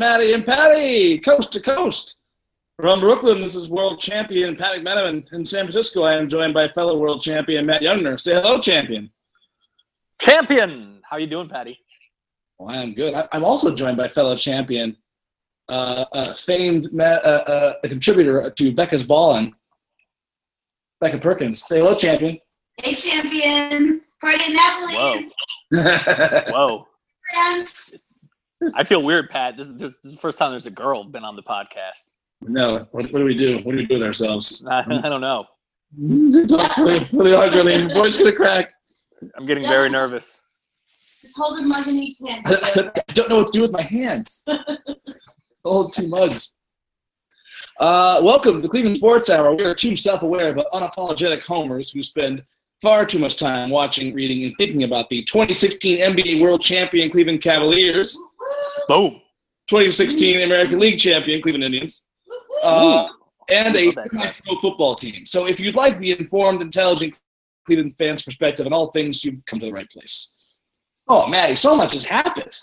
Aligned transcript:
Matty 0.00 0.32
and 0.32 0.46
Patty, 0.46 1.18
coast 1.18 1.52
to 1.52 1.60
coast. 1.60 2.20
From 2.80 3.00
Brooklyn, 3.00 3.42
this 3.42 3.54
is 3.54 3.68
world 3.68 4.00
champion 4.00 4.56
Pat 4.56 4.78
McMenamin. 4.78 5.30
In 5.34 5.44
San 5.44 5.66
Francisco, 5.66 6.04
I 6.04 6.14
am 6.14 6.26
joined 6.26 6.54
by 6.54 6.68
fellow 6.68 6.96
world 6.96 7.20
champion 7.20 7.66
Matt 7.66 7.82
Youngner. 7.82 8.18
Say 8.18 8.32
hello, 8.32 8.58
champion. 8.58 9.12
Champion! 10.18 11.02
How 11.04 11.18
you 11.18 11.26
doing, 11.26 11.50
Patty? 11.50 11.78
Well, 12.58 12.74
I 12.74 12.82
am 12.82 12.94
good. 12.94 13.12
I, 13.12 13.28
am 13.32 13.44
also 13.44 13.74
joined 13.74 13.98
by 13.98 14.08
fellow 14.08 14.34
champion, 14.36 14.96
uh, 15.68 16.06
uh, 16.12 16.32
famed 16.32 16.88
uh, 16.98 17.02
uh, 17.04 17.72
contributor 17.82 18.50
to 18.56 18.72
Becca's 18.72 19.02
Ballin, 19.02 19.54
Becca 21.02 21.18
Perkins. 21.18 21.62
Say 21.66 21.80
hello, 21.80 21.94
champion. 21.94 22.38
Hey, 22.82 22.94
champions! 22.94 24.00
Party 24.18 24.50
Napoli. 24.50 24.94
Whoa. 24.94 25.20
Whoa. 26.48 26.86
I 28.74 28.84
feel 28.84 29.02
weird, 29.02 29.30
Pat. 29.30 29.56
This, 29.56 29.68
this, 29.68 29.78
this, 29.78 29.94
is 30.04 30.14
the 30.14 30.20
first 30.20 30.38
time 30.38 30.50
there's 30.50 30.66
a 30.66 30.70
girl 30.70 31.04
been 31.04 31.24
on 31.24 31.34
the 31.34 31.42
podcast. 31.42 32.08
No. 32.42 32.86
What, 32.90 33.10
what 33.12 33.18
do 33.18 33.24
we 33.24 33.34
do? 33.34 33.56
What 33.58 33.72
do 33.72 33.78
we 33.78 33.86
do 33.86 33.94
with 33.94 34.02
ourselves? 34.02 34.66
I, 34.70 34.80
I 34.80 35.08
don't 35.08 35.20
know. 35.20 35.46
really 35.98 37.34
ugly. 37.34 37.94
Voice 37.94 38.18
gonna 38.18 38.32
crack. 38.32 38.72
I'm 39.36 39.46
getting 39.46 39.64
very 39.64 39.88
nervous. 39.88 40.42
Just 41.22 41.36
hold 41.36 41.58
a 41.58 41.62
mug 41.62 41.86
in 41.88 41.96
each 41.96 42.16
hand. 42.26 42.46
I 42.46 42.90
don't 43.12 43.28
know 43.28 43.38
what 43.38 43.48
to 43.48 43.52
do 43.52 43.62
with 43.62 43.72
my 43.72 43.82
hands. 43.82 44.46
hold 45.64 45.92
two 45.92 46.08
mugs. 46.08 46.54
Uh, 47.78 48.20
welcome 48.22 48.56
to 48.56 48.60
the 48.60 48.68
Cleveland 48.68 48.96
Sports 48.96 49.30
Hour. 49.30 49.54
We 49.54 49.64
are 49.64 49.74
two 49.74 49.96
self-aware 49.96 50.54
but 50.54 50.70
unapologetic 50.72 51.46
homers 51.46 51.90
who 51.90 52.02
spend 52.02 52.42
far 52.80 53.04
too 53.04 53.18
much 53.18 53.36
time 53.36 53.70
watching, 53.70 54.14
reading, 54.14 54.44
and 54.44 54.54
thinking 54.56 54.84
about 54.84 55.08
the 55.08 55.22
2016 55.24 56.00
NBA 56.00 56.40
World 56.40 56.60
Champion 56.60 57.10
Cleveland 57.10 57.42
Cavaliers. 57.42 58.18
Boom. 58.88 59.20
2016 59.68 60.42
American 60.42 60.78
League 60.78 60.98
Champion 60.98 61.40
Cleveland 61.40 61.64
Indians. 61.64 62.08
Uh, 62.62 63.08
and 63.48 63.76
a 63.76 63.92
pro 63.92 64.56
football 64.60 64.94
team. 64.94 65.24
So 65.26 65.46
if 65.46 65.60
you'd 65.60 65.74
like 65.74 65.98
the 65.98 66.18
informed, 66.18 66.62
intelligent 66.62 67.16
Cleveland 67.66 67.94
fans' 67.98 68.22
perspective 68.22 68.66
on 68.66 68.72
all 68.72 68.88
things, 68.88 69.24
you've 69.24 69.44
come 69.46 69.60
to 69.60 69.66
the 69.66 69.72
right 69.72 69.88
place. 69.90 70.58
Oh, 71.08 71.26
Matty, 71.26 71.54
so 71.54 71.76
much 71.76 71.92
has 71.92 72.04
happened. 72.04 72.58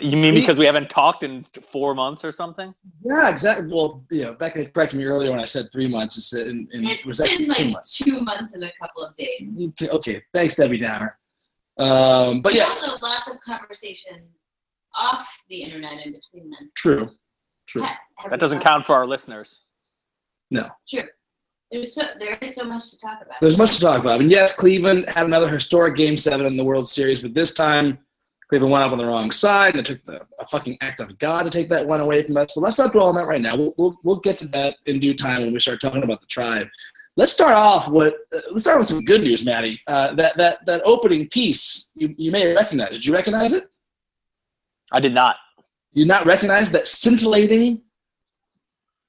You 0.00 0.16
mean 0.16 0.34
because 0.34 0.58
we 0.58 0.66
haven't 0.66 0.90
talked 0.90 1.22
in 1.22 1.46
four 1.72 1.94
months 1.94 2.22
or 2.22 2.30
something? 2.30 2.74
Yeah, 3.02 3.30
exactly. 3.30 3.66
Well, 3.72 4.04
you 4.10 4.24
know, 4.24 4.34
Becca 4.34 4.66
corrected 4.66 4.98
me 4.98 5.06
earlier 5.06 5.30
when 5.30 5.40
I 5.40 5.46
said 5.46 5.68
three 5.72 5.88
months. 5.88 6.34
And, 6.34 6.68
and 6.72 6.86
it 6.86 7.04
was 7.06 7.20
actually 7.20 7.46
like 7.46 7.56
two 7.56 7.70
months. 7.70 7.98
Two 7.98 8.20
months 8.20 8.52
and 8.52 8.64
a 8.64 8.72
couple 8.80 9.04
of 9.04 9.16
days. 9.16 9.48
Okay, 9.68 9.88
okay. 9.88 10.22
thanks, 10.34 10.54
Debbie 10.54 10.76
Downer. 10.76 11.18
Um, 11.78 12.42
but 12.42 12.52
yeah, 12.52 12.64
also 12.64 12.98
lots 13.02 13.28
of 13.28 13.40
conversation 13.40 14.28
off 14.96 15.28
the 15.48 15.62
internet 15.62 16.04
in 16.04 16.12
between 16.12 16.50
them. 16.50 16.70
True, 16.74 17.10
true. 17.66 17.82
Ha- 17.82 17.98
That 18.30 18.40
doesn't 18.40 18.58
talked- 18.58 18.66
count 18.68 18.86
for 18.86 18.94
our 18.94 19.06
listeners. 19.06 19.62
No, 20.50 20.68
True. 20.88 21.02
There's 21.72 21.94
so 21.94 22.02
there 22.20 22.38
is 22.40 22.54
so 22.54 22.62
much 22.64 22.90
to 22.90 22.98
talk 22.98 23.18
about. 23.20 23.40
there's 23.40 23.58
much 23.58 23.74
to 23.74 23.80
talk 23.80 24.00
about. 24.00 24.20
And 24.20 24.30
yes, 24.30 24.54
Cleveland 24.54 25.08
had 25.08 25.26
another 25.26 25.48
historic 25.48 25.96
Game 25.96 26.16
Seven 26.16 26.46
in 26.46 26.56
the 26.56 26.62
World 26.64 26.88
Series, 26.88 27.20
but 27.20 27.34
this 27.34 27.52
time 27.52 27.98
Cleveland 28.48 28.70
went 28.72 28.84
up 28.84 28.92
on 28.92 28.98
the 28.98 29.06
wrong 29.06 29.32
side, 29.32 29.74
and 29.74 29.80
it 29.80 29.84
took 29.84 30.04
the, 30.04 30.24
a 30.38 30.46
fucking 30.46 30.78
act 30.80 31.00
of 31.00 31.18
God 31.18 31.42
to 31.42 31.50
take 31.50 31.68
that 31.70 31.84
one 31.84 31.98
away 32.00 32.22
from 32.22 32.36
us. 32.36 32.52
But 32.54 32.60
let's 32.60 32.78
not 32.78 32.92
dwell 32.92 33.08
on 33.08 33.16
that 33.16 33.26
right 33.26 33.40
now. 33.40 33.56
We'll, 33.56 33.74
we'll, 33.76 33.98
we'll 34.04 34.20
get 34.20 34.38
to 34.38 34.46
that 34.48 34.76
in 34.86 35.00
due 35.00 35.14
time 35.14 35.42
when 35.42 35.52
we 35.52 35.58
start 35.58 35.80
talking 35.80 36.04
about 36.04 36.20
the 36.20 36.28
tribe. 36.28 36.68
Let's 37.16 37.32
start 37.32 37.54
off 37.54 37.88
with 37.88 38.14
uh, 38.32 38.38
let's 38.52 38.60
start 38.62 38.78
with 38.78 38.86
some 38.86 39.04
good 39.04 39.22
news, 39.22 39.44
Matty. 39.44 39.80
Uh, 39.88 40.14
that 40.14 40.36
that 40.36 40.64
that 40.66 40.82
opening 40.84 41.26
piece 41.30 41.90
you, 41.96 42.14
you 42.16 42.30
may 42.30 42.54
recognize. 42.54 42.90
Did 42.90 43.04
you 43.06 43.12
recognize 43.12 43.52
it? 43.54 43.68
I 44.92 45.00
did 45.00 45.14
not. 45.14 45.36
You 45.92 46.04
not 46.04 46.26
recognize 46.26 46.70
that 46.72 46.86
scintillating? 46.86 47.82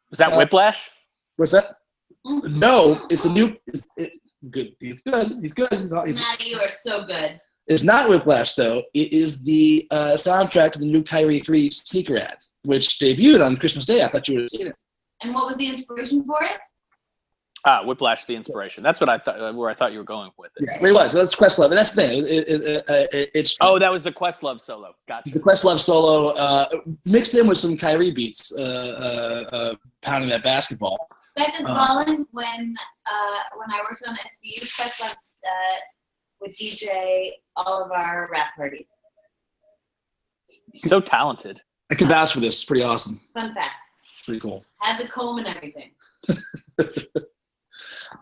Was 0.10 0.20
that 0.20 0.34
Uh, 0.34 0.38
Whiplash? 0.38 0.90
What's 1.36 1.52
that? 1.52 1.66
Mhm. 2.26 2.56
No, 2.56 3.06
it's 3.10 3.24
the 3.24 3.30
new. 3.30 3.56
It's, 3.68 3.84
it, 3.98 4.12
good. 4.50 4.76
He's 4.80 5.02
good. 5.02 5.34
He's 5.42 5.54
good. 5.54 5.72
He's, 5.72 5.92
not- 5.92 6.08
he's, 6.08 6.20
Matty, 6.22 6.50
you 6.50 6.60
are 6.60 6.70
so 6.70 7.04
good. 7.06 7.40
it's 7.68 7.84
not 7.84 8.10
Whiplash 8.10 8.54
though. 8.56 8.82
It 8.94 9.12
is 9.14 9.42
the 9.44 9.88
uh, 9.92 10.14
soundtrack 10.14 10.72
to 10.74 10.80
the 10.80 10.86
new 10.86 11.04
Kyrie 11.04 11.40
Three 11.40 11.70
sneaker 11.70 12.18
ad, 12.18 12.38
which 12.64 13.00
debuted 13.00 13.46
on 13.46 13.58
Christmas 13.58 13.86
Day. 13.86 14.02
I 14.04 14.08
thought 14.08 14.28
you 14.28 14.36
would 14.36 14.42
have 14.44 14.50
seen 14.50 14.68
it. 14.68 14.76
And 15.22 15.34
what 15.34 15.48
was 15.48 15.58
the 15.58 15.68
inspiration 15.68 16.24
for 16.26 16.42
it? 16.44 16.60
Ah, 17.70 17.84
Whiplash, 17.84 18.24
the 18.24 18.34
inspiration. 18.34 18.82
That's 18.82 19.02
what 19.02 19.10
I 19.10 19.18
thought. 19.18 19.40
uh, 19.42 19.52
Where 19.52 19.70
I 19.70 19.74
thought 19.74 19.92
you 19.92 19.98
were 19.98 20.06
going 20.06 20.32
with 20.38 20.52
it. 20.56 20.70
Yeah, 20.82 20.88
it 20.88 20.94
was. 20.94 21.14
Well, 21.14 21.22
that's 21.22 21.36
Questlove, 21.36 21.66
and 21.66 21.74
that's 21.78 21.92
the 21.92 22.02
thing. 22.08 22.20
It, 22.26 22.48
it, 22.48 22.62
it, 22.64 22.90
uh, 22.90 22.94
it, 23.12 23.32
it's 23.34 23.58
Oh, 23.60 23.78
that 23.78 23.92
was 23.92 24.04
the 24.04 24.12
Questlove 24.12 24.62
solo. 24.62 24.96
Gotcha. 25.10 25.32
The 25.32 25.40
Questlove 25.40 25.82
solo 25.82 26.30
uh, 26.30 26.70
mixed 27.04 27.36
in 27.36 27.46
with 27.46 27.58
some 27.58 27.76
Kyrie 27.76 28.12
beats, 28.12 28.58
uh, 28.58 28.62
uh, 29.52 29.56
uh, 29.56 29.76
pounding 30.02 30.30
that 30.30 30.44
basketball. 30.44 30.98
Becca's 31.36 31.66
Uh. 31.66 31.74
Ballin, 31.74 32.26
when 32.32 32.76
uh, 33.06 33.58
when 33.58 33.70
I 33.70 33.82
worked 33.90 34.04
on 34.08 34.16
SVU, 34.16 34.64
Questlove 34.76 35.12
uh, 35.12 35.78
would 36.40 36.56
DJ 36.56 37.32
all 37.58 37.84
of 37.84 37.92
our 37.92 38.30
wrap 38.32 38.56
parties. 38.56 38.86
So 40.76 41.02
talented. 41.02 41.60
I 41.92 41.96
can 41.96 42.08
vouch 42.08 42.32
for 42.32 42.40
this. 42.40 42.56
It's 42.56 42.64
pretty 42.66 42.84
awesome. 42.84 43.20
Fun 43.34 43.54
fact. 43.54 43.84
Pretty 44.24 44.40
cool. 44.40 44.64
Had 44.80 45.02
the 45.02 45.08
comb 45.10 45.40
and 45.40 45.48
everything. 45.48 45.92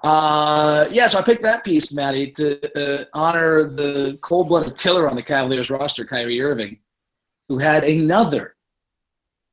Uh, 0.04 0.86
yeah, 0.92 1.08
so 1.08 1.20
I 1.20 1.22
picked 1.22 1.44
that 1.44 1.64
piece, 1.64 1.94
Matty, 1.94 2.32
to 2.32 3.02
uh, 3.02 3.06
honor 3.14 3.64
the 3.66 4.18
cold-blooded 4.22 4.78
killer 4.78 5.10
on 5.10 5.16
the 5.16 5.22
Cavaliers 5.22 5.70
roster, 5.70 6.06
Kyrie 6.06 6.42
Irving, 6.42 6.80
who 7.50 7.58
had 7.58 7.84
another 7.84 8.56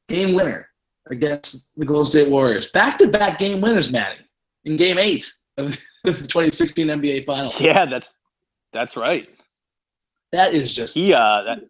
game 0.09 0.35
winner 0.35 0.69
against 1.11 1.71
the 1.77 1.85
Golden 1.85 2.07
State 2.07 2.29
Warriors. 2.31 2.69
Back-to-back 2.69 3.39
game 3.39 3.61
winners, 3.61 3.93
Matty, 3.93 4.23
in 4.65 4.77
Game 4.77 4.99
Eight 4.99 5.33
of 5.59 5.77
the 6.05 6.13
2016 6.13 6.87
NBA 6.87 7.27
Finals. 7.27 7.61
Yeah, 7.61 7.85
that's 7.87 8.13
that's 8.73 8.97
right. 8.97 9.29
That 10.33 10.55
is 10.55 10.73
just 10.73 10.95
He 10.95 11.13
uh, 11.13 11.43
that. 11.43 11.61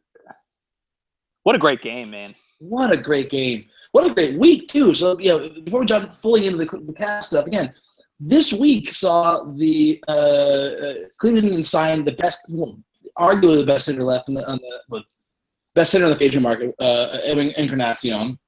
What 1.43 1.57
a 1.57 1.59
great 1.59 1.83
game, 1.83 2.11
man. 2.13 2.35
what 2.61 2.93
a 2.93 2.97
great 2.97 3.29
game. 3.29 3.65
What 3.91 4.09
a 4.09 4.15
great 4.15 4.39
week 4.39 4.69
too. 4.69 4.95
So 4.95 5.19
you 5.19 5.29
know, 5.31 5.49
before 5.63 5.81
we 5.81 5.87
jump 5.87 6.09
fully 6.19 6.47
into 6.47 6.65
the, 6.65 6.81
the 6.81 6.93
cast 6.93 7.31
stuff 7.31 7.47
again, 7.47 7.75
this 8.25 8.53
week 8.53 8.91
saw 8.91 9.43
the 9.45 10.03
uh, 10.07 10.13
uh, 10.13 10.95
Cleveland 11.19 11.47
Indians 11.49 11.69
sign 11.69 12.05
the 12.05 12.13
best, 12.13 12.51
well, 12.53 12.79
arguably 13.19 13.59
the 13.59 13.67
best 13.67 13.87
hitter 13.89 14.05
left 14.05 14.29
on 14.29 14.37
the, 14.37 14.49
on 14.49 14.59
the 14.59 14.81
well, 14.89 15.03
best 15.75 15.93
hitter 15.93 16.05
on 16.05 16.13
the 16.13 16.17
free 16.17 16.41
market, 16.41 16.73
uh, 16.81 17.19
Edwin 17.25 17.53
Encarnacion. 17.57 18.39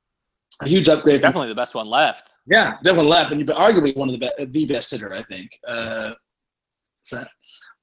A 0.63 0.69
huge 0.69 0.89
upgrade. 0.89 1.21
From, 1.21 1.29
Definitely 1.31 1.49
the 1.49 1.57
best 1.57 1.75
one 1.75 1.89
left. 1.89 2.31
yeah, 2.47 2.75
definitely 2.85 3.11
left, 3.11 3.33
and 3.33 3.41
you 3.41 3.47
arguably 3.47 3.97
one 3.97 4.09
of 4.09 4.19
the 4.21 4.33
be- 4.39 4.45
the 4.45 4.67
best 4.67 4.93
hitter, 4.93 5.13
I 5.13 5.23
think. 5.23 5.51
Uh, 5.67 6.13
so, 7.03 7.25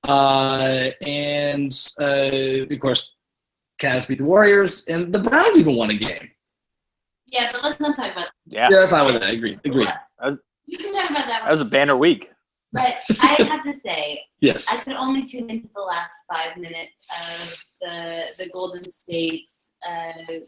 uh, 0.08 0.88
and 1.06 1.72
uh, 2.00 2.74
of 2.74 2.80
course, 2.80 3.18
Cavs 3.82 4.08
beat 4.08 4.20
the 4.20 4.24
Warriors, 4.24 4.86
and 4.88 5.12
the 5.14 5.20
Browns 5.20 5.60
even 5.60 5.76
won 5.76 5.90
a 5.90 5.96
game. 5.96 6.32
Yeah, 7.28 7.52
but 7.52 7.62
let's 7.66 7.82
not 7.82 7.94
talk 7.98 8.14
about 8.14 8.32
Yeah, 8.48 8.70
Yeah, 8.72 8.80
that's 8.80 8.94
not 8.94 9.06
with 9.06 9.16
that. 9.16 9.24
I 9.24 9.34
agree. 9.34 9.60
Agree. 9.66 9.84
that. 9.86 10.38
You 10.72 10.78
can 10.78 10.94
talk 10.94 11.10
about 11.10 11.28
that 11.28 11.42
that 11.44 11.50
was 11.50 11.60
a 11.60 11.66
banner 11.66 11.98
week. 11.98 12.32
But 12.72 12.96
I 13.20 13.44
have 13.44 13.64
to 13.64 13.74
say, 13.74 14.22
Yes. 14.40 14.74
I 14.74 14.82
could 14.82 14.94
only 14.94 15.24
tune 15.24 15.50
into 15.50 15.68
the 15.76 15.82
last 15.82 16.16
five 16.32 16.56
minutes 16.56 16.94
of 17.12 17.66
the 17.82 18.26
the 18.40 18.50
Golden 18.52 18.90
State 18.90 19.48
uh, 19.88 20.40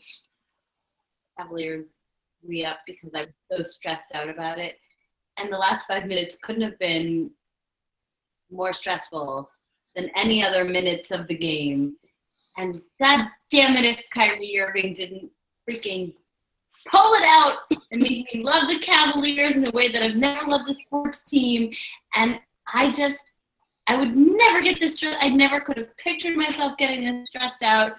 Cavaliers 1.38 2.00
re 2.48 2.64
up 2.66 2.78
because 2.88 3.12
I 3.14 3.26
was 3.26 3.34
so 3.52 3.64
stressed 3.64 4.16
out 4.16 4.30
about 4.30 4.60
it. 4.60 4.78
And 5.38 5.52
the 5.52 5.58
last 5.58 5.88
five 5.88 6.06
minutes 6.06 6.38
couldn't 6.42 6.62
have 6.62 6.80
been 6.80 7.30
more 8.50 8.72
stressful 8.72 9.50
than 9.94 10.10
any 10.16 10.42
other 10.42 10.64
minutes 10.64 11.12
of 11.12 11.28
the 11.28 11.36
game. 11.36 11.98
And 12.58 12.82
god 13.02 13.24
damn 13.52 13.76
it 13.76 13.84
if 13.84 14.00
Kyrie 14.14 14.58
Irving 14.58 14.94
didn't 14.94 15.30
freaking 15.70 16.14
pull 16.88 17.14
it 17.16 17.24
out 17.24 17.58
and 17.92 18.02
make 18.02 18.34
me 18.34 18.44
love 18.44 18.68
the 18.70 18.80
Cavaliers 18.80 19.56
in 19.56 19.66
a 19.66 19.72
way 19.72 19.92
that 19.92 20.04
I've 20.04 20.16
never 20.16 20.46
loved 20.50 20.68
the 20.68 20.74
sports 20.76 21.24
team. 21.24 21.72
And 22.16 22.40
I 22.74 22.92
just, 22.92 23.36
I 23.88 23.96
would 23.96 24.16
never 24.16 24.62
get 24.62 24.80
this 24.80 24.96
stressed. 24.96 25.20
I 25.22 25.30
never 25.30 25.60
could 25.62 25.78
have 25.78 25.96
pictured 25.98 26.36
myself 26.36 26.78
getting 26.78 27.04
this 27.06 27.30
stressed 27.30 27.64
out 27.64 27.94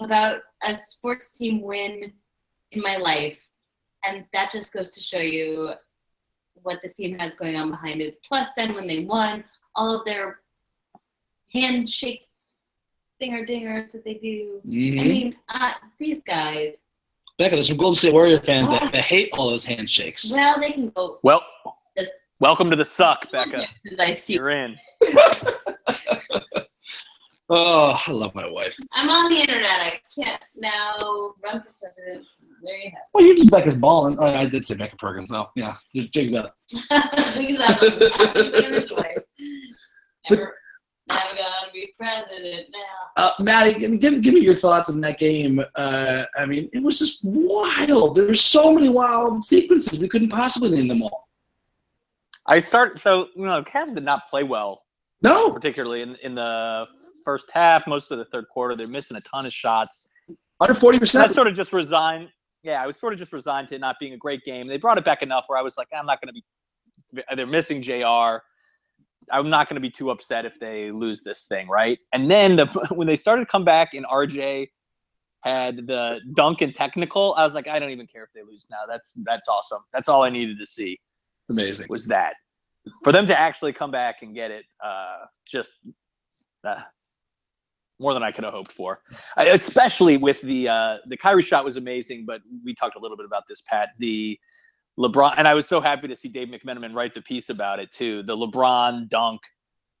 about 0.00 0.40
a 0.62 0.74
sports 0.74 1.30
team 1.36 1.62
win 1.62 2.12
in 2.72 2.82
my 2.82 2.96
life. 2.96 3.38
And 4.04 4.24
that 4.32 4.50
just 4.50 4.72
goes 4.72 4.90
to 4.90 5.02
show 5.02 5.18
you 5.18 5.72
what 6.62 6.80
the 6.82 6.88
team 6.88 7.18
has 7.18 7.34
going 7.34 7.56
on 7.56 7.70
behind 7.70 8.00
it. 8.00 8.18
Plus, 8.22 8.48
then 8.56 8.74
when 8.74 8.86
they 8.86 9.00
won, 9.04 9.44
all 9.74 9.98
of 9.98 10.04
their 10.04 10.40
handshake 11.52 12.28
dinger 13.20 13.46
dingers 13.46 13.90
that 13.92 14.04
they 14.04 14.14
do. 14.14 14.60
I 14.64 14.68
Mhm. 14.68 15.08
mean, 15.08 15.36
uh, 15.48 15.72
these 15.98 16.20
guys, 16.26 16.74
Becca, 17.38 17.54
there's 17.54 17.68
some 17.68 17.76
Golden 17.76 17.94
State 17.96 18.12
Warrior 18.12 18.40
fans 18.40 18.68
that, 18.68 18.82
that 18.92 19.02
hate 19.02 19.30
all 19.32 19.50
those 19.50 19.64
handshakes. 19.64 20.32
well, 20.32 20.58
they 20.60 20.72
can 20.72 20.90
go. 20.90 21.18
Well, 21.22 21.42
Just- 21.96 22.12
welcome 22.40 22.70
to 22.70 22.76
the 22.76 22.84
suck, 22.84 23.30
Becca. 23.30 23.64
His 23.84 23.98
iced 23.98 24.26
tea. 24.26 24.34
You're 24.34 24.50
in. 24.50 24.76
Oh, 27.48 27.96
I 28.04 28.10
love 28.10 28.34
my 28.34 28.48
wife. 28.48 28.76
I'm 28.92 29.08
on 29.08 29.30
the 29.30 29.38
internet. 29.38 29.70
I 29.70 30.00
can't 30.12 30.44
now 30.56 30.96
run 31.44 31.62
for 31.62 31.68
president. 31.80 32.26
There 32.60 32.76
you 32.76 32.90
have 32.90 32.98
It. 32.98 33.02
Well, 33.14 33.24
you're 33.24 33.36
just 33.36 33.52
Becca's 33.52 33.76
balling. 33.76 34.16
Oh, 34.18 34.24
I 34.24 34.46
did 34.46 34.64
say 34.64 34.74
Becca 34.74 34.96
Perkins, 34.96 35.30
though. 35.30 35.48
Yeah, 35.54 35.76
your 35.92 36.06
jig's 36.06 36.34
up. 36.34 36.56
it. 36.72 37.86
Because 40.28 40.40
I'm 41.08 41.16
a. 41.16 41.20
Never, 41.22 41.34
never 41.34 41.50
gonna 41.60 41.72
be 41.72 41.94
president 41.98 42.66
now. 42.72 43.22
Uh, 43.22 43.30
Matty, 43.40 43.78
give, 43.78 44.00
give, 44.00 44.20
give 44.22 44.34
me 44.34 44.40
your 44.40 44.54
thoughts 44.54 44.90
on 44.90 45.00
that 45.02 45.18
game. 45.18 45.62
Uh, 45.74 46.24
I 46.36 46.46
mean, 46.46 46.68
it 46.72 46.82
was 46.82 46.98
just 46.98 47.20
wild. 47.22 48.16
There 48.16 48.26
were 48.26 48.34
so 48.34 48.72
many 48.72 48.88
wild 48.88 49.44
sequences. 49.44 49.98
We 49.98 50.08
couldn't 50.08 50.30
possibly 50.30 50.70
name 50.70 50.88
them 50.88 51.02
all. 51.02 51.28
I 52.46 52.58
start 52.58 52.98
so 52.98 53.28
you 53.34 53.44
know 53.44 53.62
Cavs 53.62 53.94
did 53.94 54.04
not 54.04 54.28
play 54.28 54.44
well, 54.44 54.84
No, 55.22 55.50
particularly 55.50 56.02
in 56.02 56.16
in 56.16 56.34
the 56.34 56.86
first 57.24 57.50
half, 57.52 57.86
most 57.86 58.10
of 58.10 58.18
the 58.18 58.24
third 58.26 58.46
quarter. 58.48 58.74
They're 58.76 58.86
missing 58.86 59.16
a 59.16 59.20
ton 59.20 59.46
of 59.46 59.52
shots. 59.52 60.08
under 60.60 60.74
forty 60.74 60.98
And 60.98 61.16
I 61.16 61.26
sort 61.26 61.46
of 61.46 61.54
just 61.54 61.72
resigned. 61.72 62.28
Yeah, 62.62 62.82
I 62.82 62.86
was 62.86 62.96
sort 62.96 63.12
of 63.12 63.18
just 63.18 63.32
resigned 63.32 63.68
to 63.68 63.76
it 63.76 63.80
not 63.80 63.96
being 64.00 64.12
a 64.12 64.16
great 64.16 64.44
game. 64.44 64.66
They 64.66 64.76
brought 64.76 64.98
it 64.98 65.04
back 65.04 65.22
enough 65.22 65.44
where 65.48 65.58
I 65.58 65.62
was 65.62 65.76
like, 65.76 65.88
I'm 65.96 66.06
not 66.06 66.20
going 66.20 66.34
to 66.34 66.34
be. 66.34 67.22
They're 67.36 67.46
missing 67.46 67.80
Jr. 67.80 68.38
I'm 69.32 69.50
not 69.50 69.68
going 69.68 69.74
to 69.76 69.80
be 69.80 69.90
too 69.90 70.10
upset 70.10 70.44
if 70.44 70.58
they 70.58 70.90
lose 70.90 71.22
this 71.22 71.46
thing, 71.46 71.68
right? 71.68 71.98
And 72.12 72.30
then 72.30 72.56
the 72.56 72.66
when 72.94 73.06
they 73.06 73.16
started 73.16 73.42
to 73.42 73.50
come 73.50 73.64
back 73.64 73.94
and 73.94 74.06
RJ 74.06 74.68
had 75.42 75.86
the 75.86 76.20
dunk 76.34 76.60
and 76.60 76.74
technical, 76.74 77.34
I 77.36 77.44
was 77.44 77.54
like, 77.54 77.68
I 77.68 77.78
don't 77.78 77.90
even 77.90 78.06
care 78.06 78.24
if 78.24 78.30
they 78.34 78.42
lose 78.42 78.66
now. 78.70 78.78
That's 78.88 79.12
that's 79.24 79.48
awesome. 79.48 79.82
That's 79.92 80.08
all 80.08 80.22
I 80.22 80.30
needed 80.30 80.58
to 80.58 80.66
see 80.66 80.98
It's 81.44 81.50
amazing. 81.50 81.86
was 81.90 82.06
that. 82.06 82.34
For 83.02 83.12
them 83.12 83.26
to 83.26 83.38
actually 83.38 83.72
come 83.72 83.90
back 83.90 84.22
and 84.22 84.34
get 84.34 84.50
it, 84.52 84.64
uh, 84.80 85.24
just 85.44 85.72
uh, 86.64 86.82
more 87.98 88.14
than 88.14 88.22
I 88.22 88.30
could 88.30 88.44
have 88.44 88.52
hoped 88.52 88.72
for. 88.72 89.00
I, 89.36 89.46
especially 89.46 90.16
with 90.16 90.40
the 90.42 90.68
uh, 90.68 90.98
the 91.06 91.16
Kyrie 91.16 91.42
shot 91.42 91.64
was 91.64 91.76
amazing, 91.76 92.24
but 92.26 92.42
we 92.64 92.74
talked 92.74 92.96
a 92.96 93.00
little 93.00 93.16
bit 93.16 93.26
about 93.26 93.44
this, 93.48 93.62
Pat. 93.62 93.90
The 93.98 94.38
LeBron, 94.98 95.34
and 95.36 95.46
I 95.46 95.54
was 95.54 95.66
so 95.66 95.80
happy 95.80 96.08
to 96.08 96.16
see 96.16 96.28
Dave 96.28 96.48
McMenamin 96.48 96.94
write 96.94 97.12
the 97.14 97.20
piece 97.22 97.50
about 97.50 97.78
it 97.80 97.92
too. 97.92 98.22
The 98.22 98.36
LeBron 98.36 99.08
dunk, 99.08 99.40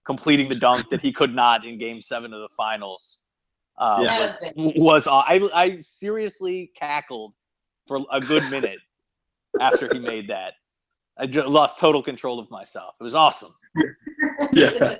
completing 0.04 0.48
the 0.48 0.54
dunk 0.54 0.88
that 0.90 1.02
he 1.02 1.12
could 1.12 1.34
not 1.34 1.66
in 1.66 1.78
Game 1.78 2.00
Seven 2.00 2.32
of 2.32 2.40
the 2.40 2.48
Finals, 2.56 3.20
uh, 3.78 4.00
Yeah. 4.02 4.20
was 4.20 4.44
was 4.56 4.74
was 4.76 5.06
I 5.06 5.40
I 5.54 5.78
seriously 5.80 6.72
cackled 6.78 7.34
for 7.86 8.00
a 8.10 8.20
good 8.20 8.48
minute 8.50 8.78
after 9.60 9.88
he 9.92 9.98
made 9.98 10.28
that. 10.28 10.54
I 11.18 11.26
ju- 11.26 11.46
lost 11.46 11.78
total 11.78 12.02
control 12.02 12.38
of 12.38 12.50
myself. 12.50 12.96
It 13.00 13.04
was 13.04 13.14
awesome. 13.14 13.50
Yeah. 14.52 14.96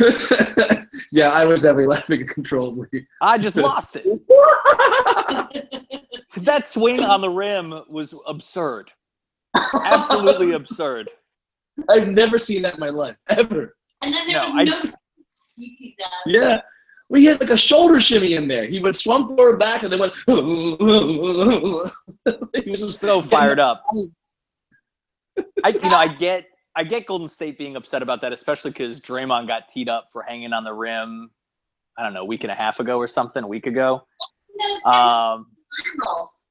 yeah, 1.12 1.30
I 1.30 1.44
was 1.44 1.62
definitely 1.62 1.86
laughing 1.86 2.20
uncontrollably. 2.20 3.06
I 3.20 3.38
just 3.38 3.56
lost 3.56 3.96
it. 3.96 4.06
That 6.42 6.66
swing 6.66 7.02
on 7.02 7.20
the 7.20 7.28
rim 7.30 7.82
was 7.88 8.14
absurd. 8.26 8.90
Absolutely 9.84 10.52
absurd. 10.52 11.08
I've 11.88 12.06
never 12.08 12.38
seen 12.38 12.62
that 12.62 12.74
in 12.74 12.80
my 12.80 12.90
life 12.90 13.16
ever. 13.28 13.74
and 14.02 14.14
then 14.14 14.26
there 14.28 14.36
No, 14.36 14.42
was 14.42 14.52
I- 14.54 14.64
no 14.64 14.82
PT 14.82 15.96
down. 15.98 16.10
Yeah. 16.26 16.60
We 17.10 17.24
had 17.24 17.40
like 17.40 17.50
a 17.50 17.56
shoulder 17.56 17.98
shimmy 17.98 18.34
in 18.34 18.46
there. 18.46 18.66
He 18.66 18.78
would 18.78 18.94
swung 18.94 19.26
forward 19.26 19.58
back 19.58 19.82
and 19.82 19.92
then 19.92 19.98
went. 20.00 20.14
he 22.64 22.70
was 22.70 22.80
just 22.82 22.98
So 23.00 23.22
fired 23.22 23.58
up. 23.58 23.82
I 25.64 25.70
you 25.70 25.80
know 25.80 25.96
I 25.96 26.08
get 26.08 26.44
I 26.78 26.84
get 26.84 27.06
Golden 27.06 27.26
State 27.26 27.58
being 27.58 27.74
upset 27.74 28.02
about 28.02 28.20
that, 28.20 28.32
especially 28.32 28.70
because 28.70 29.00
Draymond 29.00 29.48
got 29.48 29.68
teed 29.68 29.88
up 29.88 30.10
for 30.12 30.22
hanging 30.22 30.52
on 30.52 30.62
the 30.62 30.72
rim. 30.72 31.28
I 31.98 32.04
don't 32.04 32.14
know, 32.14 32.20
a 32.20 32.24
week 32.24 32.44
and 32.44 32.52
a 32.52 32.54
half 32.54 32.78
ago 32.78 32.98
or 32.98 33.08
something, 33.08 33.42
a 33.42 33.48
week 33.48 33.66
ago. 33.66 34.00
No, 34.56 34.90
Um, 34.92 35.46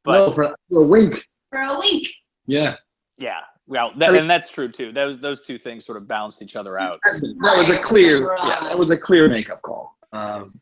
but 0.03 0.13
no, 0.25 0.31
for, 0.31 0.53
for 0.69 0.81
a 0.81 0.85
wink. 0.85 1.15
for 1.49 1.59
a 1.59 1.79
week. 1.79 2.09
Yeah. 2.45 2.75
yeah, 3.17 3.39
well, 3.67 3.93
that, 3.95 4.13
and 4.15 4.29
that's 4.29 4.51
true 4.51 4.67
too. 4.69 4.91
Those 4.91 5.17
those 5.19 5.39
two 5.41 5.57
things 5.57 5.85
sort 5.85 5.97
of 5.97 6.09
balanced 6.09 6.41
each 6.41 6.57
other 6.57 6.77
out. 6.77 6.99
That 7.05 7.55
was 7.57 7.69
a 7.69 7.79
clear. 7.79 8.35
Yeah, 8.43 8.59
that 8.67 8.77
was 8.77 8.89
a 8.89 8.97
clear 8.97 9.29
makeup 9.29 9.61
call. 9.61 9.95
Um, 10.11 10.53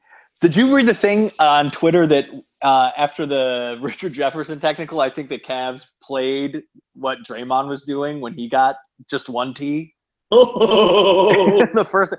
Did 0.41 0.56
you 0.56 0.75
read 0.75 0.85
the 0.85 0.94
thing 0.94 1.31
on 1.39 1.65
Twitter 1.68 2.06
that 2.06 2.25
uh, 2.65 2.91
after 2.97 3.25
the 3.27 3.77
Richard 3.81 4.13
Jefferson 4.13 4.59
technical, 4.59 5.00
I 5.00 5.09
think 5.09 5.29
the 5.29 5.39
Cavs 5.39 5.85
played 6.01 6.63
what 6.94 7.19
Draymond 7.19 7.69
was 7.69 7.83
doing 7.83 8.19
when 8.21 8.33
he 8.33 8.50
got 8.50 8.77
just 9.09 9.29
one 9.29 9.53
tee 9.53 9.94
oh, 10.31 11.65
the 11.73 11.85
first. 11.85 12.15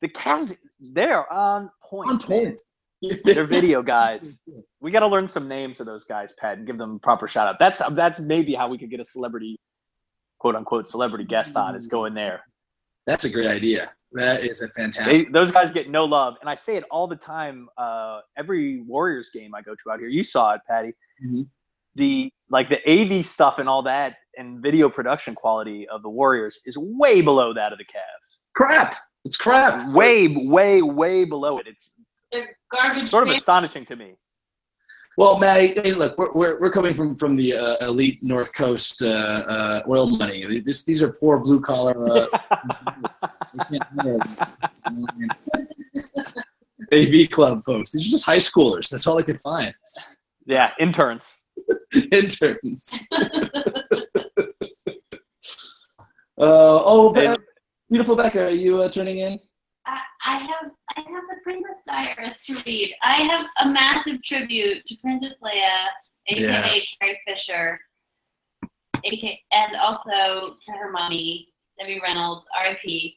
The 0.00 0.08
Cavs, 0.08 0.56
they're 0.94 1.30
on 1.30 1.70
point. 1.84 2.10
on 2.10 2.18
point. 2.18 2.58
They're 3.24 3.46
video 3.46 3.82
guys. 3.82 4.40
We 4.80 4.90
got 4.90 5.00
to 5.00 5.06
learn 5.06 5.28
some 5.28 5.48
names 5.48 5.80
of 5.80 5.86
those 5.86 6.04
guys, 6.04 6.32
Pat, 6.38 6.58
and 6.58 6.66
give 6.66 6.78
them 6.78 6.96
a 6.96 6.98
proper 6.98 7.28
shout 7.28 7.46
out. 7.46 7.58
That's 7.58 7.82
that's 7.92 8.20
maybe 8.20 8.54
how 8.54 8.68
we 8.68 8.78
could 8.78 8.90
get 8.90 9.00
a 9.00 9.04
celebrity, 9.04 9.58
quote 10.38 10.56
unquote, 10.56 10.88
celebrity 10.88 11.24
guest 11.24 11.56
on. 11.56 11.76
Is 11.76 11.86
go 11.86 12.06
in 12.06 12.14
there. 12.14 12.42
That's 13.06 13.24
a 13.24 13.28
great 13.28 13.46
idea. 13.46 13.92
That 14.12 14.42
is 14.42 14.60
a 14.62 14.66
They, 14.66 14.72
fantastic. 14.82 15.32
those 15.32 15.50
guys 15.52 15.72
get 15.72 15.88
no 15.88 16.04
love, 16.04 16.34
and 16.40 16.50
I 16.50 16.54
say 16.56 16.76
it 16.76 16.84
all 16.90 17.06
the 17.06 17.16
time. 17.16 17.68
Uh, 17.78 18.20
every 18.36 18.80
Warriors 18.82 19.30
game 19.32 19.54
I 19.54 19.62
go 19.62 19.74
to 19.74 19.90
out 19.92 20.00
here, 20.00 20.08
you 20.08 20.22
saw 20.24 20.54
it, 20.54 20.60
Patty. 20.68 20.92
Mhm. 21.24 21.48
The 21.94 22.32
like 22.50 22.68
the 22.68 22.80
AV 22.90 23.24
stuff 23.24 23.58
and 23.58 23.68
all 23.68 23.82
that, 23.82 24.16
and 24.36 24.60
video 24.60 24.88
production 24.88 25.34
quality 25.36 25.86
of 25.88 26.02
the 26.02 26.08
Warriors 26.10 26.60
is 26.66 26.76
way 26.76 27.20
below 27.20 27.52
that 27.54 27.72
of 27.72 27.78
the 27.78 27.84
Cavs. 27.84 28.38
crap. 28.54 28.96
It's 29.24 29.36
crap. 29.36 29.90
Way, 29.90 30.26
way, 30.48 30.82
way 30.82 31.24
below 31.24 31.58
it. 31.58 31.66
It's 31.68 31.92
They're 32.32 32.56
garbage. 32.72 33.10
sort 33.10 33.28
of 33.28 33.34
astonishing 33.36 33.84
to 33.86 33.96
me. 33.96 34.16
Well, 35.20 35.38
hey, 35.38 35.74
look, 35.92 36.16
we're, 36.16 36.32
we're, 36.32 36.58
we're 36.58 36.70
coming 36.70 36.94
from 36.94 37.14
from 37.14 37.36
the 37.36 37.52
uh, 37.52 37.76
elite 37.86 38.22
North 38.22 38.54
Coast 38.54 39.02
uh, 39.02 39.06
uh, 39.06 39.82
oil 39.86 40.06
money. 40.06 40.46
This, 40.64 40.82
these 40.86 41.02
are 41.02 41.12
poor 41.12 41.38
blue 41.38 41.60
collar. 41.60 41.92
Uh, 42.02 42.26
they 43.52 43.64
can't 43.68 43.82
handle 43.98 44.22
it. 46.90 47.24
AV 47.26 47.28
club 47.30 47.62
folks. 47.64 47.92
These 47.92 48.06
are 48.06 48.10
just 48.12 48.24
high 48.24 48.38
schoolers. 48.38 48.88
That's 48.88 49.06
all 49.06 49.14
they 49.14 49.22
could 49.22 49.42
find. 49.42 49.74
Yeah, 50.46 50.72
interns. 50.80 51.30
Interns. 52.12 53.06
Uh, 56.38 56.80
oh, 56.86 57.12
Be- 57.12 57.36
beautiful 57.90 58.16
Becca, 58.16 58.46
are 58.46 58.48
you 58.48 58.80
uh, 58.80 58.88
turning 58.88 59.18
in? 59.18 59.38
I, 59.90 60.00
I 60.24 60.38
have 60.38 60.70
I 60.96 61.00
have 61.00 61.24
the 61.28 61.36
Princess 61.42 61.78
Diarist 61.86 62.44
to 62.46 62.54
read. 62.66 62.94
I 63.02 63.14
have 63.22 63.46
a 63.62 63.68
massive 63.68 64.22
tribute 64.22 64.84
to 64.86 64.96
Princess 64.96 65.34
Leia, 65.42 65.86
aka 66.28 66.40
Yeah. 66.40 66.80
Carrie 67.00 67.20
Fisher, 67.26 67.80
aka 69.04 69.40
and 69.52 69.76
also 69.76 70.56
to 70.64 70.72
her 70.78 70.90
mommy, 70.90 71.48
Debbie 71.78 72.00
Reynolds, 72.02 72.46
R.I.P. 72.56 73.16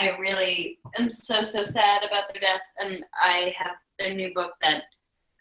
I 0.00 0.10
really 0.18 0.78
am 0.98 1.12
so 1.12 1.42
so 1.44 1.64
sad 1.64 2.02
about 2.04 2.32
their 2.32 2.40
death, 2.40 2.62
and 2.78 3.04
I 3.22 3.54
have 3.58 3.72
their 3.98 4.14
new 4.14 4.32
book 4.34 4.52
that 4.62 4.82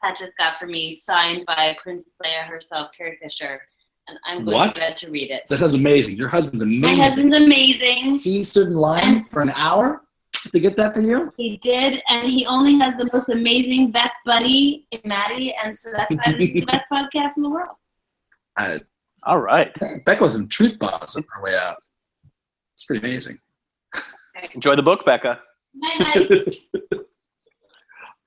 Pat 0.04 0.18
just 0.18 0.36
got 0.38 0.60
for 0.60 0.68
me, 0.68 0.96
signed 0.96 1.46
by 1.46 1.76
Princess 1.82 2.12
Leia 2.24 2.46
herself, 2.48 2.90
Carrie 2.98 3.18
Fisher, 3.22 3.62
and 4.08 4.18
I'm 4.26 4.46
going 4.46 4.56
What? 4.58 4.76
to 4.76 4.82
bed 4.82 4.98
to 4.98 5.10
read 5.12 5.32
it. 5.32 5.44
That 5.48 5.60
sounds 5.60 5.74
amazing. 5.76 6.18
Your 6.18 6.28
husband's 6.28 6.62
amazing. 6.64 6.82
My 6.98 7.04
husband's 7.04 7.36
amazing. 7.36 8.16
He 8.20 8.44
stood 8.44 8.68
in 8.68 8.74
line 8.76 9.24
for 9.26 9.42
an 9.44 9.52
hour 9.52 10.02
to 10.42 10.60
get 10.60 10.76
that 10.78 10.96
for 10.96 11.02
you? 11.02 11.32
He 11.38 11.58
did, 11.58 12.02
and 12.10 12.30
he 12.30 12.46
only 12.46 12.78
has 12.78 12.96
the 12.96 13.10
most 13.14 13.30
amazing 13.30 13.92
best 13.92 14.16
buddy 14.26 14.88
in 14.92 15.02
Matty, 15.06 15.54
and 15.64 15.78
so 15.78 15.92
that's 15.92 16.14
why 16.16 16.34
this 16.38 16.50
is 16.50 16.54
the 16.54 16.66
best 16.66 16.86
podcast 16.92 17.38
in 17.38 17.44
the 17.44 17.50
world. 17.50 17.76
Uh, 18.58 18.80
All 19.24 19.40
right. 19.40 19.72
Becca 20.06 20.22
was 20.22 20.34
some 20.34 20.48
truth 20.48 20.78
bombs 20.80 21.16
on 21.16 21.24
her 21.36 21.44
way 21.44 21.56
out. 21.56 21.78
It's 22.76 22.86
pretty 22.86 23.06
amazing. 23.06 23.38
Enjoy 24.54 24.76
the 24.76 24.84
book, 24.84 25.06
Becca. 25.06 25.40
Night, 25.76 26.30
night. 26.30 26.56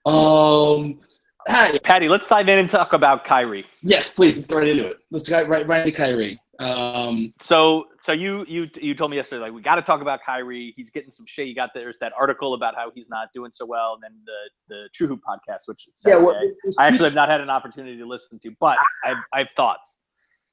um, 0.07 0.99
hi, 1.49 1.79
Patty, 1.79 2.09
let's 2.09 2.29
dive 2.29 2.49
in 2.49 2.59
and 2.59 2.71
talk 2.71 2.93
about 2.93 3.25
Kyrie. 3.25 3.64
yes, 3.83 4.14
please. 4.14 4.37
Let's 4.37 4.47
get 4.47 4.57
right 4.57 4.69
into 4.69 4.87
it. 4.87 4.97
Let's 5.11 5.29
get 5.29 5.49
right, 5.49 5.67
right 5.67 5.87
into 5.87 5.97
Kyrie. 5.97 6.38
Um, 6.61 7.33
So, 7.40 7.87
so 8.00 8.12
you 8.12 8.45
you 8.49 8.69
you 8.81 8.95
told 8.95 9.11
me 9.11 9.17
yesterday 9.17 9.43
like 9.43 9.52
we 9.52 9.62
got 9.62 9.76
to 9.76 9.83
talk 9.83 10.00
about 10.02 10.21
Kyrie. 10.25 10.73
He's 10.76 10.90
getting 10.90 11.11
some 11.11 11.26
shit. 11.26 11.49
You 11.49 11.55
got 11.55 11.71
there's 11.75 11.99
that 11.99 12.12
article 12.19 12.55
about 12.55 12.75
how 12.75 12.90
he's 12.95 13.09
not 13.09 13.29
doing 13.35 13.50
so 13.52 13.64
well, 13.67 13.95
and 13.95 14.02
then 14.02 14.12
the 14.26 14.75
the 14.75 14.88
True 14.95 15.07
Hoop 15.09 15.21
podcast, 15.26 15.62
which 15.67 15.88
yeah, 16.07 16.17
well, 16.17 16.31
it's- 16.31 16.76
I 16.79 16.87
actually 16.87 17.07
have 17.07 17.14
not 17.14 17.29
had 17.29 17.40
an 17.40 17.50
opportunity 17.50 17.97
to 17.99 18.07
listen 18.07 18.38
to, 18.40 18.50
but 18.61 18.79
I 19.05 19.09
have, 19.09 19.17
I 19.35 19.38
have 19.38 19.50
thoughts 19.57 20.00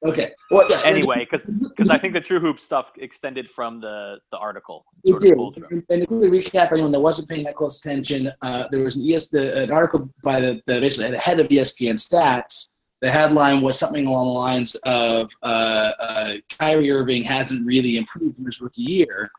okay. 0.06 0.32
Well, 0.52 0.68
yeah, 0.70 0.82
anyway 0.84 1.28
because 1.30 1.44
because 1.46 1.90
I 1.90 1.98
think 1.98 2.14
the 2.14 2.22
True 2.22 2.40
Hoop 2.40 2.60
stuff 2.60 2.88
extended 2.98 3.50
from 3.56 3.82
the 3.82 4.18
the 4.32 4.38
article. 4.38 4.86
It 5.04 5.20
did. 5.20 5.38
And, 5.72 5.84
and 5.90 6.02
to 6.02 6.08
quickly 6.08 6.30
recap 6.30 6.70
for 6.70 6.76
anyone 6.76 6.92
that 6.92 7.00
wasn't 7.00 7.30
paying 7.30 7.44
that 7.46 7.56
close 7.56 7.80
attention, 7.80 8.32
uh, 8.42 8.66
there 8.72 8.84
was 8.84 8.96
an, 8.96 9.04
ES, 9.10 9.30
the, 9.30 9.64
an 9.64 9.72
article 9.72 10.10
by 10.24 10.40
the, 10.42 10.62
the 10.66 10.80
basically 10.80 11.12
the 11.12 11.20
head 11.20 11.40
of 11.40 11.48
ESPN 11.48 11.96
Stats. 11.96 12.74
The 13.02 13.12
headline 13.12 13.62
was 13.62 13.78
something 13.78 14.08
along 14.08 14.26
the 14.28 14.32
lines 14.32 14.76
of 14.84 15.30
uh, 15.44 15.92
uh, 16.00 16.34
Kyrie 16.58 16.92
Irving 16.92 17.24
hasn't 17.24 17.66
really 17.66 17.98
improved 17.98 18.36
from 18.36 18.46
his 18.46 18.60
rookie 18.60 18.82
year, 18.82 19.30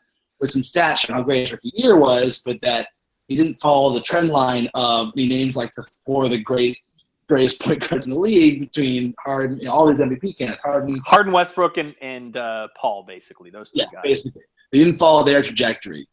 with 0.41 0.51
some 0.51 0.63
stats 0.63 0.99
showing 0.99 1.19
how 1.19 1.25
great 1.25 1.41
his 1.41 1.53
rookie 1.53 1.73
year 1.75 1.97
was, 1.97 2.43
but 2.45 2.61
that 2.61 2.89
he 3.27 3.37
didn't 3.37 3.57
follow 3.57 3.93
the 3.93 4.01
trend 4.01 4.31
line 4.31 4.69
of 4.75 5.13
he 5.15 5.29
names 5.29 5.57
like 5.57 5.75
the 5.75 5.87
four 6.05 6.25
of 6.25 6.31
the 6.31 6.41
great 6.41 6.79
greatest 7.29 7.61
point 7.63 7.89
guards 7.89 8.07
in 8.07 8.13
the 8.13 8.19
league 8.19 8.61
between 8.61 9.15
Harden, 9.25 9.59
you 9.59 9.67
know, 9.67 9.73
all 9.73 9.87
these 9.87 10.01
MVP 10.01 10.39
candidates. 10.39 10.63
Harden, 10.63 11.01
Harden, 11.05 11.33
Westbrook, 11.33 11.77
and 11.77 11.95
and 12.01 12.37
uh, 12.37 12.69
Paul, 12.77 13.03
basically 13.03 13.51
those 13.51 13.71
three 13.71 13.83
yeah, 13.83 13.87
guys. 13.93 14.03
basically. 14.03 14.43
He 14.73 14.85
didn't 14.85 14.99
follow 14.99 15.25
their 15.25 15.43
trajectory. 15.43 16.09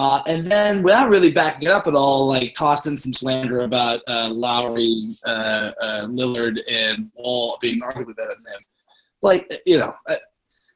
Uh, 0.00 0.22
and 0.26 0.50
then, 0.50 0.82
without 0.82 1.10
really 1.10 1.30
backing 1.30 1.68
it 1.68 1.70
up 1.70 1.86
at 1.86 1.94
all, 1.94 2.26
like 2.26 2.54
tossed 2.54 2.86
in 2.86 2.96
some 2.96 3.12
slander 3.12 3.64
about 3.64 4.00
uh, 4.08 4.30
Lowry, 4.30 5.10
uh, 5.26 5.72
uh, 5.78 6.06
Lillard, 6.06 6.58
and 6.70 7.10
Wall 7.12 7.58
being 7.60 7.82
arguably 7.82 8.16
better 8.16 8.30
than 8.30 8.54
him. 8.54 8.64
Like 9.20 9.60
you 9.66 9.76
know, 9.76 9.94
uh, 10.08 10.14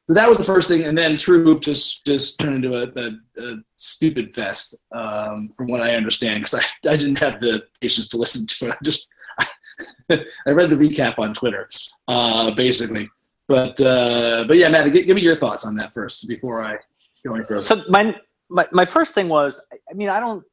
so 0.03 0.13
that 0.13 0.29
was 0.29 0.37
the 0.37 0.43
first 0.43 0.67
thing. 0.67 0.83
And 0.83 0.95
then 0.95 1.17
True 1.17 1.43
Hoop 1.43 1.61
just 1.61 2.05
just 2.05 2.39
turned 2.39 2.63
into 2.63 2.77
a, 2.77 2.83
a, 3.03 3.43
a 3.43 3.57
stupid 3.77 4.31
fest, 4.31 4.77
um, 4.91 5.49
from 5.49 5.69
what 5.69 5.81
I 5.81 5.95
understand, 5.95 6.43
because 6.43 6.63
I, 6.85 6.91
I 6.91 6.95
didn't 6.95 7.17
have 7.17 7.39
the 7.39 7.63
patience 7.81 8.07
to 8.09 8.17
listen 8.17 8.45
to 8.45 8.67
it. 8.67 8.73
I 8.73 8.77
just 8.83 9.07
I 9.39 10.19
read 10.51 10.69
the 10.69 10.75
recap 10.75 11.17
on 11.17 11.33
Twitter, 11.33 11.67
uh, 12.07 12.53
basically. 12.53 13.09
But 13.47 13.81
uh, 13.81 14.43
but 14.47 14.57
yeah, 14.57 14.69
Matt, 14.69 14.93
give, 14.93 15.07
give 15.07 15.15
me 15.15 15.23
your 15.23 15.35
thoughts 15.35 15.65
on 15.65 15.75
that 15.77 15.95
first 15.95 16.27
before 16.27 16.61
I. 16.61 16.77
So 17.59 17.81
my, 17.89 18.15
my 18.49 18.67
my 18.71 18.85
first 18.85 19.13
thing 19.13 19.27
was, 19.29 19.59
I 19.89 19.93
mean, 19.93 20.09
I 20.09 20.19
don't, 20.19 20.43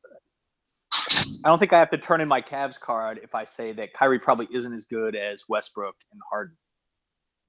I 1.44 1.49
don't 1.49 1.58
think 1.58 1.72
I 1.72 1.78
have 1.78 1.90
to 1.90 1.99
turn 1.99 2.20
in 2.20 2.28
my 2.28 2.40
Cavs 2.40 2.78
card 2.78 3.20
if 3.22 3.34
I 3.34 3.44
say 3.44 3.72
that 3.72 3.92
Kyrie 3.94 4.18
probably 4.18 4.49
isn't 4.52 4.72
as 4.72 4.84
good 4.84 5.14
as 5.16 5.44
Westbrook 5.49 5.94
and 6.12 6.20
Harden, 6.30 6.56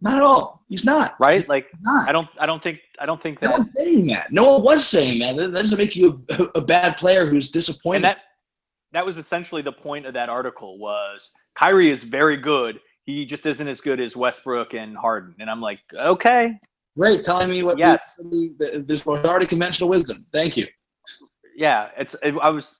Not 0.01 0.17
at 0.17 0.23
all. 0.23 0.63
He's 0.69 0.85
not. 0.85 1.13
right? 1.19 1.47
Like, 1.47 1.67
not. 1.81 2.09
I 2.09 2.11
don't, 2.11 2.27
I 2.39 2.45
don't 2.45 2.61
think, 2.61 2.79
I 2.99 3.05
don't 3.05 3.21
think 3.21 3.39
that 3.39 3.47
No 3.47 3.51
one's 3.53 3.71
saying 3.73 4.07
that. 4.07 4.31
No 4.31 4.53
one 4.53 4.63
was 4.63 4.87
saying 4.87 5.19
that. 5.19 5.35
That 5.35 5.53
doesn't 5.53 5.77
make 5.77 5.95
you 5.95 6.23
a, 6.29 6.43
a 6.55 6.61
bad 6.61 6.97
player 6.97 7.25
who's 7.25 7.49
disappointed. 7.49 7.97
and 7.97 8.05
that, 8.05 8.17
that 8.91 9.05
was 9.05 9.17
essentially 9.17 9.61
the 9.61 9.71
point 9.71 10.05
of 10.05 10.13
that 10.13 10.29
article 10.29 10.77
was 10.77 11.29
Kyrie 11.55 11.89
is 11.89 12.03
very 12.03 12.37
good. 12.37 12.79
He 13.05 13.25
just 13.25 13.45
isn't 13.45 13.67
as 13.67 13.81
good 13.81 13.99
as 13.99 14.15
Westbrook 14.15 14.73
and 14.73 14.95
Harden, 14.95 15.35
and 15.39 15.49
I'm 15.49 15.59
like, 15.61 15.81
okay, 15.93 16.57
Great, 16.97 17.23
telling 17.23 17.49
me 17.49 17.63
what 17.63 17.77
Yes. 17.77 18.19
this 18.59 19.05
was 19.05 19.25
already 19.25 19.45
conventional 19.47 19.89
wisdom. 19.89 20.25
Thank 20.31 20.55
you. 20.57 20.67
yeah, 21.55 21.89
it's 21.97 22.15
it, 22.23 22.35
I 22.41 22.49
was, 22.49 22.75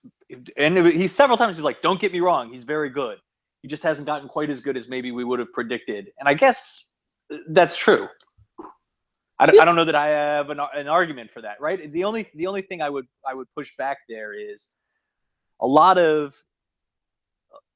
and 0.58 0.78
it, 0.78 0.96
he 0.96 1.08
several 1.08 1.38
times 1.38 1.58
he's 1.58 1.64
like, 1.64 1.82
"Don't 1.82 2.00
get 2.00 2.12
me 2.12 2.20
wrong, 2.20 2.52
he's 2.52 2.64
very 2.64 2.90
good. 2.90 3.18
He 3.62 3.68
just 3.68 3.84
hasn't 3.84 4.06
gotten 4.06 4.28
quite 4.28 4.50
as 4.50 4.60
good 4.62 4.78
as 4.78 4.88
maybe 4.88 5.12
we 5.12 5.24
would 5.24 5.40
have 5.40 5.52
predicted." 5.54 6.12
And 6.20 6.28
I 6.30 6.34
guess 6.36 6.88
uh, 7.32 7.38
that's 7.50 7.76
true. 7.78 8.08
I, 9.40 9.48
don't- 9.48 9.60
I 9.60 9.66
don't 9.66 9.76
know 9.76 9.86
that 9.86 9.96
I 9.96 10.08
have 10.08 10.50
an, 10.52 10.60
an 10.76 10.88
argument 10.88 11.32
for 11.32 11.42
that, 11.42 11.60
right? 11.60 11.92
The 11.92 12.04
only 12.04 12.30
the 12.36 12.46
only 12.48 12.62
thing 12.62 12.82
I 12.84 12.90
would 12.90 13.08
I 13.28 13.34
would 13.34 13.48
push 13.56 13.76
back 13.78 13.98
there 14.08 14.34
is 14.34 14.70
a 15.60 15.68
lot 15.68 15.98
of 15.98 16.36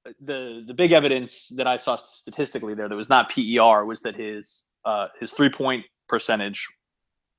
uh, 0.07 0.11
the 0.21 0.63
the 0.67 0.73
big 0.73 0.91
evidence 0.91 1.47
that 1.49 1.65
I 1.67 1.77
saw 1.77 1.95
statistically 1.95 2.75
there 2.75 2.87
that 2.89 2.95
was 2.95 3.09
not 3.09 3.31
PER 3.31 3.85
was 3.85 4.01
that 4.01 4.15
his 4.15 4.65
uh, 4.85 5.07
his 5.19 5.31
three 5.31 5.49
point 5.49 5.83
percentage 6.07 6.67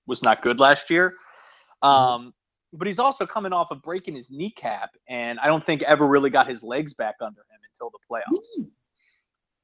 was 0.06 0.22
not 0.22 0.42
good 0.42 0.58
last 0.60 0.90
year. 0.90 1.12
Um, 1.82 2.32
but 2.72 2.86
he's 2.86 2.98
also 2.98 3.24
coming 3.26 3.52
off 3.52 3.70
of 3.70 3.82
breaking 3.82 4.14
his 4.14 4.30
kneecap, 4.30 4.90
and 5.08 5.38
I 5.40 5.46
don't 5.46 5.64
think 5.64 5.82
ever 5.82 6.06
really 6.06 6.30
got 6.30 6.46
his 6.46 6.62
legs 6.62 6.94
back 6.94 7.14
under 7.20 7.40
him 7.40 7.60
until 7.72 7.90
the 7.90 7.98
playoffs. 8.10 8.66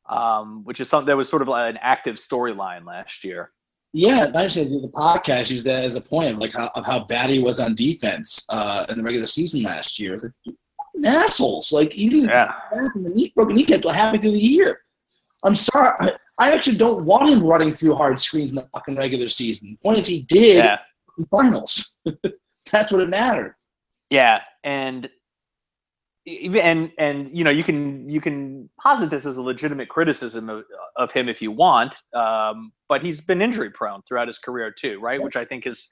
Um, 0.07 0.65
which 0.65 0.81
is 0.81 0.89
something 0.89 1.07
that 1.07 1.17
was 1.17 1.29
sort 1.29 1.43
of 1.43 1.49
like 1.49 1.71
an 1.75 1.79
active 1.83 2.17
storyline 2.17 2.85
last 2.87 3.25
year. 3.25 3.53
Yeah, 3.95 4.27
I 4.35 4.39
understand 4.39 4.73
the, 4.73 4.89
podcast 4.89 5.51
used 5.51 5.65
that 5.67 5.85
as 5.85 5.97
a 5.97 6.01
point 6.01 6.35
of 6.35 6.39
like 6.39 6.53
how, 6.53 6.71
of 6.75 6.85
how 6.85 7.05
bad 7.05 7.31
he 7.31 7.39
was 7.39 7.61
on 7.61 7.75
defense 7.75 8.45
uh, 8.51 8.85
in 8.89 8.99
the 8.99 9.05
regular 9.05 9.27
season 9.27 9.63
last 9.63 9.99
year. 10.01 10.15
It's 10.15 10.25
like 10.25 10.33
you 10.45 10.57
assholes. 11.05 11.73
Like 11.73 11.93
he 11.93 12.09
didn't 12.09 12.29
Yeah. 12.29 12.47
back 12.47 12.93
the 12.95 13.11
knee 13.15 13.33
broken 13.35 13.57
kneecap 13.57 13.83
till 13.83 13.93
halfway 13.93 14.19
through 14.19 14.33
the 14.33 14.41
year. 14.41 14.81
I'm 15.45 15.55
sorry. 15.55 16.11
I, 16.39 16.53
actually 16.53 16.77
don't 16.77 17.05
want 17.05 17.31
him 17.31 17.47
running 17.47 17.73
through 17.73 17.95
hard 17.95 18.19
screens 18.19 18.51
in 18.51 18.57
the 18.57 18.67
fucking 18.73 18.97
regular 18.97 19.29
season. 19.29 19.77
The 19.83 19.89
point 19.89 19.99
is 19.99 20.07
he 20.07 20.23
did 20.23 20.57
Yeah. 20.57 20.79
in 21.19 21.27
finals. 21.27 21.95
That's 22.73 22.91
what 22.91 23.03
it 23.03 23.11
mattered. 23.11 23.55
Yeah, 24.11 24.43
and 24.65 25.09
even 26.27 26.61
and 26.61 26.93
and 26.99 27.37
you 27.37 27.45
know 27.45 27.51
you 27.51 27.63
can 27.63 28.09
you 28.09 28.21
can 28.21 28.71
posit 28.81 29.11
this 29.11 29.27
as 29.27 29.37
a 29.37 29.43
legitimate 29.43 29.89
criticism 29.89 30.49
of, 30.49 30.65
of 30.97 31.13
him 31.13 31.29
if 31.29 31.43
you 31.43 31.51
want, 31.51 31.95
um, 32.15 32.73
but 32.89 33.03
he's 33.03 33.21
been 33.21 33.43
injury 33.43 33.71
prone 33.71 34.01
throughout 34.09 34.27
his 34.27 34.39
career 34.39 34.71
too, 34.71 34.99
right? 35.01 35.23
Which 35.23 35.37
I 35.37 35.45
think 35.45 35.65
has 35.65 35.87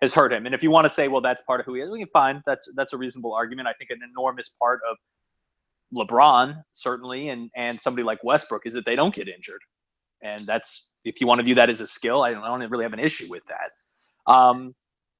has 0.00 0.14
hurt 0.14 0.32
him. 0.32 0.46
And 0.46 0.54
if 0.54 0.62
you 0.62 0.70
want 0.70 0.84
to 0.84 0.90
say, 0.90 1.08
well, 1.08 1.20
that's 1.20 1.42
part 1.42 1.60
of 1.60 1.66
who 1.66 1.74
he 1.74 1.80
is, 1.80 1.90
we 1.90 1.98
can 1.98 2.08
fine. 2.12 2.42
That's 2.46 2.68
that's 2.76 2.92
a 2.92 2.96
reasonable 2.96 3.34
argument. 3.34 3.66
I 3.66 3.72
think 3.72 3.90
an 3.90 4.00
enormous 4.08 4.50
part 4.60 4.80
of 4.88 4.96
LeBron 5.94 6.62
certainly, 6.72 7.28
and 7.28 7.50
and 7.56 7.80
somebody 7.80 8.04
like 8.04 8.22
Westbrook 8.24 8.62
is 8.66 8.74
that 8.74 8.84
they 8.84 8.96
don't 8.96 9.14
get 9.14 9.28
injured, 9.28 9.60
and 10.22 10.46
that's 10.46 10.94
if 11.04 11.20
you 11.20 11.26
want 11.26 11.40
to 11.40 11.44
view 11.44 11.54
that 11.56 11.70
as 11.70 11.80
a 11.80 11.86
skill, 11.86 12.22
I 12.22 12.32
don't, 12.32 12.42
I 12.42 12.48
don't 12.48 12.70
really 12.70 12.84
have 12.84 12.92
an 12.92 13.00
issue 13.00 13.28
with 13.28 13.42
that. 13.48 14.32
Um, 14.32 14.74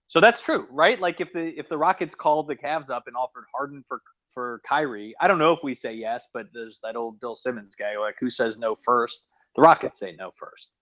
so 0.08 0.20
that's 0.20 0.42
true, 0.42 0.66
right? 0.70 1.00
Like 1.00 1.20
if 1.20 1.32
the 1.32 1.58
if 1.58 1.68
the 1.68 1.78
Rockets 1.78 2.14
called 2.14 2.48
the 2.48 2.56
Cavs 2.56 2.90
up 2.90 3.04
and 3.06 3.16
offered 3.16 3.44
Harden 3.54 3.84
for 3.86 4.00
for 4.32 4.60
Kyrie, 4.66 5.14
I 5.20 5.28
don't 5.28 5.38
know 5.38 5.52
if 5.52 5.60
we 5.62 5.74
say 5.74 5.94
yes, 5.94 6.28
but 6.32 6.46
there's 6.54 6.80
that 6.82 6.96
old 6.96 7.20
Bill 7.20 7.34
Simmons 7.34 7.74
guy, 7.74 7.98
like 7.98 8.16
who 8.18 8.30
says 8.30 8.58
no 8.58 8.76
first? 8.84 9.26
The 9.56 9.62
Rockets 9.62 9.98
say 9.98 10.14
no 10.18 10.30
first. 10.38 10.72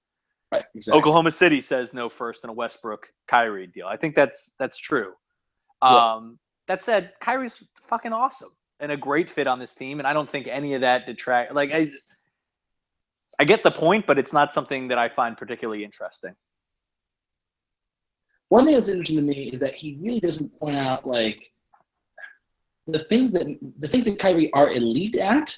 Right. 0.52 0.64
Exactly. 0.74 0.98
Oklahoma 0.98 1.30
City 1.30 1.60
says 1.60 1.94
no 1.94 2.08
first 2.08 2.44
in 2.44 2.50
a 2.50 2.52
Westbrook 2.52 3.06
Kyrie 3.28 3.68
deal. 3.68 3.86
I 3.86 3.96
think 3.96 4.14
that's 4.14 4.52
that's 4.58 4.78
true. 4.78 5.12
Yeah. 5.82 6.14
Um, 6.14 6.38
that 6.66 6.84
said, 6.84 7.12
Kyrie's 7.20 7.62
fucking 7.88 8.12
awesome 8.12 8.50
and 8.80 8.90
a 8.90 8.96
great 8.96 9.30
fit 9.30 9.46
on 9.46 9.58
this 9.58 9.74
team, 9.74 10.00
and 10.00 10.06
I 10.06 10.12
don't 10.12 10.30
think 10.30 10.48
any 10.48 10.74
of 10.74 10.80
that 10.80 11.06
detract. 11.06 11.54
Like 11.54 11.72
I, 11.72 11.88
I 13.38 13.44
get 13.44 13.62
the 13.62 13.70
point, 13.70 14.06
but 14.06 14.18
it's 14.18 14.32
not 14.32 14.52
something 14.52 14.88
that 14.88 14.98
I 14.98 15.08
find 15.08 15.36
particularly 15.36 15.84
interesting. 15.84 16.34
One 18.48 18.64
thing 18.64 18.74
that's 18.74 18.88
interesting 18.88 19.16
to 19.16 19.22
me 19.22 19.50
is 19.52 19.60
that 19.60 19.74
he 19.74 19.96
really 20.00 20.18
doesn't 20.18 20.58
point 20.58 20.76
out 20.76 21.06
like 21.06 21.52
the 22.86 22.98
things 22.98 23.32
that 23.32 23.46
the 23.78 23.88
things 23.88 24.06
that 24.06 24.18
Kyrie 24.18 24.52
are 24.52 24.70
elite 24.70 25.16
at 25.16 25.56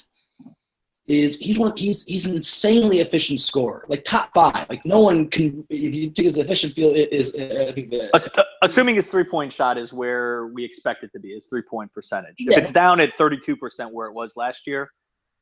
is 1.07 1.37
he's 1.37 1.59
one 1.59 1.75
he's 1.75 2.05
he's 2.05 2.25
an 2.27 2.35
insanely 2.37 2.99
efficient 2.99 3.39
scorer, 3.39 3.85
like 3.89 4.03
top 4.05 4.29
five. 4.33 4.65
Like 4.69 4.85
no 4.85 5.01
one 5.01 5.29
can 5.29 5.65
if 5.69 5.93
you 5.93 6.09
take 6.09 6.25
his 6.25 6.37
efficient 6.37 6.73
field 6.73 6.95
is. 6.95 7.35
uh, 7.35 7.65
I 7.69 7.71
think 7.73 7.89
the- 7.91 8.09
Ass- 8.15 8.29
Assuming 8.61 8.95
his 8.95 9.09
three 9.09 9.25
point 9.25 9.51
shot 9.51 9.77
is 9.77 9.91
where 9.91 10.47
we 10.47 10.63
expect 10.63 11.03
it 11.03 11.11
to 11.11 11.19
be, 11.19 11.33
his 11.33 11.47
three 11.47 11.61
point 11.61 11.91
percentage. 11.93 12.35
Yeah. 12.39 12.53
If 12.57 12.63
it's 12.63 12.71
down 12.71 13.01
at 13.01 13.17
32% 13.17 13.91
where 13.91 14.07
it 14.07 14.13
was 14.13 14.37
last 14.37 14.65
year, 14.65 14.89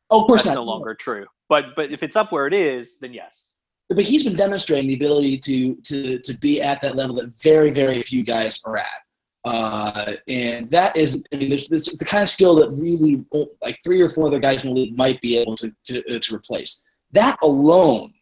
oh, 0.10 0.22
of 0.22 0.28
course 0.28 0.44
that's 0.46 0.56
not. 0.56 0.62
no 0.62 0.66
longer 0.66 0.96
true. 0.96 1.28
But 1.48 1.76
but 1.76 1.92
if 1.92 2.02
it's 2.02 2.16
up 2.16 2.32
where 2.32 2.48
it 2.48 2.54
is, 2.54 2.98
then 2.98 3.14
yes. 3.14 3.52
But 3.90 4.04
he's 4.06 4.24
been 4.24 4.36
demonstrating 4.36 4.88
the 4.88 4.96
ability 4.96 5.38
to 5.40 5.76
to 5.76 6.18
to 6.20 6.34
be 6.40 6.62
at 6.62 6.82
that 6.82 6.96
level 6.96 7.16
that 7.18 7.38
very 7.44 7.70
very 7.70 8.02
few 8.02 8.24
guys 8.24 8.60
are 8.66 8.78
at. 8.78 9.01
Uh, 9.44 10.14
and 10.28 10.70
that 10.70 10.96
is, 10.96 11.24
I 11.34 11.38
mean, 11.38 11.50
there's, 11.50 11.68
it's 11.72 11.98
the 11.98 12.06
kind 12.06 12.22
of 12.22 12.30
skill 12.30 12.56
that 12.56 12.70
really, 12.72 13.26
like 13.62 13.80
three 13.84 14.00
or 14.02 14.10
four 14.10 14.28
other 14.28 14.40
guys 14.40 14.66
in 14.66 14.74
the 14.74 14.82
league 14.82 14.98
might 14.98 15.20
be 15.22 15.38
able 15.38 15.56
to 15.58 15.72
to, 15.86 16.16
uh, 16.16 16.20
to 16.20 16.36
replace. 16.36 16.86
That 17.12 17.38
alone 17.42 18.14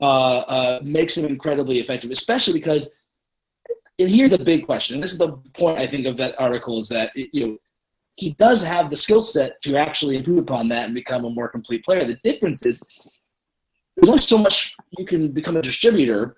uh, 0.00 0.38
uh, 0.38 0.80
makes 0.82 1.16
him 1.16 1.24
incredibly 1.24 1.78
effective, 1.78 2.10
especially 2.10 2.54
because. 2.54 2.90
And 4.00 4.10
here's 4.10 4.30
the 4.30 4.38
big 4.38 4.66
question, 4.66 4.94
and 4.94 5.02
this 5.02 5.12
is 5.12 5.20
the 5.20 5.36
point 5.52 5.78
I 5.78 5.86
think 5.86 6.06
of 6.06 6.16
that 6.16 6.34
article 6.40 6.80
is 6.80 6.88
that 6.88 7.12
it, 7.14 7.30
you 7.32 7.46
know 7.46 7.58
he 8.16 8.30
does 8.38 8.62
have 8.62 8.90
the 8.90 8.96
skill 8.96 9.20
set 9.20 9.60
to 9.62 9.76
actually 9.76 10.16
improve 10.16 10.38
upon 10.38 10.68
that 10.68 10.86
and 10.86 10.94
become 10.94 11.24
a 11.24 11.30
more 11.30 11.48
complete 11.48 11.84
player. 11.84 12.04
The 12.04 12.18
difference 12.22 12.64
is 12.64 13.20
there's 13.96 14.08
only 14.08 14.22
so 14.22 14.38
much 14.38 14.76
you 14.98 15.04
can 15.04 15.32
become 15.32 15.56
a 15.56 15.62
distributor 15.62 16.36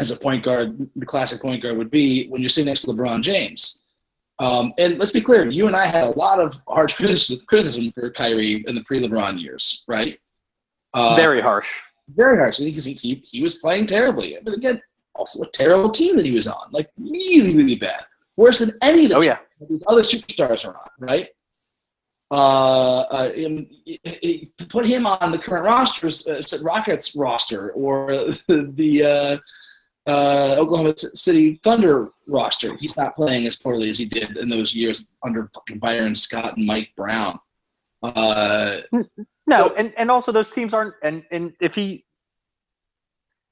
as 0.00 0.10
a 0.10 0.16
point 0.16 0.42
guard, 0.42 0.88
the 0.96 1.06
classic 1.06 1.40
point 1.42 1.62
guard 1.62 1.76
would 1.76 1.90
be 1.90 2.26
when 2.28 2.40
you're 2.40 2.48
sitting 2.48 2.66
next 2.66 2.80
to 2.80 2.86
LeBron 2.88 3.22
James. 3.22 3.82
Um, 4.38 4.72
and 4.78 4.98
let's 4.98 5.12
be 5.12 5.20
clear, 5.20 5.46
you 5.50 5.66
and 5.66 5.76
I 5.76 5.84
had 5.86 6.04
a 6.04 6.18
lot 6.18 6.40
of 6.40 6.54
harsh 6.66 6.94
criticism, 7.46 7.90
for 7.90 8.10
Kyrie 8.10 8.64
in 8.66 8.74
the 8.74 8.82
pre-LeBron 8.84 9.40
years, 9.40 9.84
right? 9.86 10.18
Uh, 10.94 11.14
Very 11.16 11.40
harsh. 11.40 11.68
very 12.16 12.36
harsh 12.38 12.58
because 12.58 12.84
he, 12.84 12.94
he, 12.94 13.14
he 13.24 13.42
was 13.42 13.56
playing 13.56 13.86
terribly. 13.86 14.36
But 14.42 14.54
again, 14.56 14.80
also 15.14 15.42
a 15.42 15.48
terrible 15.50 15.90
team 15.90 16.16
that 16.16 16.24
he 16.24 16.32
was 16.32 16.46
on, 16.48 16.68
like 16.72 16.88
really, 16.98 17.54
really 17.54 17.74
bad. 17.76 18.02
Worse 18.36 18.58
than 18.58 18.72
any 18.80 19.04
of 19.04 19.10
the 19.10 19.16
Oh 19.18 19.22
yeah. 19.22 19.38
these 19.68 19.84
other 19.86 20.00
superstars 20.02 20.66
are 20.66 20.74
on, 20.74 20.90
right? 20.98 21.28
Uh, 22.32 23.00
uh, 23.00 23.30
it- 23.34 23.68
it- 24.04 24.68
put 24.68 24.86
him 24.86 25.06
on 25.06 25.32
the 25.32 25.38
current 25.38 25.64
rosters, 25.64 26.26
uh, 26.26 26.40
Rockets 26.62 27.14
roster, 27.16 27.72
or 27.72 28.14
the 28.48 29.40
uh, 30.06 30.56
Oklahoma 30.58 30.94
City 30.96 31.60
Thunder 31.62 32.10
roster. 32.26 32.76
He's 32.76 32.96
not 32.96 33.14
playing 33.14 33.46
as 33.46 33.56
poorly 33.56 33.90
as 33.90 33.98
he 33.98 34.04
did 34.04 34.36
in 34.36 34.48
those 34.48 34.74
years 34.74 35.08
under 35.24 35.50
Byron 35.76 36.14
Scott 36.14 36.56
and 36.56 36.66
Mike 36.66 36.90
Brown. 36.96 37.38
Uh, 38.02 38.78
No, 39.50 39.74
and, 39.76 39.92
and 39.96 40.12
also 40.12 40.30
those 40.30 40.48
teams 40.48 40.72
aren't 40.72 40.94
and 41.02 41.24
and 41.32 41.52
if 41.60 41.74
he 41.74 42.04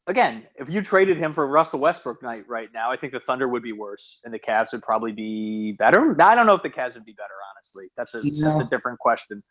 again, 0.07 0.45
if 0.55 0.71
you 0.71 0.81
traded 0.81 1.19
him 1.19 1.35
for 1.35 1.47
Russell 1.49 1.81
Westbrook 1.81 2.23
night 2.23 2.45
right 2.49 2.69
now, 2.73 2.91
I 2.91 2.97
think 2.97 3.13
the 3.13 3.19
Thunder 3.21 3.49
would 3.49 3.65
be 3.65 3.73
worse, 3.73 4.21
and 4.25 4.33
the 4.33 4.39
Cavs 4.39 4.73
would 4.73 4.83
probably 4.83 5.11
be 5.11 5.73
better. 5.73 6.17
I 6.23 6.37
don't 6.37 6.47
know 6.47 6.55
if 6.55 6.63
the 6.63 6.71
Cavs 6.71 6.95
would 6.95 7.05
be 7.05 7.13
better. 7.13 7.35
Honestly, 7.53 7.91
that's 7.97 8.15
a 8.15 8.21
that's 8.21 8.65
a 8.65 8.69
different 8.71 9.01
question. 9.01 9.43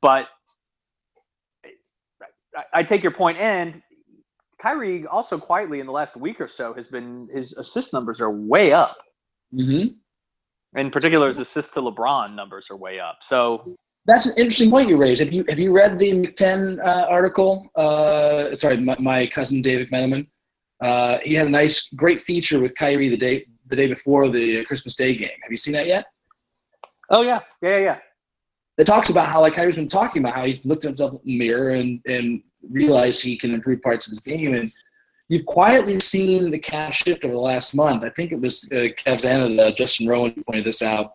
But 0.00 0.28
I, 2.56 2.64
I 2.72 2.82
take 2.84 3.02
your 3.02 3.12
point, 3.12 3.38
and 3.38 3.82
Kyrie 4.60 5.06
also 5.06 5.38
quietly 5.38 5.80
in 5.80 5.86
the 5.86 5.92
last 5.92 6.16
week 6.16 6.40
or 6.40 6.48
so 6.48 6.74
has 6.74 6.88
been 6.88 7.28
his 7.30 7.56
assist 7.56 7.92
numbers 7.92 8.20
are 8.20 8.30
way 8.30 8.72
up. 8.72 8.96
Mm-hmm. 9.54 10.78
In 10.78 10.90
particular, 10.90 11.28
his 11.28 11.38
assist 11.38 11.74
to 11.74 11.80
LeBron 11.80 12.34
numbers 12.34 12.68
are 12.70 12.76
way 12.76 13.00
up. 13.00 13.18
So 13.22 13.62
That's 14.06 14.26
an 14.26 14.34
interesting 14.36 14.70
point 14.70 14.88
you 14.88 14.96
raised. 14.96 15.20
Have 15.20 15.32
you 15.32 15.44
have 15.48 15.58
you 15.58 15.72
read 15.72 15.98
the 15.98 16.12
McTen 16.12 16.78
uh, 16.84 17.06
article? 17.08 17.70
Uh, 17.74 18.54
sorry, 18.56 18.76
my, 18.76 18.96
my 19.00 19.26
cousin 19.26 19.62
David 19.62 19.90
McMenamin. 19.90 20.26
Uh, 20.80 21.18
he 21.22 21.34
had 21.34 21.46
a 21.46 21.50
nice, 21.50 21.88
great 21.94 22.20
feature 22.20 22.60
with 22.60 22.74
Kyrie 22.74 23.08
the 23.08 23.16
day 23.16 23.46
the 23.66 23.76
day 23.76 23.86
before 23.86 24.28
the 24.28 24.64
Christmas 24.64 24.94
Day 24.94 25.16
game. 25.16 25.28
Have 25.42 25.50
you 25.50 25.56
seen 25.56 25.74
that 25.74 25.86
yet? 25.86 26.06
Oh 27.08 27.22
yeah, 27.22 27.40
yeah, 27.62 27.70
yeah, 27.70 27.78
yeah. 27.78 27.98
It 28.78 28.86
talks 28.86 29.10
about 29.10 29.26
how 29.26 29.40
like 29.40 29.54
Kyrie's 29.54 29.76
been 29.76 29.88
talking 29.88 30.22
about 30.22 30.34
how 30.34 30.44
he's 30.44 30.64
looked 30.64 30.84
at 30.84 30.88
himself 30.88 31.12
in 31.12 31.20
the 31.24 31.38
mirror 31.38 31.70
and 31.70 32.00
and 32.06 32.42
realized 32.68 33.22
he 33.22 33.36
can 33.36 33.54
improve 33.54 33.82
parts 33.82 34.06
of 34.06 34.10
his 34.10 34.20
game. 34.20 34.54
And 34.54 34.72
you've 35.28 35.46
quietly 35.46 35.98
seen 36.00 36.50
the 36.50 36.58
Cavs 36.58 36.92
shift 36.92 37.24
over 37.24 37.34
the 37.34 37.40
last 37.40 37.74
month. 37.74 38.04
I 38.04 38.10
think 38.10 38.32
it 38.32 38.40
was 38.40 38.68
uh, 38.72 38.88
Cavs 38.98 39.24
and 39.24 39.58
uh, 39.58 39.70
Justin 39.70 40.06
Rowan 40.06 40.34
pointed 40.46 40.64
this 40.64 40.82
out. 40.82 41.12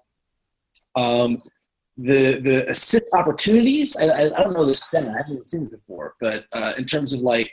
Um, 0.96 1.38
the 1.98 2.40
the 2.40 2.70
assist 2.70 3.14
opportunities. 3.14 3.96
I, 3.96 4.26
I, 4.26 4.30
don't 4.30 4.54
know 4.54 4.66
the 4.66 4.76
stat. 4.76 5.08
I 5.08 5.18
haven't 5.18 5.50
seen 5.50 5.62
this 5.62 5.72
before, 5.72 6.16
but 6.20 6.46
uh, 6.52 6.74
in 6.78 6.86
terms 6.86 7.14
of 7.14 7.22
like 7.22 7.52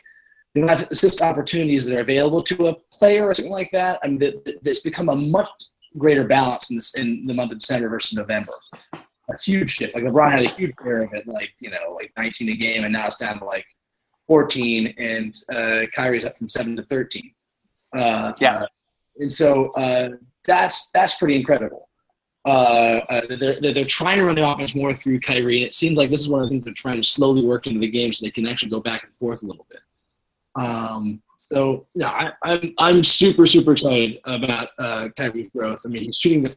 the 0.54 0.62
amount 0.62 0.82
of 0.82 0.90
assist 0.90 1.22
opportunities 1.22 1.86
that 1.86 1.96
are 1.96 2.02
available 2.02 2.42
to 2.42 2.68
a 2.68 2.74
player 2.92 3.24
or 3.24 3.34
something 3.34 3.52
like 3.52 3.70
that, 3.72 4.00
I 4.02 4.08
mean, 4.08 4.18
th- 4.18 4.44
th- 4.44 4.58
it's 4.64 4.80
become 4.80 5.08
a 5.08 5.14
much 5.14 5.48
greater 5.96 6.24
balance 6.24 6.70
in 6.70 6.76
this 6.76 6.96
in 6.96 7.26
the 7.26 7.34
month 7.34 7.52
of 7.52 7.58
December 7.58 7.88
versus 7.88 8.14
November. 8.14 8.52
A 8.92 9.38
huge 9.44 9.70
shift. 9.70 9.94
Like 9.94 10.04
LeBron 10.04 10.32
had 10.32 10.44
a 10.44 10.48
huge 10.48 10.74
share 10.82 11.02
of 11.02 11.12
it, 11.14 11.26
like 11.28 11.52
you 11.60 11.70
know, 11.70 11.94
like 11.94 12.12
19 12.16 12.48
a 12.48 12.56
game, 12.56 12.84
and 12.84 12.92
now 12.92 13.06
it's 13.06 13.16
down 13.16 13.38
to 13.38 13.44
like 13.44 13.66
14, 14.32 14.94
and 14.96 15.36
uh, 15.54 15.82
Kyrie's 15.94 16.24
up 16.24 16.34
from 16.38 16.48
seven 16.48 16.74
to 16.74 16.82
13. 16.82 17.30
Uh, 17.94 18.32
Yeah. 18.40 18.60
uh, 18.60 18.66
and 19.18 19.30
so 19.30 19.70
uh, 19.72 20.08
that's 20.46 20.90
that's 20.92 21.16
pretty 21.16 21.36
incredible. 21.36 21.90
Uh, 22.46 23.00
uh, 23.10 23.20
they're, 23.38 23.60
they're 23.60 23.84
trying 23.84 24.16
to 24.16 24.24
run 24.24 24.34
the 24.36 24.50
offense 24.50 24.74
more 24.74 24.94
through 24.94 25.20
Kyrie, 25.20 25.58
and 25.58 25.66
it 25.66 25.74
seems 25.74 25.98
like 25.98 26.08
this 26.08 26.22
is 26.22 26.30
one 26.30 26.40
of 26.40 26.46
the 26.46 26.50
things 26.50 26.64
they're 26.64 26.72
trying 26.72 26.96
to 26.96 27.06
slowly 27.06 27.44
work 27.44 27.66
into 27.66 27.78
the 27.78 27.90
game 27.90 28.10
so 28.10 28.24
they 28.24 28.30
can 28.30 28.46
actually 28.46 28.70
go 28.70 28.80
back 28.80 29.04
and 29.04 29.14
forth 29.16 29.42
a 29.42 29.46
little 29.46 29.66
bit. 29.68 29.80
Um, 30.54 31.20
so 31.36 31.86
yeah, 31.94 32.08
I, 32.08 32.32
I'm 32.42 32.74
I'm 32.78 33.02
super 33.02 33.46
super 33.46 33.72
excited 33.72 34.18
about 34.24 34.68
uh, 34.78 35.10
Kyrie's 35.14 35.50
growth. 35.54 35.82
I 35.84 35.90
mean, 35.90 36.04
he's 36.04 36.16
shooting 36.16 36.42
the 36.42 36.56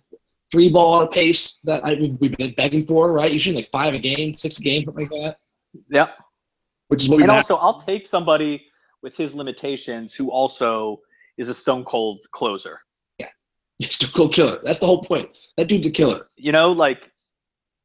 three 0.49 0.69
ball 0.69 1.01
at 1.01 1.07
a 1.07 1.11
pace 1.11 1.59
that 1.65 1.83
I, 1.83 1.95
we've, 2.21 2.37
been 2.37 2.53
begging 2.55 2.85
for, 2.85 3.11
right? 3.11 3.33
He's 3.33 3.41
shooting 3.41 3.59
like 3.59 3.69
five 3.69 3.93
a 3.93 3.99
game, 3.99 4.33
six 4.37 4.59
a 4.59 4.61
game, 4.61 4.85
something 4.85 5.09
like 5.09 5.21
that, 5.23 5.37
Yep. 5.89 6.17
Which 6.87 7.03
is 7.03 7.09
what 7.09 7.17
we 7.17 7.23
And 7.23 7.31
also, 7.31 7.55
I'll 7.57 7.81
take 7.81 8.07
somebody 8.07 8.65
with 9.01 9.15
his 9.15 9.35
limitations 9.35 10.13
who 10.13 10.31
also 10.31 11.01
is 11.37 11.49
a 11.49 11.53
stone 11.53 11.83
cold 11.83 12.19
closer. 12.31 12.79
He's 13.77 14.01
a 14.03 14.11
cold 14.11 14.33
killer. 14.33 14.59
That's 14.63 14.79
the 14.79 14.85
whole 14.85 15.03
point. 15.03 15.37
That 15.57 15.67
dude's 15.67 15.85
a 15.85 15.91
killer. 15.91 16.27
You 16.37 16.53
know, 16.53 16.71
like 16.71 17.11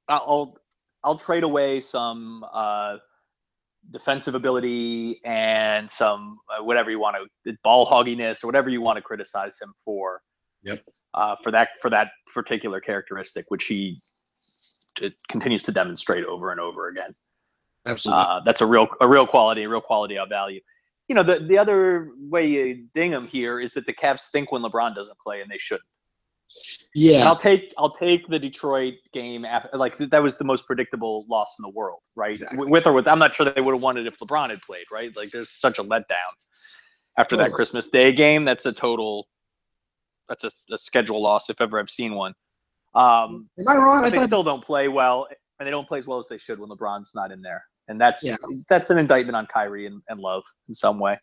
I'll 0.09 0.57
I'll 1.03 1.19
trade 1.19 1.43
away 1.43 1.81
some 1.81 2.45
uh, 2.53 2.99
defensive 3.91 4.35
ability 4.35 5.21
and 5.25 5.91
some 5.91 6.39
uh, 6.49 6.63
whatever 6.63 6.91
you 6.91 7.01
want 7.01 7.17
to 7.47 7.57
ball 7.65 7.87
hogginess 7.87 8.45
or 8.45 8.47
whatever 8.47 8.69
you 8.69 8.81
want 8.81 8.97
to 8.97 9.03
criticize 9.03 9.57
him 9.61 9.73
for. 9.85 10.21
Yep. 10.63 10.85
Uh, 11.15 11.37
for 11.43 11.51
that 11.51 11.71
for 11.81 11.91
that 11.91 12.09
particular 12.33 12.81
characteristic, 12.81 13.47
which 13.49 13.65
he 13.65 13.99
it 15.01 15.15
continues 15.29 15.63
to 15.65 15.73
demonstrate 15.73 16.25
over 16.25 16.51
and 16.53 16.61
over 16.61 16.89
again. 16.89 17.15
Absolutely. 17.87 18.25
Uh, 18.25 18.41
that's 18.45 18.61
a 18.61 18.67
real 18.67 18.89
a 19.01 19.09
real 19.09 19.27
quality, 19.27 19.63
a 19.63 19.69
real 19.69 19.81
quality 19.81 20.19
of 20.19 20.29
value. 20.29 20.61
You 21.09 21.15
know, 21.15 21.23
the 21.23 21.41
the 21.41 21.59
other 21.59 22.11
way 22.19 22.47
you 22.47 22.87
ding 22.95 23.13
him 23.13 23.27
here 23.27 23.61
is 23.61 23.73
that 23.75 23.87
the 23.87 23.93
Cavs 23.93 24.21
stink 24.21 24.53
when 24.53 24.63
LeBron 24.63 24.95
doesn't 24.95 25.19
play, 25.19 25.41
and 25.41 25.51
they 25.51 25.59
shouldn't. 25.59 25.85
And 26.95 27.05
yeah. 27.05 27.27
I'll 27.27 27.37
take 27.37 27.73
I'll 27.79 27.95
take 27.95 28.27
the 28.29 28.39
Detroit 28.39 28.95
game 29.13 29.45
after, 29.45 29.77
like 29.77 29.97
that 29.99 30.23
was 30.23 30.37
the 30.37 30.45
most 30.45 30.67
predictable 30.67 31.25
loss 31.29 31.57
in 31.59 31.63
the 31.63 31.69
world, 31.69 32.01
right? 32.17 32.33
Exactly. 32.33 32.69
With 32.71 32.87
or 32.87 32.93
with, 32.93 33.07
I'm 33.07 33.19
not 33.19 33.35
sure 33.35 33.49
they 33.49 33.61
would 33.61 33.75
have 33.75 33.83
won 33.83 33.97
it 33.97 34.07
if 34.07 34.19
LeBron 34.19 34.51
had 34.51 34.61
played, 34.63 34.87
right? 34.93 35.15
Like 35.17 35.31
there's 35.31 35.51
such 35.51 35.79
a 35.79 35.85
letdown 35.85 36.05
after 37.17 37.37
that. 37.37 37.53
Christmas 37.53 37.89
Day 37.89 38.13
game. 38.13 38.45
That's 38.45 38.67
a 38.67 38.73
total, 38.73 39.29
that's 40.29 40.45
a, 40.45 40.51
a 40.73 40.79
schedule 40.79 41.23
loss 41.23 41.51
if 41.51 41.61
ever 41.61 41.79
I've 41.79 41.91
seen 41.91 42.15
one. 42.15 42.35
Um, 42.95 43.49
Am 43.59 43.69
I 43.69 43.77
wrong? 43.77 44.05
I 44.05 44.11
they 44.11 44.17
thought 44.17 44.27
still 44.27 44.43
don't 44.43 44.65
play 44.65 44.89
well, 44.89 45.29
and 45.61 45.67
they 45.67 45.71
don't 45.71 45.87
play 45.87 45.99
as 45.99 46.07
well 46.07 46.19
as 46.19 46.27
they 46.27 46.39
should 46.39 46.59
when 46.59 46.71
LeBron's 46.71 47.15
not 47.15 47.31
in 47.31 47.41
there, 47.43 47.63
and 47.89 48.01
that's 48.01 48.25
Yeah. 48.25 48.37
that's 48.69 48.91
an 48.91 48.99
indictment 48.99 49.37
on 49.37 49.47
Kyrie 49.47 49.87
and, 49.87 50.03
and 50.09 50.19
Love 50.19 50.43
in 50.69 50.75
some 50.75 50.99
way. 50.99 51.19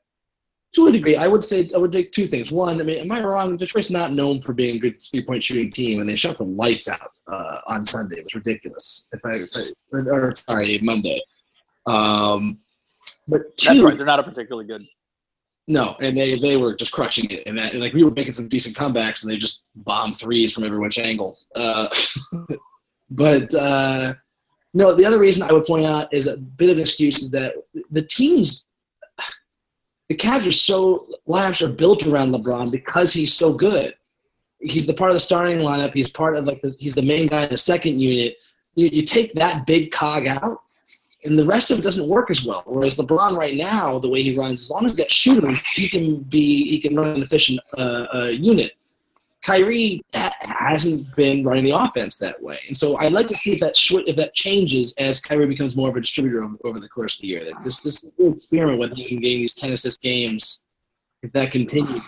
to 0.73 0.87
a 0.87 0.91
degree, 0.91 1.15
I 1.15 1.27
would 1.27 1.43
say 1.43 1.67
I 1.73 1.77
would 1.79 1.91
take 1.91 2.11
two 2.11 2.27
things. 2.27 2.51
One, 2.51 2.79
I 2.79 2.83
mean, 2.83 2.97
am 2.97 3.11
I 3.11 3.21
wrong? 3.23 3.57
Detroit's 3.57 3.89
not 3.89 4.11
known 4.13 4.41
for 4.41 4.53
being 4.53 4.75
a 4.75 4.79
good 4.79 4.95
three 5.09 5.25
point 5.25 5.41
shooting 5.43 5.71
team, 5.71 5.99
and 5.99 6.07
they 6.09 6.15
shut 6.15 6.37
the 6.37 6.43
lights 6.43 6.87
out 6.87 7.11
uh, 7.31 7.57
on 7.67 7.83
Sunday. 7.83 8.17
It 8.17 8.25
was 8.25 8.35
ridiculous. 8.35 9.09
If 9.11 9.25
I, 9.25 9.31
if 9.31 9.49
I 9.55 9.61
or, 9.97 10.25
or, 10.27 10.35
sorry, 10.35 10.79
Monday. 10.83 11.19
Um, 11.87 12.57
but 13.27 13.41
two, 13.57 13.69
That's 13.73 13.83
right. 13.83 13.97
They're 13.97 14.05
not 14.05 14.19
a 14.19 14.23
particularly 14.23 14.67
good. 14.67 14.85
no, 15.67 15.95
and 15.99 16.15
they 16.15 16.37
they 16.37 16.57
were 16.57 16.75
just 16.75 16.91
crushing 16.91 17.29
it, 17.31 17.43
and 17.47 17.57
that 17.57 17.71
and 17.73 17.81
like 17.81 17.93
we 17.93 18.03
were 18.03 18.11
making 18.11 18.33
some 18.33 18.47
decent 18.49 18.75
comebacks, 18.75 19.23
and 19.23 19.31
they 19.31 19.37
just 19.37 19.63
bombed 19.77 20.15
threes 20.17 20.53
from 20.53 20.63
every 20.65 20.77
which 20.79 20.99
angle. 20.99 21.37
Uh, 21.55 21.87
but 23.09 23.53
uh, 23.55 24.13
no, 24.77 24.93
the 24.93 25.05
other 25.05 25.17
reason 25.17 25.41
I 25.41 25.51
would 25.51 25.65
point 25.65 25.87
out 25.87 26.13
is 26.13 26.27
a 26.27 26.37
bit 26.37 26.69
of 26.69 26.77
an 26.77 26.81
excuse 26.81 27.23
is 27.23 27.31
that 27.31 27.55
the 27.89 28.03
teams, 28.03 28.65
the 30.07 30.15
Cavs 30.15 30.47
are 30.47 30.51
so 30.51 31.07
lineups 31.27 31.67
are 31.67 31.73
built 31.73 32.05
around 32.05 32.31
LeBron 32.31 32.71
because 32.71 33.11
he's 33.11 33.33
so 33.33 33.51
good. 33.51 33.95
He's 34.59 34.85
the 34.85 34.93
part 34.93 35.09
of 35.09 35.15
the 35.15 35.19
starting 35.19 35.57
lineup. 35.57 35.95
He's 35.95 36.11
part 36.11 36.35
of 36.35 36.45
like 36.45 36.61
the, 36.61 36.75
he's 36.79 36.93
the 36.93 37.01
main 37.01 37.25
guy 37.25 37.45
in 37.45 37.49
the 37.49 37.57
second 37.57 37.99
unit. 37.99 38.37
You, 38.75 38.89
you 38.89 39.01
take 39.01 39.33
that 39.33 39.65
big 39.65 39.89
cog 39.89 40.27
out, 40.27 40.61
and 41.25 41.39
the 41.39 41.45
rest 41.45 41.71
of 41.71 41.79
it 41.79 41.81
doesn't 41.81 42.07
work 42.07 42.29
as 42.29 42.45
well. 42.45 42.61
Whereas 42.67 42.97
LeBron 42.97 43.35
right 43.35 43.55
now, 43.55 43.97
the 43.97 44.09
way 44.09 44.21
he 44.21 44.37
runs, 44.37 44.61
as 44.61 44.69
long 44.69 44.85
as 44.85 44.91
he 44.91 45.01
got 45.01 45.09
shooting, 45.09 45.57
he 45.73 45.89
can 45.89 46.17
be 46.17 46.69
he 46.69 46.79
can 46.79 46.95
run 46.95 47.15
an 47.15 47.23
efficient 47.23 47.59
uh, 47.79 48.05
uh, 48.13 48.25
unit. 48.25 48.76
Kyrie 49.47 50.01
hasn't 50.13 51.01
been 51.15 51.45
running 51.45 51.63
the 51.63 51.71
offense 51.71 52.17
that 52.17 52.41
way, 52.41 52.59
and 52.67 52.75
so 52.75 52.97
I'd 52.97 53.13
like 53.13 53.27
to 53.27 53.35
see 53.35 53.53
if 53.53 53.61
that 53.61 53.75
if 54.05 54.15
that 54.17 54.33
changes 54.33 54.93
as 54.99 55.21
Kyrie 55.21 55.47
becomes 55.47 55.77
more 55.77 55.87
of 55.87 55.95
a 55.95 56.01
distributor 56.01 56.43
over, 56.43 56.57
over 56.65 56.79
the 56.81 56.89
course 56.89 57.15
of 57.15 57.21
the 57.21 57.27
year. 57.27 57.45
That 57.45 57.63
this 57.63 57.79
this 57.79 58.03
experiment 58.19 58.79
with 58.79 58.89
him 58.89 58.97
getting 58.97 59.21
these 59.21 59.53
ten 59.53 59.71
assist 59.71 60.01
games, 60.01 60.65
if 61.23 61.31
that 61.31 61.51
continues, 61.51 62.03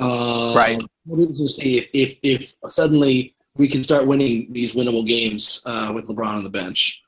uh, 0.00 0.54
Right. 0.56 0.82
We'll 1.06 1.26
to 1.28 1.48
see 1.48 1.78
if, 1.78 1.88
if 1.92 2.18
if 2.22 2.52
suddenly 2.66 3.34
we 3.54 3.68
can 3.68 3.84
start 3.84 4.04
winning 4.04 4.52
these 4.52 4.72
winnable 4.72 5.06
games 5.06 5.62
uh, 5.66 5.92
with 5.94 6.08
LeBron 6.08 6.34
on 6.34 6.42
the 6.42 6.50
bench. 6.50 7.00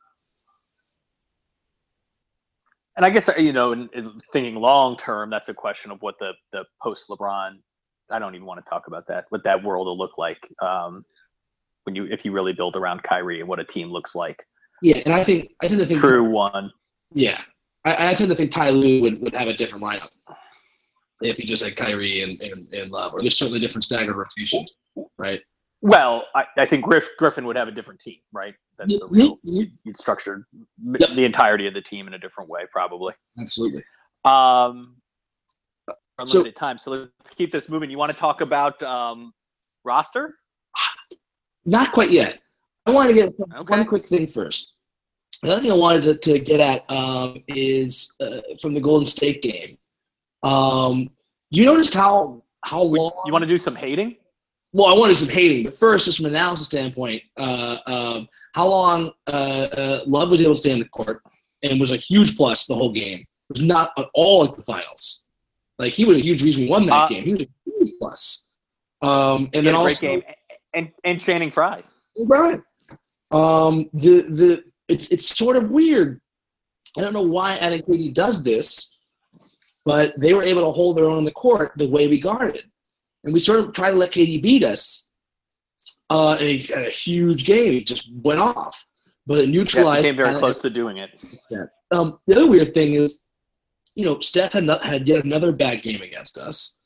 And 2.96 3.05
I 3.05 3.11
guess 3.11 3.29
you 3.38 3.53
know, 3.53 3.73
in, 3.73 3.88
in 3.92 4.20
thinking 4.33 4.55
long 4.55 4.96
term, 4.96 5.31
that's 5.31 5.49
a 5.49 5.55
question 5.55 5.90
of 5.90 6.01
what 6.01 6.16
the 6.20 6.33
the 6.53 6.64
post 6.81 7.09
LeBron. 7.09 7.59
I 8.11 8.18
don't 8.18 8.35
even 8.35 8.46
want 8.46 8.64
to 8.64 8.68
talk 8.68 8.87
about 8.87 9.07
that. 9.09 9.27
What 9.31 9.44
that 9.44 9.62
world 9.62 9.87
will 9.87 9.99
look 9.99 10.18
like 10.18 10.38
um, 10.62 11.05
when 11.85 11.94
you 11.94 12.05
if 12.07 12.25
you 12.25 12.33
really 12.33 12.53
build 12.53 12.77
around 12.77 13.03
Kyrie 13.03 13.40
and 13.40 13.49
what 13.49 13.61
a 13.61 13.64
team 13.64 13.90
looks 13.90 14.14
like. 14.14 14.44
Yeah, 14.83 14.99
and 15.05 15.14
I 15.14 15.25
think 15.25 15.51
I 15.62 15.68
tend 15.68 15.81
to 15.81 15.87
think 15.87 16.01
True 16.01 16.25
one. 16.25 16.70
Yeah, 17.12 17.40
I, 17.85 18.11
I 18.11 18.14
tend 18.14 18.31
to 18.31 18.37
think 18.37 18.51
Ty 18.51 18.70
Lue 18.70 19.03
would, 19.03 19.20
would 19.20 19.35
have 19.35 19.49
a 19.49 19.55
different 19.55 19.85
lineup 19.85 20.09
if 21.20 21.37
he 21.37 21.44
just 21.44 21.62
had 21.62 21.77
Kyrie 21.77 22.23
and, 22.23 22.40
and, 22.40 22.73
and 22.73 22.90
Love, 22.90 23.12
or 23.12 23.20
there's 23.20 23.37
certainly 23.37 23.61
different 23.61 23.85
staggered 23.85 24.16
rotations, 24.16 24.77
right? 25.18 25.40
Well, 25.83 26.27
I, 26.35 26.44
I 26.57 26.66
think 26.66 26.85
Griff, 26.85 27.07
Griffin 27.18 27.46
would 27.46 27.57
have 27.57 27.68
a 27.68 27.73
different 27.73 28.01
team, 28.01 28.18
right? 28.33 28.55
That's 28.79 28.99
the 28.99 29.07
Mhm, 29.07 29.11
real. 29.11 29.38
You'd, 29.42 29.73
you'd 29.85 29.99
structure 29.99 30.46
Yep. 30.99 31.11
the 31.16 31.25
entirety 31.25 31.66
of 31.66 31.75
the 31.75 31.81
team 31.83 32.07
in 32.07 32.14
a 32.14 32.18
different 32.18 32.49
way, 32.49 32.62
probably. 32.70 33.14
Absolutely. 33.38 33.83
Um, 34.25 34.96
So- 36.28 36.38
limited 36.38 36.56
time, 36.56 36.78
so 36.78 36.90
let's 36.90 37.11
keep 37.37 37.50
this 37.50 37.68
moving. 37.68 37.90
You 37.90 37.98
want 37.98 38.12
to 38.12 38.18
talk 38.18 38.40
about 38.40 38.83
um, 38.83 39.33
roster? 39.85 40.37
Not 41.64 41.92
quite 41.92 42.11
yet. 42.11 42.38
I 42.87 42.90
want 42.90 43.09
to 43.11 43.14
get 43.14 43.35
Okay. 43.56 43.76
one 43.78 43.87
quick 43.87 44.06
thing 44.06 44.26
first. 44.26 44.72
The 45.42 45.52
other 45.52 45.62
thing 45.62 45.72
I 45.72 45.74
wanted 45.74 46.02
to, 46.22 46.33
to 46.33 46.38
get 46.38 46.61
at 46.61 46.90
um, 46.90 47.42
is 47.48 48.14
uh, 48.20 48.40
from 48.61 48.74
the 48.74 48.80
Golden 48.80 49.06
State 49.06 49.42
game. 49.42 49.78
Um, 50.42 51.11
you 51.50 51.64
noticed 51.64 51.94
how 51.94 52.42
how 52.64 52.83
long 52.83 53.12
You 53.26 53.33
want 53.33 53.42
to 53.42 53.48
do 53.48 53.59
some 53.59 53.74
hating? 53.74 54.16
Well, 54.72 54.87
I 54.87 54.92
wanted 54.96 55.16
some 55.16 55.28
hating, 55.28 55.64
but 55.64 55.76
first, 55.76 56.04
just 56.04 56.18
from 56.18 56.26
an 56.26 56.35
analysis 56.35 56.66
standpoint, 56.66 57.22
uh, 57.38 57.78
um, 57.87 58.28
how 58.54 58.68
long 58.68 59.12
uh, 59.26 59.30
uh, 59.30 60.00
Love 60.06 60.30
was 60.30 60.40
able 60.40 60.54
to 60.54 60.61
stay 60.61 60.72
on 60.72 60.78
the 60.78 60.88
court 60.88 61.22
and 61.62 61.80
was 61.80 61.90
a 61.90 61.96
huge 61.96 62.37
plus 62.37 62.66
the 62.66 62.74
whole 62.74 62.92
game. 62.92 63.20
It 63.20 63.26
was 63.59 63.62
not 63.62 63.92
at 63.98 64.06
all 64.14 64.44
like 64.44 64.56
the 64.56 64.62
finals. 64.62 65.24
Like 65.81 65.93
he 65.95 66.05
was 66.05 66.19
a 66.19 66.21
huge 66.21 66.43
reason 66.43 66.64
we 66.64 66.69
won 66.69 66.85
that 66.87 67.05
Uh, 67.05 67.09
game. 67.09 67.25
He 67.25 67.31
was 67.33 67.40
a 67.40 67.49
huge 67.64 67.93
plus. 67.99 68.49
Um, 69.03 69.49
and 69.55 69.66
then 69.66 69.75
also 69.75 70.07
game. 70.07 70.23
And 70.75 70.90
and 71.05 71.21
Channing 71.21 71.51
Frye. 71.51 71.83
Right. 72.29 72.61
Um, 73.31 73.88
the 73.95 74.23
the 74.40 74.64
it's 74.88 75.09
it's 75.09 75.37
sort 75.37 75.57
of 75.57 75.71
weird. 75.71 76.21
I 76.99 77.01
don't 77.01 77.14
know 77.14 77.23
why 77.23 77.57
KD 77.59 78.12
does 78.12 78.43
this, 78.43 78.95
but 79.85 80.12
they 80.19 80.35
were 80.35 80.43
able 80.43 80.62
to 80.62 80.73
hold 80.73 80.97
their 80.97 81.07
own 81.07 81.19
in 81.19 81.25
the 81.25 81.33
court 81.33 81.73
the 81.77 81.88
way 81.88 82.09
we 82.09 82.21
guarded, 82.21 82.64
and 83.25 83.33
we 83.33 83.38
sort 83.40 83.61
of 83.61 83.73
tried 83.73 83.93
to 83.93 83.97
let 83.97 84.11
KD 84.12 84.43
beat 84.43 84.64
us. 84.64 85.09
Uh, 86.11 86.33
and 86.40 86.49
he 86.61 86.73
had 86.73 86.87
a 86.87 86.90
huge 86.90 87.47
game. 87.47 87.73
He 87.73 87.85
just 87.85 88.09
went 88.23 88.40
off, 88.40 88.85
but 89.27 89.38
it 89.38 89.49
neutralized. 89.49 90.09
came 90.09 90.16
very 90.16 90.37
close 90.38 90.61
to 90.61 90.69
doing 90.69 90.99
it. 90.99 91.11
Yeah. 91.49 91.64
Um, 91.93 92.19
the 92.27 92.35
other 92.37 92.47
weird 92.49 92.75
thing 92.75 92.95
is, 92.95 93.25
you 93.94 94.05
know, 94.05 94.20
Steph 94.20 94.53
had 94.53 94.64
not, 94.64 94.85
had 94.85 95.07
yet 95.09 95.24
another 95.24 95.53
bad 95.53 95.83
game 95.83 96.03
against 96.03 96.38
us. 96.38 96.79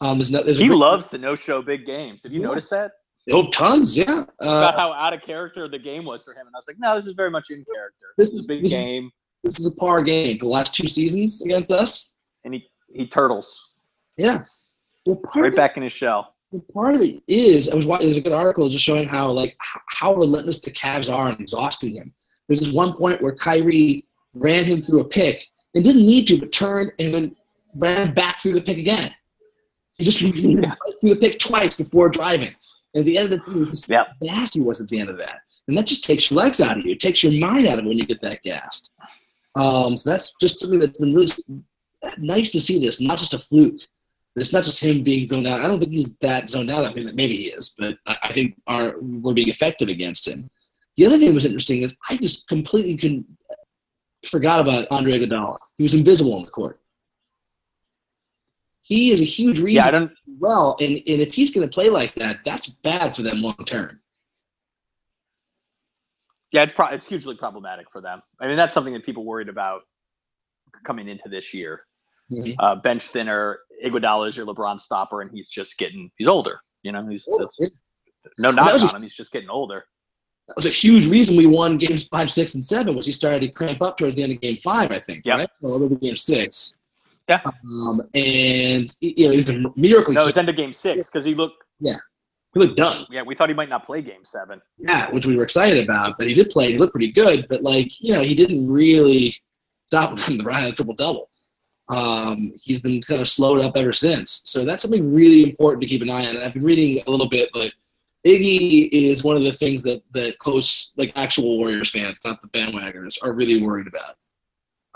Um, 0.00 0.18
there's 0.18 0.30
no, 0.30 0.42
there's 0.42 0.58
He 0.58 0.68
loves 0.68 1.08
to 1.08 1.18
no-show 1.18 1.62
big 1.62 1.86
games. 1.86 2.22
Have 2.22 2.32
you 2.32 2.40
Yeah. 2.42 2.48
noticed 2.48 2.70
that? 2.70 2.92
oh 3.32 3.48
tons, 3.50 3.96
yeah. 3.96 4.04
Uh, 4.40 4.58
About 4.58 4.76
how 4.76 4.92
out 4.92 5.12
of 5.12 5.20
character 5.20 5.66
the 5.68 5.78
game 5.78 6.04
was 6.04 6.24
for 6.24 6.32
him, 6.32 6.46
and 6.46 6.54
I 6.54 6.58
was 6.58 6.66
like, 6.68 6.76
no, 6.78 6.94
this 6.94 7.06
is 7.08 7.14
very 7.14 7.30
much 7.30 7.50
in 7.50 7.64
character. 7.64 8.06
This 8.16 8.30
This 8.30 8.34
is 8.34 8.38
is- 8.40 8.44
a 8.44 8.48
big 8.48 8.62
this 8.62 8.72
is- 8.74 8.82
game, 8.84 9.10
this 9.42 9.58
is 9.58 9.66
a 9.66 9.74
par 9.76 10.02
game 10.02 10.38
for 10.38 10.44
the 10.44 10.50
last 10.50 10.74
two 10.74 10.86
seasons 10.86 11.42
against 11.44 11.70
us. 11.70 12.14
and 12.44 12.54
he 12.54 12.68
he 12.94 13.06
turtles 13.06 13.60
Yeah. 14.16 14.44
Well, 15.04 15.16
part 15.16 15.34
right 15.36 15.46
of 15.48 15.52
it, 15.54 15.56
back 15.56 15.76
in 15.76 15.82
his 15.82 15.90
shell. 15.92 16.34
well, 16.52 16.64
part 16.72 16.94
of 16.94 17.00
it 17.02 17.20
is 17.26 17.68
I 17.68 17.74
was 17.74 17.84
watching. 17.86 18.06
There's 18.06 18.16
a 18.16 18.20
good 18.20 18.32
article 18.32 18.68
just 18.68 18.84
showing 18.84 19.08
how 19.08 19.28
like 19.30 19.56
how 19.88 20.14
relentless 20.14 20.60
the 20.60 20.70
Cavs 20.70 21.12
are 21.12 21.28
in 21.28 21.34
exhausting 21.40 21.96
him. 21.96 22.14
There's 22.46 22.60
this 22.60 22.72
one 22.72 22.92
point 22.92 23.20
where 23.20 23.34
Kyrie 23.34 24.06
ran 24.34 24.64
him 24.64 24.80
through 24.80 25.00
a 25.00 25.04
pick 25.08 25.44
and 25.76 25.84
didn't 25.84 26.06
need 26.06 26.26
to, 26.26 26.38
but 26.38 26.50
turned 26.52 26.90
and 26.98 27.14
then 27.14 27.36
ran 27.78 28.14
back 28.14 28.40
through 28.40 28.54
the 28.54 28.62
pick 28.62 28.78
again. 28.78 29.14
He 29.98 30.04
just 30.04 30.22
ran 30.22 30.32
through 30.32 31.14
the 31.14 31.18
pick 31.20 31.38
twice 31.38 31.76
before 31.76 32.08
driving. 32.08 32.54
And 32.94 33.00
at 33.02 33.04
the 33.04 33.18
end 33.18 33.30
of 33.32 33.38
the 33.44 33.52
thing, 33.52 33.66
just 33.66 33.88
Yep. 33.88 34.06
he 34.52 34.60
was 34.60 34.80
at 34.80 34.88
the 34.88 34.98
end 34.98 35.10
of 35.10 35.18
that. 35.18 35.40
And 35.68 35.76
that 35.76 35.86
just 35.86 36.02
takes 36.04 36.30
your 36.30 36.38
legs 36.38 36.62
out 36.62 36.78
of 36.78 36.86
you. 36.86 36.92
It 36.92 37.00
takes 37.00 37.22
your 37.22 37.32
mind 37.32 37.66
out 37.66 37.78
of 37.78 37.84
it 37.84 37.88
when 37.88 37.98
you 37.98 38.06
get 38.06 38.22
that 38.22 38.42
gassed. 38.42 38.94
Um, 39.54 39.98
so 39.98 40.10
that's 40.10 40.34
just 40.40 40.60
something 40.60 40.78
that's 40.78 40.98
been 40.98 41.14
really 41.14 41.28
nice 42.18 42.48
to 42.50 42.60
see 42.60 42.78
this, 42.78 43.00
not 43.00 43.18
just 43.18 43.34
a 43.34 43.38
fluke. 43.38 43.80
It's 44.34 44.52
not 44.52 44.64
just 44.64 44.82
him 44.82 45.02
being 45.02 45.26
zoned 45.28 45.46
out. 45.46 45.60
I 45.62 45.66
don't 45.66 45.78
think 45.78 45.92
he's 45.92 46.14
that 46.16 46.50
zoned 46.50 46.70
out. 46.70 46.84
I 46.84 46.92
mean, 46.94 47.10
maybe 47.14 47.36
he 47.36 47.44
is, 47.44 47.74
but 47.78 47.96
I, 48.06 48.16
I 48.24 48.32
think 48.32 48.54
our, 48.66 48.94
we're 49.00 49.34
being 49.34 49.48
effective 49.48 49.88
against 49.88 50.28
him. 50.28 50.48
The 50.96 51.06
other 51.06 51.18
thing 51.18 51.28
that 51.28 51.34
was 51.34 51.44
interesting 51.44 51.82
is 51.82 51.96
I 52.08 52.16
just 52.16 52.46
completely 52.48 52.96
couldn't 52.96 53.26
forgot 54.26 54.60
about 54.60 54.86
Andre 54.90 55.18
Iguodala. 55.18 55.56
He 55.76 55.82
was 55.82 55.94
invisible 55.94 56.34
on 56.34 56.44
the 56.44 56.50
court. 56.50 56.80
He 58.80 59.10
is 59.10 59.20
a 59.20 59.24
huge 59.24 59.58
reason 59.58 59.82
Yeah, 59.82 59.88
I 59.88 59.90
don't. 59.90 60.12
well, 60.38 60.76
and, 60.80 60.92
and 60.92 61.20
if 61.20 61.34
he's 61.34 61.50
going 61.50 61.66
to 61.66 61.72
play 61.72 61.88
like 61.90 62.14
that, 62.16 62.38
that's 62.44 62.68
bad 62.68 63.16
for 63.16 63.22
them 63.22 63.42
long 63.42 63.56
term. 63.66 64.00
Yeah, 66.52 66.62
it's 66.62 66.72
pro- 66.72 66.88
it's 66.88 67.06
hugely 67.06 67.36
problematic 67.36 67.90
for 67.90 68.00
them. 68.00 68.22
I 68.40 68.46
mean, 68.46 68.56
that's 68.56 68.72
something 68.72 68.94
that 68.94 69.04
people 69.04 69.24
worried 69.24 69.48
about 69.48 69.82
coming 70.84 71.08
into 71.08 71.28
this 71.28 71.52
year. 71.52 71.80
Mhm. 72.30 72.54
Uh, 72.58 72.76
bench 72.76 73.08
thinner, 73.08 73.58
Iguodala 73.84 74.28
is 74.28 74.36
your 74.36 74.46
LeBron 74.46 74.80
stopper, 74.80 75.20
and 75.20 75.30
he's 75.30 75.48
just 75.48 75.76
getting 75.78 76.10
he's 76.16 76.28
older. 76.28 76.60
You 76.82 76.92
know, 76.92 77.06
he's 77.06 77.24
That 77.24 77.48
no 78.38 78.50
knock 78.52 78.80
on 78.80 78.96
him. 78.96 79.02
He's 79.02 79.14
just 79.14 79.32
getting 79.32 79.50
older. 79.50 79.84
Was 80.54 80.66
a 80.66 80.70
huge 80.70 81.08
reason 81.08 81.36
we 81.36 81.46
won 81.46 81.76
games 81.76 82.06
five, 82.06 82.30
six, 82.30 82.54
and 82.54 82.64
seven. 82.64 82.94
Was 82.94 83.06
he 83.06 83.12
started 83.12 83.40
to 83.40 83.48
cramp 83.48 83.82
up 83.82 83.96
towards 83.96 84.16
the 84.16 84.22
end 84.22 84.32
of 84.32 84.40
game 84.40 84.58
five? 84.58 84.92
I 84.92 84.98
think. 84.98 85.24
Yep. 85.24 85.38
Right. 85.38 85.48
Well, 85.60 85.72
a 85.72 85.78
little 85.78 85.96
game 85.96 86.16
six. 86.16 86.78
Yeah. 87.28 87.40
Um, 87.44 88.00
and 88.14 88.94
you 89.00 89.26
know, 89.26 89.32
it 89.32 89.36
was 89.36 89.50
a 89.50 89.64
miracle. 89.74 90.12
No, 90.12 90.20
he 90.20 90.26
was 90.26 90.36
end 90.36 90.48
of 90.48 90.56
game 90.56 90.72
six 90.72 91.10
because 91.10 91.24
he 91.24 91.34
looked. 91.34 91.64
Yeah. 91.80 91.96
He 92.54 92.60
looked 92.60 92.76
done. 92.76 93.06
Yeah, 93.10 93.22
we 93.22 93.34
thought 93.34 93.50
he 93.50 93.54
might 93.54 93.68
not 93.68 93.84
play 93.84 94.00
game 94.00 94.24
seven. 94.24 94.62
Yeah, 94.78 95.10
which 95.10 95.26
we 95.26 95.36
were 95.36 95.42
excited 95.42 95.82
about, 95.84 96.16
but 96.16 96.26
he 96.26 96.34
did 96.34 96.48
play. 96.48 96.72
He 96.72 96.78
looked 96.78 96.92
pretty 96.92 97.12
good, 97.12 97.46
but 97.48 97.62
like 97.62 98.00
you 98.00 98.14
know, 98.14 98.22
he 98.22 98.34
didn't 98.34 98.70
really 98.70 99.34
stop 99.86 100.10
him 100.12 100.16
from 100.16 100.38
the 100.38 100.44
Brian 100.44 100.74
triple 100.74 100.94
double. 100.94 101.28
Um, 101.88 102.52
he's 102.60 102.80
been 102.80 103.00
kind 103.00 103.20
of 103.20 103.28
slowed 103.28 103.64
up 103.64 103.76
ever 103.76 103.92
since. 103.92 104.42
So 104.44 104.64
that's 104.64 104.82
something 104.82 105.14
really 105.14 105.44
important 105.44 105.82
to 105.82 105.88
keep 105.88 106.02
an 106.02 106.10
eye 106.10 106.26
on. 106.26 106.36
And 106.36 106.44
I've 106.44 106.54
been 106.54 106.64
reading 106.64 107.02
a 107.06 107.10
little 107.10 107.28
bit, 107.28 107.54
like 107.54 107.72
Iggy 108.26 108.88
is 108.90 109.22
one 109.22 109.36
of 109.36 109.44
the 109.44 109.52
things 109.52 109.84
that 109.84 110.02
that 110.12 110.38
close, 110.38 110.92
like 110.96 111.12
actual 111.14 111.58
Warriors 111.58 111.90
fans, 111.90 112.18
not 112.24 112.42
the 112.42 112.48
bandwagoners, 112.48 113.18
are 113.22 113.32
really 113.32 113.62
worried 113.62 113.86
about. 113.86 114.16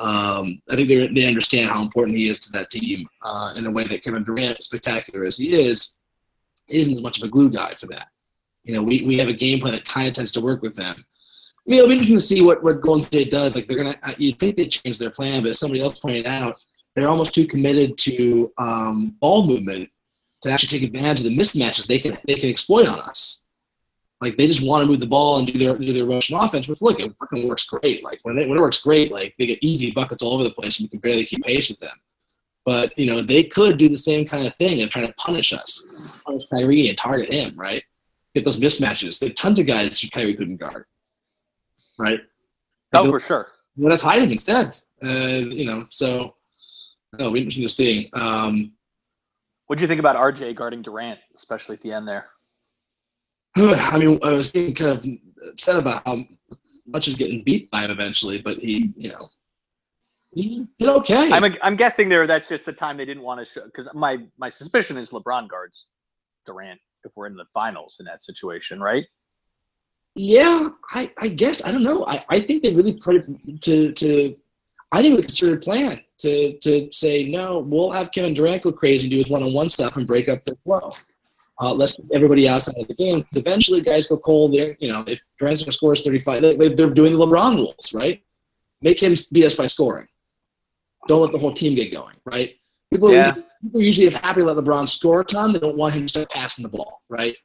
Um, 0.01 0.61
I 0.69 0.75
think 0.75 0.89
they 0.89 1.07
they 1.07 1.29
understand 1.29 1.71
how 1.71 1.81
important 1.81 2.19
he 2.19 2.29
is 2.29 2.41
to 2.41 2.53
that 2.53 2.71
team 2.71 3.07
uh, 3.23 3.55
in 3.57 3.67
a 3.67 3.71
way 3.71 3.87
that 3.87 4.03
Kevin 4.03 4.25
Durant, 4.25 4.65
spectacular 4.65 5.25
as 5.25 5.37
he 5.37 5.53
is, 5.53 5.99
isn't 6.69 6.95
as 6.95 7.03
much 7.03 7.19
of 7.19 7.25
a 7.25 7.29
glue 7.29 7.51
guy 7.51 7.75
for 7.75 7.87
that. 7.87 8.09
You 8.65 8.75
know, 8.75 8.83
we, 8.83 9.05
we 9.05 9.19
have 9.19 9.29
a 9.29 9.33
game 9.33 9.61
plan 9.61 9.75
that 9.75 9.85
kind 9.85 10.09
of 10.09 10.15
tends 10.15 10.33
to 10.33 10.41
work 10.41 10.61
with 10.63 10.75
them. 10.75 10.97
I 10.97 11.71
mean, 11.71 11.79
it'll 11.79 11.89
be 11.89 11.95
interesting 11.95 12.17
to 12.17 12.21
see 12.21 12.43
what, 12.43 12.65
what 12.65 12.81
Golden 12.81 13.03
State 13.03 13.31
does. 13.31 13.55
Like 13.55 13.67
they're 13.67 13.77
gonna, 13.77 13.95
you'd 14.19 14.39
think 14.41 14.57
they 14.57 14.67
change 14.67 14.99
their 14.99 15.11
plan, 15.11 15.43
but 15.43 15.51
as 15.51 15.61
somebody 15.61 15.81
else 15.81 16.01
pointed 16.01 16.27
out, 16.27 16.57
they're 16.95 17.09
almost 17.09 17.35
too 17.35 17.47
committed 17.47 17.97
to 17.99 18.53
um, 18.59 19.17
ball 19.21 19.47
movement 19.47 19.89
to 20.43 20.51
actually 20.51 20.79
take 20.79 20.89
advantage 20.89 21.21
of 21.21 21.27
the 21.27 21.37
mismatches 21.37 21.87
they 21.87 21.99
can 21.99 22.19
they 22.27 22.35
can 22.35 22.49
exploit 22.49 22.89
on 22.89 22.99
us. 23.01 23.45
Like 24.21 24.37
they 24.37 24.47
just 24.47 24.67
want 24.67 24.83
to 24.83 24.87
move 24.87 25.01
the 25.01 25.07
ball 25.07 25.39
and 25.39 25.47
do 25.47 25.59
their 25.59 25.77
do 25.77 25.93
their 25.93 26.05
Russian 26.05 26.37
offense, 26.37 26.69
which 26.69 26.83
look, 26.83 27.01
it 27.01 27.13
fucking 27.19 27.49
works 27.49 27.65
great. 27.65 28.05
Like 28.05 28.19
when, 28.23 28.37
they, 28.37 28.47
when 28.47 28.59
it 28.59 28.61
works 28.61 28.81
great, 28.81 29.11
like 29.11 29.35
they 29.39 29.47
get 29.47 29.63
easy 29.63 29.91
buckets 29.91 30.23
all 30.23 30.35
over 30.35 30.45
the 30.45 30.51
place, 30.51 30.79
and 30.79 30.87
we 30.87 30.91
can 30.91 31.01
barely 31.01 31.25
keep 31.25 31.43
pace 31.43 31.71
with 31.71 31.81
them. 31.81 31.97
But 32.67 32.97
you 32.99 33.07
know 33.07 33.23
they 33.23 33.45
could 33.45 33.79
do 33.79 33.89
the 33.89 33.99
same 33.99 34.27
kind 34.27 34.47
of 34.47 34.55
thing 34.57 34.83
of 34.83 34.91
trying 34.91 35.07
to 35.07 35.15
punish 35.15 35.55
us, 35.55 36.21
punish 36.27 36.47
Kyrie 36.49 36.89
and 36.89 36.99
target 36.99 37.33
him, 37.33 37.59
right? 37.59 37.83
Get 38.35 38.45
those 38.45 38.61
mismatches. 38.61 39.19
There 39.19 39.31
are 39.31 39.33
tons 39.33 39.59
of 39.59 39.67
guys 39.67 39.99
who 40.01 40.11
Kyrie 40.11 40.37
couldn't 40.37 40.59
guard, 40.59 40.85
right? 41.99 42.21
Oh, 42.93 43.11
for 43.11 43.21
sure. 43.21 43.49
let 43.77 43.93
us 43.93 44.03
hide 44.03 44.23
him 44.23 44.31
instead. 44.31 44.77
Uh, 45.03 45.49
you 45.49 45.65
know, 45.65 45.87
so 45.89 46.35
no, 47.15 47.21
it'll 47.21 47.33
be 47.33 47.41
interesting 47.41 47.65
to 47.65 47.73
see. 47.73 48.11
Um, 48.13 48.73
What 49.71 49.79
do 49.79 49.85
you 49.85 49.89
think 49.89 50.01
about 50.01 50.17
RJ 50.17 50.57
guarding 50.57 50.83
Durant, 50.83 51.21
especially 51.37 51.77
at 51.77 51.83
the 51.83 51.93
end 51.93 52.09
there? 52.09 52.27
I 53.57 53.99
mean, 53.99 54.19
I 54.21 54.33
was 54.33 54.49
getting 54.49 54.75
kind 54.75 54.91
of 54.91 55.07
upset 55.49 55.77
about 55.77 56.03
how 56.05 56.25
much 56.89 57.07
he's 57.07 57.15
getting 57.15 57.45
beat 57.45 57.71
by 57.71 57.83
him 57.83 57.93
eventually, 57.93 58.43
but 58.43 58.59
he, 58.59 58.91
you 58.97 59.11
know, 59.11 59.29
he 60.35 60.67
did 60.77 60.89
okay. 60.89 61.31
I'm 61.31 61.55
I'm 61.63 61.77
guessing 61.77 62.09
there 62.09 62.27
that's 62.27 62.49
just 62.49 62.67
the 62.67 62.73
time 62.73 62.97
they 62.97 63.05
didn't 63.05 63.23
want 63.23 63.39
to 63.39 63.47
show 63.47 63.65
because 63.65 63.89
my 63.95 64.19
my 64.39 64.49
suspicion 64.49 64.97
is 64.97 65.13
LeBron 65.13 65.49
guards 65.49 65.87
Durant 66.47 66.81
if 67.05 67.13
we're 67.15 67.29
in 67.29 67.37
the 67.37 67.47
finals 67.55 67.99
in 68.01 68.07
that 68.07 68.25
situation, 68.25 68.81
right? 68.81 69.05
yeah, 70.17 70.71
I, 70.91 71.13
I 71.17 71.29
guess 71.29 71.65
I 71.65 71.71
don't 71.71 71.85
know. 71.85 72.05
I, 72.09 72.21
I 72.29 72.41
think 72.41 72.63
they 72.63 72.75
really 72.75 72.95
put 72.95 73.15
it 73.15 73.61
to 73.63 73.93
to. 73.93 74.35
I 74.91 75.01
think 75.01 75.13
it 75.13 75.15
was 75.15 75.21
a 75.21 75.27
concerted 75.27 75.63
plan 75.63 76.03
to 76.21 76.59
to 76.59 76.89
say 76.93 77.25
no. 77.25 77.59
We'll 77.61 77.91
have 77.91 78.13
Kevin 78.13 78.35
Durant 78.35 78.63
go 78.63 78.73
crazy 78.73 79.07
and 79.07 79.11
do 79.11 79.19
his 79.19 79.29
one 79.31 79.43
on 79.43 79.53
one 79.53 79.69
stuff 79.69 79.97
and 79.97 80.07
break 80.07 80.29
up 80.29 80.43
their 80.45 80.57
flow. 80.57 80.89
Uh, 81.61 81.75
let's 81.75 81.93
keep 81.95 82.07
everybody 82.15 82.49
outside 82.49 82.75
of 82.79 82.89
the 82.89 82.95
game. 82.95 83.25
eventually, 83.37 83.83
guys 83.83 84.07
go 84.07 84.17
cold. 84.17 84.55
There, 84.55 84.77
you 84.81 84.91
know, 84.91 85.05
if 85.07 85.21
Durant's 85.39 85.63
going 85.63 85.73
score 85.73 85.95
35, 85.95 86.41
they, 86.41 86.69
they're 86.71 86.89
doing 86.89 87.13
the 87.13 87.19
LeBron 87.19 87.57
rules, 87.57 87.93
right? 87.93 88.23
Make 88.81 89.03
him 89.03 89.15
beat 89.31 89.45
us 89.45 89.55
by 89.57 89.67
scoring. 89.67 90.07
Don't 91.07 91.21
let 91.21 91.33
the 91.33 91.39
whole 91.39 91.53
team 91.53 91.75
get 91.75 91.93
going, 91.93 92.17
right? 92.25 92.55
People, 92.91 93.13
Yeah. 93.15 93.35
people 93.63 93.83
usually 93.83 94.09
are 94.09 94.19
happy 94.19 94.41
to 94.41 94.47
let 94.47 94.57
LeBron 94.57 94.89
score 94.89 95.21
a 95.21 95.25
ton. 95.25 95.53
They 95.53 95.59
don't 95.59 95.77
want 95.77 95.95
him 95.95 96.03
to 96.07 96.09
start 96.09 96.31
passing 96.31 96.63
the 96.63 96.71
ball, 96.71 97.03
right? 97.11 97.37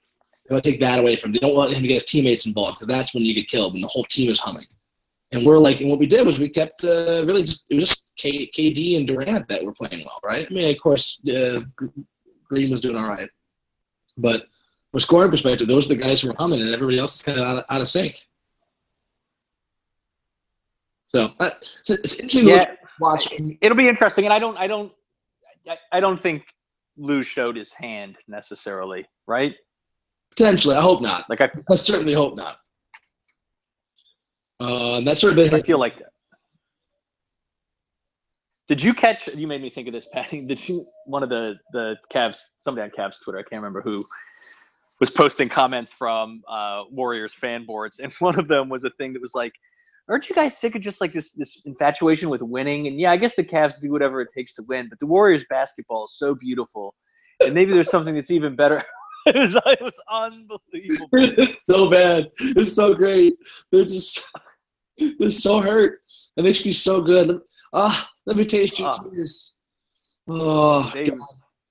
They 0.47 0.53
want 0.53 0.63
to 0.63 0.71
take 0.71 0.79
that 0.79 0.99
away 0.99 1.17
from 1.17 1.29
him. 1.29 1.33
They 1.33 1.39
don't 1.39 1.55
want 1.55 1.73
him 1.73 1.81
to 1.81 1.87
get 1.87 1.95
his 1.95 2.05
teammates 2.05 2.45
involved 2.45 2.77
because 2.77 2.87
that's 2.87 3.13
when 3.13 3.23
you 3.23 3.33
get 3.35 3.49
killed 3.49 3.73
and 3.73 3.83
the 3.83 3.87
whole 3.89 4.05
team 4.05 4.29
is 4.29 4.39
humming. 4.39 4.63
And 5.35 5.45
we're 5.45 5.57
like, 5.59 5.81
and 5.81 5.89
what 5.89 5.99
we 5.99 6.05
did 6.05 6.25
was 6.25 6.39
we 6.39 6.49
kept 6.49 6.83
uh, 6.83 7.23
really 7.25 7.43
just 7.43 7.65
it 7.69 7.75
was 7.75 7.85
just 7.89 8.05
K, 8.17 8.49
KD 8.55 8.97
and 8.97 9.07
Durant 9.07 9.47
that 9.49 9.63
were 9.63 9.73
playing 9.73 10.05
well, 10.05 10.19
right? 10.23 10.47
I 10.49 10.53
mean, 10.53 10.73
of 10.73 10.81
course, 10.81 11.19
uh, 11.27 11.61
Green 12.47 12.71
was 12.71 12.79
doing 12.81 12.95
all 12.95 13.09
right, 13.09 13.29
but 14.17 14.41
from 14.91 14.97
a 14.97 14.99
scoring 15.01 15.31
perspective, 15.31 15.67
those 15.67 15.85
are 15.85 15.95
the 15.95 16.01
guys 16.01 16.21
who 16.21 16.29
were 16.29 16.35
humming, 16.39 16.61
and 16.61 16.73
everybody 16.73 16.97
else 16.99 17.15
is 17.15 17.21
kind 17.21 17.39
of 17.39 17.45
out 17.45 17.57
of, 17.57 17.63
out 17.69 17.81
of 17.81 17.87
sync. 17.87 18.15
So 21.05 21.27
uh, 21.39 21.49
it's 21.59 22.15
interesting 22.19 22.45
to 22.45 22.47
Yeah, 22.49 22.65
watch. 22.99 23.27
it'll 23.61 23.77
be 23.77 23.87
interesting, 23.87 24.25
and 24.25 24.33
I 24.33 24.39
don't 24.39 24.57
I 24.57 24.67
don't 24.67 24.91
I, 25.67 25.77
I 25.91 25.99
don't 25.99 26.21
think 26.21 26.43
Lue 26.97 27.23
showed 27.23 27.55
his 27.57 27.73
hand 27.73 28.17
necessarily, 28.27 29.05
right? 29.27 29.53
Potentially, 30.29 30.75
I 30.75 30.81
hope 30.81 31.01
not. 31.01 31.29
Like 31.29 31.41
I, 31.41 31.49
I 31.69 31.75
certainly 31.75 32.13
hope 32.13 32.35
not. 32.35 32.57
Uh, 34.59 35.01
that's 35.01 35.19
sort 35.19 35.33
of 35.33 35.37
been 35.37 35.53
I 35.53 35.59
feel 35.59 35.79
like. 35.79 36.01
Did 38.67 38.81
you 38.81 38.93
catch? 38.93 39.27
You 39.27 39.47
made 39.47 39.61
me 39.61 39.69
think 39.69 39.87
of 39.87 39.93
this, 39.93 40.07
Patty. 40.07 40.41
Did 40.41 40.67
you 40.67 40.87
one 41.05 41.23
of 41.23 41.29
the 41.29 41.55
the 41.73 41.97
Cavs? 42.11 42.37
Somebody 42.59 42.89
on 42.89 42.91
Cavs 42.97 43.17
Twitter, 43.23 43.37
I 43.37 43.43
can't 43.43 43.61
remember 43.61 43.81
who, 43.81 44.03
was 44.99 45.09
posting 45.09 45.49
comments 45.49 45.91
from 45.93 46.41
uh, 46.47 46.83
Warriors 46.89 47.33
fan 47.33 47.65
boards, 47.65 47.99
and 47.99 48.11
one 48.19 48.39
of 48.39 48.47
them 48.47 48.69
was 48.69 48.83
a 48.83 48.89
thing 48.91 49.13
that 49.13 49.21
was 49.21 49.35
like, 49.35 49.53
aren't 50.09 50.29
you 50.29 50.35
guys 50.35 50.57
sick 50.57 50.75
of 50.75 50.81
just 50.81 51.01
like 51.01 51.13
this 51.13 51.33
this 51.33 51.61
infatuation 51.65 52.29
with 52.29 52.41
winning? 52.41 52.87
And 52.87 52.99
yeah, 52.99 53.11
I 53.11 53.17
guess 53.17 53.35
the 53.35 53.43
Cavs 53.43 53.79
do 53.81 53.91
whatever 53.91 54.21
it 54.21 54.29
takes 54.35 54.55
to 54.55 54.63
win, 54.63 54.87
but 54.89 54.99
the 54.99 55.07
Warriors 55.07 55.45
basketball 55.49 56.05
is 56.05 56.17
so 56.17 56.33
beautiful, 56.33 56.95
and 57.39 57.53
maybe 57.53 57.73
there's 57.73 57.89
something 57.89 58.15
that's 58.15 58.31
even 58.31 58.55
better. 58.55 58.81
it, 59.25 59.35
was, 59.35 59.55
it 59.55 59.81
was 59.81 59.99
unbelievable. 60.11 61.09
it's 61.13 61.65
so 61.65 61.89
bad. 61.89 62.31
It's 62.39 62.73
so 62.73 62.93
great. 62.93 63.33
They're 63.71 63.85
just 63.85 64.27
they're 65.19 65.31
so 65.31 65.59
hurt. 65.61 66.01
It 66.37 66.43
makes 66.43 66.65
me 66.65 66.71
so 66.71 67.01
good. 67.01 67.41
Ah, 67.73 68.09
let 68.25 68.37
me 68.37 68.45
taste 68.45 68.79
your 68.79 68.89
Ah. 68.89 68.97
tears. 68.97 69.57
Oh, 70.27 70.91
They 70.93 71.05
God. 71.05 71.19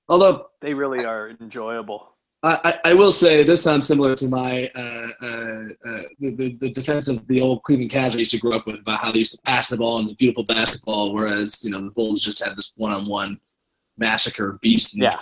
although 0.09 0.47
they 0.61 0.75
really 0.75 1.05
are 1.05 1.31
enjoyable. 1.41 2.11
I, 2.43 2.61
I, 2.85 2.91
I 2.91 2.95
will 2.95 3.11
say 3.11 3.41
it 3.41 3.45
does 3.47 3.63
sound 3.63 3.83
similar 3.83 4.15
to 4.17 4.29
my 4.29 4.69
uh, 4.75 5.09
uh, 5.23 5.27
uh, 5.27 6.03
the, 6.21 6.35
the 6.37 6.57
the 6.61 6.71
defense 6.71 7.09
of 7.09 7.27
the 7.27 7.41
old 7.41 7.63
Cleveland 7.63 7.91
Cavs 7.91 8.15
I 8.15 8.19
used 8.19 8.33
to 8.33 8.39
grow 8.39 8.53
up 8.53 8.67
with 8.67 8.81
about 8.81 8.99
how 9.01 9.11
they 9.11 9.21
used 9.21 9.33
to 9.33 9.39
pass 9.47 9.69
the 9.69 9.79
ball 9.79 9.99
and 9.99 10.09
the 10.09 10.15
beautiful 10.15 10.45
basketball, 10.45 11.15
whereas 11.15 11.65
you 11.65 11.71
know 11.71 11.81
the 11.81 11.91
Bulls 11.93 12.23
just 12.23 12.45
had 12.45 12.55
this 12.55 12.73
one-on-one 12.77 13.41
massacre 13.97 14.59
beast. 14.61 14.95
Yeah, 14.95 15.19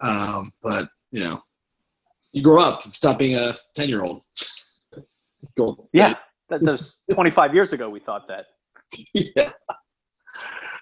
Um, 0.00 0.52
but 0.62 0.90
you 1.12 1.24
know, 1.24 1.42
you 2.32 2.42
grow 2.42 2.60
up, 2.62 2.82
stop 2.94 3.18
being 3.18 3.34
a 3.36 3.54
ten-year-old. 3.74 4.22
Yeah. 5.94 6.14
That, 6.48 6.62
was 6.62 7.02
25 7.12 7.54
years 7.54 7.72
ago. 7.72 7.90
We 7.90 8.00
thought 8.00 8.26
that. 8.28 8.46
yeah. 9.12 9.50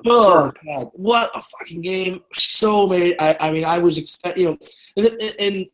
Oh 0.06 0.52
God! 0.64 0.88
What 0.92 1.30
a 1.34 1.40
fucking 1.40 1.80
game! 1.80 2.22
So 2.34 2.86
many. 2.86 3.18
I, 3.18 3.36
I 3.40 3.50
mean, 3.50 3.64
I 3.64 3.78
was 3.78 3.96
expect 3.98 4.36
you 4.36 4.50
know, 4.50 4.58
and, 4.96 5.06
and, 5.06 5.34
and 5.40 5.66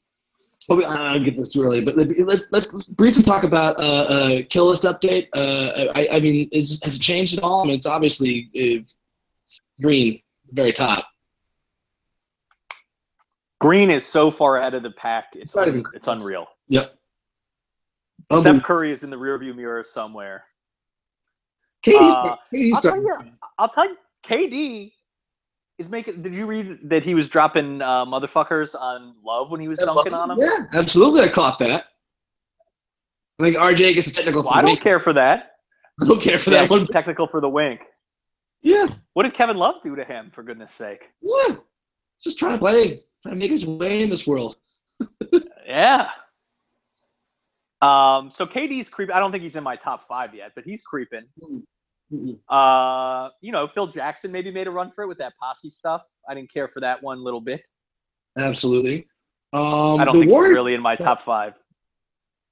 well, 0.68 0.87
I 0.87 1.14
don't 1.14 1.24
get 1.24 1.37
this 1.37 1.48
too 1.50 1.62
early, 1.62 1.81
but 1.81 1.96
let's 1.96 2.44
let's 2.50 2.85
briefly 2.87 3.22
talk 3.22 3.44
about 3.44 3.78
uh, 3.78 3.83
uh, 3.83 4.38
kill 4.48 4.66
list 4.66 4.85
update. 4.85 5.28
Uh, 5.35 5.92
I, 5.94 6.09
I 6.12 6.20
mean, 6.20 6.48
is, 6.52 6.81
has 6.85 6.96
it 6.96 7.02
changed 7.02 7.37
at 7.37 7.44
all? 7.44 7.62
I 7.62 7.66
mean, 7.66 7.74
it's 7.74 7.87
obviously 7.87 8.48
uh, 8.57 8.83
green, 9.83 10.20
very 10.52 10.72
top. 10.72 11.07
Green 13.61 13.90
is 13.90 14.07
so 14.07 14.31
far 14.31 14.59
ahead 14.59 14.74
of 14.74 14.83
the 14.83 14.90
pack. 14.92 15.26
It's 15.35 15.55
It's 15.55 15.68
even 15.68 15.85
it's 15.94 16.09
unreal. 16.09 16.46
Yep. 16.68 16.96
Steph 18.40 18.62
Curry 18.62 18.92
is 18.92 19.02
in 19.02 19.10
the 19.10 19.16
rearview 19.16 19.54
mirror 19.54 19.84
somewhere. 19.84 20.44
KD's, 21.84 22.14
Uh, 22.14 22.36
KD's 22.52 22.74
I'll 22.76 22.82
tell 22.92 23.02
you, 23.02 23.16
I'll 23.58 23.68
tell 23.68 23.88
you, 23.88 23.96
KD 24.24 24.92
is 25.78 25.88
making. 25.88 26.22
Did 26.22 26.34
you 26.34 26.46
read 26.46 26.78
that 26.88 27.02
he 27.02 27.14
was 27.14 27.28
dropping 27.28 27.82
uh, 27.82 28.04
motherfuckers 28.06 28.74
on 28.78 29.14
Love 29.24 29.50
when 29.50 29.60
he 29.60 29.68
was 29.68 29.78
dunking 29.78 30.14
on 30.14 30.30
him? 30.30 30.38
Yeah, 30.40 30.66
absolutely. 30.72 31.22
I 31.22 31.28
caught 31.28 31.58
that. 31.58 31.86
I 33.40 33.42
think 33.44 33.56
RJ 33.56 33.94
gets 33.94 34.08
a 34.08 34.12
technical. 34.12 34.42
Well, 34.42 34.52
for 34.52 34.58
I 34.58 34.62
the 34.62 34.66
don't 34.66 34.72
wink. 34.74 34.82
care 34.82 35.00
for 35.00 35.12
that. 35.14 35.52
I 36.00 36.04
don't 36.06 36.20
care 36.22 36.38
for 36.38 36.50
Yeah, 36.50 36.60
that 36.62 36.70
one. 36.70 36.86
technical 36.86 37.26
for 37.26 37.40
the 37.40 37.48
wink. 37.48 37.80
Yeah, 38.64 38.86
What 39.14 39.24
did 39.24 39.34
Kevin 39.34 39.56
Love 39.56 39.82
do 39.82 39.96
to 39.96 40.04
him? 40.04 40.30
For 40.32 40.44
goodness 40.44 40.72
sake. 40.72 41.10
yeah. 41.20 41.56
Just 42.22 42.38
trying 42.38 42.52
to 42.52 42.58
play, 42.58 43.00
trying 43.24 43.34
to 43.34 43.36
make 43.40 43.50
his 43.50 43.66
way 43.66 44.02
in 44.02 44.08
this 44.10 44.24
world. 44.26 44.56
Yeah. 45.66 46.10
Um. 47.82 48.30
So 48.32 48.46
KD's 48.46 48.88
creeping. 48.88 49.14
I 49.14 49.18
don't 49.18 49.32
think 49.32 49.42
he's 49.42 49.56
in 49.56 49.64
my 49.64 49.76
top 49.76 50.06
five 50.08 50.34
yet, 50.34 50.52
but 50.54 50.64
he's 50.64 50.82
creeping. 50.82 51.24
Mm-mm. 51.42 52.38
Uh, 52.48 53.30
you 53.40 53.52
know, 53.52 53.66
Phil 53.66 53.86
Jackson 53.86 54.30
maybe 54.30 54.50
made 54.50 54.66
a 54.66 54.70
run 54.70 54.90
for 54.90 55.04
it 55.04 55.08
with 55.08 55.18
that 55.18 55.32
posse 55.40 55.70
stuff. 55.70 56.02
I 56.28 56.34
didn't 56.34 56.52
care 56.52 56.68
for 56.68 56.80
that 56.80 57.02
one 57.02 57.24
little 57.24 57.40
bit. 57.40 57.62
Absolutely. 58.38 59.08
Um, 59.52 60.00
I 60.00 60.04
don't 60.04 60.18
think 60.18 60.30
Warriors, 60.30 60.50
he's 60.50 60.56
really 60.56 60.74
in 60.74 60.82
my 60.82 60.96
top 60.96 61.22
five. 61.22 61.54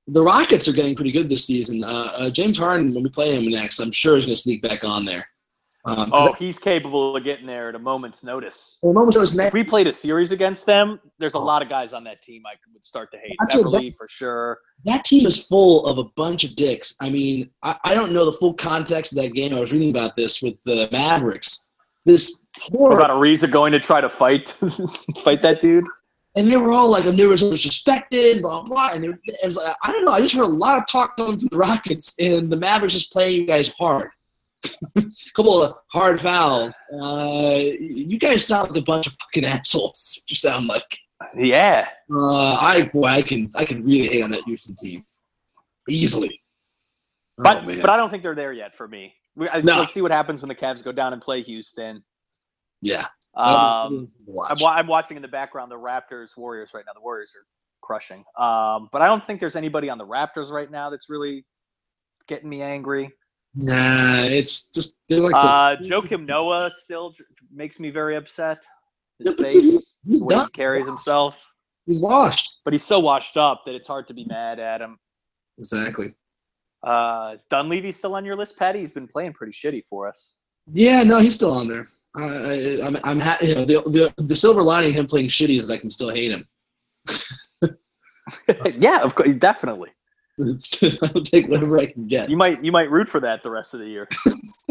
the 0.09 0.23
Rockets 0.23 0.69
are 0.69 0.73
getting 0.73 0.95
pretty 0.95 1.13
good 1.13 1.29
this 1.29 1.47
season. 1.47 1.85
Uh, 1.85 2.09
uh, 2.17 2.31
James 2.31 2.59
Harden, 2.59 2.95
when 2.95 3.03
we 3.03 3.11
play 3.11 3.35
him 3.37 3.51
next, 3.51 3.81
I'm 3.81 3.93
sure 3.93 4.17
he's 4.17 4.27
going 4.27 4.37
to 4.37 4.41
sneak 4.41 4.63
back 4.63 4.85
on 4.85 5.05
there. 5.05 5.27
Um, 5.87 6.11
Oh, 6.13 6.33
he's 6.35 6.59
capable 6.59 7.17
of 7.17 7.25
getting 7.25 7.47
there 7.47 7.71
at 7.71 7.75
a 7.75 7.79
moment's 7.79 8.23
notice. 8.23 8.79
at 8.83 8.89
the 8.89 8.93
moment 8.93 9.17
I 9.17 9.21
was 9.21 9.37
If 9.39 9.53
we 9.55 9.65
played 9.65 9.87
a 9.87 9.93
series 9.93 10.31
against 10.31 10.67
them, 10.67 11.01
there's 11.19 11.35
a 11.35 11.39
Oh. 11.39 11.45
lot 11.45 11.63
of 11.63 11.69
guys 11.71 11.93
on 11.95 12.05
that 12.05 12.21
team 12.23 12.43
I 12.47 12.53
would 12.75 12.85
start 12.85 13.11
to 13.13 13.19
hate. 13.19 13.35
Actually, 13.41 13.63
that- 13.65 13.71
Beverley 13.73 13.91
for 13.93 14.07
sure. 14.09 14.59
that 14.85 15.05
team 15.05 15.27
is 15.27 15.47
full 15.47 15.87
of 15.87 15.97
a 15.99 16.05
bunch 16.17 16.45
of 16.45 16.55
dicks. 16.57 16.95
I 17.01 17.09
mean, 17.09 17.51
I, 17.63 17.77
I 17.85 17.95
don't 17.95 18.13
know 18.13 18.27
the 18.27 18.33
full 18.33 18.53
context 18.55 19.13
of 19.13 19.23
that 19.23 19.33
game. 19.33 19.55
I 19.55 19.61
was 19.61 19.73
reading 19.73 19.91
about 19.91 20.17
this 20.17 20.43
with 20.43 20.55
the 20.65 20.89
Mavericks. 20.93 21.69
This 22.05 22.41
poor 22.71 22.93
about 22.99 23.11
Ariza 23.11 23.51
going 23.51 23.73
to 23.73 23.79
try 23.79 24.01
to 24.03 24.09
fight 24.11 24.51
fight 25.25 25.41
that 25.43 25.61
dude? 25.61 25.85
and 26.37 26.49
they 26.51 26.57
were 26.57 26.71
all 26.73 26.89
like, 26.89 27.05
they 27.05 27.27
were 27.27 27.35
disrespected, 27.35 28.43
blah 28.43 28.63
blah. 28.63 28.91
And 28.93 29.03
they, 29.03 29.09
were- 29.09 29.19
it 29.25 29.47
was 29.47 29.57
like, 29.57 29.75
I 29.83 29.93
don't 29.93 30.05
know. 30.05 30.13
I 30.13 30.21
just 30.21 30.35
heard 30.35 30.45
a 30.45 30.47
lot 30.47 30.79
of 30.79 30.87
talk 30.87 31.17
coming 31.17 31.39
from 31.39 31.49
the 31.51 31.57
Rockets, 31.59 32.15
and 32.19 32.51
the 32.53 32.57
Mavericks 32.57 32.95
just 32.95 33.13
playing 33.13 33.41
you 33.41 33.47
guys 33.47 33.73
hard. 33.79 34.11
A 34.97 35.03
couple 35.35 35.63
of 35.63 35.75
hard 35.89 36.21
fouls. 36.21 36.75
Uh, 36.93 37.61
you 37.79 38.19
guys 38.19 38.47
sound 38.47 38.71
like 38.71 38.83
a 38.83 38.85
bunch 38.85 39.07
of 39.07 39.17
fucking 39.21 39.45
assholes. 39.47 40.23
You 40.29 40.37
sound 40.37 40.67
like. 40.67 40.99
Yeah. 41.37 41.87
Uh, 42.11 42.55
I 42.55 42.83
boy, 42.93 43.07
I 43.07 43.23
can 43.23 43.49
I 43.55 43.65
can 43.65 43.85
really 43.85 44.09
hate 44.09 44.25
on 44.25 44.31
that 44.31 44.43
Houston 44.45 44.75
team 44.77 45.05
easily. 45.89 46.41
But 47.37 47.65
oh, 47.65 47.81
but 47.81 47.91
I 47.91 47.97
don't 47.97 48.11
think 48.11 48.23
they're 48.23 48.35
there 48.35 48.53
yet 48.53 48.77
for 48.77 48.89
me. 48.89 49.15
We, 49.37 49.49
I, 49.49 49.61
No. 49.61 49.81
Let's 49.81 49.95
see 49.95 50.03
what 50.03 50.11
happens 50.11 50.43
when 50.43 50.49
the 50.49 50.55
Cavs 50.55 50.83
go 50.83 50.93
down 50.93 51.13
and 51.13 51.21
play 51.21 51.43
Houston. 51.43 52.03
yeah. 52.81 53.07
Um. 53.37 54.11
I'm, 54.49 54.57
I'm 54.67 54.87
watching 54.87 55.17
in 55.17 55.23
the 55.23 55.29
background 55.29 55.71
the 55.71 55.77
Raptors 55.77 56.37
Warriors 56.37 56.71
right 56.75 56.85
now. 56.87 56.93
The 56.95 57.01
Warriors 57.01 57.35
are 57.37 57.47
crushing. 57.83 58.25
Um, 58.39 58.89
but 58.93 59.03
I 59.03 59.07
don't 59.07 59.23
think 59.25 59.41
there's 59.41 59.57
anybody 59.57 59.89
on 59.91 59.99
the 59.99 60.07
Raptors 60.07 60.51
right 60.51 60.71
now 60.71 60.91
that's 60.91 61.09
really 61.09 61.45
getting 62.27 62.49
me 62.49 62.63
angry. 62.63 63.13
Nah, 63.55 64.23
it's 64.25 64.69
just 64.71 64.95
they're 65.09 65.21
like 65.21 65.33
the, 65.33 65.39
Uh, 65.39 65.77
Joakim 65.83 66.25
Noah 66.27 66.71
still 66.83 67.15
makes 67.53 67.81
me 67.81 67.91
very 67.91 68.17
upset. 68.17 68.59
His 69.19 69.29
Yeah, 69.39 69.45
face, 69.45 69.55
dude, 69.55 69.81
he's 70.07 70.21
the 70.21 70.25
way 70.25 70.37
he 70.39 70.47
carries 70.51 70.87
himself. 70.87 71.37
he's 71.87 71.99
washed. 71.99 72.59
But 72.65 72.73
he's 72.75 72.85
so 72.85 73.01
washed 73.01 73.37
up 73.37 73.63
that 73.67 73.75
it's 73.75 73.89
hard 73.89 74.07
to 74.09 74.15
be 74.15 74.25
mad 74.25 74.61
at 74.61 74.81
him. 74.81 74.99
Exactly. 75.59 76.07
Uh, 76.87 77.33
is 77.35 77.45
Dunleavy 77.51 77.93
still 77.93 78.15
on 78.15 78.25
your 78.25 78.37
list, 78.37 78.57
Patty? 78.57 78.79
He's 78.81 78.91
been 78.93 79.09
playing 79.09 79.33
pretty 79.35 79.53
shitty 79.53 79.83
for 79.91 80.09
us. 80.09 80.37
Yeah, 80.73 81.03
no, 81.03 81.19
he's 81.19 81.35
still 81.35 81.53
on 81.53 81.67
there. 81.69 81.87
Uh, 82.19 82.23
I, 82.25 82.81
I'm, 82.87 82.97
I'm 83.05 83.21
ha- 83.21 83.39
you 83.41 83.55
know, 83.57 83.65
the, 83.65 83.83
the 84.17 84.25
the 84.25 84.37
silver 84.37 84.63
lining 84.63 84.91
of 84.91 84.97
him 84.97 85.07
playing 85.07 85.27
shitty 85.27 85.57
is 85.57 85.67
that 85.67 85.75
I 85.75 85.77
can 85.79 85.91
still 85.91 86.11
hate 86.11 86.31
him. 86.31 86.47
yeah, 88.79 89.01
of 89.03 89.15
course, 89.15 89.35
definitely. 89.35 89.91
I'll 91.03 91.23
take 91.23 91.49
whatever 91.49 91.79
I 91.79 91.87
can 91.87 92.07
get. 92.07 92.31
You 92.31 92.37
might 92.37 92.65
you 92.65 92.73
might 92.73 92.91
root 92.91 93.09
for 93.09 93.21
that 93.21 93.43
the 93.43 93.51
rest 93.51 93.75
of 93.75 93.81
the 93.81 93.87
year. 93.87 94.09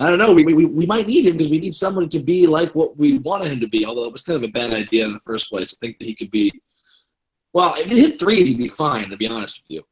I 0.00 0.08
don't 0.08 0.18
know. 0.18 0.32
We, 0.32 0.44
we, 0.44 0.64
we 0.64 0.86
might 0.86 1.06
need 1.06 1.26
him 1.26 1.36
because 1.36 1.50
we 1.50 1.58
need 1.58 1.74
someone 1.74 2.08
to 2.08 2.18
be 2.18 2.46
like 2.46 2.74
what 2.74 2.96
we 2.96 3.18
wanted 3.18 3.52
him 3.52 3.60
to 3.60 3.68
be. 3.68 3.84
Although 3.86 4.04
it 4.04 4.12
was 4.12 4.22
kind 4.22 4.36
of 4.36 4.48
a 4.48 4.52
bad 4.52 4.72
idea 4.72 5.04
in 5.06 5.12
the 5.12 5.20
first 5.20 5.50
place. 5.50 5.74
I 5.74 5.76
think 5.84 5.98
that 5.98 6.06
he 6.06 6.14
could 6.14 6.30
be. 6.30 6.52
Well, 7.52 7.74
if 7.76 7.90
he 7.90 8.00
hit 8.00 8.18
threes, 8.20 8.48
he'd 8.48 8.58
be 8.58 8.68
fine. 8.68 9.10
To 9.10 9.16
be 9.16 9.26
honest 9.28 9.60
with 9.62 9.70
you, 9.76 9.82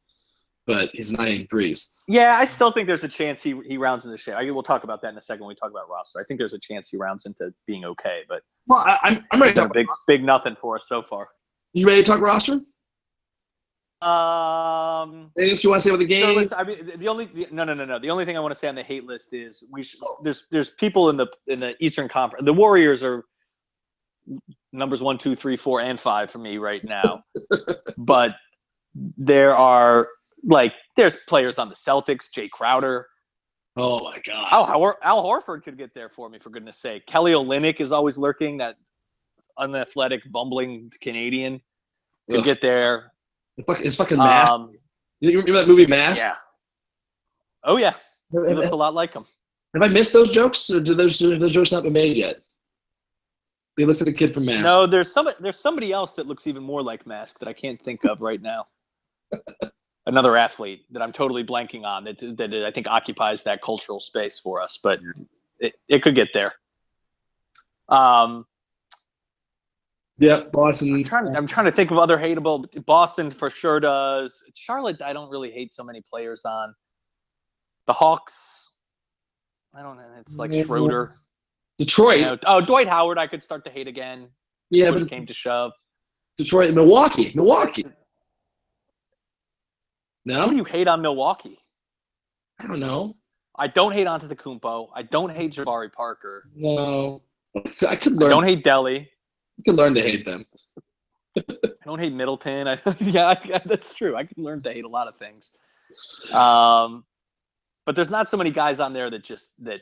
but 0.65 0.89
he's 0.93 1.11
not 1.11 1.27
hitting 1.27 1.47
threes. 1.47 2.03
Yeah, 2.07 2.37
I 2.37 2.45
still 2.45 2.71
think 2.71 2.87
there's 2.87 3.03
a 3.03 3.07
chance 3.09 3.43
he 3.43 3.59
he 3.67 3.77
rounds 3.77 4.05
into 4.05 4.17
shape. 4.17 4.35
I, 4.35 4.49
we'll 4.51 4.63
talk 4.63 4.83
about 4.83 5.01
that 5.01 5.09
in 5.09 5.17
a 5.17 5.21
second 5.21 5.41
when 5.45 5.49
we 5.49 5.55
talk 5.55 5.71
about 5.71 5.89
roster. 5.89 6.19
I 6.19 6.23
think 6.23 6.37
there's 6.37 6.53
a 6.53 6.59
chance 6.59 6.89
he 6.89 6.97
rounds 6.97 7.25
into 7.25 7.53
being 7.67 7.85
okay, 7.85 8.21
but 8.29 8.41
Well, 8.67 8.79
I, 8.79 8.97
I'm 9.03 9.25
I'm 9.31 9.41
ready 9.41 9.53
to 9.53 9.61
talk. 9.61 9.73
big 9.73 9.87
big 10.07 10.23
nothing 10.23 10.55
for 10.59 10.77
us 10.77 10.87
so 10.87 11.01
far. 11.01 11.29
You 11.73 11.85
ready 11.87 12.01
to 12.03 12.11
talk 12.11 12.21
roster? 12.21 12.61
Um, 14.01 15.31
Anything 15.37 15.51
else 15.51 15.63
you 15.63 15.69
want 15.69 15.81
to 15.81 15.89
say 15.89 15.93
about 15.93 15.99
the 15.99 16.05
so 16.05 16.07
game? 16.07 16.35
listen, 16.37 16.57
I 16.57 16.63
mean, 16.63 16.91
the 16.97 17.07
only 17.09 17.25
the, 17.25 17.47
no 17.51 17.65
no 17.65 17.73
no 17.73 17.83
no. 17.85 17.99
The 17.99 18.09
only 18.09 18.23
thing 18.23 18.37
I 18.37 18.39
want 18.39 18.53
to 18.53 18.59
say 18.59 18.67
on 18.69 18.75
the 18.75 18.83
hate 18.83 19.03
list 19.03 19.33
is 19.33 19.63
we 19.69 19.83
should, 19.83 19.99
there's 20.23 20.47
there's 20.51 20.69
people 20.69 21.09
in 21.09 21.17
the 21.17 21.27
in 21.47 21.59
the 21.59 21.73
Eastern 21.81 22.07
Conference. 22.07 22.45
The 22.45 22.53
Warriors 22.53 23.03
are 23.03 23.25
numbers 24.71 25.01
one, 25.01 25.17
two, 25.17 25.35
three, 25.35 25.57
four, 25.57 25.81
and 25.81 25.99
five 25.99 26.31
for 26.31 26.37
me 26.37 26.57
right 26.57 26.83
now. 26.85 27.23
but 27.97 28.35
there 29.17 29.53
are 29.53 30.07
like 30.45 30.73
there's 30.95 31.17
players 31.27 31.59
on 31.59 31.67
the 31.67 31.75
Celtics, 31.75 32.29
Jae 32.33 32.49
Crowder. 32.49 33.05
oh 33.75 33.99
my 34.01 34.17
god! 34.25 34.47
Al, 34.49 34.65
Hor- 34.65 34.99
Al 35.03 35.23
Horford 35.23 35.63
could 35.63 35.77
get 35.77 35.93
there 35.93 36.07
for 36.09 36.29
me, 36.29 36.39
for 36.39 36.51
goodness 36.51 36.77
sake. 36.77 37.05
Kelly 37.05 37.33
Olynyk 37.33 37.81
is 37.81 37.91
always 37.91 38.17
lurking, 38.17 38.57
that 38.59 38.77
unathletic, 39.57 40.21
bumbling 40.31 40.89
Canadian. 41.01 41.59
Could 42.29 42.39
Ugh. 42.39 42.45
get 42.45 42.61
there. 42.61 43.11
It's 43.67 43.95
fucking- 43.95 44.17
mask. 44.17 44.51
Um, 44.51 44.71
you 45.19 45.31
remember 45.31 45.59
that 45.59 45.67
movie 45.67 45.85
Mask? 45.85 46.23
yeah. 46.23 46.35
Oh, 47.63 47.77
yeah. 47.77 47.91
Have, 48.33 48.43
looks 48.43 48.63
have- 48.63 48.71
a 48.73 48.75
lot 48.75 48.93
like 48.93 49.13
him. 49.13 49.25
have 49.73 49.83
I 49.83 49.87
missed 49.87 50.13
those 50.13 50.29
jokes, 50.29 50.69
or 50.69 50.79
did 50.79 50.97
those 50.97 51.19
have 51.19 51.39
those 51.39 51.51
jokes 51.51 51.71
not 51.71 51.83
been 51.83 51.93
made 51.93 52.15
yet? 52.15 52.37
He 53.75 53.85
looks 53.85 54.01
like 54.01 54.09
a 54.09 54.13
kid 54.13 54.33
from 54.33 54.45
Mask. 54.45 54.65
No, 54.65 54.85
there's 54.85 55.11
some, 55.11 55.29
there's 55.39 55.59
somebody 55.59 55.91
else 55.91 56.13
that 56.13 56.27
looks 56.27 56.47
even 56.47 56.63
more 56.63 56.81
like 56.81 57.05
Mask 57.05 57.39
that 57.39 57.47
I 57.47 57.53
can't 57.53 57.81
think 57.81 58.05
of 58.05 58.21
right 58.21 58.41
now. 58.41 58.67
Another 60.05 60.35
athlete 60.37 60.85
that 60.91 61.01
I'm 61.01 61.13
totally 61.13 61.43
blanking 61.43 61.83
on 61.83 62.03
that, 62.05 62.19
that 62.37 62.65
I 62.65 62.71
think 62.71 62.87
occupies 62.87 63.43
that 63.43 63.61
cultural 63.61 63.99
space 63.99 64.39
for 64.39 64.61
us, 64.61 64.79
but 64.81 64.99
it, 65.59 65.73
it 65.87 66.01
could 66.01 66.15
get 66.15 66.29
there. 66.33 66.53
Um, 67.89 68.45
Yep, 70.19 70.51
Boston. 70.51 70.93
I'm 70.95 71.03
trying, 71.03 71.35
I'm 71.35 71.47
trying 71.47 71.65
to 71.65 71.71
think 71.71 71.91
of 71.91 71.97
other 71.97 72.17
hateable. 72.17 72.65
Boston 72.85 73.31
for 73.31 73.49
sure 73.49 73.79
does. 73.79 74.43
Charlotte, 74.53 75.01
I 75.01 75.13
don't 75.13 75.29
really 75.29 75.49
hate 75.51 75.73
so 75.73 75.83
many 75.83 76.01
players 76.09 76.43
on. 76.45 76.73
The 77.87 77.93
Hawks. 77.93 78.73
I 79.73 79.81
don't 79.81 79.97
know. 79.97 80.03
It's 80.19 80.35
like 80.35 80.51
Yeah. 80.51 80.63
Schroeder. 80.63 81.13
Detroit. 81.77 82.19
You 82.19 82.25
know, 82.25 82.37
oh, 82.47 82.59
Dwight 82.61 82.87
Howard. 82.89 83.17
I 83.17 83.27
could 83.27 83.41
start 83.41 83.63
to 83.65 83.71
hate 83.71 83.87
again. 83.87 84.27
yeah, 84.69 84.91
but 84.91 85.07
came 85.09 85.25
to 85.25 85.33
shove. 85.33 85.71
Detroit, 86.37 86.73
Milwaukee, 86.73 87.31
Milwaukee. 87.35 87.83
What 87.83 87.93
No, 90.25 90.49
do 90.49 90.55
you 90.55 90.63
hate 90.65 90.87
on 90.87 91.01
Milwaukee? 91.01 91.57
I 92.59 92.67
don't 92.67 92.79
know. 92.79 93.15
I 93.57 93.67
don't 93.67 93.91
hate 93.93 94.07
Antetokounmpo. 94.07 94.89
I 94.95 95.03
don't 95.03 95.31
hate 95.33 95.53
Jabari 95.53 95.91
Parker. 95.91 96.49
No, 96.55 97.21
I 97.87 97.95
could 97.95 98.13
I 98.13 98.17
learn. 98.17 98.29
don't 98.29 98.43
hate 98.43 98.63
Delly. 98.63 99.07
I 99.59 99.61
could 99.63 99.75
learn 99.75 99.93
to 99.95 100.01
hate 100.01 100.25
them. 100.25 100.45
I 101.37 101.43
don't 101.85 101.99
hate 101.99 102.13
Middleton. 102.13 102.67
I, 102.67 102.79
yeah, 102.99 103.27
I, 103.27 103.61
that's 103.65 103.93
true. 103.93 104.15
I 104.15 104.23
can 104.23 104.43
learn 104.43 104.61
to 104.63 104.73
hate 104.73 104.85
a 104.85 104.89
lot 104.89 105.07
of 105.07 105.15
things. 105.15 105.53
Um, 106.33 107.05
but 107.85 107.95
there's 107.95 108.09
not 108.09 108.29
so 108.29 108.37
many 108.37 108.51
guys 108.51 108.79
on 108.79 108.93
there 108.93 109.09
that 109.09 109.23
just 109.23 109.51
that 109.63 109.81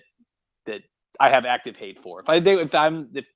that 0.65 0.81
I 1.19 1.29
have 1.29 1.45
active 1.45 1.75
hate 1.75 2.01
for. 2.01 2.19
If 2.21 2.29
I 2.29 2.39
they, 2.39 2.53
if 2.53 2.73
I'm 2.73 3.09
if 3.13 3.27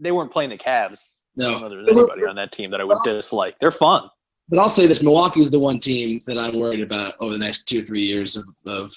they 0.00 0.12
weren't 0.12 0.30
playing 0.32 0.50
the 0.50 0.58
Cavs, 0.58 1.20
I 1.38 1.42
don't 1.42 1.52
know 1.52 1.58
No, 1.60 1.68
there's 1.68 1.88
anybody 1.88 2.26
on 2.26 2.36
that 2.36 2.52
team 2.52 2.70
that 2.70 2.80
I 2.80 2.84
would 2.84 2.98
dislike. 3.04 3.58
They're 3.58 3.70
fun. 3.70 4.08
but 4.48 4.58
I'll 4.58 4.68
say 4.68 4.86
this: 4.86 5.02
Milwaukee 5.02 5.40
is 5.40 5.50
the 5.50 5.58
one 5.58 5.78
team 5.78 6.20
that 6.26 6.38
I'm 6.38 6.58
worried 6.58 6.80
about 6.80 7.14
over 7.20 7.32
the 7.32 7.38
next 7.38 7.66
two, 7.66 7.82
or 7.82 7.84
three 7.84 8.02
years 8.02 8.36
of, 8.36 8.44
of 8.66 8.92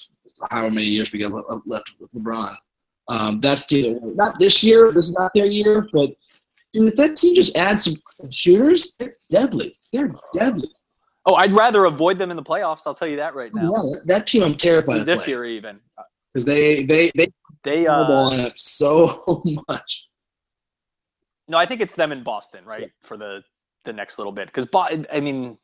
however 0.50 0.72
many 0.74 0.88
years 0.88 1.12
we 1.12 1.24
le- 1.26 1.62
left 1.66 1.94
with 2.00 2.12
LeBron. 2.12 2.56
Um, 3.08 3.40
that's 3.40 3.66
the 3.66 4.00
Not 4.16 4.40
this 4.40 4.64
year. 4.64 4.92
This 4.92 5.08
is 5.08 5.14
not 5.14 5.32
their 5.34 5.48
year. 5.48 5.88
But 5.92 6.12
dude, 6.74 6.90
if 6.90 6.96
that 6.96 7.16
team 7.16 7.36
just 7.36 7.56
adds 7.56 7.84
some 7.86 7.96
shooters, 8.32 8.96
they're 8.98 9.16
deadly. 9.30 9.76
They're 9.92 10.14
deadly. 10.34 10.70
Oh, 11.26 11.36
I'd 11.36 11.54
rather 11.54 11.86
avoid 11.86 12.18
them 12.18 12.32
in 12.32 12.38
the 12.38 12.44
playoffs. 12.44 12.82
I'll 12.88 12.94
tell 12.94 13.08
you 13.08 13.18
that 13.18 13.36
right 13.36 13.52
now. 13.54 13.72
Yeah, 13.72 14.00
that- 14.06 14.28
team 14.28 14.44
I'm 14.44 14.56
terrified 14.56 14.98
of 15.00 15.06
this 15.06 15.28
year, 15.28 15.46
even 15.46 15.80
because 16.34 16.46
they 16.46 16.86
they 16.86 17.12
they 17.16 17.28
they 17.64 17.88
uh, 17.88 18.08
ball 18.08 18.32
on 18.34 18.40
it 18.40 18.54
so 18.60 19.44
much. 19.68 20.08
no, 21.48 21.58
I 21.58 21.66
think 21.66 21.82
it's 21.82 21.96
them 21.96 22.12
in 22.12 22.24
Boston, 22.24 22.64
right, 22.66 22.92
for 23.04 23.18
the 23.18 23.44
the 23.84 23.94
next 23.94 24.18
little 24.18 24.32
bit. 24.34 24.48
Because 24.48 24.66
Bo- 24.66 24.88
I 25.12 25.20
mean, 25.20 25.58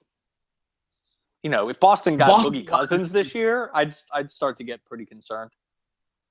you 1.44 1.50
know, 1.50 1.70
if 1.70 1.80
Boston 1.80 2.18
got 2.18 2.28
Boston- 2.28 2.54
Boogie 2.62 2.68
Cousins 2.68 3.12
this 3.12 3.34
year, 3.34 3.72
I'd 3.74 3.96
I'd 4.13 4.30
start 4.30 4.58
to 4.58 4.63
get 4.63 4.84
pretty 4.86 5.06
concerned. 5.06 5.52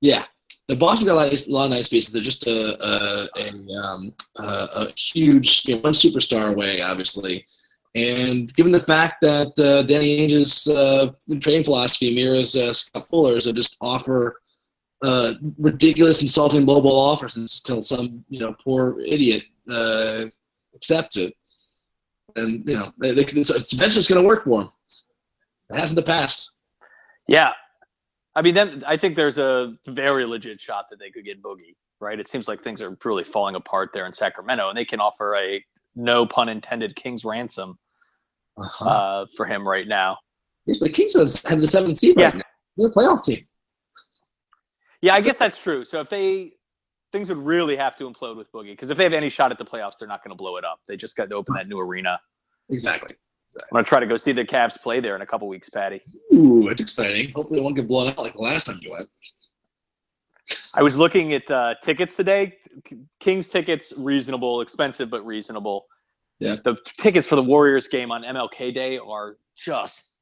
Yeah, 0.00 0.24
the 0.68 0.76
Boston 0.76 1.06
got 1.06 1.14
a 1.14 1.16
lot, 1.16 1.32
of, 1.32 1.46
a 1.46 1.50
lot 1.50 1.64
of 1.64 1.70
nice 1.70 1.88
pieces. 1.88 2.12
They're 2.12 2.22
just 2.22 2.46
a 2.46 2.82
a, 2.82 3.28
a, 3.36 3.74
um, 3.76 4.14
a, 4.36 4.88
huge 4.96 5.64
you 5.66 5.74
know, 5.74 5.82
one 5.82 5.92
superstar 5.92 6.52
away, 6.52 6.80
obviously. 6.80 7.46
And 7.94 8.52
given 8.56 8.72
the 8.72 8.80
fact 8.80 9.20
that 9.20 9.58
uh, 9.58 9.82
Danny 9.82 10.20
Ainge's 10.20 10.66
uh, 10.66 11.12
training 11.40 11.64
philosophy 11.64 12.14
mirrors 12.14 12.56
uh, 12.56 12.72
Scott 12.72 13.08
Fuller's, 13.08 13.46
of 13.46 13.54
just 13.54 13.76
offer 13.80 14.40
uh, 15.02 15.34
ridiculous, 15.58 16.22
insulting 16.22 16.66
low 16.66 16.80
ball 16.80 16.98
offers 16.98 17.36
until 17.36 17.82
some 17.82 18.24
you 18.28 18.40
know 18.40 18.54
poor 18.64 19.00
idiot 19.00 19.44
uh, 19.70 20.24
accepts 20.74 21.16
it, 21.16 21.34
and 22.36 22.66
you 22.66 22.74
know 22.74 22.90
they, 22.98 23.12
they, 23.12 23.20
it's, 23.20 23.50
it's 23.50 23.72
eventually 23.72 24.00
it's 24.00 24.08
going 24.08 24.20
to 24.20 24.26
work 24.26 24.44
for 24.44 24.62
him. 24.62 24.70
It 25.70 25.76
has 25.76 25.90
in 25.90 25.96
the 25.96 26.02
past. 26.02 26.54
Yeah, 27.28 27.52
I 28.36 28.42
mean, 28.42 28.54
then 28.54 28.82
I 28.86 28.96
think 28.96 29.16
there's 29.16 29.38
a 29.38 29.74
very 29.86 30.24
legit 30.24 30.60
shot 30.60 30.86
that 30.90 30.98
they 30.98 31.10
could 31.10 31.24
get 31.24 31.42
Boogie. 31.42 31.76
Right? 32.00 32.18
It 32.20 32.28
seems 32.28 32.48
like 32.48 32.60
things 32.62 32.82
are 32.82 32.96
really 33.04 33.24
falling 33.24 33.54
apart 33.54 33.90
there 33.94 34.04
in 34.04 34.12
Sacramento, 34.12 34.68
and 34.68 34.76
they 34.76 34.84
can 34.84 35.00
offer 35.00 35.36
a 35.36 35.64
no 35.94 36.26
pun 36.26 36.48
intended 36.48 36.94
king's 36.96 37.24
ransom 37.24 37.78
Uh-huh. 38.58 38.84
uh, 38.84 39.26
for 39.36 39.46
him 39.46 39.66
right 39.66 39.86
now. 39.88 40.18
Yes, 40.66 40.78
but 40.78 40.92
Kings 40.92 41.14
have 41.14 41.60
the 41.60 41.66
seventh 41.66 41.98
seed 41.98 42.16
right 42.16 42.34
Yeah. 42.34 42.38
now. 42.38 42.44
They're 42.76 42.88
a 42.88 42.92
playoff 42.92 43.24
team. 43.24 43.46
Yeah, 45.02 45.14
I 45.14 45.20
guess 45.20 45.38
that's 45.38 45.60
true. 45.62 45.84
So 45.84 46.00
if 46.00 46.08
they 46.10 46.52
things 47.12 47.28
would 47.28 47.38
really 47.38 47.76
have 47.76 47.94
to 47.96 48.10
implode 48.10 48.36
with 48.36 48.50
Boogie 48.50 48.72
because 48.72 48.90
if 48.90 48.98
they 48.98 49.04
have 49.04 49.12
any 49.12 49.28
shot 49.28 49.52
at 49.52 49.58
the 49.58 49.64
playoffs, 49.64 49.98
they're 49.98 50.08
not 50.08 50.24
going 50.24 50.30
to 50.30 50.36
blow 50.36 50.56
it 50.56 50.64
up. 50.64 50.80
They 50.88 50.96
just 50.96 51.16
got 51.16 51.28
to 51.28 51.36
open 51.36 51.54
that 51.54 51.68
new 51.68 51.78
arena. 51.78 52.20
Exactly. 52.70 53.14
I'm 53.56 53.68
going 53.72 53.84
to 53.84 53.88
try 53.88 54.00
to 54.00 54.06
go 54.06 54.16
see 54.16 54.32
the 54.32 54.44
Cavs 54.44 54.80
play 54.80 55.00
there 55.00 55.16
in 55.16 55.22
a 55.22 55.26
couple 55.26 55.48
weeks, 55.48 55.68
Patty. 55.68 56.00
Ooh, 56.32 56.68
it's 56.68 56.80
exciting. 56.80 57.32
Hopefully, 57.34 57.60
it 57.60 57.62
won't 57.62 57.76
get 57.76 57.86
blown 57.88 58.08
out 58.08 58.18
like 58.18 58.34
the 58.34 58.42
last 58.42 58.66
time 58.66 58.78
you 58.82 58.90
went. 58.90 59.08
I 60.74 60.82
was 60.82 60.98
looking 60.98 61.32
at 61.32 61.50
uh, 61.50 61.74
tickets 61.82 62.16
today. 62.16 62.56
Kings 63.20 63.48
tickets 63.48 63.92
reasonable, 63.96 64.60
expensive 64.60 65.08
but 65.08 65.24
reasonable. 65.24 65.86
Yeah. 66.38 66.56
The 66.64 66.76
tickets 66.98 67.26
for 67.26 67.36
the 67.36 67.42
Warriors 67.42 67.88
game 67.88 68.10
on 68.10 68.22
MLK 68.22 68.74
Day 68.74 68.98
are 68.98 69.36
just 69.56 70.18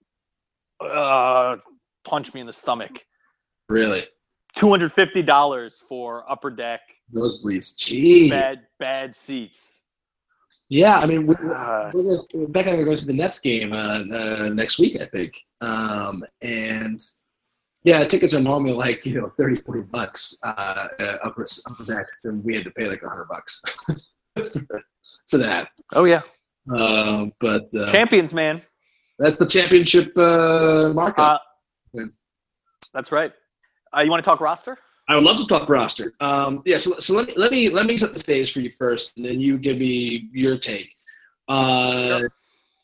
uh, 0.81 1.57
punch 2.05 2.35
me 2.35 2.41
in 2.41 2.47
the 2.47 2.53
stomach. 2.53 3.05
Really, 3.69 4.03
Two 4.55 4.69
hundred 4.69 4.93
fifty 4.93 5.23
dollars 5.23 5.83
for 5.89 6.31
upper 6.31 6.51
deck, 6.51 6.81
nosebleeds. 7.15 7.77
Gee. 7.77 8.29
bad 8.29 8.61
bad 8.79 9.17
seats. 9.17 9.82
Yeah, 10.73 10.97
I 11.01 11.05
mean, 11.05 11.27
we, 11.27 11.35
Uh, 11.35 11.91
we're 11.93 12.17
gonna, 12.33 12.49
Becca 12.49 12.71
and 12.71 12.79
I 12.79 12.81
are 12.81 12.85
going 12.87 12.97
to 12.97 13.07
the 13.07 13.13
Nets 13.13 13.39
game 13.39 13.75
uh, 13.75 14.05
uh, 14.11 14.49
next 14.55 14.79
week, 14.79 14.99
I 15.03 15.05
think. 15.05 15.35
Um, 15.61 16.25
and 16.41 16.99
yeah, 17.85 18.03
tickets 18.05 18.33
are 18.33 18.41
normally 18.41 18.73
like 18.73 19.05
you 19.05 19.21
know 19.21 19.29
30, 19.37 19.57
40 19.57 19.83
bucks 19.93 20.39
uh, 20.43 20.89
uh, 20.99 21.19
upper 21.23 21.45
upper 21.67 21.85
decks, 21.85 22.25
and 22.25 22.43
we 22.43 22.55
had 22.55 22.65
to 22.65 22.71
pay 22.71 22.87
like 22.87 23.01
hundred 23.03 23.27
bucks 23.29 23.61
for 25.29 25.37
that. 25.37 25.69
oh 25.95 26.05
yeah, 26.05 26.23
Uh, 26.75 27.27
but 27.39 27.67
uh, 27.79 27.87
champions, 27.93 28.33
man. 28.33 28.63
that's 29.19 29.37
the 29.37 29.45
championship 29.47 30.11
uh. 30.17 30.95
Uh, 30.97 31.39
Yeah. 31.93 32.05
that's 32.95 33.13
right. 33.13 33.33
Uh, 33.95 34.01
you 34.01 34.11
want 34.11 34.25
to 34.25 34.29
talk 34.31 34.41
roster? 34.41 34.79
I 35.09 35.17
would 35.17 35.25
love 35.25 35.37
to 35.39 35.47
talk 35.47 35.69
roster. 35.69 36.15
Um, 36.21 36.63
yeah, 36.65 36.79
so, 36.79 36.99
so 36.99 37.15
let 37.15 37.27
me 37.27 37.35
let 37.37 37.51
me 37.51 37.69
let 37.69 37.87
me 37.87 37.97
set 37.97 38.13
the 38.13 38.19
stage 38.19 38.53
for 38.53 38.61
you 38.61 38.71
first, 38.71 39.17
and 39.17 39.27
then 39.27 39.41
you 39.41 39.59
give 39.59 39.79
me 39.79 40.29
your 40.33 40.57
take. 40.59 40.91
Uh, 41.49 42.21
Sure. 42.21 42.31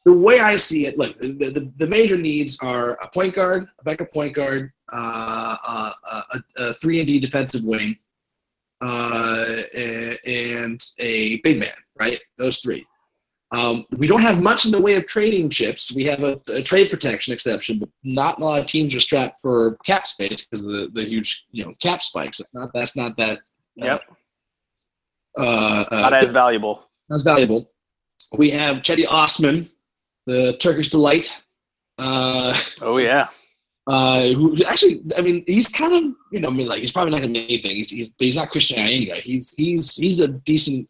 The 0.05 0.13
way 0.15 0.41
I 0.41 0.57
see 0.57 0.87
it, 0.87 0.97
look, 0.97 1.19
the, 1.21 1.51
the, 1.51 1.71
the 1.77 1.87
major 1.87 2.17
needs 2.17 2.57
are 2.63 2.93
a 3.03 3.09
point 3.11 3.35
guard, 3.35 3.69
a 3.79 3.85
backup 3.85 4.11
point 4.11 4.35
guard, 4.35 4.73
uh, 4.91 5.57
uh, 5.67 5.91
a, 6.33 6.41
a 6.57 6.75
three 6.75 6.99
and 7.01 7.07
D 7.07 7.19
defensive 7.19 7.63
wing, 7.63 7.95
uh, 8.81 9.57
and 10.25 10.83
a 10.99 11.37
big 11.43 11.61
man. 11.61 11.69
Right, 12.01 12.21
those 12.39 12.59
three. 12.59 12.87
Um, 13.51 13.87
we 13.97 14.07
don't 14.07 14.21
have 14.21 14.43
much 14.43 14.67
in 14.67 14.73
the 14.73 14.81
way 14.81 14.95
of 14.97 15.07
trading 15.07 15.49
chips. 15.49 15.91
We 15.95 16.05
have 16.05 16.23
a, 16.23 16.39
a 16.49 16.63
trade 16.63 16.91
protection 16.91 17.33
exception, 17.33 17.79
but 17.79 17.89
not 18.05 18.39
a 18.39 18.45
lot 18.45 18.61
of 18.61 18.67
teams 18.67 18.95
are 18.95 19.01
strapped 19.01 19.41
for 19.41 19.77
cap 19.87 20.07
space 20.07 20.45
because 20.45 20.65
of 20.67 20.71
the, 20.73 20.91
the 20.93 21.05
huge 21.05 21.47
you 21.51 21.65
know 21.65 21.75
cap 21.81 22.03
spikes. 22.03 22.41
It's 22.41 22.53
Not 22.53 22.71
that's 22.75 22.95
not 22.97 23.17
that 23.17 23.41
Yep. 23.77 24.03
uh, 25.39 25.43
uh, 25.43 26.01
Not 26.01 26.13
as 26.15 26.33
valuable. 26.33 26.89
that's 27.09 27.23
valuable. 27.23 27.71
We 28.37 28.51
have 28.51 28.79
Cedi 28.79 29.07
Osman, 29.09 29.71
the 30.27 30.57
Turkish 30.59 30.89
delight, 30.89 31.41
uh, 31.99 32.55
Oh 32.83 32.99
yeah. 32.99 33.29
uh, 33.87 34.27
who 34.35 34.63
actually, 34.65 35.01
I 35.17 35.23
mean, 35.23 35.45
he's 35.47 35.67
kind 35.69 35.95
of, 35.95 36.03
you 36.33 36.41
know, 36.41 36.49
I 36.49 36.53
mean, 36.53 36.67
like 36.67 36.81
he's 36.81 36.93
probably 36.93 37.13
not 37.13 37.23
going 37.23 37.33
to 37.33 37.41
be 37.41 37.45
anything. 37.55 37.77
He's, 37.77 37.91
he's, 37.91 38.13
he's 38.19 38.37
not 38.37 38.51
Christian 38.51 38.77
Ienga. 38.79 39.15
He's 39.15 39.55
he's 39.55 39.97
he's 39.97 40.21
a 40.21 40.29
decent, 40.29 40.87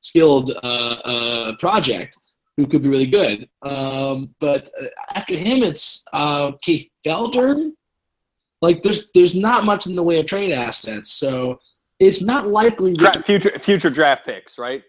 skilled 0.00 0.52
uh, 0.62 0.66
uh, 0.66 1.56
project 1.56 2.18
who 2.56 2.66
could 2.66 2.82
be 2.82 2.88
really 2.88 3.06
good. 3.06 3.48
Um, 3.62 4.34
but 4.40 4.68
uh, 4.80 4.86
after 5.14 5.36
him, 5.36 5.62
it's 5.62 6.04
uh, 6.12 6.52
Kay 6.62 6.90
Felder. 7.06 7.70
Like 8.62 8.82
there's 8.82 9.06
there's 9.14 9.34
not 9.34 9.64
much 9.64 9.86
in 9.86 9.96
the 9.96 10.02
way 10.02 10.18
of 10.20 10.26
trade 10.26 10.52
assets, 10.52 11.10
so 11.10 11.58
it's 11.98 12.22
not 12.22 12.48
likely. 12.48 12.92
that- 12.94 13.14
Dra- 13.14 13.22
future 13.22 13.58
future 13.58 13.90
draft 13.90 14.26
picks, 14.26 14.58
right? 14.58 14.82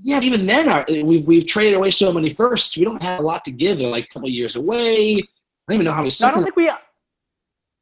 yeah, 0.00 0.20
even 0.20 0.46
then, 0.46 0.68
our, 0.68 0.86
we've 0.88 1.26
we've 1.26 1.44
traded 1.46 1.74
away 1.74 1.90
so 1.90 2.12
many 2.12 2.30
firsts. 2.30 2.76
We 2.78 2.84
don't 2.84 3.02
have 3.02 3.20
a 3.20 3.22
lot 3.22 3.44
to 3.44 3.50
give. 3.50 3.78
They're 3.80 3.90
like 3.90 4.04
a 4.04 4.08
couple 4.14 4.28
years 4.30 4.56
away. 4.56 5.14
I 5.14 5.22
don't 5.68 5.74
even 5.74 5.84
know 5.86 5.92
how 5.92 5.98
many. 6.02 6.10
No, 6.22 6.28
I 6.28 6.30
don't 6.30 6.44
think 6.44 6.56
we. 6.56 6.68
I 6.70 6.76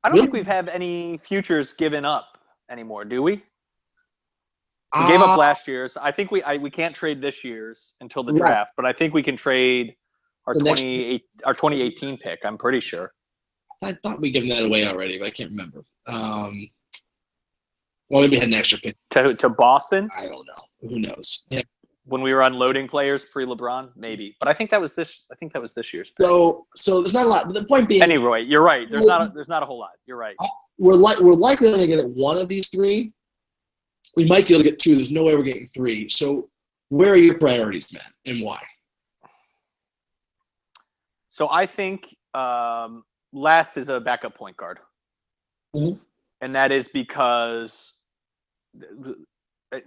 don't 0.08 0.14
Really? 0.14 0.20
think 0.22 0.32
we've 0.34 0.46
have 0.46 0.68
any 0.68 1.18
futures 1.18 1.72
given 1.72 2.04
up 2.04 2.38
anymore, 2.70 3.04
do 3.04 3.22
we? 3.22 3.42
We 5.00 5.06
gave 5.08 5.20
up 5.20 5.30
Uh, 5.30 5.36
last 5.36 5.66
year's. 5.68 5.96
I 5.96 6.10
think 6.10 6.30
we 6.30 6.42
I, 6.42 6.56
we 6.56 6.70
can't 6.70 6.94
trade 6.94 7.20
this 7.20 7.44
year's 7.44 7.94
until 8.00 8.22
the 8.22 8.32
Right. 8.32 8.38
draft, 8.48 8.70
but 8.76 8.86
I 8.86 8.92
think 8.92 9.14
we 9.14 9.22
can 9.22 9.36
trade 9.36 9.94
our 10.46 10.54
The 10.54 10.60
twenty 10.60 11.04
eight 11.04 11.24
our 11.44 11.54
twenty 11.54 11.82
eighteen 11.82 12.16
pick. 12.16 12.40
I'm 12.44 12.56
pretty 12.58 12.80
sure. 12.80 13.12
I 13.82 13.92
thought 14.02 14.20
we 14.20 14.30
given 14.30 14.48
that 14.50 14.62
away 14.62 14.86
already, 14.86 15.18
but 15.18 15.26
I 15.26 15.30
can't 15.30 15.50
remember. 15.50 15.84
Um, 16.06 16.70
well, 18.08 18.22
maybe 18.22 18.36
we 18.36 18.40
had 18.40 18.48
an 18.48 18.54
extra 18.54 18.78
pick. 18.78 18.96
To 19.10 19.34
to 19.34 19.48
Boston 19.50 20.08
I 20.16 20.26
don't 20.26 20.46
know. 20.46 20.88
Who 20.88 20.98
knows? 21.00 21.44
Yeah. 21.50 21.62
when 22.04 22.22
we 22.22 22.32
were 22.32 22.42
unloading 22.42 22.86
players 22.86 23.24
pre 23.24 23.44
LeBron, 23.44 23.90
maybe. 23.96 24.36
But 24.38 24.48
I 24.48 24.54
think 24.54 24.70
that 24.70 24.80
was 24.80 24.94
this. 24.94 25.26
I 25.32 25.34
think 25.34 25.52
that 25.52 25.60
was 25.60 25.74
this 25.74 25.92
year's. 25.92 26.12
Pick. 26.12 26.20
So 26.24 26.64
so 26.76 27.00
there's 27.02 27.12
not 27.12 27.26
a 27.26 27.28
lot. 27.28 27.46
But 27.46 27.54
the 27.54 27.64
point 27.64 27.88
being, 27.88 28.02
Anyway, 28.02 28.42
you're 28.44 28.62
right. 28.62 28.88
There's 28.88 29.06
not 29.06 29.20
a, 29.22 29.32
there's 29.34 29.48
not 29.48 29.62
a 29.64 29.66
whole 29.66 29.80
lot. 29.80 29.90
You're 30.06 30.16
right. 30.16 30.36
we're 30.78 30.94
like 30.94 31.18
we're 31.18 31.32
likely 31.32 31.68
going 31.68 31.80
to 31.80 31.86
get 31.88 32.08
one 32.10 32.38
of 32.38 32.46
these 32.48 32.68
three. 32.68 33.12
We 34.16 34.24
might 34.24 34.48
be 34.48 34.54
able 34.54 34.64
to 34.64 34.70
get 34.70 34.78
two. 34.78 34.96
There's 34.96 35.12
no 35.12 35.24
way 35.24 35.36
we're 35.36 35.42
getting 35.42 35.66
three. 35.66 36.08
So 36.08 36.48
where 36.88 37.12
are 37.12 37.16
your 37.16 37.38
priorities, 37.38 37.92
man, 37.92 38.02
and 38.24 38.42
why? 38.42 38.62
So 41.28 41.50
I 41.50 41.66
think 41.66 42.16
um, 42.32 43.04
last 43.32 43.76
is 43.76 43.90
a 43.90 44.00
backup 44.00 44.34
point 44.34 44.56
guard. 44.56 44.78
Mhm. 45.74 46.00
and 46.40 46.54
that 46.54 46.72
is 46.72 46.88
because 46.88 47.92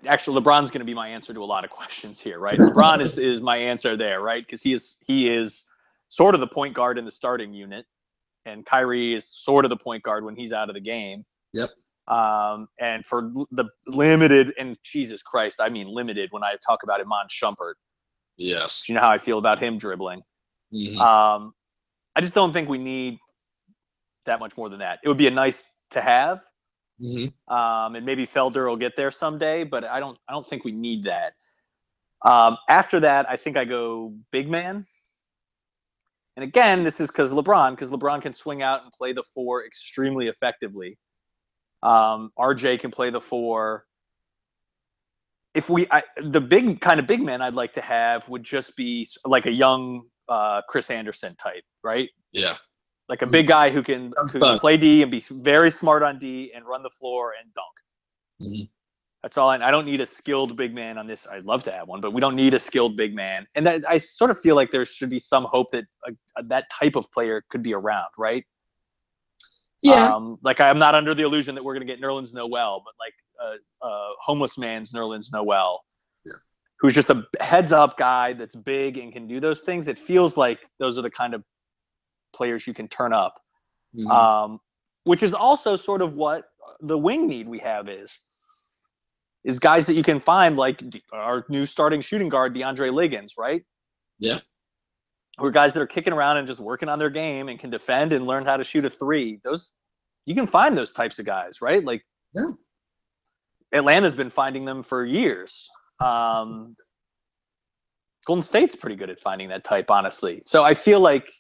actually 0.05 0.39
LeBron's 0.39 0.69
going 0.69 0.82
to 0.82 0.86
be 0.86 0.93
my 0.93 1.07
answer 1.07 1.34
to 1.34 1.43
a 1.43 1.45
lot 1.45 1.63
of 1.63 1.71
questions 1.71 2.19
here, 2.19 2.38
right? 2.38 2.59
LeBron 2.59 3.01
is 3.01 3.17
is 3.17 3.41
my 3.41 3.57
answer 3.57 3.97
there, 3.97 4.21
right? 4.21 4.45
Because 4.45 4.61
he 4.61 4.73
is 4.73 4.97
he 5.01 5.30
is 5.30 5.65
sort 6.09 6.36
of 6.36 6.41
the 6.41 6.47
point 6.47 6.75
guard 6.75 6.99
in 6.99 7.05
the 7.05 7.11
starting 7.11 7.53
unit, 7.53 7.86
and 8.45 8.65
Kyrie 8.65 9.15
is 9.15 9.25
sort 9.25 9.65
of 9.65 9.69
the 9.69 9.77
point 9.77 10.03
guard 10.03 10.23
when 10.23 10.36
he's 10.36 10.53
out 10.53 10.69
of 10.69 10.75
the 10.75 10.82
game. 10.82 11.25
Yep. 11.53 11.71
Um, 12.10 12.68
and 12.80 13.05
for 13.05 13.32
the 13.51 13.66
limited 13.88 14.53
and 14.57 14.78
Jesus 14.84 15.22
Christ, 15.22 15.62
I 15.62 15.70
mean 15.70 15.88
limited 15.88 16.30
when 16.32 16.43
I 16.43 16.55
talk 16.66 16.84
about 16.84 16.99
Iman 16.99 17.28
Shumpert. 17.30 17.76
Yes. 18.36 18.89
You 18.89 18.95
know 18.95 19.01
how 19.01 19.12
I 19.12 19.20
feel 19.20 19.38
about 19.38 19.62
him 19.62 19.78
dribbling. 19.78 20.24
Mhm. 20.74 20.97
Um, 20.99 21.53
I 22.16 22.22
just 22.22 22.34
don't 22.34 22.51
think 22.51 22.68
we 22.68 22.80
need 22.80 23.20
that 24.26 24.39
much 24.39 24.57
more 24.57 24.70
than 24.70 24.80
that. 24.80 24.99
It 25.03 25.07
would 25.07 25.18
be 25.18 25.28
a 25.28 25.32
nice 25.32 25.66
to 25.91 26.01
have, 26.01 26.41
Mhm. 26.99 27.34
um, 27.47 27.95
and 27.95 28.05
maybe 28.05 28.26
Felder 28.26 28.68
will 28.68 28.76
get 28.76 28.95
there 28.95 29.12
someday, 29.12 29.64
but 29.64 29.84
I 29.84 29.99
don't. 29.99 30.18
I 30.28 30.34
don't 30.34 30.47
think 30.47 30.64
we 30.64 30.72
need 30.72 31.03
that. 31.03 31.34
Um, 32.24 32.57
after 32.68 32.99
that, 33.01 33.30
I 33.30 33.38
think 33.38 33.55
I 33.55 33.66
go 33.66 34.14
big 34.32 34.49
man. 34.49 34.86
And 36.36 36.43
again, 36.43 36.84
this 36.84 36.99
is 36.99 37.10
because 37.10 37.34
LeBron, 37.34 37.72
because 37.72 37.91
LeBron 37.91 38.22
can 38.22 38.34
swing 38.34 38.62
out 38.62 38.84
and 38.84 38.91
play 38.91 39.14
the 39.14 39.24
four 39.34 39.66
extremely 39.66 40.28
effectively. 40.28 40.97
Um, 41.84 42.32
RJ 42.38 42.80
can 42.80 42.91
play 42.91 43.09
the 43.09 43.21
four. 43.21 43.86
If 45.55 45.69
we, 45.69 45.88
I, 45.91 46.03
the 46.17 46.41
big 46.41 46.80
kind 46.82 46.99
of 46.99 47.07
big 47.07 47.21
man 47.21 47.41
I'd 47.41 47.55
like 47.55 47.73
to 47.73 47.82
have 47.82 48.27
would 48.30 48.43
just 48.43 48.75
be 48.77 49.07
like 49.25 49.45
a 49.45 49.51
young 49.51 50.03
uh, 50.27 50.61
Chris 50.69 50.89
Andersen 50.91 51.36
type, 51.36 51.63
right? 51.84 52.09
Yeah. 52.32 52.55
Like 53.07 53.23
a 53.23 53.27
big 53.27 53.47
guy 53.47 53.71
who 53.71 53.82
can, 53.82 54.13
who 54.32 54.39
can 54.39 54.59
play 54.59 54.77
D 54.77 55.01
and 55.01 55.09
be 55.09 55.23
very 55.32 55.71
smart 55.71 56.03
on 56.03 56.19
D 56.19 56.51
and 56.53 56.65
run 56.65 56.84
the 56.84 56.91
floor 56.91 57.34
and 57.41 57.51
dunk. 57.53 58.51
Mhm. 58.51 58.69
That's 59.23 59.38
all. 59.38 59.49
I, 59.49 59.55
I 59.57 59.71
don't 59.71 59.86
need 59.86 59.99
a 59.99 60.05
skilled 60.05 60.55
big 60.55 60.73
man 60.73 60.97
on 60.97 61.07
this. 61.07 61.27
I'd 61.27 61.43
love 61.43 61.63
to 61.63 61.71
have 61.71 61.88
one, 61.88 61.99
but 61.99 62.13
we 62.13 62.21
don't 62.21 62.36
need 62.36 62.53
a 62.53 62.59
skilled 62.59 62.95
big 62.95 63.15
man. 63.15 63.47
And 63.55 63.65
that, 63.65 63.84
I 63.89 63.97
sort 63.97 64.32
of 64.32 64.39
feel 64.39 64.55
like 64.55 64.71
there 64.71 64.86
should 64.86 65.09
be 65.09 65.19
some 65.19 65.45
hope 65.45 65.71
that 65.71 65.86
uh, 66.07 66.11
that 66.45 66.65
type 66.71 66.95
of 66.95 67.11
player 67.11 67.43
could 67.49 67.63
be 67.63 67.73
around, 67.73 68.07
right? 68.17 68.45
Yeah. 69.82 70.07
Um, 70.13 70.38
like 70.43 70.59
I'm 70.59 70.80
not 70.80 70.95
under 70.95 71.13
the 71.13 71.23
illusion 71.23 71.55
that 71.55 71.63
we're 71.63 71.73
going 71.73 71.88
to 71.88 71.91
get 71.93 72.01
Nerlens 72.01 72.34
Noel, 72.34 72.84
but 72.84 72.93
like 72.99 73.13
a, 73.41 73.86
a 73.88 74.09
homeless 74.21 74.57
man's 74.57 74.91
Nerlens 74.91 75.27
Noel, 75.32 75.82
Yeah. 76.25 76.34
who's 76.80 76.93
just 76.93 77.09
a 77.09 77.23
heads 77.39 77.71
up 77.71 77.97
guy 77.97 78.34
that's 78.34 78.55
big 78.55 78.97
and 78.97 79.13
can 79.13 79.27
do 79.27 79.39
those 79.39 79.61
things. 79.61 79.88
It 79.88 79.97
feels 79.97 80.36
like 80.38 80.67
those 80.80 80.97
are 80.97 81.01
the 81.01 81.09
kind 81.11 81.34
of 81.34 81.43
players 82.34 82.67
you 82.67 82.73
can 82.73 82.88
turn 82.89 83.13
up, 83.13 83.39
Mhm. 83.95 84.09
um, 84.11 84.59
which 85.05 85.23
is 85.23 85.34
also 85.34 85.75
sort 85.75 86.01
of 86.01 86.13
what 86.13 86.45
the 86.82 86.97
wing 86.97 87.27
need 87.27 87.47
we 87.47 87.59
have 87.59 87.89
is 87.89 88.19
is 89.45 89.57
guys 89.57 89.88
that 89.88 89.93
you 89.93 90.03
can 90.03 90.19
find 90.19 90.57
like 90.57 90.84
our 91.13 91.45
new 91.47 91.65
starting 91.65 92.01
shooting 92.01 92.27
guard 92.27 92.53
DeAndre 92.53 92.91
Liggins, 92.93 93.36
right? 93.38 93.63
Yeah. 94.19 94.39
Who 95.39 95.45
are 95.47 95.51
guys 95.51 95.73
that 95.73 95.81
are 95.81 95.87
kicking 95.87 96.13
around 96.13 96.37
and 96.37 96.47
just 96.47 96.59
working 96.59 96.89
on 96.89 96.99
their 96.99 97.09
game 97.09 97.49
and 97.49 97.57
can 97.59 97.69
defend 97.69 98.13
and 98.13 98.27
learn 98.27 98.45
how 98.45 98.57
to 98.57 98.63
shoot 98.63 98.85
a 98.85 98.89
three. 98.89 99.39
Those 99.43 99.71
you 100.25 100.35
can 100.35 100.47
find 100.47 100.77
those 100.77 100.93
types 100.93 101.17
of 101.19 101.25
guys, 101.25 101.61
right? 101.61 101.83
Like 101.83 102.05
Yeah. 102.33 102.51
Atlanta's 103.73 104.15
been 104.15 104.29
finding 104.29 104.65
them 104.65 104.83
for 104.83 105.05
years. 105.05 105.69
Um, 105.99 106.75
Golden 108.25 108.43
State's 108.43 108.75
pretty 108.75 108.95
good 108.95 109.09
at 109.09 109.19
finding 109.19 109.49
that 109.49 109.63
type, 109.63 109.89
honestly. 109.89 110.41
So 110.43 110.63
I 110.63 110.73
feel 110.73 110.99
like 110.99 111.31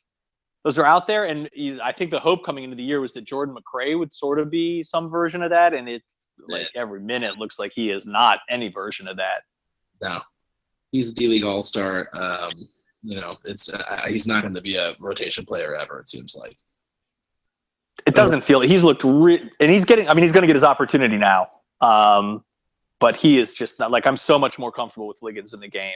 those 0.63 0.77
are 0.77 0.85
out 0.85 1.07
there, 1.07 1.25
and 1.25 1.49
I 1.81 1.91
think 1.91 2.11
the 2.11 2.19
hope 2.19 2.43
coming 2.45 2.63
into 2.63 2.75
the 2.75 2.83
year 2.83 2.99
was 2.99 3.13
that 3.13 3.25
Jordan 3.25 3.55
McRae 3.55 3.97
would 3.97 4.13
sort 4.13 4.39
of 4.39 4.49
be 4.49 4.83
some 4.83 5.09
version 5.09 5.41
of 5.41 5.49
that, 5.51 5.73
and 5.73 5.87
it 5.87 6.03
like 6.47 6.67
every 6.75 6.99
minute 6.99 7.37
looks 7.37 7.59
like 7.59 7.71
he 7.73 7.91
is 7.91 8.05
not 8.05 8.39
any 8.49 8.69
version 8.69 9.07
of 9.07 9.17
that. 9.17 9.43
No, 10.01 10.21
he's 10.91 11.11
a 11.11 11.15
D 11.15 11.27
League 11.27 11.43
All 11.43 11.63
Star. 11.63 12.09
Um, 12.13 12.51
you 13.01 13.19
know, 13.19 13.35
it's 13.45 13.71
uh, 13.71 14.01
he's 14.07 14.27
not 14.27 14.41
going 14.41 14.53
to 14.53 14.61
be 14.61 14.75
a 14.75 14.93
rotation 14.99 15.45
player 15.45 15.75
ever. 15.75 15.99
It 15.99 16.09
seems 16.09 16.35
like. 16.37 16.57
It 18.05 18.15
doesn't 18.15 18.41
feel 18.43 18.61
he's 18.61 18.83
looked 18.83 19.03
re- 19.03 19.49
and 19.59 19.71
he's 19.71 19.85
getting. 19.85 20.07
I 20.07 20.13
mean, 20.13 20.23
he's 20.23 20.31
going 20.31 20.43
to 20.43 20.47
get 20.47 20.55
his 20.55 20.63
opportunity 20.63 21.17
now. 21.17 21.47
Um, 21.81 22.43
but 22.99 23.15
he 23.15 23.39
is 23.39 23.53
just 23.53 23.79
not 23.79 23.91
like 23.91 24.05
I'm 24.05 24.17
so 24.17 24.37
much 24.37 24.59
more 24.59 24.71
comfortable 24.71 25.07
with 25.07 25.21
Liggins 25.21 25.53
in 25.53 25.59
the 25.59 25.67
game 25.67 25.95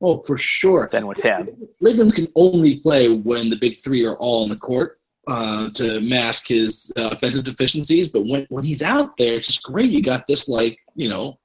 Oh, 0.00 0.20
for 0.22 0.36
sure. 0.36 0.88
than 0.90 1.06
with 1.06 1.20
him. 1.20 1.48
Liggins 1.80 2.12
can 2.12 2.26
only 2.34 2.80
play 2.80 3.08
when 3.08 3.48
the 3.50 3.56
big 3.56 3.78
three 3.78 4.04
are 4.04 4.16
all 4.16 4.42
on 4.42 4.48
the 4.48 4.56
court 4.56 4.98
uh, 5.28 5.70
to 5.74 6.00
mask 6.00 6.48
his 6.48 6.92
uh, 6.96 7.10
offensive 7.12 7.44
deficiencies. 7.44 8.08
But 8.08 8.26
when, 8.26 8.44
when 8.50 8.64
he's 8.64 8.82
out 8.82 9.16
there, 9.16 9.34
it's 9.34 9.46
just 9.46 9.62
great. 9.62 9.90
You 9.90 10.02
got 10.02 10.26
this 10.26 10.48
like 10.48 10.78
you 10.94 11.08
know, 11.08 11.38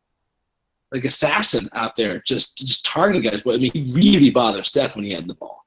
like 0.92 1.04
assassin 1.06 1.70
out 1.74 1.96
there 1.96 2.20
just 2.26 2.58
just 2.58 2.86
targeting 2.86 3.22
guys. 3.30 3.42
But 3.42 3.56
I 3.56 3.58
mean, 3.58 3.72
he 3.74 3.92
really 3.94 4.30
bothered 4.32 4.66
Steph 4.66 4.96
when 4.96 5.06
he 5.06 5.14
had 5.14 5.28
the 5.28 5.36
ball. 5.36 5.66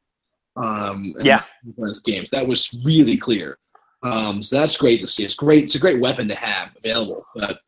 Um, 0.57 1.15
in 1.21 1.27
Yeah. 1.27 1.41
his 1.79 2.01
games 2.01 2.29
that 2.31 2.47
was 2.47 2.77
really 2.85 3.17
clear. 3.17 3.59
Um, 4.03 4.43
so 4.43 4.59
that's 4.59 4.77
great 4.77 5.01
to 5.03 5.07
see. 5.07 5.25
It's 5.25 5.35
great. 5.35 5.65
It's 5.65 5.75
a 5.75 5.79
great 5.79 6.01
weapon 6.01 6.27
to 6.29 6.35
have 6.35 6.71
available. 6.79 7.25
But 7.35 7.59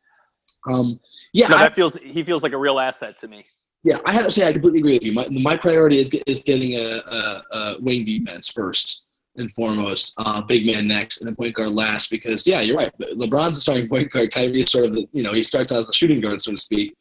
um, 0.67 0.99
yeah, 1.31 1.47
No, 1.47 1.57
I- 1.57 1.63
that 1.63 1.75
feels 1.75 1.95
he 1.95 2.23
feels 2.23 2.43
like 2.43 2.53
a 2.53 2.57
real 2.57 2.79
asset 2.79 3.19
to 3.19 3.27
me. 3.27 3.45
yeah, 3.83 3.97
I 4.05 4.13
have 4.13 4.25
to 4.25 4.31
say 4.31 4.47
I 4.47 4.51
completely 4.53 4.79
agree 4.79 4.93
with 4.93 5.05
you. 5.05 5.13
My, 5.13 5.27
my 5.29 5.55
priority 5.57 5.99
is 5.99 6.09
is 6.27 6.41
getting 6.43 6.73
a, 6.73 6.97
a, 7.07 7.43
a 7.51 7.75
wing 7.81 8.05
defense 8.05 8.49
first 8.49 9.07
and 9.35 9.49
foremost, 9.51 10.13
uh, 10.19 10.41
big 10.41 10.63
man 10.65 10.87
next, 10.87 11.17
and 11.19 11.27
then 11.27 11.35
point 11.35 11.55
guard 11.55 11.69
last. 11.71 12.09
Because 12.11 12.45
yeah, 12.45 12.61
you're 12.61 12.77
right. 12.77 12.91
LeBron's 13.15 13.55
the 13.57 13.61
starting 13.61 13.87
point 13.89 14.11
guard. 14.11 14.31
Kyrie 14.31 14.61
is 14.61 14.71
sort 14.71 14.85
of 14.85 14.93
the 14.93 15.07
you 15.11 15.23
know 15.23 15.33
he 15.33 15.43
starts 15.43 15.71
out 15.71 15.79
as 15.79 15.87
the 15.87 15.93
shooting 15.93 16.21
guard, 16.21 16.41
so 16.41 16.51
to 16.51 16.57
speak. 16.57 16.95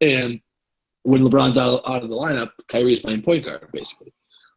And 0.00 0.40
when 1.02 1.22
LeBron's 1.22 1.58
out 1.58 1.68
of, 1.68 1.90
out 1.90 2.02
of 2.02 2.08
the 2.10 2.16
lineup, 2.16 2.50
Kyrie 2.68 2.92
is 2.92 3.00
playing 3.00 3.22
point 3.22 3.44
guard 3.44 3.68
basically, 3.72 4.12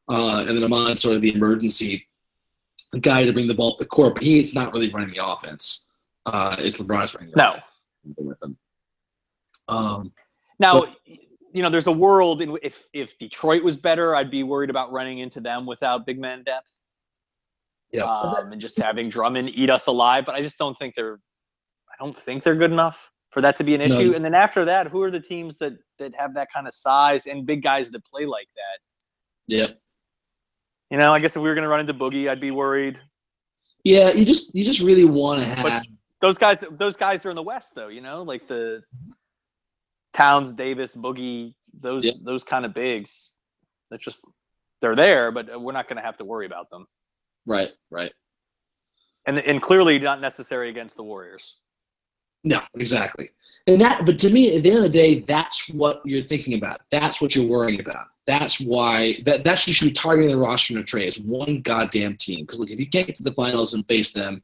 uh, 0.10 0.46
and 0.48 0.58
then 0.58 0.64
Iman's 0.64 1.02
sort 1.02 1.16
of 1.16 1.22
the 1.22 1.34
emergency 1.34 2.08
guy 3.00 3.26
to 3.26 3.34
bring 3.34 3.48
the 3.48 3.54
ball 3.54 3.74
up 3.74 3.78
the 3.80 3.86
court, 3.86 4.16
but 4.16 4.24
he's 4.24 4.54
not 4.54 4.74
really 4.74 4.90
running 4.92 5.10
the 5.14 5.26
offense. 5.26 5.88
Uh, 6.26 6.56
it's 6.60 6.80
LeBron's 6.80 7.16
running 7.16 7.32
the 7.32 7.38
No. 7.38 7.50
offense 7.50 8.16
with 8.18 8.44
him. 8.44 8.58
Um, 9.68 10.14
Now, 10.60 10.86
you 11.06 11.62
know, 11.62 11.70
there's 11.70 11.88
a 11.88 11.92
world 11.92 12.42
in 12.42 12.58
if 12.62 12.88
if 12.94 13.18
Detroit 13.18 13.64
was 13.64 13.78
better, 13.78 14.16
I'd 14.16 14.32
be 14.32 14.44
worried 14.44 14.70
about 14.70 14.92
running 14.92 15.20
into 15.20 15.40
them 15.40 15.66
without 15.66 16.06
big 16.06 16.20
man 16.20 16.44
depth. 16.44 16.72
yeah, 17.92 18.04
um, 18.04 18.52
and 18.52 18.60
just 18.60 18.78
having 18.78 19.08
Drummond 19.08 19.50
eat 19.50 19.70
us 19.70 19.86
alive. 19.88 20.26
But 20.26 20.34
I 20.36 20.42
just 20.42 20.58
don't 20.58 20.76
think 20.76 20.96
they're, 20.96 21.20
I 21.92 21.96
don't 22.04 22.18
think 22.18 22.42
they're 22.44 22.56
good 22.56 22.72
enough 22.72 23.12
for 23.34 23.42
that 23.42 23.58
to 23.58 23.64
be 23.64 23.74
an 23.76 23.80
No. 23.80 23.86
issue. 24.00 24.14
And 24.16 24.24
then 24.24 24.34
after 24.36 24.64
that, 24.66 24.88
who 24.88 25.02
are 25.02 25.12
the 25.12 25.20
teams 25.20 25.58
that 25.58 25.74
that 25.98 26.14
have 26.16 26.34
that 26.36 26.48
kind 26.54 26.68
of 26.68 26.74
size 26.74 27.26
and 27.26 27.46
big 27.46 27.62
guys 27.64 27.90
that 27.92 28.06
play 28.06 28.26
like 28.26 28.48
that? 28.56 28.80
yeah. 29.48 29.68
You 30.90 31.00
know, 31.00 31.12
I 31.12 31.18
guess 31.20 31.36
if 31.36 31.42
we 31.42 31.50
were 31.50 31.56
going 31.56 31.64
to 31.64 31.70
run 31.70 31.80
into 31.80 31.94
Boogie, 31.96 32.30
I'd 32.30 32.40
be 32.40 32.52
worried. 32.52 33.02
Yeah, 33.84 34.12
you 34.12 34.26
just 34.26 34.54
you 34.54 34.64
just 34.64 34.82
really 34.82 35.06
want 35.06 35.42
to 35.42 35.48
have 35.48 35.64
But- 35.64 35.84
Those 36.22 36.38
guys, 36.38 36.64
those 36.72 36.96
guys 36.96 37.26
are 37.26 37.32
in 37.32 37.36
the 37.36 37.44
West, 37.44 37.74
though. 37.76 37.90
You 37.90 38.00
know, 38.02 38.22
like 38.24 38.48
the 38.48 38.82
Towns, 40.14 40.54
Davis, 40.54 40.96
Boogie, 40.96 41.54
those 41.74 42.06
Yeah. 42.06 42.12
those 42.22 42.44
kind 42.44 42.64
of 42.66 42.74
bigs. 42.74 43.34
They're 43.90 43.98
just 44.00 44.24
they're 44.82 44.96
there, 44.96 45.32
but 45.32 45.60
we're 45.62 45.72
not 45.74 45.88
going 45.88 45.98
to 45.98 46.04
have 46.04 46.18
to 46.20 46.26
worry 46.26 46.46
about 46.46 46.70
them. 46.70 46.86
right, 47.46 47.72
right. 47.90 48.14
And 49.26 49.40
and 49.40 49.62
clearly 49.62 49.98
not 50.00 50.22
necessary 50.22 50.70
against 50.70 50.96
the 50.96 51.04
Warriors. 51.04 51.58
No, 52.44 52.62
exactly. 52.76 53.30
And 53.68 53.80
that, 53.80 54.06
but 54.06 54.20
to 54.20 54.30
me, 54.30 54.58
at 54.58 54.64
the 54.64 54.70
end 54.70 54.80
of 54.80 54.84
the 54.84 54.90
day, 54.90 55.20
that's 55.20 55.70
what 55.70 56.02
you're 56.04 56.22
thinking 56.22 56.56
about. 56.56 56.82
That's 56.92 57.22
what 57.22 57.36
you're 57.36 57.48
worrying 57.48 57.80
about. 57.80 58.08
That's 58.26 58.60
why 58.60 59.18
that 59.26 59.44
that's 59.44 59.68
you 59.68 59.74
should 59.74 59.90
be 59.90 59.94
targeting 59.94 60.32
the 60.32 60.38
roster 60.38 60.74
to 60.76 60.84
trade 60.84 61.10
is 61.10 61.20
one 61.20 61.62
goddamn 61.62 62.16
team. 62.18 62.42
Because 62.42 62.60
look, 62.60 62.70
if 62.70 62.80
you 62.80 62.90
can't 62.90 63.08
get 63.08 63.16
to 63.18 63.24
the 63.24 63.34
finals 63.34 63.74
and 63.74 63.86
face 63.88 64.12
them, 64.12 64.42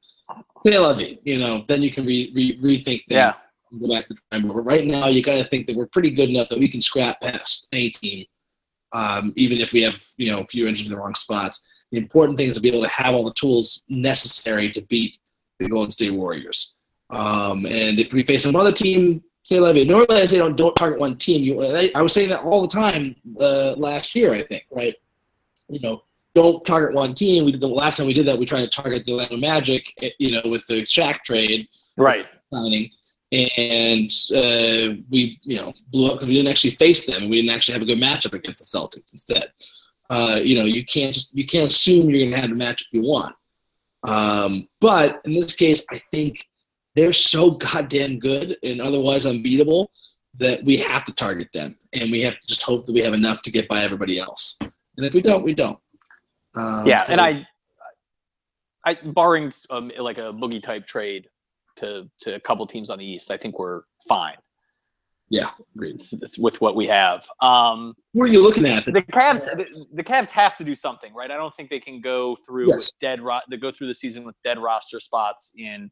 Tel 0.65 0.93
Aviv, 0.93 1.19
you 1.23 1.33
You 1.33 1.39
know, 1.39 1.65
then 1.67 1.81
you 1.81 1.91
can 1.91 2.05
re, 2.05 2.31
re, 2.35 2.59
rethink. 2.59 3.03
Yeah. 3.07 3.33
Go 3.79 3.87
back 3.87 4.07
to 4.07 4.13
the 4.13 4.19
time. 4.31 4.47
But 4.47 4.55
right 4.61 4.85
now, 4.85 5.07
you 5.07 5.21
got 5.21 5.37
to 5.37 5.49
think 5.49 5.67
that 5.67 5.75
we're 5.75 5.87
pretty 5.87 6.11
good 6.11 6.29
enough 6.29 6.49
that 6.49 6.59
we 6.59 6.67
can 6.67 6.81
scrap 6.81 7.21
past 7.21 7.67
any 7.71 7.89
team, 7.91 8.25
um, 8.93 9.31
even 9.35 9.59
if 9.59 9.73
we 9.73 9.83
have 9.83 10.01
you 10.17 10.31
know 10.31 10.39
a 10.39 10.45
few 10.45 10.67
inches 10.67 10.87
in 10.87 10.91
the 10.91 10.97
wrong 10.97 11.15
spots. 11.15 11.85
The 11.91 11.97
important 11.97 12.37
thing 12.37 12.49
is 12.49 12.55
to 12.55 12.61
be 12.61 12.69
able 12.69 12.83
to 12.83 12.93
have 12.93 13.13
all 13.13 13.23
the 13.23 13.33
tools 13.33 13.83
necessary 13.89 14.71
to 14.71 14.81
beat 14.81 15.17
the 15.59 15.69
Golden 15.69 15.91
State 15.91 16.11
Warriors. 16.13 16.75
Um, 17.09 17.65
and 17.65 17.99
if 17.99 18.13
we 18.13 18.21
face 18.21 18.45
another 18.45 18.71
team, 18.71 19.23
say 19.43 19.59
Levy, 19.59 19.85
normally 19.85 20.21
I 20.21 20.25
say 20.25 20.37
don't 20.37 20.55
don't 20.55 20.75
target 20.75 20.99
one 20.99 21.17
team. 21.17 21.41
You, 21.43 21.63
I, 21.75 21.91
I 21.95 22.01
was 22.01 22.13
saying 22.13 22.29
that 22.29 22.41
all 22.43 22.61
the 22.61 22.67
time 22.67 23.15
uh, 23.39 23.73
last 23.73 24.13
year. 24.15 24.33
I 24.33 24.43
think 24.43 24.63
right. 24.71 24.93
You 25.69 25.79
know, 25.79 26.03
don't 26.35 26.63
target 26.65 26.93
one 26.95 27.13
team. 27.13 27.45
We 27.45 27.51
did 27.51 27.61
the 27.61 27.67
last 27.67 27.97
time 27.97 28.07
we 28.07 28.13
did 28.13 28.25
that. 28.27 28.37
We 28.37 28.45
tried 28.45 28.61
to 28.61 28.81
target 28.81 29.05
the 29.05 29.13
Orlando 29.13 29.37
Magic. 29.37 29.91
eh, 30.01 30.09
You 30.19 30.31
know, 30.31 30.41
with 30.49 30.65
the 30.67 30.81
Shaq 30.83 31.23
trade 31.23 31.67
Right. 31.97 32.25
signing, 32.53 32.89
and 33.31 34.11
uh, 34.35 34.95
we 35.09 35.37
you 35.43 35.57
know 35.57 35.73
blew 35.91 36.07
up 36.07 36.13
because 36.15 36.27
we 36.27 36.35
didn't 36.35 36.49
actually 36.49 36.75
face 36.75 37.05
them. 37.05 37.29
We 37.29 37.37
didn't 37.41 37.55
actually 37.55 37.73
have 37.73 37.81
a 37.81 37.85
good 37.85 37.99
matchup 37.99 38.33
against 38.33 38.59
the 38.59 38.65
Celtics 38.77 39.13
instead. 39.13 39.51
Uh, 40.11 40.39
you 40.41 40.55
know, 40.55 40.65
you 40.65 40.83
can't 40.85 41.13
just 41.13 41.35
you 41.35 41.45
can't 41.45 41.67
assume 41.71 42.09
you're 42.09 42.19
going 42.19 42.31
to 42.31 42.37
have 42.39 42.49
the 42.49 42.55
matchup 42.55 42.85
you 42.91 43.01
want. 43.01 43.35
Um, 44.03 44.67
but 44.79 45.21
in 45.25 45.33
this 45.33 45.53
case, 45.53 45.85
I 45.91 46.01
think 46.11 46.45
they're 46.99 47.13
so 47.13 47.51
goddamn 47.51 48.19
good 48.19 48.57
and 48.63 48.81
otherwise 48.81 49.25
unbeatable 49.25 49.89
that 50.37 50.63
we 50.65 50.75
have 50.77 51.05
to 51.05 51.13
target 51.13 51.47
them, 51.53 51.77
and 51.93 52.11
we 52.11 52.21
have 52.21 52.33
to 52.33 52.47
just 52.47 52.61
hope 52.61 52.85
that 52.85 52.93
we 52.93 52.99
have 53.01 53.13
enough 53.13 53.41
to 53.43 53.51
get 53.51 53.67
by 53.69 53.81
everybody 53.83 54.19
else. 54.19 54.57
And 54.61 55.05
if 55.05 55.13
we 55.13 55.21
don't, 55.21 55.43
we 55.43 55.53
don't. 55.53 55.79
Um, 56.55 56.85
yeah, 56.85 57.03
so- 57.03 57.13
and 57.13 57.21
I, 57.21 57.47
I 58.85 58.95
barring 58.95 59.53
um, 59.69 59.91
like 59.97 60.17
a 60.17 60.33
boogie 60.33 60.61
type 60.61 60.85
trade 60.85 61.27
to 61.77 62.09
to 62.21 62.35
a 62.35 62.39
couple 62.39 62.67
teams 62.67 62.89
on 62.89 62.97
the 62.99 63.05
East, 63.05 63.31
I 63.31 63.37
think 63.37 63.57
we're 63.57 63.83
fine 64.07 64.35
yeah, 65.29 65.51
with, 65.75 66.11
with 66.39 66.59
what 66.59 66.75
we 66.75 66.87
have. 66.87 67.25
Um, 67.41 67.93
Who 68.13 68.23
are 68.23 68.27
you 68.27 68.41
looking 68.41 68.65
at? 68.65 68.85
the 68.85 68.91
Cavs, 69.03 69.45
the, 69.45 69.85
the 69.93 70.03
Cavs 70.03 70.29
have 70.29 70.57
to 70.57 70.63
do 70.63 70.73
something, 70.73 71.13
right? 71.13 71.29
I 71.29 71.37
don't 71.37 71.53
think 71.55 71.69
they 71.69 71.79
can 71.79 72.01
go 72.01 72.35
through 72.47 72.69
Yes. 72.69 72.93
dead 72.99 73.21
ro- 73.21 73.39
they 73.49 73.57
go 73.57 73.71
through 73.71 73.87
the 73.87 73.95
season 73.95 74.25
with 74.25 74.35
dead 74.43 74.57
roster 74.57 74.99
spots 74.99 75.53
in 75.55 75.89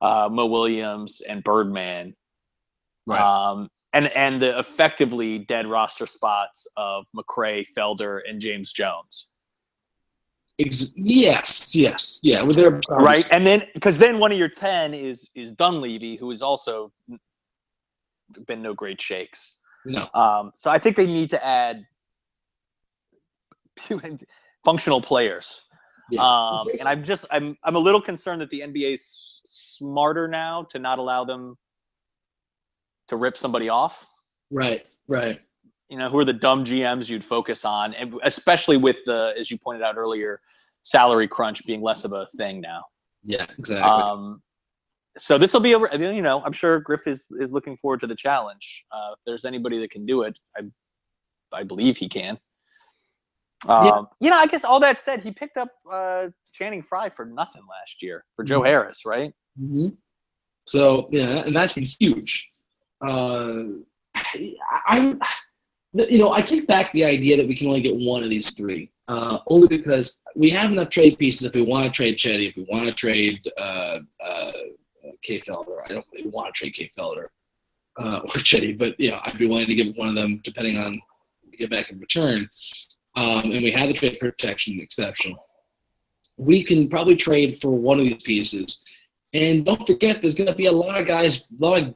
uh, 0.00 0.28
Mo 0.30 0.46
Williams 0.46 1.20
and 1.28 1.42
Birdman, 1.42 2.14
Right. 3.06 3.20
um, 3.20 3.68
and 3.94 4.08
and 4.08 4.40
the 4.40 4.58
effectively 4.58 5.38
dead 5.38 5.66
roster 5.66 6.06
spots 6.06 6.66
of 6.76 7.04
McRae, 7.16 7.66
Felder, 7.76 8.20
and 8.28 8.40
James 8.40 8.72
Jones. 8.72 9.28
Ex- 10.60 10.92
yes, 10.96 11.74
yes, 11.76 12.20
yeah. 12.22 12.42
With 12.42 12.56
their 12.56 12.80
right? 12.90 13.26
And 13.30 13.46
then 13.46 13.62
because 13.74 13.96
then 13.96 14.18
one 14.18 14.32
of 14.32 14.38
your 14.38 14.48
ten 14.48 14.92
is 14.92 15.30
is 15.34 15.50
Dunleavy, 15.52 16.16
who 16.16 16.30
has 16.30 16.42
also 16.42 16.92
been 18.46 18.60
no 18.60 18.74
great 18.74 19.00
shakes. 19.00 19.60
No, 19.86 20.08
Um, 20.12 20.52
so 20.54 20.70
I 20.70 20.78
think 20.78 20.96
they 20.96 21.06
need 21.06 21.30
to 21.30 21.42
add 21.44 21.86
functional 24.64 25.00
players. 25.00 25.62
Yeah. 26.10 26.22
Um, 26.22 26.68
and 26.78 26.88
I'm 26.88 27.04
just 27.04 27.24
I'm 27.30 27.56
I'm 27.64 27.76
a 27.76 27.78
little 27.78 28.00
concerned 28.00 28.40
that 28.40 28.50
the 28.50 28.60
NBA 28.60 28.94
is 28.94 29.40
smarter 29.44 30.28
now 30.28 30.64
to 30.70 30.78
not 30.78 30.98
allow 30.98 31.24
them 31.24 31.56
to 33.08 33.16
rip 33.16 33.36
somebody 33.36 33.68
off. 33.68 34.04
right, 34.50 34.86
right. 35.06 35.40
You 35.88 35.96
know, 35.96 36.10
who 36.10 36.18
are 36.18 36.24
the 36.24 36.34
dumb 36.34 36.64
GMs 36.64 37.08
you'd 37.08 37.24
focus 37.24 37.64
on, 37.64 37.94
and 37.94 38.14
especially 38.22 38.76
with 38.76 38.98
the, 39.06 39.32
as 39.38 39.50
you 39.50 39.56
pointed 39.56 39.82
out 39.82 39.96
earlier, 39.96 40.38
salary 40.82 41.26
crunch 41.26 41.64
being 41.64 41.80
less 41.80 42.04
of 42.04 42.12
a 42.12 42.26
thing 42.36 42.60
now. 42.60 42.84
Yeah, 43.24 43.46
exactly. 43.58 43.90
Um, 43.90 44.42
so 45.16 45.38
this 45.38 45.52
will 45.52 45.60
be 45.60 45.74
over. 45.74 45.88
You 45.92 46.22
know, 46.22 46.42
I'm 46.44 46.52
sure 46.52 46.78
Griff 46.80 47.06
is 47.06 47.26
is 47.40 47.52
looking 47.52 47.76
forward 47.76 48.00
to 48.00 48.06
the 48.06 48.14
challenge. 48.14 48.84
Uh, 48.92 49.10
if 49.14 49.20
there's 49.26 49.44
anybody 49.44 49.78
that 49.80 49.90
can 49.90 50.04
do 50.04 50.22
it, 50.22 50.38
I 50.56 50.62
I 51.52 51.64
believe 51.64 51.96
he 51.96 52.08
can. 52.08 52.38
Um, 53.66 53.84
Yeah. 53.86 54.02
You 54.20 54.30
know, 54.30 54.36
I 54.38 54.46
guess 54.46 54.64
all 54.64 54.80
that 54.80 55.00
said, 55.00 55.22
he 55.22 55.30
picked 55.32 55.56
up 55.56 55.70
uh, 55.90 56.28
Channing 56.52 56.82
Frye 56.82 57.10
for 57.10 57.24
nothing 57.24 57.62
last 57.68 58.02
year 58.02 58.24
for 58.36 58.44
Joe 58.44 58.60
Mhm. 58.60 58.66
Harris, 58.66 59.04
right? 59.04 59.32
hmm 59.58 59.88
So 60.66 61.08
yeah, 61.10 61.44
and 61.46 61.56
that's 61.56 61.72
been 61.72 61.84
huge. 61.84 62.48
Uh, 63.04 63.62
I, 64.14 64.54
I'm, 64.86 65.20
you 65.94 66.18
know, 66.18 66.32
I 66.32 66.42
take 66.42 66.66
back 66.66 66.92
the 66.92 67.04
idea 67.04 67.36
that 67.36 67.46
we 67.48 67.54
can 67.56 67.68
only 67.68 67.80
get 67.80 67.96
one 67.96 68.22
of 68.22 68.28
these 68.30 68.50
three, 68.54 68.90
uh, 69.08 69.38
only 69.46 69.68
because 69.68 70.20
we 70.36 70.50
have 70.50 70.70
enough 70.70 70.90
trade 70.90 71.16
pieces. 71.18 71.46
If 71.46 71.54
we 71.54 71.62
want 71.62 71.84
to 71.86 71.90
trade 71.90 72.18
Cedi, 72.18 72.50
if 72.50 72.56
we 72.56 72.66
want 72.70 72.86
to 72.86 72.92
trade 72.92 73.40
uh, 73.58 73.98
uh, 74.24 74.52
Kay 75.22 75.40
Felder, 75.40 75.78
I 75.84 75.88
don't 75.94 76.06
really 76.12 76.28
want 76.28 76.54
to 76.54 76.58
trade 76.58 76.74
Kay 76.74 76.90
Felder 76.98 77.28
uh, 78.00 78.18
or 78.24 78.40
Cedi, 78.50 78.76
but 78.76 78.98
you 79.00 79.10
know, 79.10 79.20
I'd 79.24 79.38
be 79.38 79.46
willing 79.46 79.66
to 79.66 79.74
give 79.74 79.96
one 79.96 80.08
of 80.08 80.14
them 80.14 80.40
depending 80.44 80.76
on 80.78 80.92
what 81.40 81.50
we 81.50 81.56
get 81.56 81.70
back 81.70 81.90
in 81.90 81.98
return. 81.98 82.48
Um, 83.16 83.50
and 83.50 83.62
we 83.62 83.70
have 83.72 83.88
the 83.88 83.94
trade 83.94 84.18
protection 84.20 84.80
exception. 84.80 85.34
We 86.36 86.62
can 86.62 86.88
probably 86.88 87.16
trade 87.16 87.56
for 87.56 87.70
one 87.70 87.98
of 87.98 88.06
these 88.06 88.22
pieces. 88.22 88.84
And 89.34 89.64
don't 89.64 89.84
forget, 89.86 90.22
there's 90.22 90.34
going 90.34 90.48
to 90.48 90.54
be 90.54 90.66
a 90.66 90.72
lot 90.72 91.00
of 91.00 91.06
guys, 91.06 91.42
a 91.42 91.64
lot 91.64 91.82
of 91.82 91.94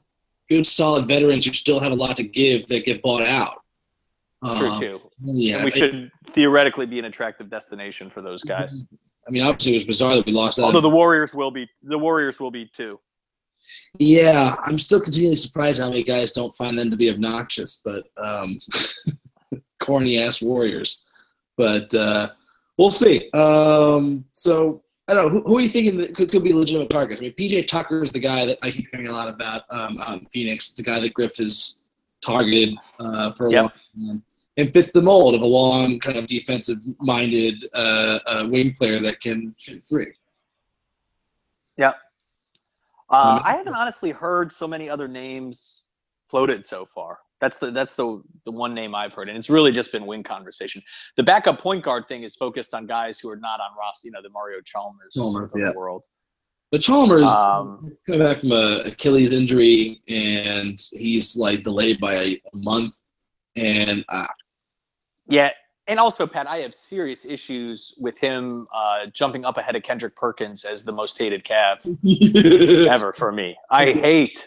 good, 0.50 0.66
solid 0.66 1.06
veterans 1.06 1.44
who 1.46 1.52
still 1.52 1.80
have 1.80 1.92
a 1.92 1.94
lot 1.94 2.16
to 2.16 2.24
give 2.24 2.66
that 2.68 2.84
get 2.84 3.02
bought 3.02 3.26
out. 3.26 3.62
True 4.44 4.68
Um, 4.68 4.80
too. 4.80 5.00
Yeah, 5.22 5.56
and 5.56 5.64
we 5.64 5.70
should 5.70 6.10
theoretically 6.30 6.86
be 6.86 6.98
an 6.98 7.04
attractive 7.04 7.48
destination 7.48 8.10
for 8.10 8.22
those 8.22 8.42
guys. 8.42 8.86
I 9.26 9.30
mean, 9.30 9.42
obviously, 9.42 9.72
it 9.72 9.76
was 9.76 9.84
bizarre 9.84 10.16
that 10.16 10.26
we 10.26 10.32
lost 10.32 10.56
that. 10.56 10.64
Although 10.64 10.80
the 10.80 10.90
Warriors 10.90 11.32
will 11.32 11.52
be, 11.52 11.68
the 11.84 11.98
Warriors 11.98 12.40
will 12.40 12.50
be 12.50 12.66
too. 12.66 12.98
Yeah, 13.98 14.56
I'm 14.64 14.78
still 14.78 15.00
continually 15.00 15.36
surprised 15.36 15.80
how 15.80 15.88
many 15.88 16.02
guys 16.02 16.32
don't 16.32 16.54
find 16.56 16.76
them 16.76 16.90
to 16.90 16.96
be 16.96 17.08
obnoxious, 17.08 17.80
but 17.84 18.04
um, 18.22 18.58
corny 19.82 20.18
ass 20.18 20.40
Warriors. 20.40 21.04
But 21.56 21.92
uh, 21.94 22.30
we'll 22.78 22.90
see. 22.90 23.30
Um, 23.32 24.24
so 24.32 24.82
I 25.08 25.14
don't 25.14 25.26
know. 25.26 25.30
Who, 25.40 25.42
who 25.46 25.58
are 25.58 25.60
you 25.60 25.68
thinking 25.68 25.98
that 25.98 26.14
could, 26.14 26.30
could 26.30 26.44
be 26.44 26.52
legitimate 26.52 26.90
targets? 26.90 27.20
I 27.20 27.24
mean, 27.24 27.34
PJ 27.34 27.66
Tucker 27.66 28.02
is 28.02 28.10
the 28.12 28.20
guy 28.20 28.44
that 28.46 28.58
I 28.62 28.70
keep 28.70 28.88
hearing 28.92 29.08
a 29.08 29.12
lot 29.12 29.28
about 29.28 29.62
um, 29.70 30.00
out 30.00 30.20
in 30.20 30.26
Phoenix. 30.26 30.70
It's 30.70 30.78
a 30.78 30.82
guy 30.82 31.00
that 31.00 31.12
Griff 31.12 31.36
has 31.36 31.80
targeted 32.24 32.76
uh, 33.00 33.32
for 33.32 33.48
a 33.48 33.50
Yep. 33.50 33.62
long 33.62 33.72
time 34.08 34.22
and 34.58 34.72
fits 34.72 34.92
the 34.92 35.00
mold 35.02 35.34
of 35.34 35.40
a 35.40 35.46
long, 35.46 35.98
kind 35.98 36.18
of 36.18 36.26
defensive-minded 36.26 37.64
uh, 37.74 38.18
uh, 38.26 38.46
wing 38.50 38.72
player 38.72 38.98
that 39.00 39.20
can 39.20 39.54
shoot 39.58 39.84
three. 39.84 40.12
Uh, 41.80 41.92
Um, 43.10 43.42
I 43.44 43.56
haven't 43.56 43.74
honestly 43.74 44.10
heard 44.10 44.50
so 44.52 44.66
many 44.66 44.88
other 44.88 45.06
names 45.06 45.84
floated 46.30 46.64
so 46.64 46.86
far. 46.94 47.18
That's 47.42 47.58
the 47.58 47.72
that's 47.72 47.96
the 47.96 48.22
the 48.44 48.52
one 48.52 48.72
name 48.72 48.94
I've 48.94 49.12
heard, 49.12 49.28
and 49.28 49.36
it's 49.36 49.50
really 49.50 49.72
just 49.72 49.90
been 49.90 50.06
wing 50.06 50.22
conversation. 50.22 50.80
The 51.16 51.24
backup 51.24 51.58
point 51.58 51.82
guard 51.82 52.06
thing 52.06 52.22
is 52.22 52.36
focused 52.36 52.72
on 52.72 52.86
guys 52.86 53.18
who 53.18 53.28
are 53.30 53.36
not 53.36 53.58
on 53.58 53.76
Ross, 53.76 54.02
you 54.04 54.12
know, 54.12 54.22
the 54.22 54.30
Mario 54.30 54.60
Chalmers, 54.60 55.12
Chalmers, 55.12 55.52
of 55.52 55.60
yeah. 55.60 55.72
the 55.72 55.78
world. 55.78 56.04
But 56.70 56.82
Chalmers 56.82 57.32
Um, 57.32 57.96
coming 58.06 58.22
back 58.22 58.38
from 58.38 58.52
a 58.52 58.82
Achilles 58.84 59.32
injury, 59.32 60.00
and 60.06 60.80
he's 60.92 61.36
like 61.36 61.64
delayed 61.64 61.98
by 61.98 62.14
a, 62.14 62.40
a 62.52 62.56
month. 62.56 62.94
And 63.56 64.04
uh, 64.08 64.28
Yeah, 65.26 65.50
and 65.88 65.98
also 65.98 66.28
Pat, 66.28 66.46
I 66.46 66.58
have 66.58 66.72
serious 66.72 67.24
issues 67.24 67.92
with 67.98 68.20
him 68.20 68.68
uh, 68.72 69.06
jumping 69.06 69.44
up 69.44 69.58
ahead 69.58 69.74
of 69.74 69.82
Kendrick 69.82 70.14
Perkins 70.14 70.64
as 70.64 70.84
the 70.84 70.92
most 70.92 71.18
hated 71.18 71.44
Cav 71.44 72.86
ever 72.88 73.12
for 73.12 73.32
me. 73.32 73.56
I 73.68 73.86
hate 73.86 74.46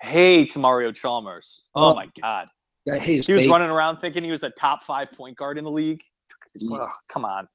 hate 0.00 0.56
Mario 0.56 0.92
Chalmers. 0.92 1.64
Oh 1.74 1.94
my 1.94 2.08
god, 2.20 2.48
he 3.00 3.16
was 3.16 3.26
face. 3.26 3.48
running 3.48 3.70
around 3.70 3.98
thinking 3.98 4.24
he 4.24 4.30
was 4.30 4.42
a 4.42 4.50
top 4.50 4.84
five 4.84 5.10
point 5.12 5.36
guard 5.36 5.58
in 5.58 5.64
the 5.64 5.70
league. 5.70 6.02
Ugh, 6.72 6.88
come 7.08 7.24
on. 7.24 7.48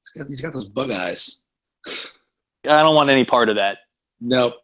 He's 0.00 0.22
got, 0.22 0.28
he's 0.28 0.40
got 0.40 0.52
those 0.52 0.64
bug 0.64 0.90
eyes. 0.90 1.42
I 1.86 2.82
don't 2.82 2.94
want 2.94 3.10
any 3.10 3.24
part 3.24 3.48
of 3.48 3.56
that. 3.56 3.78
Nope. 4.20 4.54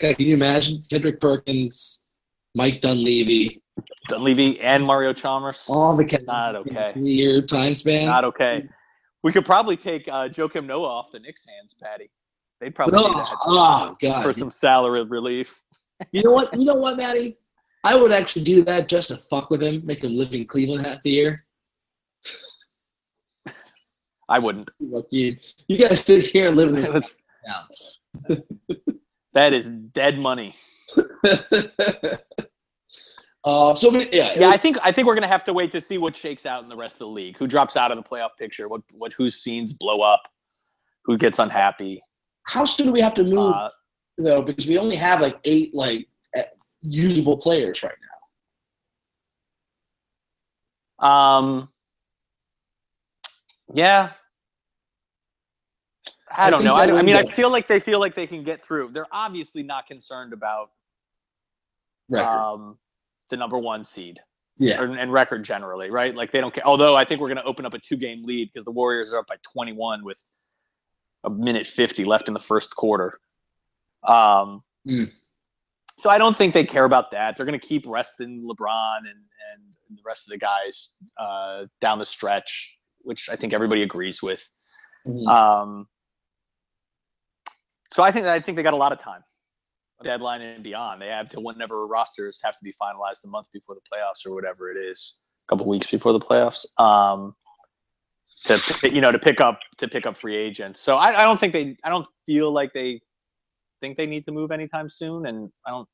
Okay, 0.00 0.14
can 0.14 0.26
you 0.26 0.34
imagine 0.34 0.82
Kendrick 0.90 1.20
Perkins, 1.20 2.04
Mike 2.54 2.80
Dunleavy, 2.80 3.62
Dunleavy 4.08 4.60
and 4.60 4.84
Mario 4.84 5.12
Chalmers. 5.12 5.64
all 5.68 5.96
the 5.96 6.04
Kendrick 6.04 6.26
Not 6.26 6.56
okay. 6.56 6.92
three-year 6.94 7.42
time 7.42 7.74
span? 7.74 8.06
Not 8.06 8.24
okay. 8.24 8.68
We 9.22 9.32
could 9.32 9.46
probably 9.46 9.76
take 9.76 10.06
uh, 10.08 10.28
Joakim 10.28 10.66
Noah 10.66 10.86
off 10.86 11.12
the 11.12 11.20
Knicks' 11.20 11.46
hands, 11.46 11.74
Patty. 11.80 12.10
They'd 12.60 12.74
probably 12.74 12.98
oh, 12.98 13.24
oh, 13.46 13.96
God! 14.00 14.22
for 14.22 14.32
some 14.32 14.50
salary 14.50 15.02
relief. 15.04 15.60
You 16.12 16.22
know 16.22 16.32
what? 16.32 16.52
You 16.58 16.64
know 16.64 16.74
what, 16.74 16.96
Matty? 16.96 17.36
I 17.84 17.94
would 17.96 18.12
actually 18.12 18.44
do 18.44 18.64
that 18.64 18.88
just 18.88 19.08
to 19.08 19.16
fuck 19.16 19.50
with 19.50 19.62
him, 19.62 19.82
make 19.84 20.02
him 20.02 20.16
live 20.16 20.32
in 20.32 20.46
Cleveland 20.46 20.86
half 20.86 21.02
the 21.02 21.10
year. 21.10 21.44
I 24.28 24.38
wouldn't. 24.38 24.70
You. 25.10 25.36
You 25.68 25.78
guys 25.78 26.00
sit 26.00 26.24
here 26.24 26.48
and 26.48 26.56
live 26.56 26.68
in 26.68 26.74
this 26.74 26.88
town. 27.46 28.42
that 29.34 29.52
is 29.52 29.68
dead 29.68 30.18
money. 30.18 30.54
uh, 33.44 33.74
so 33.74 33.90
yeah, 34.12 34.32
Yeah, 34.38 34.48
I 34.48 34.56
think 34.56 34.78
I 34.82 34.90
think 34.92 35.06
we're 35.06 35.14
gonna 35.14 35.26
have 35.26 35.44
to 35.44 35.52
wait 35.52 35.72
to 35.72 35.80
see 35.80 35.98
what 35.98 36.16
shakes 36.16 36.46
out 36.46 36.62
in 36.62 36.68
the 36.70 36.76
rest 36.76 36.94
of 36.94 37.00
the 37.00 37.08
league. 37.08 37.36
Who 37.36 37.46
drops 37.46 37.76
out 37.76 37.92
of 37.92 37.98
the 37.98 38.02
playoff 38.02 38.30
picture? 38.38 38.68
What 38.68 38.80
what 38.92 39.12
whose 39.12 39.36
scenes 39.36 39.74
blow 39.74 40.00
up? 40.00 40.22
Who 41.04 41.18
gets 41.18 41.38
unhappy? 41.38 42.00
how 42.46 42.64
soon 42.64 42.86
do 42.86 42.92
we 42.92 43.00
have 43.00 43.14
to 43.14 43.24
move? 43.24 43.54
Uh, 43.54 43.70
though, 44.18 44.42
because 44.42 44.66
we 44.66 44.78
only 44.78 44.96
have 44.96 45.20
like 45.20 45.38
eight 45.44 45.74
like 45.74 46.08
usable 46.82 47.36
players 47.36 47.82
right 47.82 47.94
now. 51.00 51.08
um, 51.08 51.68
yeah. 53.72 54.10
I 56.30 56.46
I 56.46 56.50
don't 56.50 56.64
know. 56.64 56.74
I, 56.74 56.98
I 56.98 57.02
mean, 57.02 57.14
I 57.14 57.24
feel 57.24 57.50
like 57.50 57.68
they 57.68 57.78
feel 57.78 58.00
like 58.00 58.14
they 58.14 58.26
can 58.26 58.42
get 58.42 58.64
through. 58.64 58.90
They're 58.92 59.06
obviously 59.12 59.62
not 59.62 59.86
concerned 59.86 60.32
about 60.32 60.70
Record. 62.08 62.26
um, 62.26 62.78
the 63.30 63.36
number 63.36 63.58
one 63.58 63.84
seed. 63.84 64.18
yeah. 64.58 64.80
or, 64.80 64.84
and 64.84 65.12
record 65.12 65.44
generally, 65.44 65.90
right? 65.90 66.14
Like 66.14 66.32
they 66.32 66.40
don't 66.40 66.52
care. 66.52 66.66
Although 66.66 66.96
I 66.96 67.04
think 67.04 67.20
we're 67.20 67.28
going 67.28 67.38
to 67.38 67.44
open 67.44 67.64
up 67.66 67.74
a 67.74 67.78
two-game 67.78 68.24
lead 68.24 68.50
because 68.52 68.64
the 68.64 68.72
Warriors 68.72 69.12
are 69.12 69.20
up 69.20 69.28
by 69.28 69.36
21 69.52 70.04
with 70.04 70.20
a 71.24 71.30
minute 71.30 71.66
50 71.66 72.04
left 72.04 72.28
in 72.28 72.34
the 72.34 72.40
first 72.40 72.74
quarter. 72.74 73.20
Um, 74.06 74.62
Mm. 74.86 75.10
So 75.96 76.10
I 76.10 76.18
don't 76.18 76.36
think 76.36 76.52
they 76.52 76.64
care 76.64 76.84
about 76.84 77.10
that. 77.12 77.36
They're 77.36 77.46
going 77.46 77.58
to 77.58 77.66
keep 77.66 77.86
resting 77.86 78.42
LeBron 78.42 78.98
and 78.98 79.06
and 79.06 79.96
the 79.96 80.02
rest 80.04 80.26
of 80.26 80.32
the 80.32 80.38
guys 80.38 80.96
uh, 81.18 81.66
down 81.80 81.98
the 81.98 82.06
stretch, 82.06 82.78
which 83.02 83.28
I 83.30 83.36
think 83.36 83.52
everybody 83.52 83.82
agrees 83.82 84.22
with. 84.22 84.46
Mhm. 85.06 85.26
Um, 85.28 85.88
So 87.92 88.02
I 88.02 88.10
think 88.10 88.26
I 88.26 88.40
think 88.40 88.56
they 88.56 88.62
got 88.62 88.74
a 88.74 88.76
lot 88.76 88.92
of 88.92 88.98
time, 88.98 89.22
deadline 90.02 90.42
and 90.42 90.64
beyond. 90.64 91.00
They 91.00 91.08
have 91.08 91.28
to 91.30 91.40
whenever 91.40 91.86
rosters 91.86 92.40
have 92.42 92.56
to 92.56 92.64
be 92.64 92.74
finalized 92.82 93.24
a 93.24 93.28
month 93.28 93.46
before 93.52 93.76
the 93.76 93.82
playoffs 93.82 94.26
or 94.26 94.34
whatever 94.34 94.70
it 94.70 94.76
is, 94.76 95.20
a 95.46 95.48
couple 95.48 95.66
weeks 95.66 95.86
before 95.86 96.12
the 96.12 96.20
playoffs. 96.20 96.66
Um, 96.78 97.36
to 98.46 98.60
you 98.82 99.00
know 99.00 99.12
to 99.12 99.18
pick 99.18 99.40
up 99.40 99.60
to 99.78 99.88
pick 99.88 100.06
up 100.06 100.16
free 100.18 100.36
agents. 100.36 100.80
So 100.80 100.96
I, 100.96 101.20
I 101.20 101.24
don't 101.24 101.38
think 101.38 101.52
they 101.52 101.76
I 101.84 101.88
don't 101.88 102.06
feel 102.26 102.50
like 102.50 102.72
they 102.72 103.00
think 103.84 103.96
they 103.98 104.06
need 104.06 104.24
to 104.24 104.32
move 104.32 104.50
anytime 104.50 104.88
soon, 104.88 105.26
and 105.26 105.50
I 105.66 105.70
don't 105.70 105.88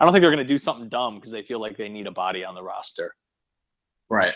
I 0.00 0.04
don't 0.04 0.12
think 0.12 0.22
they're 0.22 0.30
going 0.30 0.46
to 0.46 0.52
do 0.54 0.58
something 0.58 0.88
dumb 0.88 1.16
because 1.16 1.30
they 1.30 1.42
feel 1.42 1.60
like 1.60 1.76
they 1.76 1.88
need 1.88 2.06
a 2.06 2.10
body 2.10 2.44
on 2.44 2.54
the 2.54 2.62
roster, 2.62 3.14
Right. 4.08 4.34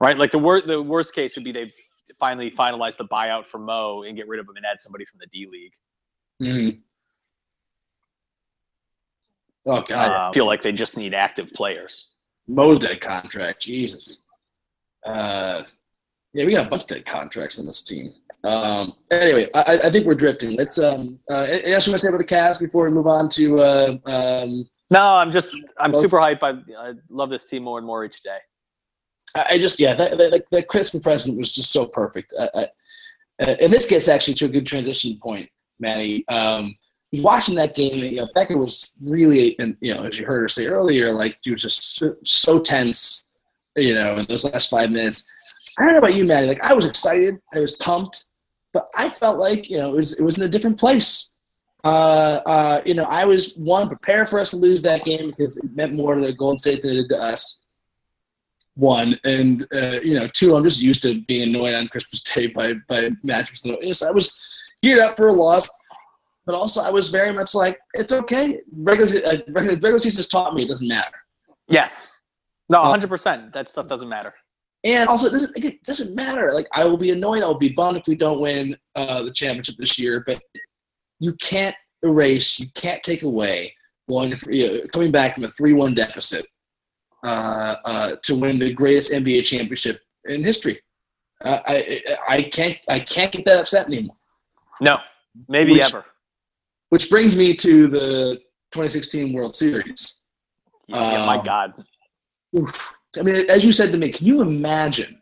right? 0.00 0.16
Like 0.18 0.30
the 0.30 0.38
worst 0.38 0.66
the 0.66 0.80
worst 0.82 1.14
case 1.14 1.34
would 1.34 1.44
be 1.44 1.52
they 1.52 1.72
finally 2.20 2.50
finalize 2.50 2.96
the 2.98 3.06
buyout 3.06 3.46
for 3.46 3.58
Mo 3.58 4.02
and 4.02 4.16
get 4.16 4.28
rid 4.28 4.38
of 4.38 4.46
him 4.48 4.56
and 4.56 4.66
add 4.66 4.80
somebody 4.80 5.04
from 5.06 5.18
the 5.18 5.26
D 5.28 5.48
League. 5.50 5.72
Mhm. 6.42 6.80
Oh 9.66 9.80
God, 9.80 10.10
I 10.12 10.30
feel 10.32 10.44
like 10.46 10.60
they 10.60 10.72
just 10.72 10.96
need 10.98 11.14
active 11.14 11.50
players. 11.54 12.16
Mo's 12.46 12.80
dead 12.80 13.00
contract. 13.00 13.62
Jesus. 13.62 14.24
Uh, 15.06 15.62
yeah, 16.34 16.44
we 16.44 16.52
got 16.52 16.66
a 16.66 16.70
bunch 16.70 16.82
of 16.82 16.88
dead 16.88 17.06
contracts 17.06 17.58
on 17.58 17.66
this 17.66 17.82
team. 17.82 18.12
Um, 18.42 18.92
anyway, 19.10 19.48
I, 19.54 19.78
I 19.84 19.90
think 19.90 20.04
we're 20.04 20.14
drifting. 20.14 20.56
Let's 20.56 20.78
um, 20.78 21.18
uh, 21.30 21.46
anything 21.48 21.72
else 21.72 21.86
you 21.86 21.92
want 21.92 22.00
to 22.00 22.06
say 22.06 22.08
about 22.08 22.18
the 22.18 22.24
cast 22.24 22.60
before 22.60 22.84
we 22.84 22.94
move 22.94 23.06
on 23.06 23.28
to 23.30 23.60
uh, 23.60 23.96
um, 24.04 24.64
No, 24.90 25.00
I'm 25.00 25.30
just 25.30 25.54
I'm 25.78 25.92
Well- 25.92 26.02
super 26.02 26.18
hyped. 26.18 26.42
I, 26.42 26.90
I 26.90 26.92
love 27.08 27.30
this 27.30 27.46
team 27.46 27.62
more 27.62 27.78
and 27.78 27.86
more 27.86 28.04
each 28.04 28.22
day. 28.22 28.38
I 29.34 29.46
I 29.50 29.58
just 29.58 29.80
yeah, 29.80 29.94
that, 29.94 30.44
that, 30.50 30.68
Christmas 30.68 31.02
present 31.02 31.38
was 31.38 31.54
just 31.54 31.72
so 31.72 31.86
perfect. 31.86 32.34
I, 32.38 32.44
uh, 32.44 32.66
and 33.60 33.72
this 33.72 33.86
gets 33.86 34.08
actually 34.08 34.34
to 34.34 34.44
a 34.44 34.48
good 34.48 34.66
transition 34.66 35.18
point, 35.22 35.48
Manny. 35.80 36.24
Um, 36.28 36.76
watching 37.14 37.54
that 37.56 37.74
game, 37.74 38.12
you 38.12 38.16
know, 38.20 38.28
Becca 38.34 38.56
was 38.56 38.92
really, 39.02 39.58
and 39.58 39.76
you 39.80 39.94
know, 39.94 40.04
as 40.04 40.18
you 40.18 40.26
heard 40.26 40.42
her 40.42 40.48
say 40.48 40.66
earlier, 40.66 41.12
like 41.12 41.38
she 41.42 41.52
was 41.52 41.62
just 41.62 41.96
so, 41.96 42.14
so 42.24 42.60
tense, 42.60 43.28
you 43.76 43.94
know, 43.94 44.16
in 44.16 44.26
those 44.28 44.44
last 44.44 44.70
five 44.70 44.90
minutes. 44.90 45.28
I 45.78 45.84
don't 45.84 45.92
know 45.92 45.98
about 45.98 46.14
you, 46.14 46.24
Matty. 46.24 46.46
Like 46.46 46.62
I 46.62 46.72
was 46.74 46.86
excited, 46.86 47.36
I 47.52 47.60
was 47.60 47.72
pumped, 47.76 48.24
but 48.72 48.88
I 48.96 49.08
felt 49.08 49.38
like 49.38 49.68
you 49.68 49.78
know 49.78 49.92
it 49.92 49.96
was 49.96 50.18
it 50.18 50.22
was 50.22 50.36
in 50.38 50.44
a 50.44 50.48
different 50.48 50.78
place. 50.78 51.34
Uh, 51.84 52.40
uh, 52.46 52.82
you 52.86 52.94
know, 52.94 53.04
I 53.04 53.26
was 53.26 53.54
one 53.56 53.88
prepared 53.88 54.30
for 54.30 54.38
us 54.38 54.50
to 54.50 54.56
lose 54.56 54.80
that 54.82 55.04
game 55.04 55.30
because 55.30 55.58
it 55.58 55.70
meant 55.74 55.92
more 55.92 56.14
to 56.14 56.20
the 56.20 56.32
Golden 56.32 56.56
State 56.58 56.82
than 56.82 56.92
it 56.92 56.94
did 56.94 57.08
to 57.10 57.22
us 57.22 57.60
one 58.76 59.16
and 59.22 59.68
uh, 59.72 60.00
you 60.00 60.18
know 60.18 60.26
two 60.34 60.56
i'm 60.56 60.64
just 60.64 60.82
used 60.82 61.00
to 61.00 61.20
being 61.28 61.54
annoyed 61.54 61.74
on 61.74 61.86
christmas 61.86 62.20
day 62.34 62.48
by 62.48 62.72
by 62.88 63.08
matches 63.22 63.60
so 63.60 64.08
i 64.08 64.10
was 64.10 64.36
geared 64.82 64.98
up 64.98 65.16
for 65.16 65.28
a 65.28 65.32
loss 65.32 65.68
but 66.44 66.56
also 66.56 66.82
i 66.82 66.90
was 66.90 67.08
very 67.08 67.32
much 67.32 67.54
like 67.54 67.78
it's 67.92 68.12
okay 68.12 68.58
regular, 68.78 69.24
uh, 69.26 69.36
regular, 69.50 69.76
regular 69.76 70.00
season 70.00 70.18
has 70.18 70.26
taught 70.26 70.56
me 70.56 70.64
it 70.64 70.66
doesn't 70.68 70.88
matter 70.88 71.16
Yes. 71.68 72.12
No, 72.70 72.82
Uh, 72.82 72.96
100%. 72.96 73.52
That 73.52 73.68
stuff 73.68 73.88
doesn't 73.88 74.08
matter. 74.08 74.34
And 74.84 75.08
also 75.08 75.26
it 75.26 75.32
doesn't 75.32 75.64
it 75.64 75.82
doesn't 75.82 76.14
matter 76.14 76.52
like 76.52 76.66
i 76.72 76.84
will 76.84 76.96
be 76.96 77.10
annoyed 77.10 77.42
i'll 77.42 77.58
be 77.58 77.70
bummed 77.70 77.98
if 77.98 78.06
we 78.06 78.14
don't 78.14 78.40
win 78.40 78.76
uh, 78.96 79.22
the 79.22 79.32
championship 79.32 79.74
this 79.78 79.98
year 79.98 80.22
but 80.26 80.40
you 81.20 81.32
can't 81.40 81.74
erase 82.02 82.58
you 82.58 82.66
can't 82.74 83.02
take 83.02 83.22
away 83.22 83.72
going 84.08 84.32
uh, 84.32 84.86
coming 84.92 85.10
back 85.10 85.34
from 85.34 85.44
a 85.44 85.48
3-1 85.48 85.94
deficit 85.94 86.46
uh, 87.24 87.76
uh, 87.84 88.16
to 88.22 88.34
win 88.34 88.58
the 88.58 88.72
greatest 88.72 89.10
NBA 89.12 89.44
championship 89.44 90.00
in 90.26 90.44
history. 90.44 90.78
Uh, 91.44 91.58
I 91.66 92.02
I 92.28 92.42
can't 92.42 92.76
I 92.88 93.00
can't 93.00 93.32
get 93.32 93.44
that 93.46 93.58
upset 93.58 93.86
anymore. 93.86 94.16
No, 94.80 94.98
maybe 95.48 95.72
Which- 95.72 95.82
ever. 95.84 96.04
Which 96.90 97.10
brings 97.10 97.34
me 97.34 97.54
to 97.56 97.88
the 97.88 98.36
2016 98.72 99.32
World 99.32 99.54
Series. 99.54 100.20
Yeah, 100.86 101.12
yeah, 101.12 101.26
my 101.26 101.38
um, 101.38 101.44
God. 101.44 101.84
Oof. 102.56 102.94
I 103.18 103.22
mean, 103.22 103.48
as 103.48 103.64
you 103.64 103.72
said 103.72 103.92
to 103.92 103.98
me, 103.98 104.10
can 104.10 104.26
you 104.26 104.42
imagine 104.42 105.20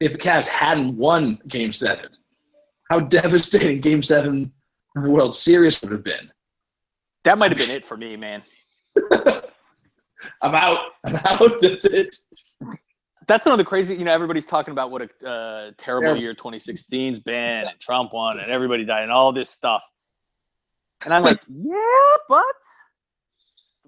if 0.00 0.12
the 0.12 0.18
Cavs 0.18 0.46
hadn't 0.46 0.96
won 0.96 1.40
Game 1.48 1.72
Seven? 1.72 2.08
How 2.90 3.00
devastating 3.00 3.80
Game 3.80 4.02
Seven 4.02 4.52
of 4.96 5.04
the 5.04 5.10
World 5.10 5.34
Series 5.34 5.80
would 5.82 5.92
have 5.92 6.02
been. 6.02 6.30
That 7.24 7.38
might 7.38 7.50
have 7.50 7.58
been 7.58 7.70
it 7.70 7.84
for 7.84 7.96
me, 7.96 8.16
man. 8.16 8.42
I'm 10.42 10.54
out. 10.54 10.78
I'm 11.04 11.16
out. 11.16 11.52
That's 11.62 11.84
it. 11.84 12.16
That's 13.26 13.46
another 13.46 13.64
crazy. 13.64 13.94
You 13.94 14.04
know, 14.04 14.12
everybody's 14.12 14.46
talking 14.46 14.72
about 14.72 14.90
what 14.90 15.02
a 15.02 15.26
uh, 15.26 15.70
terrible 15.78 16.02
Terrible. 16.02 16.20
year 16.20 16.34
2016's 16.34 17.20
been, 17.20 17.64
and 17.68 17.78
Trump 17.78 18.12
won, 18.12 18.40
and 18.40 18.50
everybody 18.50 18.84
died, 18.84 19.04
and 19.04 19.12
all 19.12 19.32
this 19.32 19.50
stuff. 19.50 19.88
And 21.04 21.14
I'm 21.14 21.22
like, 21.22 21.40
yeah, 21.48 22.16
but 22.28 22.44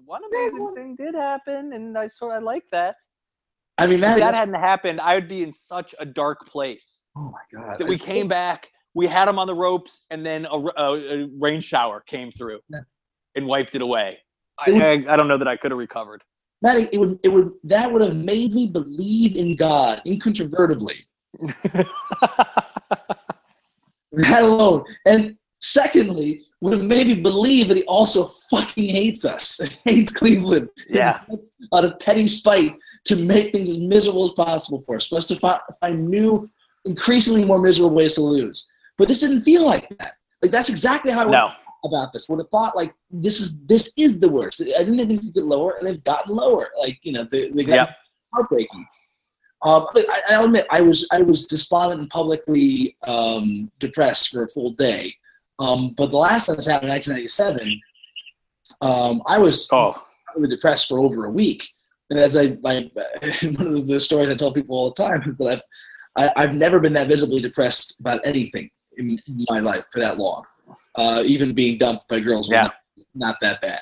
one 0.05 0.21
amazing 0.31 0.73
thing 0.75 0.95
did 0.95 1.15
happen, 1.15 1.73
and 1.73 1.97
I 1.97 2.07
sort 2.07 2.35
of 2.37 2.43
like 2.43 2.63
that. 2.71 2.95
I 3.77 3.87
mean, 3.87 4.03
If 4.03 4.17
that 4.17 4.35
hadn't 4.35 4.53
happened, 4.55 5.01
I 5.01 5.15
would 5.15 5.27
be 5.27 5.41
in 5.43 5.53
such 5.53 5.95
a 5.99 6.05
dark 6.05 6.45
place. 6.45 7.01
oh 7.17 7.31
my 7.31 7.39
god. 7.59 7.79
That 7.79 7.87
we 7.87 7.97
came 7.97 8.27
back, 8.27 8.67
we 8.93 9.07
had 9.07 9.27
them 9.27 9.39
on 9.39 9.47
the 9.47 9.55
ropes, 9.55 10.05
and 10.11 10.25
then 10.25 10.45
a, 10.45 10.57
a, 10.57 11.23
a 11.23 11.27
rain 11.39 11.59
shower 11.61 12.03
came 12.07 12.31
through 12.31 12.59
Yeah. 12.69 12.81
and 13.35 13.47
wiped 13.47 13.73
it 13.75 13.81
away. 13.81 14.19
It 14.67 14.73
would- 14.73 14.81
I, 14.83 14.87
I, 14.91 15.13
I 15.13 15.17
don't 15.17 15.27
know 15.27 15.37
that 15.37 15.47
I 15.47 15.57
could 15.57 15.71
have 15.71 15.77
recovered. 15.79 16.23
Matty, 16.61 16.87
it 16.93 16.97
would, 16.99 17.19
it 17.23 17.29
would, 17.29 17.49
that 17.65 17.91
would 17.91 18.01
have 18.01 18.15
made 18.15 18.53
me 18.53 18.67
believe 18.67 19.35
in 19.35 19.55
God 19.55 20.01
incontrovertibly. 20.05 20.95
That 24.15 24.43
alone, 24.43 24.83
and 25.07 25.35
secondly, 25.63 26.45
would 26.61 26.73
have 26.73 26.83
made 26.83 27.07
me 27.07 27.15
believe 27.15 27.69
that 27.69 27.77
he 27.77 27.83
also 27.83 28.25
fucking 28.49 28.89
hates 28.93 29.25
us, 29.25 29.59
hates 29.85 30.11
Cleveland. 30.11 30.69
Yeah. 30.89 31.21
Out 31.73 31.85
of 31.85 31.99
petty 31.99 32.27
spite 32.27 32.75
to 33.05 33.15
make 33.15 33.51
things 33.51 33.69
as 33.69 33.77
miserable 33.77 34.25
as 34.25 34.31
possible 34.31 34.81
for 34.81 34.97
us, 34.97 35.07
for 35.07 35.17
us 35.17 35.25
to 35.27 35.37
fi- 35.37 35.61
find 35.79 36.07
new, 36.07 36.49
increasingly 36.85 37.45
more 37.45 37.59
miserable 37.61 37.95
ways 37.95 38.15
to 38.15 38.21
lose. 38.21 38.69
But 38.97 39.07
this 39.07 39.21
didn't 39.21 39.41
feel 39.43 39.65
like 39.65 39.89
that. 39.99 40.13
Like 40.41 40.51
that's 40.51 40.69
exactly 40.69 41.11
how 41.11 41.27
I 41.27 41.31
no. 41.31 41.51
about 41.85 42.11
this. 42.11 42.27
Would 42.27 42.39
have 42.39 42.49
thought 42.49 42.75
like 42.75 42.93
this 43.09 43.39
is 43.39 43.61
this 43.65 43.93
is 43.97 44.19
the 44.19 44.29
worst. 44.29 44.61
I 44.61 44.65
didn't 44.65 44.97
think 44.97 45.07
things 45.09 45.21
could 45.21 45.33
get 45.33 45.45
lower, 45.45 45.75
and 45.79 45.87
they've 45.87 46.03
gotten 46.03 46.35
lower. 46.35 46.67
Like 46.81 46.99
you 47.01 47.13
know, 47.13 47.23
they 47.23 47.49
they 47.49 47.63
got 47.63 47.75
Yep. 47.75 47.89
heartbreaking. 48.33 48.85
Um, 49.65 49.85
I, 49.95 50.21
I'll 50.31 50.45
admit 50.45 50.67
I 50.69 50.81
was 50.81 51.07
I 51.13 51.21
was 51.21 51.47
despondent 51.47 52.01
and 52.01 52.09
publicly 52.09 52.97
um, 53.07 53.71
depressed 53.79 54.29
for 54.29 54.43
a 54.43 54.49
full 54.49 54.73
day. 54.73 55.15
Um, 55.63 55.93
but 55.95 56.11
the 56.11 56.17
last 56.17 56.47
time 56.47 56.57
this 56.57 56.67
happened 56.67 56.89
in 56.89 56.95
1997, 56.95 57.81
um, 58.81 59.21
I 59.27 59.37
was 59.37 59.69
Oh, 59.71 59.95
probably 60.25 60.49
depressed 60.49 60.87
for 60.89 60.99
over 60.99 61.25
a 61.25 61.29
week. 61.29 61.67
And 62.09 62.19
as 62.19 62.35
I, 62.35 62.55
I 62.65 62.91
one 63.55 63.67
of 63.75 63.87
the 63.87 63.99
stories 63.99 64.29
I 64.29 64.35
tell 64.35 64.53
people 64.53 64.75
all 64.75 64.91
the 64.91 65.03
time 65.03 65.23
is 65.25 65.37
that 65.37 65.47
I've 65.47 65.61
I, 66.15 66.31
I've 66.35 66.53
never 66.53 66.79
been 66.79 66.93
that 66.93 67.07
visibly 67.07 67.41
depressed 67.41 67.99
about 67.99 68.25
anything 68.25 68.69
in 68.97 69.17
my 69.49 69.59
life 69.59 69.85
for 69.91 69.99
that 69.99 70.17
long. 70.17 70.45
Uh, 70.95 71.23
even 71.25 71.53
being 71.53 71.77
dumped 71.77 72.07
by 72.07 72.19
girls 72.19 72.49
was 72.49 72.55
not, 72.55 72.75
not 73.15 73.35
that 73.41 73.61
bad. 73.61 73.81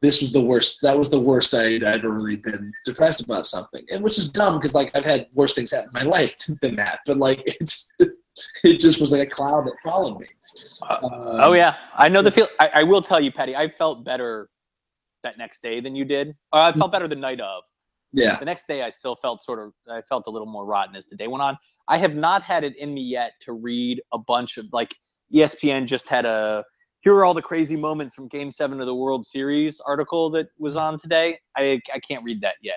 This 0.00 0.20
was 0.20 0.32
the 0.32 0.40
worst. 0.40 0.80
That 0.82 0.96
was 0.96 1.08
the 1.10 1.20
worst 1.20 1.54
I'd 1.54 1.82
ever 1.82 2.10
really 2.10 2.36
been 2.36 2.72
depressed 2.84 3.24
about 3.24 3.46
something, 3.46 3.84
and 3.90 4.02
which 4.02 4.18
is 4.18 4.30
dumb 4.30 4.58
because 4.58 4.74
like 4.74 4.96
I've 4.96 5.04
had 5.04 5.28
worse 5.32 5.54
things 5.54 5.70
happen 5.70 5.90
in 5.94 6.08
my 6.08 6.08
life 6.08 6.36
than 6.60 6.76
that. 6.76 7.00
But 7.06 7.18
like 7.18 7.42
it's 7.46 7.90
it 8.64 8.80
just 8.80 9.00
was 9.00 9.12
like 9.12 9.22
a 9.22 9.30
cloud 9.30 9.66
that 9.66 9.74
followed 9.84 10.18
me. 10.20 10.26
Uh, 10.82 10.98
Um, 11.02 11.10
oh 11.42 11.52
yeah, 11.52 11.76
I 11.94 12.08
know 12.08 12.22
the 12.22 12.30
feel. 12.30 12.48
I, 12.60 12.70
I 12.76 12.82
will 12.82 13.02
tell 13.02 13.20
you, 13.20 13.30
Patty. 13.32 13.54
I 13.56 13.68
felt 13.68 14.04
better 14.04 14.48
that 15.22 15.38
next 15.38 15.62
day 15.62 15.80
than 15.80 15.94
you 15.94 16.04
did. 16.04 16.28
Or 16.52 16.60
I 16.60 16.72
felt 16.72 16.92
better 16.92 17.08
the 17.08 17.14
night 17.16 17.40
of. 17.40 17.62
yeah. 18.12 18.38
The 18.38 18.44
next 18.44 18.66
day, 18.66 18.82
I 18.82 18.90
still 18.90 19.16
felt 19.16 19.42
sort 19.42 19.58
of. 19.58 19.72
I 19.90 20.02
felt 20.08 20.24
a 20.26 20.30
little 20.30 20.46
more 20.48 20.64
rotten 20.66 20.96
as 20.96 21.06
the 21.06 21.16
day 21.16 21.26
went 21.28 21.42
on. 21.42 21.56
I 21.88 21.98
have 21.98 22.14
not 22.14 22.42
had 22.42 22.64
it 22.64 22.76
in 22.76 22.94
me 22.94 23.02
yet 23.02 23.32
to 23.42 23.52
read 23.52 24.00
a 24.12 24.18
bunch 24.18 24.56
of 24.56 24.66
like 24.72 24.94
ESPN 25.34 25.86
just 25.86 26.08
had 26.08 26.24
a. 26.24 26.64
Here 27.00 27.14
are 27.14 27.24
all 27.24 27.34
the 27.34 27.42
crazy 27.42 27.74
moments 27.76 28.14
from 28.14 28.28
Game 28.28 28.52
Seven 28.52 28.80
of 28.80 28.86
the 28.86 28.94
World 28.94 29.24
Series 29.26 29.80
article 29.86 30.30
that 30.30 30.46
was 30.58 30.76
on 30.76 31.00
today. 31.00 31.36
I 31.56 31.80
I 31.92 31.98
can't 31.98 32.22
read 32.24 32.40
that 32.42 32.54
yet. 32.62 32.76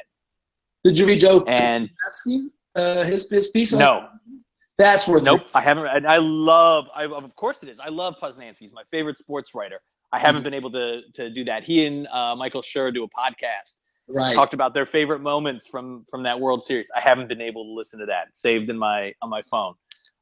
Did 0.83 0.97
you 0.97 1.05
read 1.05 1.19
Joe 1.19 1.43
And 1.47 1.89
Komatsky, 1.89 2.47
uh, 2.75 3.03
his 3.03 3.29
his 3.29 3.49
piece? 3.49 3.73
on- 3.73 3.79
no, 3.79 4.07
that's 4.77 5.07
worth 5.07 5.23
Nope, 5.23 5.43
I 5.53 5.61
haven't. 5.61 5.87
And 5.87 6.07
I 6.07 6.17
love. 6.17 6.89
I, 6.95 7.05
of 7.05 7.35
course, 7.35 7.63
it 7.63 7.69
is. 7.69 7.79
I 7.79 7.89
love 7.89 8.15
Posnanski. 8.21 8.59
He's 8.59 8.73
my 8.73 8.83
favorite 8.91 9.17
sports 9.17 9.53
writer. 9.55 9.79
I 10.11 10.19
haven't 10.19 10.43
been 10.43 10.53
able 10.53 10.71
to 10.71 11.01
to 11.13 11.29
do 11.29 11.43
that. 11.45 11.63
He 11.63 11.85
and 11.85 12.07
uh, 12.07 12.35
Michael 12.35 12.61
Schur 12.61 12.93
do 12.93 13.03
a 13.03 13.09
podcast. 13.09 13.79
Right. 14.13 14.35
Talked 14.35 14.53
about 14.53 14.73
their 14.73 14.85
favorite 14.85 15.19
moments 15.21 15.67
from 15.67 16.03
from 16.09 16.23
that 16.23 16.39
World 16.39 16.63
Series. 16.63 16.89
I 16.95 16.99
haven't 16.99 17.27
been 17.27 17.41
able 17.41 17.63
to 17.65 17.71
listen 17.71 17.99
to 17.99 18.05
that. 18.05 18.27
Saved 18.33 18.69
in 18.69 18.77
my 18.77 19.13
on 19.21 19.29
my 19.29 19.41
phone. 19.43 19.73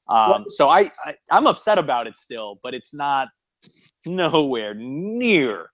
Um, 0.10 0.46
so 0.50 0.70
I, 0.70 0.92
I 1.06 1.16
I'm 1.32 1.48
upset 1.48 1.78
about 1.78 2.08
it 2.08 2.18
still, 2.18 2.60
but 2.64 2.74
it's 2.74 2.94
not 2.94 3.30
nowhere 4.06 4.74
near 4.74 5.68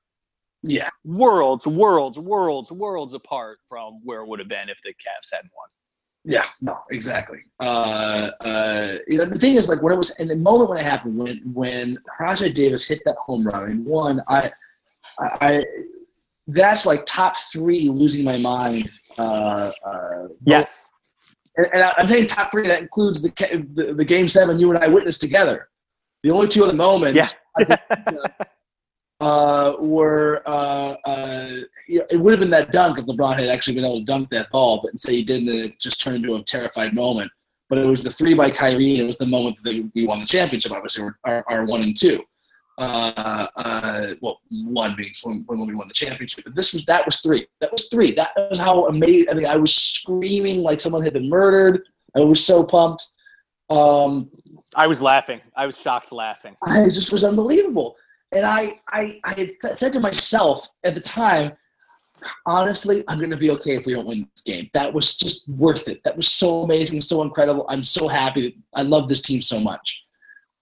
Yeah. 0.64 0.90
worlds, 1.04 1.66
worlds, 1.66 2.20
worlds, 2.20 2.72
worlds 2.72 3.14
apart 3.14 3.60
from 3.68 4.00
where 4.04 4.22
it 4.22 4.28
would 4.28 4.40
have 4.40 4.48
been 4.50 4.70
if 4.70 4.78
the 4.84 4.90
Cavs 4.92 5.30
had 5.34 5.44
won. 5.56 5.68
Yeah, 6.26 6.46
no, 6.62 6.78
exactly. 6.92 7.40
Uh, 7.60 8.30
uh, 8.42 8.98
you 9.08 9.18
know, 9.18 9.26
the 9.26 9.40
thing 9.40 9.56
is, 9.56 9.70
like, 9.70 9.82
when 9.82 9.94
it 9.94 9.98
was 9.98 10.20
in 10.20 10.28
the 10.28 10.36
moment 10.36 10.70
when 10.70 10.78
it 10.80 10.84
happened, 10.86 11.18
when 11.18 11.38
when 11.54 11.98
Rajai 12.20 12.54
Davis 12.54 12.86
hit 12.88 13.00
that 13.06 13.16
home 13.26 13.48
run, 13.48 13.70
and 13.72 13.86
one, 13.86 14.22
I, 14.28 14.52
I, 15.20 15.64
that's 16.48 16.86
like 16.86 17.06
top 17.06 17.36
three 17.54 17.88
losing 17.90 18.26
my 18.26 18.38
mind. 18.38 18.90
Uh, 19.18 19.72
uh, 19.86 20.28
Yes. 20.46 20.90
and, 21.58 21.68
and 21.74 21.84
I- 21.84 21.94
I'm 21.98 22.08
saying 22.08 22.28
top 22.28 22.52
three. 22.52 22.64
That 22.68 22.82
includes 22.82 23.22
the, 23.22 23.32
the 23.74 23.94
the 23.94 24.06
game 24.06 24.28
seven 24.28 24.60
you 24.60 24.70
and 24.72 24.84
I 24.84 24.88
witnessed 24.88 25.22
together. 25.22 25.70
The 26.24 26.32
only 26.32 26.50
two 26.50 26.66
other 26.66 26.76
moments 26.76 27.36
Yeah. 27.58 27.76
Uh, 29.20 29.76
were 29.80 30.42
uh, 30.46 30.96
uh, 31.06 31.50
you 31.90 32.00
know, 32.00 32.06
it 32.10 32.16
would 32.16 32.32
have 32.32 32.40
been 32.40 32.50
that 32.50 32.72
dunk 32.72 32.98
if 32.98 33.06
LeBron 33.06 33.38
had 33.38 33.50
actually 33.50 33.76
been 33.76 33.84
able 33.84 34.00
to 34.00 34.06
dunk 34.06 34.30
that 34.30 34.50
ball, 34.50 34.80
but 34.82 34.94
instead 34.94 35.12
he 35.12 35.26
didn't, 35.26 35.50
and 35.50 35.60
it 35.60 35.80
just 35.80 36.00
turned 36.00 36.24
into 36.24 36.36
a 36.36 36.44
terrified 36.44 36.94
moment. 36.94 37.30
But 37.68 37.80
it 37.80 37.86
was 37.86 38.02
the 38.02 38.12
three 38.12 38.34
by 38.34 38.50
Kyrie, 38.50 38.94
and 38.94 39.02
it 39.02 39.06
was 39.06 39.18
the 39.18 39.26
moment 39.26 39.60
that 39.64 39.92
we 39.94 40.08
won 40.08 40.22
the 40.22 40.26
championship. 40.26 40.72
Obviously, 40.72 41.10
our, 41.26 41.44
our 41.50 41.66
one 41.66 41.82
and 41.82 41.96
two. 41.98 42.24
Uh, 42.78 43.46
uh, 43.58 44.14
well, 44.22 44.40
one 44.52 44.96
being 44.96 45.12
when, 45.24 45.44
when 45.48 45.68
we 45.68 45.76
won 45.76 45.90
the 45.90 45.94
championship, 45.94 46.46
but 46.46 46.56
this 46.56 46.72
was 46.72 46.86
that 46.86 47.06
was 47.06 47.20
three. 47.20 47.46
That 47.60 47.74
was 47.74 47.90
three. 47.90 48.12
That 48.12 48.30
was 48.50 48.58
how 48.58 48.86
amazing. 48.86 49.30
I 49.30 49.34
mean, 49.34 49.48
I 49.48 49.58
was 49.58 49.76
screaming 49.76 50.64
like 50.64 50.80
someone 50.80 51.04
had 51.04 51.12
been 51.12 51.28
murdered. 51.28 51.82
I 52.16 52.22
was 52.22 52.44
so 52.44 52.64
pumped. 52.64 53.06
Um, 53.70 54.32
I 54.76 54.88
was 54.88 55.02
laughing. 55.02 55.42
I 55.58 55.66
was 55.66 55.78
shocked 55.78 56.14
laughing. 56.14 56.56
I 56.64 56.84
it 56.84 56.92
just 56.92 57.12
was 57.12 57.26
unbelievable. 57.26 57.98
And 58.32 58.46
I, 58.46 58.74
I, 58.90 59.20
I 59.24 59.34
had 59.34 59.52
said 59.60 59.94
to 59.94 60.00
myself 60.00 60.70
at 60.84 60.94
the 60.96 61.02
time, 61.02 61.52
honestly, 62.46 63.04
I'm 63.08 63.18
going 63.18 63.32
to 63.32 63.38
be 63.38 63.50
okay 63.52 63.76
if 63.76 63.86
we 63.86 63.94
don't 63.94 64.08
win 64.08 64.30
this 64.36 64.44
game. 64.44 64.70
That 64.74 64.94
was 64.94 65.18
just 65.18 65.48
worth 65.50 65.88
it. 65.88 66.04
That 66.04 66.16
was 66.16 66.28
so 66.28 66.64
amazing, 66.64 67.02
so 67.02 67.24
incredible. 67.24 67.66
I'm 67.70 67.84
so 67.84 68.08
happy. 68.08 68.58
I 68.76 68.84
love 68.84 69.10
this 69.10 69.22
team 69.22 69.42
so 69.42 69.60
much. 69.60 70.04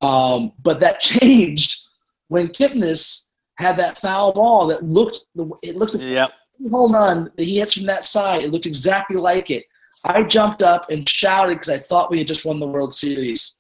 Um, 0.02 0.54
but 0.62 0.80
that 0.80 1.00
changed 1.02 1.82
when 2.30 2.50
Kipnis 2.50 3.28
had 3.58 3.78
that 3.78 3.98
foul 3.98 4.32
ball 4.34 4.68
that 4.68 4.84
looked, 4.84 5.26
it 5.64 5.76
looks 5.76 5.96
like 5.96 6.04
Yep. 6.04 6.32
home 6.72 6.94
run 6.94 7.32
that 7.36 7.44
he 7.44 7.60
hits 7.60 7.74
from 7.74 7.86
that 7.88 8.06
side. 8.06 8.44
It 8.44 8.52
looked 8.52 8.66
exactly 8.66 9.18
like 9.18 9.50
it. 9.50 9.66
I 10.04 10.24
jumped 10.24 10.62
up 10.62 10.90
and 10.92 11.08
shouted 11.10 11.56
because 11.56 11.70
I 11.70 11.80
thought 11.80 12.12
we 12.12 12.20
had 12.20 12.28
just 12.28 12.46
won 12.46 12.60
the 12.60 12.68
World 12.68 12.94
Series, 12.94 13.60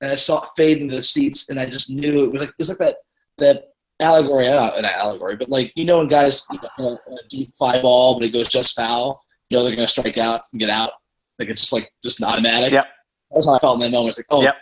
and 0.00 0.12
I 0.12 0.16
saw 0.16 0.42
it 0.42 0.50
fade 0.56 0.78
into 0.78 0.94
the 0.96 1.02
seats, 1.02 1.48
and 1.48 1.58
I 1.58 1.66
just 1.66 1.88
knew 1.90 2.24
it 2.24 2.30
was 2.32 2.40
like 2.42 2.50
it 2.50 2.54
was 2.58 2.68
like 2.68 2.78
that 2.78 2.96
that 3.38 3.72
allegory, 4.00 4.46
not 4.46 4.78
an 4.78 4.84
allegory, 4.84 5.36
but 5.36 5.48
like 5.48 5.72
you 5.74 5.84
know 5.84 5.98
when 5.98 6.08
guys 6.08 6.46
you 6.52 6.58
know, 6.78 6.98
a 7.06 7.28
deep 7.28 7.54
fly 7.56 7.80
ball, 7.80 8.14
but 8.18 8.24
it 8.26 8.32
goes 8.32 8.48
just 8.48 8.74
foul, 8.76 9.22
you 9.50 9.56
know 9.56 9.64
they're 9.64 9.74
gonna 9.74 9.88
strike 9.88 10.18
out 10.18 10.42
and 10.52 10.60
get 10.60 10.70
out. 10.70 10.90
Like 11.38 11.48
it's 11.48 11.60
just 11.62 11.72
like 11.72 11.92
just 12.02 12.20
an 12.20 12.26
automatic. 12.26 12.72
Yep. 12.72 12.86
That's 13.32 13.46
how 13.46 13.54
I 13.54 13.58
felt 13.58 13.74
in 13.76 13.80
that 13.80 13.90
moment. 13.90 14.10
It's 14.10 14.18
like, 14.18 14.26
oh, 14.30 14.42
Yep. 14.42 14.56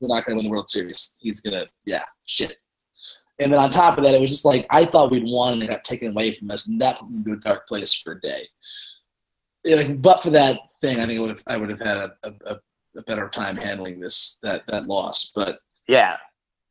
we're 0.00 0.08
not 0.08 0.24
gonna 0.24 0.36
win 0.36 0.44
the 0.44 0.50
World 0.50 0.68
Series. 0.68 1.16
He's 1.20 1.40
gonna, 1.40 1.66
yeah, 1.84 2.04
shit. 2.24 2.56
And 3.38 3.52
then 3.52 3.60
on 3.60 3.70
top 3.70 3.96
of 3.96 4.04
that, 4.04 4.14
it 4.14 4.20
was 4.20 4.30
just 4.30 4.44
like 4.44 4.66
I 4.70 4.84
thought 4.84 5.10
we'd 5.10 5.22
won 5.24 5.54
and 5.54 5.62
it 5.62 5.68
got 5.68 5.84
taken 5.84 6.10
away 6.10 6.34
from 6.34 6.50
us, 6.50 6.68
and 6.68 6.80
that 6.80 6.98
put 6.98 7.10
me 7.10 7.18
into 7.18 7.32
a 7.32 7.36
dark 7.36 7.66
place 7.68 7.94
for 7.94 8.12
a 8.12 8.20
day. 8.20 8.48
Like, 9.64 10.00
but 10.00 10.22
for 10.22 10.30
that 10.30 10.58
thing, 10.80 10.98
I 10.98 11.06
think 11.06 11.18
I 11.18 11.20
would 11.20 11.30
have 11.30 11.42
I 11.46 11.56
would 11.56 11.70
have 11.70 11.80
had 11.80 11.96
a, 11.96 12.12
a, 12.46 12.58
a 12.96 13.02
better 13.02 13.28
time 13.28 13.56
handling 13.56 14.00
this 14.00 14.38
that 14.42 14.62
that 14.68 14.86
loss. 14.86 15.30
But 15.34 15.58
Yeah. 15.86 16.16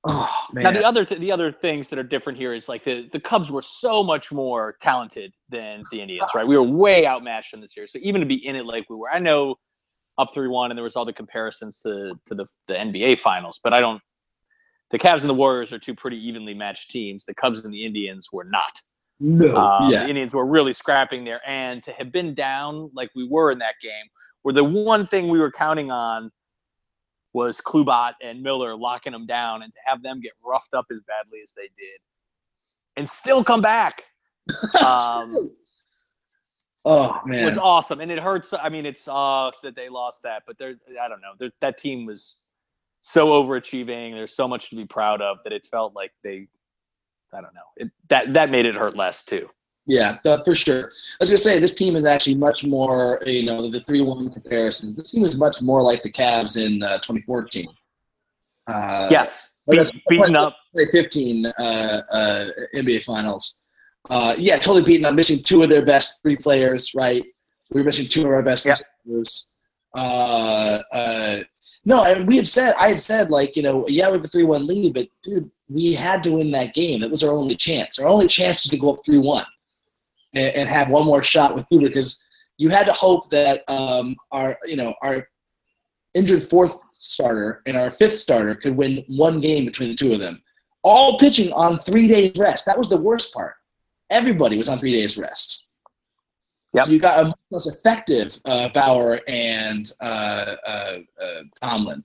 Oh 0.09 0.29
man, 0.53 0.63
Now 0.63 0.71
the 0.71 0.85
other 0.85 1.05
th- 1.05 1.19
the 1.19 1.31
other 1.31 1.51
things 1.51 1.89
that 1.89 1.99
are 1.99 2.03
different 2.03 2.37
here 2.37 2.53
is 2.53 2.67
like 2.69 2.83
the 2.83 3.09
the 3.11 3.19
Cubs 3.19 3.51
were 3.51 3.61
so 3.61 4.03
much 4.03 4.31
more 4.31 4.77
talented 4.81 5.33
than 5.49 5.83
the 5.91 6.01
Indians, 6.01 6.29
right? 6.35 6.47
We 6.47 6.55
were 6.57 6.63
way 6.63 7.05
outmatched 7.05 7.53
in 7.53 7.61
this 7.61 7.73
series. 7.73 7.91
So 7.91 7.99
even 8.01 8.21
to 8.21 8.27
be 8.27 8.45
in 8.45 8.55
it 8.55 8.65
like 8.65 8.89
we 8.89 8.95
were, 8.95 9.09
I 9.09 9.19
know 9.19 9.55
up 10.17 10.33
three 10.33 10.47
one, 10.47 10.71
and 10.71 10.77
there 10.77 10.83
was 10.83 10.95
all 10.95 11.05
the 11.05 11.13
comparisons 11.13 11.79
to 11.81 12.13
to 12.25 12.35
the 12.35 12.45
the 12.67 12.73
NBA 12.73 13.19
finals, 13.19 13.59
but 13.63 13.73
I 13.73 13.79
don't. 13.79 14.01
The 14.89 14.97
Cavs 14.97 15.19
and 15.19 15.29
the 15.29 15.33
Warriors 15.33 15.73
are 15.73 15.79
two 15.79 15.93
pretty 15.93 16.17
evenly 16.17 16.53
matched 16.53 16.91
teams. 16.91 17.25
The 17.25 17.35
Cubs 17.35 17.65
and 17.65 17.73
the 17.73 17.85
Indians 17.85 18.29
were 18.31 18.45
not. 18.45 18.81
no, 19.19 19.53
Um, 19.57 19.91
yeah, 19.91 20.03
The 20.03 20.09
Indians 20.09 20.33
were 20.33 20.45
really 20.45 20.71
scrapping 20.71 21.25
there, 21.25 21.41
and 21.45 21.83
to 21.83 21.91
have 21.91 22.11
been 22.11 22.33
down 22.33 22.89
like 22.93 23.09
we 23.13 23.27
were 23.27 23.51
in 23.51 23.59
that 23.59 23.75
game, 23.81 24.05
where 24.43 24.53
the 24.53 24.63
one 24.63 25.05
thing 25.05 25.27
we 25.27 25.39
were 25.39 25.51
counting 25.51 25.91
on 25.91 26.31
was 27.38 27.61
Kluber 27.61 28.13
and 28.19 28.41
Miller 28.41 28.75
locking 28.75 29.13
them 29.13 29.27
down, 29.27 29.61
and 29.61 29.71
to 29.71 29.79
have 29.85 30.01
them 30.01 30.19
get 30.19 30.33
roughed 30.43 30.73
up 30.73 30.88
as 30.91 31.01
badly 31.01 31.39
as 31.43 31.53
they 31.53 31.69
did, 31.77 31.99
and 32.95 33.07
still 33.07 33.43
come 33.43 33.61
back 33.61 34.03
um, 34.85 35.51
oh 36.85 37.19
man, 37.25 37.45
was 37.45 37.57
awesome. 37.57 38.01
And 38.01 38.11
it 38.11 38.19
hurts. 38.19 38.53
I 38.53 38.69
mean, 38.69 38.85
it 38.85 38.99
sucks 38.99 39.61
that 39.61 39.75
they 39.75 39.89
lost 39.89 40.23
that, 40.23 40.43
but 40.47 40.57
they're 40.57 40.75
I 40.99 41.07
don't 41.07 41.21
know. 41.21 41.33
They're, 41.38 41.51
that 41.61 41.77
team 41.77 42.05
was 42.05 42.43
so 43.01 43.27
overachieving. 43.27 44.13
There's 44.13 44.35
so 44.35 44.47
much 44.47 44.69
to 44.69 44.75
be 44.75 44.85
proud 44.85 45.21
of 45.21 45.38
that 45.43 45.53
it 45.53 45.67
felt 45.69 45.95
like 45.95 46.11
they. 46.23 46.47
I 47.33 47.41
don't 47.41 47.53
know. 47.53 47.61
It, 47.75 47.91
that 48.09 48.33
that 48.33 48.49
made 48.49 48.65
it 48.65 48.75
hurt 48.75 48.95
less 48.95 49.25
too. 49.25 49.49
Yeah, 49.88 50.17
uh, 50.25 50.43
for 50.43 50.53
sure. 50.53 50.88
I 50.88 51.15
was 51.21 51.29
gonna 51.29 51.38
say 51.38 51.59
this 51.59 51.73
team 51.73 51.95
is 51.95 52.05
actually 52.05 52.35
much 52.35 52.65
more, 52.65 53.21
you 53.25 53.43
know, 53.45 53.69
the 53.71 53.79
three-one 53.79 54.29
comparison. 54.29 54.93
This 54.95 55.11
team 55.13 55.23
is 55.23 55.38
much 55.38 55.61
more 55.61 55.81
like 55.81 56.01
the 56.03 56.11
Cavs 56.11 56.57
in 56.63 56.83
uh, 56.83 56.97
2014. 56.97 57.65
Uh, 58.67 59.07
yes, 59.09 59.55
Be- 59.69 59.77
beaten 60.09 60.35
up. 60.35 60.57
2015 60.75 61.45
uh, 61.45 61.51
uh, 62.11 62.45
NBA 62.75 63.05
Finals. 63.05 63.59
Uh, 64.09 64.35
yeah, 64.38 64.57
totally 64.57 64.83
beaten 64.83 65.05
up, 65.05 65.15
missing 65.15 65.41
two 65.41 65.63
of 65.63 65.69
their 65.69 65.85
best 65.85 66.21
three 66.21 66.35
players. 66.35 66.93
Right, 66.93 67.23
we 67.71 67.79
were 67.79 67.85
missing 67.85 68.07
two 68.07 68.21
of 68.21 68.27
our 68.27 68.43
best 68.43 68.65
Yep. 68.65 68.77
players. 69.05 69.53
Uh, 69.95 70.81
uh, 70.91 71.39
no, 71.85 72.03
and 72.03 72.27
we 72.27 72.35
had 72.35 72.47
said, 72.47 72.75
I 72.77 72.89
had 72.89 72.99
said, 72.99 73.31
like, 73.31 73.55
you 73.55 73.63
know, 73.63 73.88
yeah, 73.88 74.07
we 74.09 74.17
have 74.17 74.25
a 74.25 74.27
three-one 74.27 74.67
lead, 74.67 74.93
but 74.93 75.07
dude, 75.23 75.49
we 75.69 75.93
had 75.93 76.21
to 76.23 76.31
win 76.33 76.51
that 76.51 76.73
game. 76.73 76.99
That 76.99 77.09
was 77.09 77.23
our 77.23 77.31
only 77.31 77.55
chance. 77.55 77.97
Our 77.97 78.07
only 78.09 78.27
chance 78.27 78.65
was 78.65 78.71
to 78.71 78.77
go 78.77 78.91
up 78.93 78.99
three-one 79.05 79.45
and, 80.38 80.55
and 80.55 80.69
have 80.69 80.89
one 80.89 81.05
more 81.05 81.23
shot 81.23 81.55
with 81.55 81.65
Kluber 81.67 81.88
because 81.88 82.23
you 82.57 82.69
had 82.69 82.85
to 82.85 82.93
hope 82.93 83.29
that 83.29 83.63
um, 83.67 84.15
our, 84.31 84.57
you 84.65 84.75
know, 84.75 84.93
our 85.01 85.27
injured 86.13 86.43
fourth 86.43 86.77
starter 86.99 87.61
and 87.65 87.77
our 87.77 87.91
fifth 87.91 88.15
starter 88.15 88.55
could 88.55 88.75
win 88.75 89.03
one 89.07 89.39
game 89.39 89.65
between 89.65 89.89
the 89.89 89.95
two 89.95 90.13
of 90.13 90.19
them. 90.19 90.41
All 90.83 91.17
pitching 91.17 91.51
on 91.53 91.77
three 91.79 92.07
days 92.07 92.31
rest. 92.38 92.65
That 92.65 92.77
was 92.77 92.89
the 92.89 92.97
worst 92.97 93.33
part. 93.33 93.53
Everybody 94.09 94.57
was 94.57 94.69
on 94.69 94.79
three 94.79 94.93
days 94.93 95.17
rest. 95.17 95.67
Yep. 96.73 96.85
So 96.85 96.91
you 96.91 96.99
got 96.99 97.19
a 97.19 97.25
much 97.25 97.38
less 97.51 97.67
effective 97.67 98.39
uh, 98.45 98.69
Bauer 98.69 99.19
and 99.27 99.91
uh, 100.01 100.55
uh, 100.67 100.97
uh, 101.21 101.41
Tomlin 101.61 102.03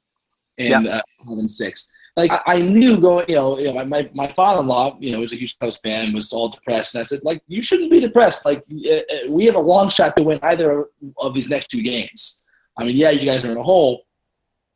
in 0.58 0.88
uh, 0.88 1.00
five 1.18 1.38
and 1.38 1.50
six. 1.50 1.90
Like 2.16 2.30
I, 2.30 2.40
I 2.46 2.58
knew 2.58 2.98
going, 3.00 3.24
you 3.28 3.36
know, 3.36 3.58
you 3.58 3.66
know, 3.66 3.74
my, 3.74 3.84
my, 3.84 4.10
my 4.14 4.26
father-in-law, 4.28 4.98
you 5.00 5.12
know, 5.12 5.20
was 5.20 5.32
a 5.32 5.36
huge 5.36 5.58
Cubs 5.58 5.78
fan, 5.78 6.12
was 6.12 6.32
all 6.32 6.50
depressed, 6.50 6.94
and 6.94 7.00
I 7.00 7.04
said, 7.04 7.20
like, 7.22 7.42
you 7.48 7.62
shouldn't 7.62 7.90
be 7.90 8.00
depressed. 8.00 8.44
Like, 8.44 8.62
uh, 8.86 8.94
uh, 8.94 9.30
we 9.30 9.46
have 9.46 9.54
a 9.54 9.60
long 9.60 9.88
shot 9.88 10.14
to 10.16 10.22
win 10.22 10.38
either 10.42 10.88
of 11.18 11.32
these 11.32 11.48
next 11.48 11.68
two 11.68 11.82
games. 11.82 12.44
I 12.76 12.84
mean, 12.84 12.96
yeah, 12.96 13.10
you 13.10 13.24
guys 13.24 13.44
are 13.44 13.50
in 13.50 13.56
a 13.56 13.62
hole. 13.62 14.04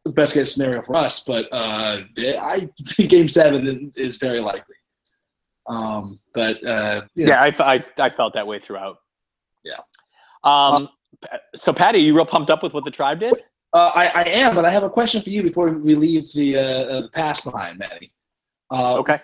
Best 0.06 0.34
case 0.34 0.54
scenario 0.54 0.82
for 0.82 0.96
us, 0.96 1.20
but 1.24 1.46
uh, 1.52 2.02
I 2.16 2.70
game 2.96 3.28
seven 3.28 3.90
is 3.96 4.16
very 4.16 4.40
likely. 4.40 4.76
Um, 5.66 6.20
but 6.32 6.64
uh, 6.64 7.02
you 7.14 7.26
know, 7.26 7.32
Yeah, 7.32 7.42
I, 7.42 7.74
I 7.74 7.84
I 7.98 8.10
felt 8.10 8.32
that 8.34 8.46
way 8.46 8.60
throughout. 8.60 8.98
Yeah. 9.64 9.80
Um. 10.44 10.88
So 11.56 11.72
Patty, 11.72 11.98
you 11.98 12.14
real 12.14 12.24
pumped 12.24 12.50
up 12.50 12.62
with 12.62 12.72
what 12.72 12.84
the 12.84 12.90
tribe 12.90 13.18
did? 13.18 13.34
Uh, 13.76 13.92
I, 13.94 14.06
I 14.06 14.22
am, 14.22 14.54
but 14.54 14.64
I 14.64 14.70
have 14.70 14.84
a 14.84 14.88
question 14.88 15.20
for 15.20 15.28
you 15.28 15.42
before 15.42 15.68
we 15.68 15.94
leave 15.94 16.32
the, 16.32 16.56
uh, 16.56 16.62
uh, 16.62 17.00
the 17.02 17.10
past 17.10 17.44
behind, 17.44 17.78
Matty. 17.78 18.10
Uh, 18.70 18.96
Okay. 18.98 19.18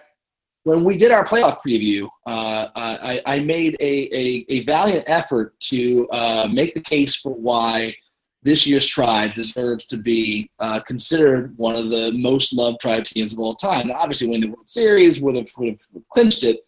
When 0.65 0.85
we 0.85 0.97
did 0.97 1.11
our 1.11 1.25
playoff 1.25 1.59
preview, 1.67 2.07
uh, 2.27 2.69
I, 2.77 3.21
I 3.27 3.41
made 3.41 3.77
a, 3.81 4.17
a, 4.17 4.45
a 4.49 4.65
valiant 4.65 5.05
effort 5.09 5.59
to 5.71 6.09
uh, 6.11 6.47
make 6.53 6.75
the 6.75 6.83
case 6.83 7.17
for 7.17 7.35
why 7.35 7.97
this 8.45 8.65
year's 8.65 8.87
tribe 8.87 9.35
deserves 9.35 9.87
to 9.87 9.97
be 9.97 10.51
uh, 10.61 10.79
considered 10.81 11.57
one 11.57 11.75
of 11.75 11.89
the 11.91 12.13
most 12.13 12.53
loved 12.53 12.79
tribe 12.79 13.05
teams 13.05 13.33
of 13.33 13.41
all 13.41 13.57
time. 13.57 13.89
Now, 13.89 13.95
obviously, 13.95 14.29
winning 14.29 14.51
the 14.51 14.55
World 14.55 14.69
Series 14.69 15.21
would 15.21 15.35
have, 15.35 15.49
would 15.59 15.81
have 15.95 16.09
clinched 16.11 16.45
it, 16.45 16.61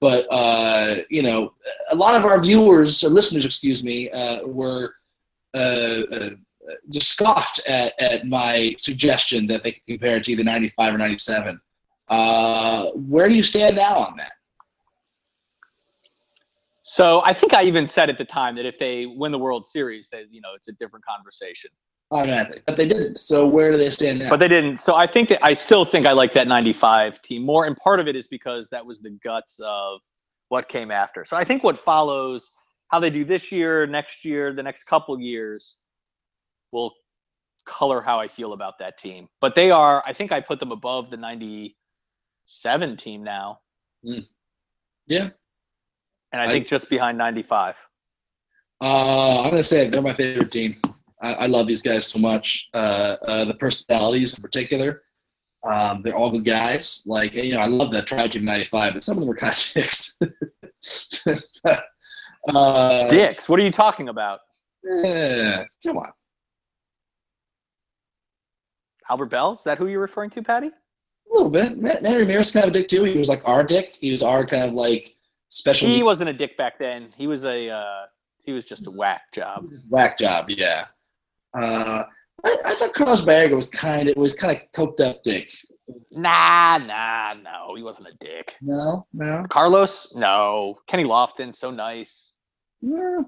but 0.00 0.26
uh, 0.30 0.96
you 1.10 1.22
know, 1.22 1.52
a 1.90 1.96
lot 1.96 2.14
of 2.14 2.24
our 2.24 2.40
viewers 2.40 3.02
or 3.02 3.08
listeners, 3.08 3.44
excuse 3.44 3.82
me, 3.82 4.08
uh, 4.10 4.46
were 4.46 4.94
uh, 5.54 6.02
uh, 6.12 6.30
just 6.90 7.10
scoffed 7.10 7.60
at, 7.66 8.00
at 8.00 8.26
my 8.26 8.74
suggestion 8.78 9.46
that 9.48 9.62
they 9.62 9.72
could 9.72 9.86
compare 9.86 10.16
it 10.16 10.24
to 10.24 10.32
either 10.32 10.44
95 10.44 10.94
or 10.94 10.98
97. 10.98 11.60
Uh, 12.08 12.90
where 12.92 13.28
do 13.28 13.34
you 13.34 13.42
stand 13.42 13.76
now 13.76 13.98
on 13.98 14.16
that? 14.16 14.32
So 16.82 17.22
I 17.24 17.32
think 17.32 17.54
I 17.54 17.62
even 17.62 17.86
said 17.86 18.10
at 18.10 18.18
the 18.18 18.24
time 18.24 18.56
that 18.56 18.66
if 18.66 18.78
they 18.78 19.06
win 19.06 19.32
the 19.32 19.38
World 19.38 19.66
Series, 19.66 20.08
that 20.10 20.24
you 20.30 20.40
know 20.40 20.50
it's 20.54 20.68
a 20.68 20.72
different 20.72 21.04
conversation. 21.04 21.70
Automatically, 22.10 22.60
but 22.66 22.76
they 22.76 22.86
didn't. 22.86 23.16
So 23.16 23.46
where 23.46 23.70
do 23.70 23.78
they 23.78 23.90
stand 23.90 24.18
now? 24.18 24.28
But 24.28 24.40
they 24.40 24.48
didn't. 24.48 24.78
So 24.78 24.94
I 24.94 25.06
think 25.06 25.30
that 25.30 25.42
I 25.42 25.54
still 25.54 25.86
think 25.86 26.06
I 26.06 26.12
like 26.12 26.34
that 26.34 26.46
95 26.46 27.22
team 27.22 27.46
more. 27.46 27.64
And 27.64 27.74
part 27.78 28.00
of 28.00 28.08
it 28.08 28.16
is 28.16 28.26
because 28.26 28.68
that 28.68 28.84
was 28.84 29.00
the 29.00 29.18
guts 29.24 29.58
of 29.64 30.00
what 30.48 30.68
came 30.68 30.90
after. 30.90 31.24
So 31.24 31.38
I 31.38 31.44
think 31.44 31.64
what 31.64 31.78
follows, 31.78 32.52
how 32.88 33.00
they 33.00 33.08
do 33.08 33.24
this 33.24 33.50
year, 33.50 33.86
next 33.86 34.26
year, 34.26 34.52
the 34.52 34.62
next 34.62 34.84
couple 34.84 35.18
years, 35.18 35.78
will 36.72 36.94
color 37.66 38.00
how 38.00 38.18
I 38.18 38.26
feel 38.28 38.52
about 38.54 38.78
that 38.80 38.98
team. 38.98 39.28
But 39.40 39.54
they 39.54 39.70
are, 39.70 40.02
I 40.06 40.12
think 40.12 40.32
I 40.32 40.40
put 40.40 40.58
them 40.58 40.72
above 40.72 41.10
the 41.10 41.16
97 41.16 42.96
team 42.96 43.22
now. 43.22 43.60
Mm. 44.04 44.26
Yeah. 45.06 45.28
And 46.32 46.42
I, 46.42 46.46
I- 46.46 46.48
think 46.48 46.66
just 46.66 46.90
behind 46.90 47.16
95. 47.18 47.76
Uh, 48.80 49.42
I'm 49.42 49.50
gonna 49.50 49.62
say 49.62 49.88
they're 49.88 50.02
my 50.02 50.12
favorite 50.12 50.50
team. 50.50 50.74
I, 51.22 51.32
I 51.34 51.46
love 51.46 51.68
these 51.68 51.82
guys 51.82 52.04
so 52.08 52.18
much. 52.18 52.68
Uh, 52.74 53.16
uh, 53.28 53.44
the 53.44 53.54
personalities 53.54 54.34
in 54.36 54.42
particular. 54.42 55.02
Um, 55.64 56.02
they're 56.02 56.16
all 56.16 56.32
good 56.32 56.44
guys. 56.44 57.04
Like 57.06 57.34
you 57.34 57.52
know, 57.52 57.60
I 57.60 57.66
love 57.66 57.92
that 57.92 58.08
Tribe 58.08 58.32
Team 58.32 58.44
'95, 58.44 58.94
but 58.94 59.04
some 59.04 59.18
of 59.18 59.20
them 59.20 59.28
were 59.28 59.36
kind 59.36 59.52
of 59.54 59.58
dicks. 59.74 60.18
uh, 62.48 63.08
Dicks, 63.08 63.48
what 63.48 63.60
are 63.60 63.62
you 63.62 63.70
talking 63.70 64.08
about? 64.08 64.40
Yeah, 64.82 65.64
come 65.86 65.98
on. 65.98 66.10
Albert 69.10 69.26
Belle? 69.26 69.54
Is 69.54 69.64
that 69.64 69.78
who 69.78 69.86
you're 69.88 70.00
referring 70.00 70.30
to, 70.30 70.42
Patty? 70.42 70.68
A 70.68 71.32
little 71.32 71.50
bit. 71.50 71.78
Matt, 71.78 72.02
Matt 72.02 72.16
Ramirez 72.16 72.50
kind 72.50 72.64
of 72.64 72.70
a 72.70 72.72
dick 72.72 72.88
too. 72.88 73.04
He 73.04 73.16
was 73.18 73.28
like 73.28 73.42
our 73.44 73.64
dick. 73.64 73.96
He 74.00 74.10
was 74.10 74.22
our 74.22 74.44
kind 74.44 74.64
of 74.64 74.72
like 74.74 75.14
special 75.48 75.88
He 75.88 76.02
wasn't 76.02 76.30
a 76.30 76.32
dick 76.32 76.56
back 76.56 76.78
then. 76.78 77.08
He 77.16 77.26
was 77.26 77.44
a 77.44 77.70
uh, 77.70 78.04
he 78.38 78.52
was 78.52 78.66
just 78.66 78.86
a 78.86 78.90
whack 78.90 79.32
job. 79.32 79.66
whack 79.88 80.18
job. 80.18 80.50
Yeah. 80.50 80.86
Uh, 81.56 82.04
I, 82.44 82.58
I 82.64 82.74
thought 82.74 82.94
Carlos 82.94 83.22
Baerga 83.22 83.54
was 83.54 83.66
kind 83.66 84.08
of 84.08 84.16
was 84.16 84.34
kind 84.34 84.56
of 84.56 84.62
coked 84.74 85.00
up 85.00 85.22
dick. 85.22 85.52
Nah, 86.10 86.78
nah, 86.78 87.34
no, 87.34 87.74
he 87.76 87.82
wasn't 87.82 88.08
a 88.08 88.14
dick. 88.20 88.54
No, 88.62 89.06
no. 89.12 89.44
Carlos, 89.48 90.14
no. 90.14 90.78
Kenny 90.86 91.04
Lofton, 91.04 91.54
so 91.54 91.70
nice. 91.70 92.36
Yeah. 92.80 93.20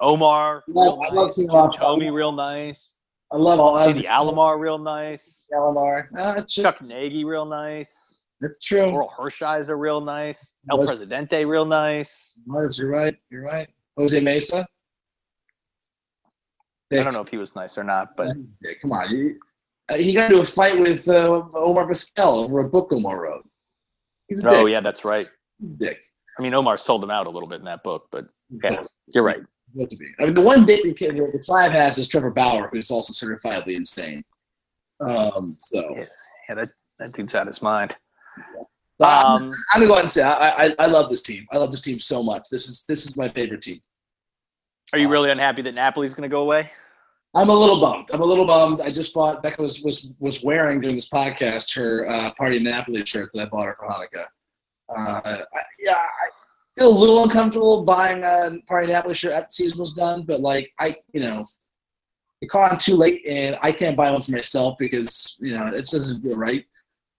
Omar, 0.00 0.64
I 0.66 0.70
real 0.70 1.02
I 1.04 1.14
love 1.14 1.26
nice. 1.28 1.36
Kenny 1.36 1.48
Lofton. 1.48 1.78
Tommy, 1.78 2.10
real 2.10 2.32
nice. 2.32 2.96
I 3.32 3.36
love 3.36 3.60
all 3.60 3.78
See 3.84 3.92
the 3.92 4.08
Alomar, 4.08 4.58
real 4.58 4.78
nice. 4.78 5.46
Alomar. 5.56 6.08
Uh, 6.18 6.40
just 6.42 6.78
Chuck 6.78 6.82
Nagy, 6.82 7.24
real 7.24 7.44
nice. 7.46 8.24
That's 8.40 8.58
true. 8.58 8.86
Orel 8.90 9.10
Hershiser, 9.12 9.78
real 9.78 10.00
nice. 10.00 10.56
El 10.70 10.78
Was- 10.78 10.88
Presidente, 10.88 11.44
real 11.44 11.64
nice. 11.64 12.40
Mars, 12.46 12.78
you're 12.78 12.90
right. 12.90 13.16
You're 13.30 13.44
right. 13.44 13.68
Jose 13.96 14.18
Mesa. 14.20 14.66
I 16.92 16.96
don't 17.04 17.12
know 17.12 17.20
if 17.20 17.28
he 17.28 17.36
was 17.36 17.54
nice 17.54 17.78
or 17.78 17.84
not, 17.84 18.16
but 18.16 18.36
Yeah, 18.62 18.72
come 18.82 18.92
on. 18.92 19.08
He, 19.10 19.34
uh, 19.88 19.94
he 19.96 20.12
got 20.12 20.30
into 20.30 20.42
a 20.42 20.44
fight 20.44 20.78
with 20.80 21.06
uh, 21.08 21.42
Omar 21.54 21.86
Vizquel 21.86 22.44
over 22.44 22.60
a 22.60 22.68
book 22.68 22.88
Omar 22.92 23.22
wrote. 23.22 23.48
He's 24.26 24.44
oh 24.44 24.50
dick. 24.64 24.72
yeah, 24.72 24.80
that's 24.80 25.04
right. 25.04 25.28
dick. 25.76 26.00
I 26.38 26.42
mean, 26.42 26.54
Omar 26.54 26.78
sold 26.78 27.04
him 27.04 27.10
out 27.10 27.26
a 27.26 27.30
little 27.30 27.48
bit 27.48 27.60
in 27.60 27.64
that 27.66 27.84
book, 27.84 28.08
but 28.10 28.26
yeah, 28.64 28.82
you're 29.14 29.22
right. 29.22 29.40
What 29.74 29.90
to 29.90 29.96
be. 29.96 30.06
I 30.20 30.24
mean, 30.24 30.34
the 30.34 30.40
one 30.40 30.64
dick 30.66 30.82
the, 30.82 30.92
kid- 30.92 31.16
the 31.16 31.42
tribe 31.44 31.72
has 31.72 31.98
is 31.98 32.08
Trevor 32.08 32.30
Bauer, 32.30 32.68
who's 32.72 32.90
also 32.90 33.12
certifiably 33.12 33.74
insane. 33.76 34.24
Um, 35.00 35.56
so 35.60 35.82
Yeah, 35.96 36.04
yeah 36.48 36.54
that, 36.56 36.68
that 36.98 37.12
dude's 37.12 37.34
out 37.34 37.42
of 37.42 37.46
his 37.48 37.62
mind. 37.62 37.96
So 39.00 39.06
I'm, 39.06 39.42
Um, 39.44 39.52
I'm 39.72 39.80
gonna 39.80 39.86
go 39.86 39.92
ahead 39.92 40.02
and 40.04 40.10
say 40.10 40.22
I, 40.22 40.66
I 40.66 40.74
I 40.78 40.86
love 40.86 41.08
this 41.08 41.22
team. 41.22 41.46
I 41.52 41.56
love 41.58 41.70
this 41.70 41.80
team 41.80 41.98
so 42.00 42.22
much. 42.22 42.48
This 42.50 42.68
is 42.68 42.84
this 42.84 43.06
is 43.06 43.16
my 43.16 43.28
favorite 43.30 43.62
team. 43.62 43.80
are 44.92 44.98
you 44.98 45.08
really 45.08 45.30
unhappy 45.30 45.62
that 45.62 45.74
Napoli's 45.74 46.12
going 46.14 46.28
to 46.28 46.32
go 46.32 46.42
away? 46.42 46.70
I'm 47.34 47.48
a 47.48 47.54
little 47.54 47.80
bummed. 47.80 48.10
I'm 48.12 48.20
a 48.22 48.24
little 48.24 48.44
bummed. 48.44 48.80
I 48.80 48.90
just 48.90 49.14
bought 49.14 49.42
Becca 49.42 49.62
was 49.62 49.80
was 49.82 50.14
was 50.18 50.42
wearing 50.42 50.80
during 50.80 50.96
this 50.96 51.08
podcast 51.08 51.74
her 51.76 52.10
uh, 52.10 52.32
Party 52.34 52.58
Napoli 52.58 53.04
shirt 53.06 53.30
that 53.32 53.40
I 53.42 53.44
bought 53.46 53.66
her 53.66 53.74
for 53.78 53.88
Hanukkah. 53.88 54.26
Uh, 54.90 55.20
I, 55.24 55.38
yeah, 55.78 55.94
I 55.94 56.28
feel 56.76 56.88
a 56.88 56.98
little 56.98 57.22
uncomfortable 57.22 57.84
buying 57.84 58.24
a 58.24 58.58
Party 58.66 58.92
Napoli 58.92 59.14
shirt 59.14 59.32
after 59.32 59.46
the 59.46 59.52
season 59.52 59.78
was 59.78 59.92
done, 59.92 60.22
but 60.22 60.40
like 60.40 60.72
I, 60.78 60.96
you 61.12 61.20
know, 61.20 61.46
it 62.40 62.48
caught 62.48 62.72
on 62.72 62.78
too 62.78 62.96
late, 62.96 63.22
and 63.26 63.58
I 63.62 63.72
can't 63.72 63.96
buy 63.96 64.10
one 64.10 64.22
for 64.22 64.32
myself 64.32 64.76
because 64.78 65.36
you 65.40 65.52
know 65.52 65.66
it 65.66 65.86
doesn't 65.86 66.22
feel 66.22 66.36
right. 66.36 66.64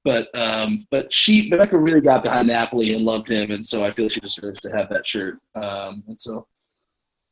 But 0.03 0.33
um, 0.37 0.87
but 0.89 1.13
she 1.13 1.49
Becca 1.49 1.77
really 1.77 2.01
got 2.01 2.23
behind 2.23 2.47
Napoli 2.47 2.93
and 2.93 3.05
loved 3.05 3.29
him, 3.29 3.51
and 3.51 3.65
so 3.65 3.85
I 3.85 3.93
feel 3.93 4.09
she 4.09 4.19
deserves 4.19 4.59
to 4.61 4.69
have 4.69 4.89
that 4.89 5.05
shirt. 5.05 5.39
Um, 5.55 6.03
and 6.07 6.19
so. 6.19 6.47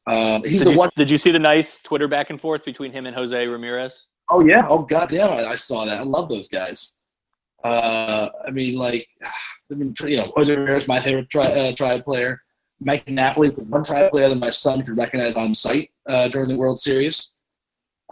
Um, 0.08 0.44
he's 0.44 0.64
Did 0.64 0.70
the 0.70 0.74
you, 0.74 0.80
one 0.80 0.90
did 0.96 1.12
you 1.12 1.20
see 1.20 1.30
the 1.30 1.38
nice 1.38 1.84
Twitter 1.84 2.08
back 2.08 2.32
and 2.32 2.42
forth 2.42 2.66
between 2.66 2.92
him 2.92 3.06
and 3.06 3.16
Jose 3.16 3.46
Ramirez? 3.46 4.08
Oh 4.30 4.40
yeah. 4.40 4.66
Oh 4.68 4.80
goddamn! 4.80 5.30
I, 5.30 5.52
I 5.52 5.56
saw 5.56 5.86
that. 5.86 6.00
I 6.00 6.04
love 6.04 6.30
those 6.30 6.48
guys. 6.48 6.99
Uh, 7.64 8.30
I 8.48 8.52
mean, 8.52 8.78
like, 8.78 9.08
I 9.72 9.76
mean, 9.76 9.94
you 10.04 10.18
know, 10.18 10.32
Jose 10.36 10.56
Ramirez, 10.56 10.88
my 10.88 11.02
favorite 11.02 11.30
tri- 11.30 11.44
uh, 11.46 11.72
tribe 11.74 12.04
player. 12.04 12.42
Mike 12.82 13.08
Napoli 13.10 13.50
is 13.50 13.56
the 13.56 13.64
one 13.66 13.84
tribe 13.84 14.10
player 14.12 14.30
that 14.30 14.38
my 14.38 14.50
son 14.50 14.82
could 14.84 14.98
recognize 14.98 15.36
on 15.36 15.54
site 15.54 15.92
uh, 16.08 16.30
during 16.30 16.48
the 16.48 16.56
World 16.56 16.80
Series. 16.80 17.36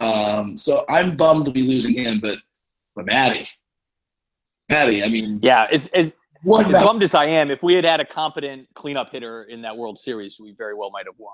Um, 0.00 0.56
so 0.58 0.84
I'm 0.90 1.16
bummed 1.16 1.46
to 1.46 1.50
be 1.50 1.62
losing 1.62 1.94
him, 1.94 2.20
but 2.20 2.38
but 2.94 3.06
Matty, 3.06 3.48
Matty, 4.68 5.02
I 5.02 5.08
mean, 5.08 5.38
Yeah, 5.42 5.66
as, 5.70 5.86
as, 5.88 6.16
as 6.44 6.72
bummed 6.72 7.02
as 7.02 7.14
I 7.14 7.26
am, 7.26 7.50
if 7.50 7.62
we 7.62 7.74
had 7.74 7.84
had 7.84 8.00
a 8.00 8.04
competent 8.04 8.68
cleanup 8.74 9.10
hitter 9.10 9.44
in 9.44 9.62
that 9.62 9.76
World 9.76 9.98
Series, 9.98 10.38
we 10.40 10.52
very 10.52 10.74
well 10.74 10.90
might 10.90 11.06
have 11.06 11.14
won. 11.16 11.32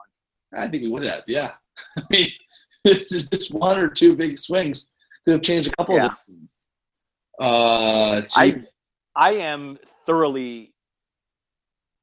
I 0.57 0.69
think 0.69 0.83
we 0.83 0.89
would 0.91 1.05
have. 1.05 1.23
Yeah, 1.27 1.53
I 1.99 2.03
mean, 2.11 2.31
just 2.87 3.53
one 3.53 3.79
or 3.79 3.89
two 3.89 4.15
big 4.15 4.39
swings 4.39 4.93
could 5.25 5.33
have 5.33 5.43
changed 5.43 5.69
a 5.69 5.77
couple 5.77 5.97
Yeah. 5.97 6.07
of. 6.07 6.17
Them. 6.29 6.49
Uh, 7.41 8.23
I 8.37 8.63
I 9.17 9.33
am 9.33 9.79
thoroughly 10.07 10.75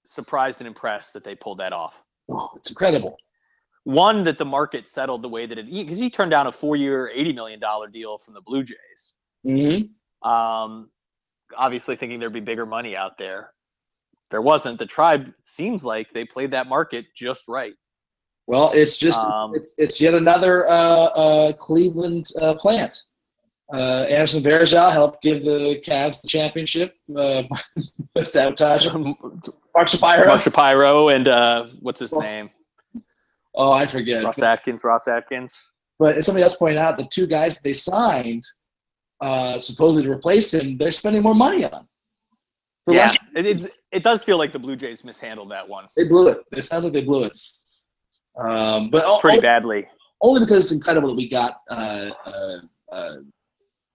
surprised 0.06 0.62
and 0.62 0.68
impressed 0.68 1.14
that 1.14 1.24
they 1.24 1.36
pulled 1.36 1.60
that 1.60 1.74
off. 1.74 2.02
oh, 2.30 2.50
it's 2.56 2.70
incredible. 2.70 3.18
One 3.84 4.24
that 4.26 4.38
the 4.38 4.46
market 4.46 4.88
settled 4.88 5.24
the 5.24 5.30
way 5.30 5.46
that 5.46 5.58
it 5.58 5.72
because 5.72 6.00
he 6.00 6.10
turned 6.10 6.32
down 6.32 6.48
a 6.48 6.52
four-year, 6.52 7.12
eighty 7.14 7.34
million 7.34 7.60
dollar 7.60 7.88
deal 7.88 8.18
from 8.18 8.34
the 8.34 8.42
Blue 8.42 8.64
Jays. 8.64 9.16
Mm-hmm. 9.46 10.30
Um, 10.30 10.90
obviously 11.58 11.96
thinking 11.96 12.20
there'd 12.20 12.34
be 12.34 12.40
bigger 12.40 12.66
money 12.66 12.96
out 12.96 13.18
there. 13.18 13.54
There 14.30 14.42
wasn't. 14.42 14.80
The 14.80 14.86
tribe 14.86 15.32
seems 15.44 15.84
like 15.84 16.14
they 16.14 16.26
played 16.26 16.52
that 16.52 16.68
market 16.68 17.06
just 17.16 17.48
right. 17.48 17.74
Well, 18.48 18.72
it's 18.74 18.98
just 18.98 19.20
Um, 19.20 19.54
it's, 19.56 19.74
it's 19.78 20.02
yet 20.02 20.14
another 20.14 20.70
uh, 20.70 20.74
uh, 20.74 21.54
Cleveland 21.54 22.28
uh, 22.42 22.54
plant. 22.54 23.04
Uh, 23.74 24.04
Anderson 24.10 24.44
Varejao 24.44 24.92
helped 24.92 25.22
give 25.22 25.46
the 25.46 25.82
Cavs 25.86 26.22
the 26.22 26.28
championship. 26.28 26.96
Uh, 27.16 27.44
sabotage 28.24 28.88
him. 28.88 29.16
Mark 29.76 29.88
Shapiro. 29.88 30.28
Mark 30.28 30.42
Shapiro 30.42 31.10
and 31.10 31.28
uh, 31.28 31.68
what's 31.80 32.00
his 32.00 32.14
name? 32.14 32.50
Oh, 33.56 33.72
I 33.72 33.88
forget. 33.88 34.24
Ross 34.24 34.42
Atkins. 34.42 34.84
Ross 34.84 35.08
Atkins. 35.08 35.58
But 36.00 36.18
as 36.18 36.26
somebody 36.26 36.44
else 36.44 36.56
pointed 36.56 36.80
out, 36.80 36.98
the 36.98 37.08
two 37.12 37.28
guys 37.28 37.56
that 37.56 37.64
they 37.64 37.74
signed 37.74 38.44
uh, 39.22 39.60
supposedly 39.60 40.04
to 40.04 40.12
replace 40.12 40.54
him, 40.54 40.76
they're 40.78 40.92
spending 40.92 41.22
more 41.22 41.36
money 41.36 41.64
on. 41.66 41.88
For 42.86 42.94
Yeah, 42.96 43.12
it, 43.36 43.46
it, 43.46 43.72
it 43.92 44.04
does 44.04 44.24
feel 44.24 44.38
like 44.38 44.52
the 44.52 44.60
Blue 44.60 44.76
Jays 44.76 45.04
mishandled 45.04 45.52
that 45.52 45.68
one 45.68 45.86
they 45.96 46.08
blew 46.08 46.30
it. 46.30 46.40
It 46.52 46.64
sounds 46.64 46.84
like 46.84 46.94
they 46.94 47.04
blew 47.04 47.26
it. 47.26 47.40
Um, 48.38 48.90
but 48.90 49.22
pretty 49.22 49.38
o- 49.38 49.42
badly. 49.42 49.86
only 50.22 50.40
because 50.40 50.64
it's 50.64 50.72
incredible 50.72 51.10
that 51.10 51.16
we 51.16 51.30
got 51.30 51.62
uh, 51.70 52.10
uh, 52.26 53.16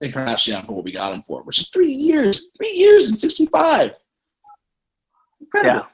uh, 0.01 0.05
Encarnacion 0.05 0.65
for 0.65 0.73
what 0.73 0.83
we 0.83 0.91
got 0.91 1.13
him 1.13 1.23
for, 1.23 1.43
which 1.43 1.59
is 1.59 1.69
three 1.69 1.91
years, 1.91 2.49
three 2.57 2.71
years 2.71 3.07
and 3.07 3.17
sixty-five. 3.17 3.91
It's 3.91 5.41
incredible. 5.41 5.75
Yeah. 5.75 5.85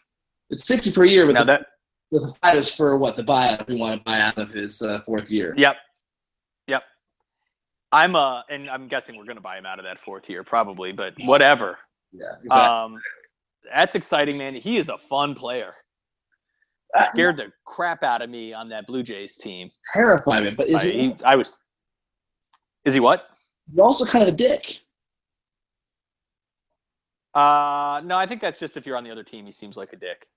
It's 0.50 0.68
sixty 0.68 0.92
per 0.92 1.06
year, 1.06 1.26
but 1.26 1.34
Now 1.34 1.40
the, 1.42 1.46
that 1.46 1.66
with 2.12 2.24
the 2.24 2.34
five 2.42 2.58
is 2.58 2.74
for 2.74 2.98
what 2.98 3.16
the 3.16 3.24
buyout 3.24 3.68
we 3.68 3.76
want 3.76 4.00
to 4.00 4.04
buy 4.04 4.20
out 4.20 4.38
of 4.38 4.50
his 4.50 4.82
uh, 4.82 5.00
fourth 5.06 5.32
year. 5.32 5.54
Yep. 5.58 5.78
Yep. 6.68 6.84
I'm 7.92 8.16
uh 8.16 8.42
and 8.50 8.70
I'm 8.70 8.88
guessing 8.88 9.18
we're 9.18 9.26
gonna 9.26 9.42
buy 9.42 9.58
him 9.58 9.66
out 9.66 9.80
of 9.80 9.86
that 9.86 10.00
fourth 10.00 10.30
year, 10.30 10.44
probably, 10.44 10.92
but 10.92 11.14
whatever. 11.22 11.78
Yeah, 12.12 12.26
exactly. 12.44 12.50
Um 12.96 13.02
that's 13.74 13.96
exciting, 13.96 14.38
man. 14.38 14.54
He 14.54 14.78
is 14.78 14.90
a 14.90 14.98
fun 14.98 15.34
player. 15.34 15.74
Uh, 16.96 17.06
Scared 17.06 17.38
the 17.38 17.52
crap 17.66 18.04
out 18.04 18.22
of 18.22 18.30
me 18.30 18.54
on 18.54 18.70
that 18.70 18.86
Blue 18.86 19.02
Jays 19.02 19.38
team. 19.38 19.72
terrify 19.94 20.42
me, 20.42 20.52
but 20.52 20.68
is 20.68 20.84
I, 20.84 20.88
he, 20.88 20.92
he, 20.92 21.16
I 21.24 21.36
was 21.36 21.64
Is 22.86 22.94
he 22.94 23.00
what? 23.00 23.30
He's 23.70 23.80
also 23.80 24.06
kind 24.06 24.24
of 24.24 24.30
a 24.34 24.38
dick? 24.38 24.80
Uh 27.34 28.02
no, 28.06 28.18
I 28.18 28.26
think 28.28 28.42
that's 28.42 28.60
just 28.60 28.78
if 28.78 28.86
you're 28.86 28.98
on 28.98 29.04
the 29.04 29.12
other 29.12 29.24
team, 29.24 29.46
he 29.46 29.52
seems 29.52 29.76
like 29.78 29.94
a 29.94 29.98
dick. 29.98 30.28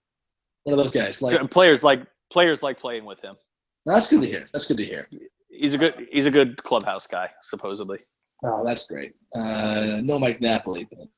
One 0.64 0.78
of 0.78 0.82
those 0.82 0.92
guys. 0.92 1.20
Like 1.22 1.50
players 1.50 1.84
like 1.84 2.02
players 2.32 2.62
like 2.62 2.78
playing 2.78 3.04
with 3.04 3.20
him. 3.20 3.36
that's 3.84 4.08
good 4.08 4.20
to 4.22 4.26
hear. 4.26 4.46
That's 4.52 4.66
good 4.66 4.78
to 4.78 4.84
hear. 4.84 5.08
He's 5.48 5.74
a 5.74 5.78
good 5.78 6.08
he's 6.10 6.26
a 6.26 6.30
good 6.30 6.62
clubhouse 6.62 7.06
guy, 7.06 7.30
supposedly. 7.42 7.98
Oh, 8.44 8.64
that's 8.64 8.86
great. 8.86 9.14
Uh, 9.34 10.00
no 10.02 10.18
Mike 10.18 10.40
Napoli, 10.40 10.88
but 10.90 11.08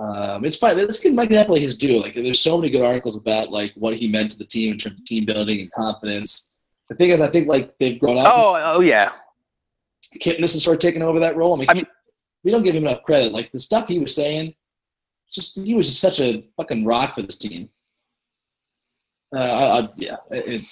um, 0.00 0.44
it's 0.44 0.56
fine. 0.56 0.76
Let's 0.76 1.00
give 1.00 1.14
Mike 1.14 1.30
Napoli 1.30 1.60
his 1.60 1.74
due. 1.74 2.00
Like, 2.00 2.14
there's 2.14 2.40
so 2.40 2.56
many 2.56 2.70
good 2.70 2.84
articles 2.84 3.16
about 3.16 3.50
like 3.50 3.72
what 3.74 3.96
he 3.96 4.08
meant 4.08 4.30
to 4.32 4.38
the 4.38 4.46
team 4.46 4.72
in 4.72 4.78
terms 4.78 4.98
of 4.98 5.04
team 5.04 5.24
building 5.24 5.60
and 5.60 5.70
confidence. 5.72 6.50
The 6.88 6.94
thing 6.94 7.10
is, 7.10 7.20
I 7.20 7.28
think 7.28 7.48
like 7.48 7.76
they've 7.78 7.98
grown 7.98 8.18
up. 8.18 8.32
Oh, 8.34 8.60
oh 8.64 8.80
yeah. 8.80 9.12
Kipnis 10.20 10.54
is 10.54 10.62
sort 10.64 10.76
of 10.76 10.80
taking 10.80 11.02
over 11.02 11.18
that 11.20 11.36
role. 11.36 11.54
I 11.54 11.58
mean, 11.58 11.70
I 11.70 11.74
mean- 11.74 11.86
we 12.44 12.50
don't 12.50 12.64
give 12.64 12.74
him 12.74 12.86
enough 12.86 13.02
credit. 13.04 13.32
Like 13.32 13.52
the 13.52 13.58
stuff 13.58 13.86
he 13.86 13.98
was 14.00 14.14
saying, 14.14 14.54
just 15.30 15.58
he 15.60 15.74
was 15.74 15.86
just 15.86 16.00
such 16.00 16.20
a 16.20 16.44
fucking 16.56 16.84
rock 16.84 17.14
for 17.14 17.22
this 17.22 17.36
team. 17.36 17.68
Uh, 19.34 19.38
I, 19.38 19.78
I, 19.80 19.88
yeah, 19.96 20.16
it, 20.30 20.62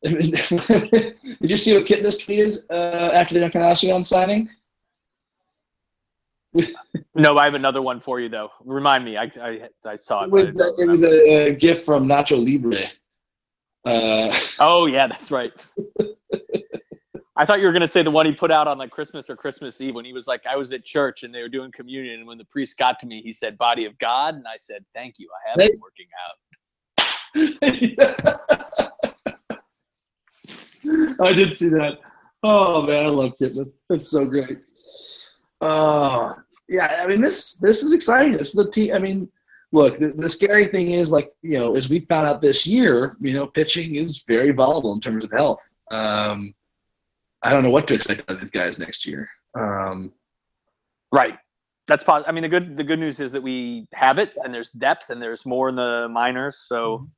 Did 0.02 1.50
you 1.50 1.56
see 1.56 1.74
what 1.74 1.84
Kipnis 1.86 2.18
tweeted 2.24 2.58
uh, 2.70 3.12
after 3.12 3.34
the 3.34 3.44
Encarnacion 3.44 4.04
signing? 4.04 4.48
No, 7.14 7.36
I 7.36 7.44
have 7.44 7.54
another 7.54 7.82
one 7.82 8.00
for 8.00 8.20
you 8.20 8.28
though. 8.28 8.50
Remind 8.64 9.04
me. 9.04 9.16
I 9.16 9.30
I, 9.42 9.68
I 9.84 9.96
saw 9.96 10.22
it. 10.22 10.26
It 10.26 10.30
was, 10.30 10.56
it 10.78 10.88
was 10.88 11.02
a, 11.02 11.46
a 11.48 11.52
gift 11.52 11.84
from 11.84 12.06
Nacho 12.06 12.42
Libre. 12.42 12.84
Uh, 13.84 14.32
Oh 14.60 14.86
yeah, 14.86 15.08
that's 15.08 15.30
right. 15.32 15.52
I 17.38 17.46
thought 17.46 17.60
you 17.60 17.66
were 17.66 17.72
gonna 17.72 17.86
say 17.86 18.02
the 18.02 18.10
one 18.10 18.26
he 18.26 18.32
put 18.32 18.50
out 18.50 18.66
on 18.66 18.78
like 18.78 18.90
Christmas 18.90 19.30
or 19.30 19.36
Christmas 19.36 19.80
Eve 19.80 19.94
when 19.94 20.04
he 20.04 20.12
was 20.12 20.26
like, 20.26 20.44
I 20.44 20.56
was 20.56 20.72
at 20.72 20.84
church 20.84 21.22
and 21.22 21.32
they 21.32 21.40
were 21.40 21.48
doing 21.48 21.70
communion, 21.70 22.18
and 22.18 22.26
when 22.26 22.36
the 22.36 22.44
priest 22.46 22.76
got 22.76 22.98
to 22.98 23.06
me, 23.06 23.22
he 23.22 23.32
said, 23.32 23.56
"Body 23.56 23.84
of 23.84 23.96
God," 24.00 24.34
and 24.34 24.44
I 24.48 24.56
said, 24.56 24.84
"Thank 24.92 25.20
you, 25.20 25.28
I 25.46 25.50
have 25.50 25.56
been 25.56 25.80
working 25.80 26.08
out." 26.26 26.36
I 31.20 31.32
did 31.32 31.54
see 31.54 31.68
that. 31.68 32.00
Oh 32.42 32.82
man, 32.82 33.06
I 33.06 33.08
love 33.08 33.34
it. 33.38 33.56
That's 33.88 34.08
so 34.08 34.24
great. 34.24 34.58
Uh, 35.60 36.34
yeah, 36.68 36.98
I 37.02 37.06
mean 37.06 37.20
this 37.20 37.58
this 37.58 37.84
is 37.84 37.92
exciting. 37.92 38.32
This 38.32 38.48
is 38.48 38.58
a 38.58 38.68
team. 38.68 38.94
I 38.94 38.98
mean, 38.98 39.30
look, 39.70 39.96
the, 39.96 40.08
the 40.08 40.28
scary 40.28 40.66
thing 40.66 40.90
is 40.90 41.12
like 41.12 41.30
you 41.42 41.60
know, 41.60 41.76
as 41.76 41.88
we 41.88 42.00
found 42.00 42.26
out 42.26 42.42
this 42.42 42.66
year, 42.66 43.16
you 43.20 43.32
know, 43.32 43.46
pitching 43.46 43.94
is 43.94 44.24
very 44.26 44.50
volatile 44.50 44.92
in 44.92 45.00
terms 45.00 45.22
of 45.22 45.30
health. 45.30 45.62
Um, 45.92 46.52
I 47.42 47.52
don't 47.52 47.62
know 47.62 47.70
what 47.70 47.86
to 47.88 47.94
expect 47.94 48.22
out 48.22 48.34
of 48.34 48.40
these 48.40 48.50
guys 48.50 48.78
next 48.78 49.06
year. 49.06 49.28
Um, 49.58 50.12
Right. 51.12 51.38
That's 51.86 52.04
positive. 52.04 52.28
I 52.28 52.32
mean, 52.32 52.42
the 52.42 52.48
good 52.50 52.76
the 52.76 52.84
good 52.84 52.98
news 52.98 53.18
is 53.18 53.32
that 53.32 53.42
we 53.42 53.86
have 53.94 54.18
it, 54.18 54.32
and 54.44 54.52
there's 54.52 54.70
depth, 54.72 55.08
and 55.08 55.22
there's 55.22 55.46
more 55.46 55.70
in 55.70 55.76
the 55.76 56.06
minors. 56.10 56.58
So 56.66 57.08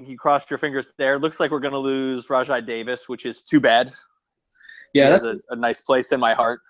you 0.00 0.16
crossed 0.18 0.50
your 0.50 0.58
fingers 0.58 0.92
there. 0.98 1.16
Looks 1.18 1.38
like 1.38 1.52
we're 1.52 1.60
going 1.60 1.72
to 1.72 1.78
lose 1.78 2.26
Rajai 2.26 2.66
Davis, 2.66 3.08
which 3.08 3.26
is 3.26 3.42
too 3.42 3.60
bad. 3.60 3.92
yeah, 4.94 5.04
he 5.04 5.10
that's 5.10 5.22
a, 5.22 5.36
a 5.50 5.56
nice 5.56 5.80
place 5.80 6.10
in 6.10 6.18
my 6.18 6.34
heart. 6.34 6.60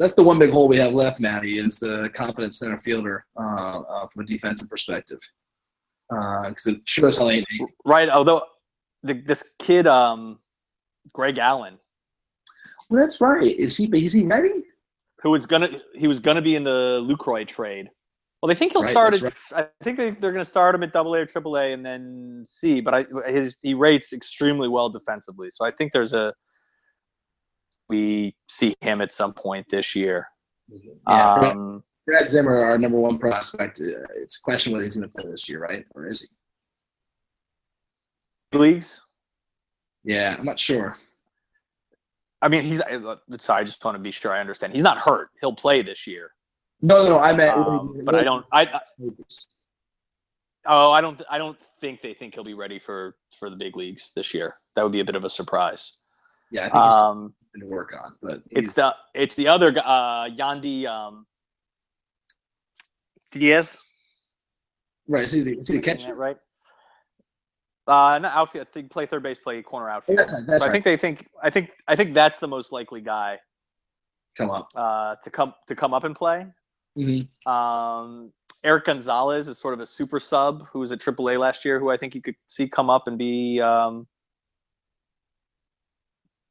that's 0.00 0.14
the 0.14 0.22
one 0.22 0.40
big 0.40 0.50
hole 0.50 0.66
we 0.66 0.76
have 0.78 0.92
left, 0.92 1.20
Matty, 1.20 1.58
is 1.58 1.82
a 1.84 2.08
competent 2.08 2.56
center 2.56 2.80
fielder 2.80 3.24
uh, 3.38 3.80
uh, 3.82 4.06
from 4.08 4.24
a 4.24 4.26
defensive 4.26 4.68
perspective. 4.68 5.20
Because 6.10 6.66
it 6.66 6.80
sure 6.84 7.08
as 7.08 7.18
hell 7.18 7.30
ain't. 7.30 7.46
Right. 7.84 8.08
Although 8.08 8.42
the, 9.04 9.14
this 9.14 9.54
kid, 9.60 9.86
um, 9.86 10.40
Greg 11.12 11.38
Allen, 11.38 11.78
Well, 12.88 13.00
that's 13.00 13.20
right. 13.20 13.56
Is 13.56 13.76
he? 13.76 13.84
Is 14.04 14.12
he 14.12 14.26
ready? 14.26 14.64
who 15.20 15.30
was 15.30 15.46
gonna 15.46 15.68
he 15.94 16.06
was 16.06 16.20
gonna 16.20 16.40
be 16.42 16.54
in 16.54 16.62
the 16.64 17.00
Lucroy 17.04 17.46
trade. 17.46 17.90
Well, 18.40 18.46
they 18.48 18.54
think 18.54 18.70
he'll 18.72 18.82
Right, 18.82 18.90
start 18.92 19.20
at. 19.20 19.34
I 19.52 19.66
think 19.82 19.98
they, 19.98 20.10
they're 20.10 20.30
going 20.30 20.44
to 20.44 20.48
start 20.48 20.72
him 20.72 20.84
at 20.84 20.92
Double 20.92 21.12
A 21.16 21.22
or 21.22 21.26
Triple 21.26 21.56
A 21.56 21.72
and 21.72 21.84
then 21.84 22.44
C. 22.46 22.80
But 22.80 22.94
I 22.94 23.30
his 23.30 23.56
he 23.60 23.74
rates 23.74 24.12
extremely 24.12 24.68
well 24.68 24.88
defensively, 24.88 25.50
so 25.50 25.64
I 25.64 25.70
think 25.72 25.90
there's 25.92 26.14
a 26.14 26.32
we 27.88 28.36
see 28.48 28.76
him 28.80 29.00
at 29.00 29.12
some 29.12 29.32
point 29.32 29.66
this 29.68 29.96
year. 29.96 30.28
Yeah, 30.68 31.34
Brad- 31.34 31.52
Um, 31.56 31.82
Brad 32.06 32.28
Zimmer, 32.30 32.58
our 32.58 32.78
number 32.78 32.98
one 32.98 33.18
prospect. 33.18 33.80
Uh, 33.80 34.06
it's 34.14 34.38
a 34.38 34.40
question 34.42 34.72
whether 34.72 34.84
he's 34.84 34.96
going 34.96 35.08
to 35.10 35.14
play 35.14 35.28
this 35.28 35.48
year, 35.48 35.58
right? 35.60 35.84
Or 35.96 36.06
is 36.06 36.20
he? 38.52 38.56
leagues. 38.56 39.00
He? 40.08 40.14
Yeah, 40.14 40.36
I'm 40.38 40.44
not 40.44 40.58
sure. 40.58 40.96
I 42.40 42.48
mean, 42.48 42.62
he's. 42.62 42.80
uh, 42.80 43.16
Sorry, 43.38 43.60
I 43.60 43.64
just 43.64 43.84
want 43.84 43.96
to 43.96 43.98
be 44.02 44.10
sure 44.10 44.32
I 44.32 44.40
understand. 44.40 44.72
He's 44.72 44.82
not 44.82 44.98
hurt. 44.98 45.30
He'll 45.40 45.52
play 45.54 45.82
this 45.82 46.06
year. 46.06 46.32
No, 46.82 47.02
no, 47.02 47.08
no. 47.10 47.18
I 47.18 47.32
meant. 47.32 47.56
Um, 47.56 48.00
but 48.04 48.14
I 48.14 48.22
don't. 48.22 48.46
I, 48.52 48.62
I 48.62 48.80
oh, 50.66 50.92
I 50.92 51.00
don't. 51.00 51.20
I 51.28 51.36
don't 51.38 51.58
think 51.80 52.00
they 52.02 52.14
think 52.14 52.34
he'll 52.34 52.44
be 52.44 52.54
ready 52.54 52.78
for 52.78 53.16
for 53.38 53.50
the 53.50 53.56
big 53.56 53.76
leagues 53.76 54.12
this 54.14 54.32
year. 54.32 54.56
That 54.76 54.82
would 54.84 54.92
be 54.92 55.00
a 55.00 55.04
bit 55.04 55.16
of 55.16 55.24
a 55.24 55.30
surprise. 55.30 55.98
Yeah, 56.52 56.60
I 56.62 56.64
think 56.70 56.76
Um, 56.76 57.34
something 57.52 57.60
to 57.68 57.74
work 57.74 57.92
on, 58.00 58.14
but 58.22 58.42
it's 58.50 58.72
the 58.72 58.94
it's 59.14 59.34
the 59.34 59.48
other 59.48 59.74
uh, 59.84 60.26
Yandy 60.30 60.86
um, 60.86 61.26
Diaz. 63.32 63.76
right. 65.08 65.24
Is 65.24 65.32
he, 65.32 65.40
the- 65.42 65.58
is 65.58 65.68
he 65.68 65.78
the 65.78 65.78
Am 65.78 65.82
I 65.82 65.96
saying 65.98 65.98
catcher? 65.98 66.14
right? 66.14 66.36
Uh, 67.88 68.18
not 68.18 68.32
outfield. 68.34 68.66
I 68.68 68.70
think 68.70 68.90
play 68.90 69.06
third 69.06 69.22
base, 69.22 69.38
play 69.38 69.62
corner 69.62 69.88
outfield. 69.88 70.18
That's 70.18 70.34
right. 70.34 70.46
That's 70.46 70.58
So 70.60 70.64
I 70.64 70.68
right. 70.68 70.72
think 70.72 70.84
they 70.84 70.96
think. 70.98 71.26
I 71.42 71.48
think. 71.50 71.70
I 71.88 71.96
think 71.96 72.12
that's 72.14 72.38
the 72.38 72.46
most 72.48 72.70
likely 72.70 73.00
guy 73.00 73.38
Come 74.36 74.50
up. 74.50 74.68
uh, 74.76 75.16
to 75.24 75.30
come 75.30 75.54
to 75.68 75.74
come 75.74 75.94
up 75.94 76.04
and 76.04 76.14
play. 76.14 76.46
hmm 76.94 77.20
Um, 77.50 78.30
Eric 78.62 78.84
Gonzalez 78.84 79.48
is 79.48 79.56
sort 79.58 79.72
of 79.74 79.80
a 79.80 79.86
super 79.86 80.20
sub 80.20 80.66
who 80.70 80.80
was 80.80 80.92
at 80.92 80.98
AAA 81.00 81.38
last 81.38 81.64
year, 81.64 81.80
who 81.80 81.90
I 81.90 81.96
think 81.96 82.14
you 82.14 82.20
could 82.20 82.34
see 82.46 82.68
come 82.68 82.90
up 82.90 83.08
and 83.08 83.16
be 83.16 83.60
um, 83.62 84.06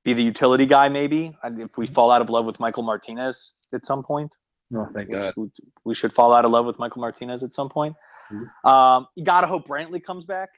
be 0.03 0.13
the 0.13 0.23
utility 0.23 0.65
guy, 0.65 0.89
maybe 0.89 1.38
if 1.43 1.77
we 1.77 1.85
fall 1.85 2.09
out 2.11 2.21
of 2.21 2.29
love 2.29 2.45
with 2.45 2.59
Michael 2.59 2.83
Martinez 2.83 3.53
at 3.73 3.85
some 3.85 4.03
point. 4.03 4.33
Oh, 4.75 4.88
thank 4.93 5.11
God. 5.11 5.33
we- 5.38 5.51
we 5.85 5.93
should 5.95 6.11
fall 6.13 6.33
out 6.33 6.45
of 6.45 6.51
love 6.51 6.65
with 6.65 6.79
Michael 6.79 7.01
Martinez 7.01 7.43
at 7.43 7.53
some 7.53 7.69
point. 7.69 7.95
Mhm. 8.31 8.69
Um, 8.69 9.07
you 9.15 9.23
gotta 9.23 9.47
hope 9.47 9.67
Brantley 9.67 10.03
comes 10.03 10.25
back. 10.25 10.49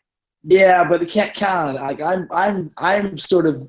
Yeah, 0.44 0.84
but 0.84 1.02
it 1.02 1.10
can't 1.10 1.34
count. 1.34 1.76
Like 1.76 2.02
I'm, 2.02 2.28
I'm, 2.32 2.72
I'm 2.78 3.18
sort 3.18 3.46
of. 3.48 3.62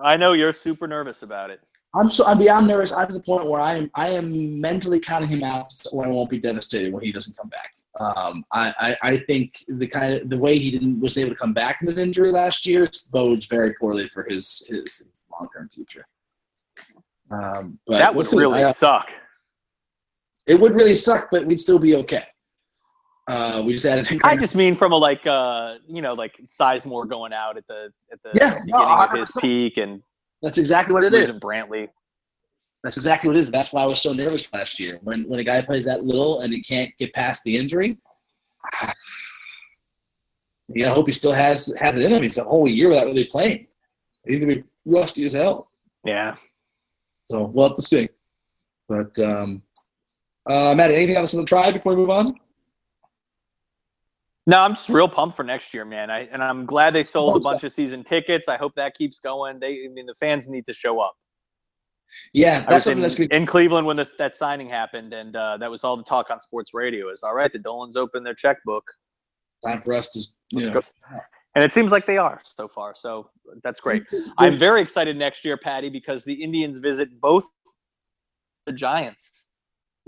I 0.00 0.16
know 0.16 0.32
you're 0.32 0.52
super 0.52 0.86
nervous 0.86 1.22
about 1.22 1.50
it. 1.50 1.60
I'm 1.94 2.08
so 2.08 2.26
I'm 2.26 2.38
beyond 2.38 2.66
nervous. 2.66 2.92
I'm 2.92 3.06
to 3.06 3.12
the 3.12 3.20
point 3.20 3.48
where 3.48 3.60
I 3.60 3.74
am 3.74 3.90
I 3.94 4.08
am 4.08 4.60
mentally 4.60 4.98
counting 4.98 5.28
him 5.28 5.44
out 5.44 5.72
when 5.92 6.08
I 6.08 6.10
won't 6.10 6.28
be 6.30 6.40
devastated 6.40 6.92
when 6.92 7.04
he 7.04 7.12
doesn't 7.12 7.36
come 7.36 7.48
back. 7.48 7.70
Um, 8.00 8.44
I, 8.50 8.74
I, 8.80 8.96
I 9.12 9.16
think 9.18 9.54
the 9.68 9.86
kind 9.86 10.14
of 10.14 10.28
the 10.28 10.36
way 10.36 10.58
he 10.58 10.72
didn't 10.72 11.00
wasn't 11.00 11.26
able 11.26 11.36
to 11.36 11.40
come 11.40 11.52
back 11.54 11.78
from 11.78 11.86
his 11.86 11.98
injury 11.98 12.32
last 12.32 12.66
year 12.66 12.88
bodes 13.12 13.46
very 13.46 13.74
poorly 13.74 14.08
for 14.08 14.24
his 14.28 14.66
his, 14.68 14.82
his 14.84 15.24
long 15.32 15.48
term 15.56 15.68
future. 15.72 16.04
Um, 17.30 17.78
but 17.86 17.98
that 17.98 18.12
would 18.14 18.26
really 18.32 18.64
I- 18.64 18.72
suck. 18.72 19.12
it 20.46 20.58
would 20.58 20.74
really 20.74 20.96
suck, 20.96 21.28
but 21.30 21.46
we'd 21.46 21.60
still 21.60 21.78
be 21.78 21.94
okay. 21.96 22.24
Uh, 23.26 23.62
we 23.64 23.72
just 23.72 23.86
added. 23.86 24.20
I 24.22 24.36
just 24.36 24.54
mean 24.54 24.76
from 24.76 24.92
a 24.92 24.96
like 24.96 25.26
uh 25.26 25.76
you 25.88 26.02
know 26.02 26.12
like 26.12 26.36
Sizemore 26.44 27.08
going 27.08 27.32
out 27.32 27.56
at 27.56 27.66
the 27.66 27.90
at 28.12 28.22
the 28.22 28.30
Yeah, 28.34 28.50
beginning 28.64 28.70
no, 28.70 29.04
of 29.04 29.12
his 29.12 29.36
peak 29.40 29.78
and 29.78 30.02
that's 30.42 30.58
exactly 30.58 30.92
what 30.92 31.04
it 31.04 31.14
is. 31.14 31.28
losing 31.28 31.40
Brantley. 31.40 31.88
That's 32.82 32.96
exactly 32.98 33.28
what 33.28 33.36
it 33.38 33.40
is. 33.40 33.50
That's 33.50 33.72
why 33.72 33.82
I 33.82 33.86
was 33.86 34.02
so 34.02 34.12
nervous 34.12 34.52
last 34.52 34.78
year. 34.78 34.98
When 35.02 35.26
when 35.26 35.40
a 35.40 35.44
guy 35.44 35.62
plays 35.62 35.86
that 35.86 36.04
little 36.04 36.40
and 36.40 36.52
he 36.52 36.62
can't 36.62 36.90
get 36.98 37.14
past 37.14 37.42
the 37.44 37.56
injury, 37.56 37.96
Yeah, 40.68 40.84
gotta 40.86 40.94
hope 40.94 41.06
he 41.06 41.12
still 41.12 41.32
has 41.32 41.72
has 41.78 41.96
it 41.96 42.02
in 42.02 42.12
him. 42.12 42.22
He's 42.22 42.38
a 42.38 42.44
whole 42.44 42.68
year 42.68 42.88
without 42.88 43.06
really 43.06 43.24
playing. 43.24 43.66
He's 44.26 44.40
gonna 44.40 44.56
be 44.56 44.64
rusty 44.86 45.24
as 45.24 45.32
hell. 45.34 45.70
Yeah. 46.04 46.34
So 47.30 47.44
we'll 47.44 47.68
have 47.68 47.76
to 47.76 47.82
see. 47.82 48.08
But 48.88 49.18
um, 49.18 49.62
uh, 50.48 50.74
Matt, 50.74 50.90
anything 50.90 51.16
else 51.16 51.34
on 51.34 51.40
the 51.40 51.46
Tribe 51.46 51.74
before 51.74 51.92
we 51.92 51.96
move 52.00 52.10
on? 52.10 52.38
No, 54.46 54.60
I'm 54.60 54.74
just 54.74 54.90
real 54.90 55.08
pumped 55.08 55.36
for 55.36 55.42
next 55.42 55.72
year, 55.72 55.84
man. 55.84 56.10
I 56.10 56.28
and 56.30 56.42
I'm 56.42 56.66
glad 56.66 56.92
they 56.92 57.02
sold 57.02 57.36
a 57.36 57.40
bunch 57.40 57.64
of 57.64 57.72
season 57.72 58.04
tickets. 58.04 58.48
I 58.48 58.56
hope 58.56 58.74
that 58.76 58.94
keeps 58.94 59.18
going. 59.18 59.58
They, 59.58 59.86
I 59.86 59.88
mean, 59.88 60.06
the 60.06 60.14
fans 60.14 60.48
need 60.48 60.66
to 60.66 60.74
show 60.74 61.00
up. 61.00 61.14
Yeah, 62.32 62.64
that's 62.68 62.84
something 62.84 62.98
in, 62.98 63.02
that's 63.02 63.18
in 63.18 63.46
Cleveland 63.46 63.86
when 63.86 63.96
this 63.96 64.14
that 64.16 64.36
signing 64.36 64.68
happened, 64.68 65.14
and 65.14 65.34
uh, 65.34 65.56
that 65.56 65.70
was 65.70 65.82
all 65.82 65.96
the 65.96 66.04
talk 66.04 66.30
on 66.30 66.40
sports 66.40 66.74
radio. 66.74 67.08
Is 67.08 67.22
all 67.22 67.34
right. 67.34 67.50
The 67.50 67.58
Dolans 67.58 67.96
opened 67.96 68.26
their 68.26 68.34
checkbook. 68.34 68.84
time 69.64 69.80
for 69.80 69.94
us 69.94 70.08
to. 70.10 70.20
Let's 70.52 70.68
know, 70.68 70.74
go. 70.74 71.20
And 71.54 71.62
it 71.62 71.72
seems 71.72 71.92
like 71.92 72.04
they 72.04 72.18
are 72.18 72.40
so 72.44 72.66
far. 72.66 72.94
So 72.96 73.30
that's 73.62 73.80
great. 73.80 74.02
I'm 74.38 74.58
very 74.58 74.80
excited 74.80 75.16
next 75.16 75.44
year, 75.44 75.56
Patty, 75.56 75.88
because 75.88 76.24
the 76.24 76.34
Indians 76.34 76.80
visit 76.80 77.20
both 77.20 77.46
the 78.66 78.72
Giants. 78.72 79.50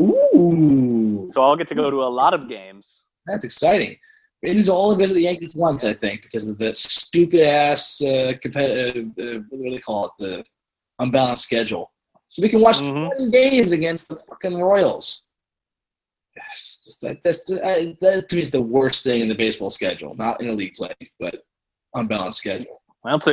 Ooh, 0.01 1.23
So 1.27 1.43
I'll 1.43 1.57
get 1.57 1.69
to 1.69 1.75
go 1.75 1.91
to 1.91 2.03
a 2.03 2.05
lot 2.05 2.35
of 2.35 2.49
games. 2.49 3.05
that's 3.27 3.45
exciting. 3.45 3.97
Indians 4.43 4.69
will 4.69 4.77
only 4.79 4.97
visit 4.97 5.15
the 5.15 5.23
Yankees 5.23 5.55
once, 5.55 5.85
I 5.85 5.93
think, 5.93 6.23
because 6.23 6.47
of 6.47 6.59
the 6.59 6.75
stupid 6.77 7.41
ass 7.41 8.03
uh, 8.03 8.33
competitive. 8.41 9.07
Uh, 9.19 9.41
what 9.49 9.63
do 9.63 9.71
they 9.71 9.79
call 9.79 10.07
it? 10.07 10.13
The 10.19 10.45
unbalanced 10.99 11.45
schedule. 11.45 11.93
So 12.29 12.43
we 12.43 12.49
can 12.49 12.61
watch 12.61 12.79
Mhm. 12.79 13.07
20 13.17 13.31
games 13.31 13.73
against 13.73 14.09
the 14.09 14.17
fucking 14.17 14.61
Royals. 14.61 15.27
Yes, 16.37 16.83
just 16.85 17.01
that, 17.01 17.23
that's 17.25 17.51
I, 17.51 17.97
that 18.03 18.29
to 18.29 18.37
me 18.37 18.43
is 18.43 18.51
the 18.51 18.61
worst 18.61 19.05
thing 19.05 19.23
in 19.23 19.29
the 19.29 19.35
baseball 19.35 19.71
schedule. 19.71 20.15
Not 20.17 20.41
interleague 20.41 20.75
play, 20.77 20.93
but 21.19 21.43
unbalanced 21.95 22.41
schedule. 22.41 22.83
Well, 23.05 23.17
it's 23.17 23.27
a 23.27 23.31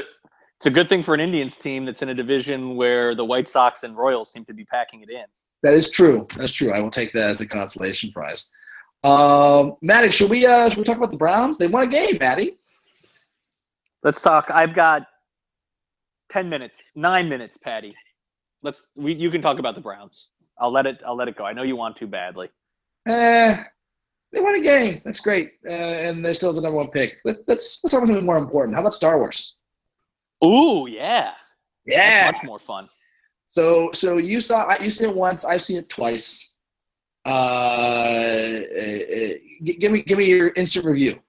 it's 0.57 0.67
a 0.67 0.69
good 0.71 0.87
thing 0.87 1.03
for 1.03 1.13
an 1.13 1.19
Indians 1.19 1.57
team 1.57 1.83
that's 1.83 2.01
in 2.01 2.07
a 2.09 2.13
division 2.13 2.77
where 2.77 3.13
the 3.13 3.25
White 3.25 3.49
Sox 3.49 3.83
and 3.83 3.97
Royals 3.97 4.31
seem 4.31 4.45
to 4.45 4.53
be 4.53 4.63
packing 4.63 5.01
it 5.01 5.09
in. 5.09 5.25
That 5.63 5.73
is 5.73 5.89
true. 5.89 6.25
That's 6.37 6.53
true. 6.53 6.71
I 6.71 6.79
will 6.79 6.89
take 6.91 7.11
that 7.11 7.29
as 7.31 7.39
the 7.39 7.45
consolation 7.45 8.09
prize. 8.13 8.49
Um, 9.03 9.75
Matty, 9.81 10.09
should 10.09 10.29
we 10.29 10.45
uh, 10.45 10.69
should 10.69 10.77
we 10.79 10.83
talk 10.83 10.97
about 10.97 11.11
the 11.11 11.17
Browns? 11.17 11.57
They 11.57 11.67
won 11.67 11.83
a 11.83 11.87
game, 11.91 12.17
Matty. 12.19 12.53
Let's 14.03 14.21
talk. 14.21 14.49
I've 14.49 14.73
got 14.73 15.07
ten 16.29 16.49
minutes, 16.49 16.91
nine 16.95 17.27
minutes, 17.29 17.57
Patty. 17.57 17.93
Let's. 18.61 18.87
We, 18.95 19.13
you 19.13 19.29
can 19.29 19.41
talk 19.41 19.59
about 19.59 19.75
the 19.75 19.81
Browns. 19.81 20.29
I'll 20.57 20.71
let 20.71 20.85
it. 20.85 21.03
I'll 21.05 21.15
let 21.15 21.27
it 21.27 21.35
go. 21.35 21.43
I 21.45 21.53
know 21.53 21.63
you 21.63 21.75
want 21.75 21.97
to 21.97 22.07
badly. 22.07 22.49
Eh, 23.07 23.61
They 24.31 24.39
won 24.39 24.55
a 24.55 24.61
game. 24.61 25.01
That's 25.03 25.19
great, 25.19 25.51
uh, 25.67 25.73
and 25.73 26.23
they're 26.25 26.33
still 26.33 26.53
the 26.53 26.61
number 26.61 26.77
one 26.77 26.89
pick. 26.89 27.17
Let's 27.25 27.39
let's 27.47 27.83
let's 27.83 27.91
talk 27.91 27.99
about 28.03 28.07
something 28.07 28.25
more 28.25 28.37
important. 28.37 28.75
How 28.75 28.81
about 28.81 28.93
Star 28.93 29.17
Wars? 29.17 29.57
Ooh, 30.45 30.87
yeah. 30.89 31.31
Yeah. 31.85 32.31
That's 32.31 32.37
much 32.37 32.45
more 32.45 32.59
fun. 32.59 32.87
So 33.49 33.91
so 33.93 34.17
you 34.17 34.39
saw 34.39 34.73
you 34.81 34.89
seen 34.89 35.09
it 35.09 35.15
once. 35.15 35.43
I've 35.43 35.61
seen 35.61 35.77
it 35.77 35.89
twice. 35.89 36.52
Uh, 37.25 37.29
uh, 37.29 38.59
give 39.63 39.91
me 39.91 40.01
give 40.03 40.17
me 40.17 40.25
your 40.25 40.49
instant 40.49 40.85
review. 40.85 41.19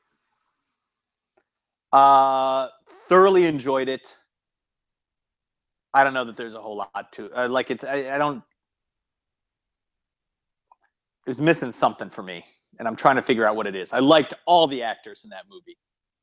Uh, 1.92 2.68
thoroughly 3.08 3.46
enjoyed 3.46 3.88
it. 3.88 4.16
I 5.92 6.02
don't 6.02 6.14
know 6.14 6.24
that 6.24 6.36
there's 6.36 6.54
a 6.54 6.60
whole 6.60 6.76
lot 6.76 7.12
to 7.12 7.30
uh, 7.38 7.48
like. 7.48 7.70
It's 7.70 7.84
I, 7.84 8.14
I 8.14 8.18
don't. 8.18 8.42
There's 11.24 11.40
missing 11.40 11.70
something 11.70 12.10
for 12.10 12.22
me, 12.22 12.44
and 12.80 12.88
I'm 12.88 12.96
trying 12.96 13.16
to 13.16 13.22
figure 13.22 13.46
out 13.46 13.54
what 13.54 13.68
it 13.68 13.76
is. 13.76 13.92
I 13.92 14.00
liked 14.00 14.34
all 14.46 14.66
the 14.66 14.82
actors 14.82 15.22
in 15.24 15.30
that 15.30 15.44
movie. 15.48 15.78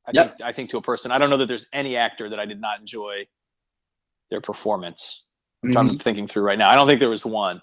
I 0.06 0.10
Yep. 0.12 0.38
think 0.38 0.42
I 0.42 0.52
think 0.52 0.70
to 0.70 0.76
a 0.76 0.82
person, 0.82 1.10
I 1.10 1.18
don't 1.18 1.30
know 1.30 1.38
that 1.38 1.48
there's 1.48 1.66
any 1.72 1.96
actor 1.96 2.28
that 2.28 2.38
I 2.38 2.44
did 2.44 2.60
not 2.60 2.78
enjoy 2.78 3.26
their 4.30 4.42
performance. 4.42 5.24
Which 5.62 5.76
I'm 5.76 5.96
thinking 5.96 6.26
through 6.26 6.42
right 6.42 6.58
now. 6.58 6.68
I 6.68 6.74
don't 6.74 6.88
think 6.88 6.98
there 6.98 7.08
was 7.08 7.24
one. 7.24 7.62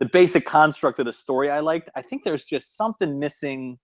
The 0.00 0.06
basic 0.06 0.44
construct 0.46 0.98
of 0.98 1.04
the 1.06 1.12
story 1.12 1.50
I 1.50 1.60
liked. 1.60 1.90
I 1.94 2.02
think 2.02 2.24
there's 2.24 2.44
just 2.44 2.76
something 2.76 3.18
missing 3.18 3.78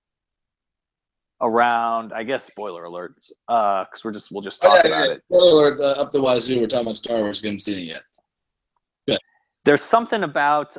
around. 1.43 2.13
I 2.15 2.23
guess 2.23 2.45
spoiler 2.45 2.85
alert, 2.85 3.15
Uh, 3.49 3.85
because 3.85 4.03
we're 4.05 4.13
just 4.13 4.33
we'll 4.33 4.41
just 4.43 4.65
Oh, 4.65 4.69
talk 4.75 4.85
yeah, 4.85 4.91
about 4.91 5.05
yeah. 5.07 5.13
it. 5.13 5.19
Spoiler 5.19 5.53
alert, 5.75 5.81
uh, 5.81 6.01
up 6.01 6.11
the 6.13 6.21
wazoo. 6.21 6.59
We're 6.61 6.67
talking 6.67 6.87
about 6.87 6.97
Star 6.97 7.19
Wars. 7.21 7.43
We 7.43 7.49
haven't 7.49 7.61
seen 7.61 7.79
it 7.79 7.83
yet. 7.85 8.03
There's 9.65 9.83
something 9.83 10.23
about 10.23 10.77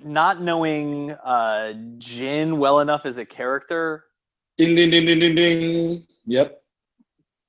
not 0.00 0.40
knowing 0.40 1.10
uh, 1.24 1.74
Jyn 1.98 2.56
well 2.56 2.78
enough 2.80 3.04
as 3.04 3.18
a 3.18 3.24
character 3.24 4.04
Ding 4.58 4.76
ding 4.76 4.90
ding 4.90 5.04
ding 5.06 5.18
ding 5.18 5.34
ding. 5.34 6.06
Yep. 6.26 6.62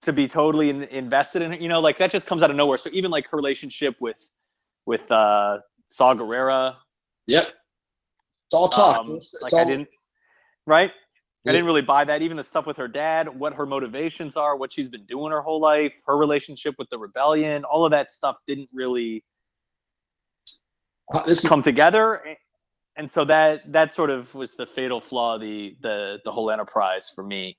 to 0.01 0.14
be 0.14 0.28
totally 0.28 0.72
in, 0.72 0.84
invested 0.86 1.43
in 1.43 1.53
it. 1.53 1.61
You 1.61 1.70
know, 1.70 1.80
like 1.80 1.99
that 1.99 2.09
just 2.11 2.26
comes 2.26 2.41
out 2.41 2.49
of 2.49 2.55
nowhere. 2.55 2.78
So 2.80 2.89
even 2.91 3.11
like 3.11 3.28
her 3.30 3.38
relationship 3.38 3.95
with 3.99 4.18
with 4.86 5.11
uh, 5.11 5.59
Saw 5.89 6.13
Gerrera, 6.13 6.75
Yep. 7.27 7.47
It's 8.45 8.53
all 8.53 8.67
talk. 8.69 8.99
um, 8.99 9.15
It's 9.15 9.34
like 9.41 9.53
all- 9.53 9.59
I 9.59 9.63
didn't, 9.63 9.88
right? 10.67 10.91
Yeah. 11.45 11.51
I 11.51 11.53
didn't 11.53 11.65
really 11.65 11.81
buy 11.81 12.03
that. 12.05 12.21
Even 12.21 12.38
the 12.38 12.43
stuff 12.43 12.65
with 12.65 12.77
her 12.77 12.88
dad, 12.88 13.27
what 13.27 13.53
her 13.53 13.65
motivations 13.65 14.38
are, 14.38 14.55
what 14.55 14.71
she's 14.73 14.89
been 14.89 15.05
doing 15.05 15.31
her 15.31 15.41
whole 15.41 15.59
life, 15.61 15.93
her 16.05 16.17
relationship 16.17 16.75
with 16.77 16.89
the 16.89 16.97
rebellion, 16.97 17.63
all 17.65 17.84
of 17.86 17.91
that 17.91 18.11
stuff 18.11 18.38
didn't 18.47 18.69
really 18.73 19.23
uh, 21.13 21.23
this 21.25 21.43
is- 21.43 21.49
come 21.49 21.61
together. 21.61 22.21
And 22.95 23.11
so 23.11 23.25
that 23.25 23.71
that 23.73 23.93
sort 23.93 24.09
of 24.11 24.34
was 24.36 24.53
the 24.53 24.65
fatal 24.67 25.01
flaw, 25.01 25.36
of 25.36 25.41
the 25.41 25.75
the 25.81 26.19
the 26.25 26.31
whole 26.31 26.51
enterprise 26.51 27.09
for 27.13 27.23
me. 27.23 27.57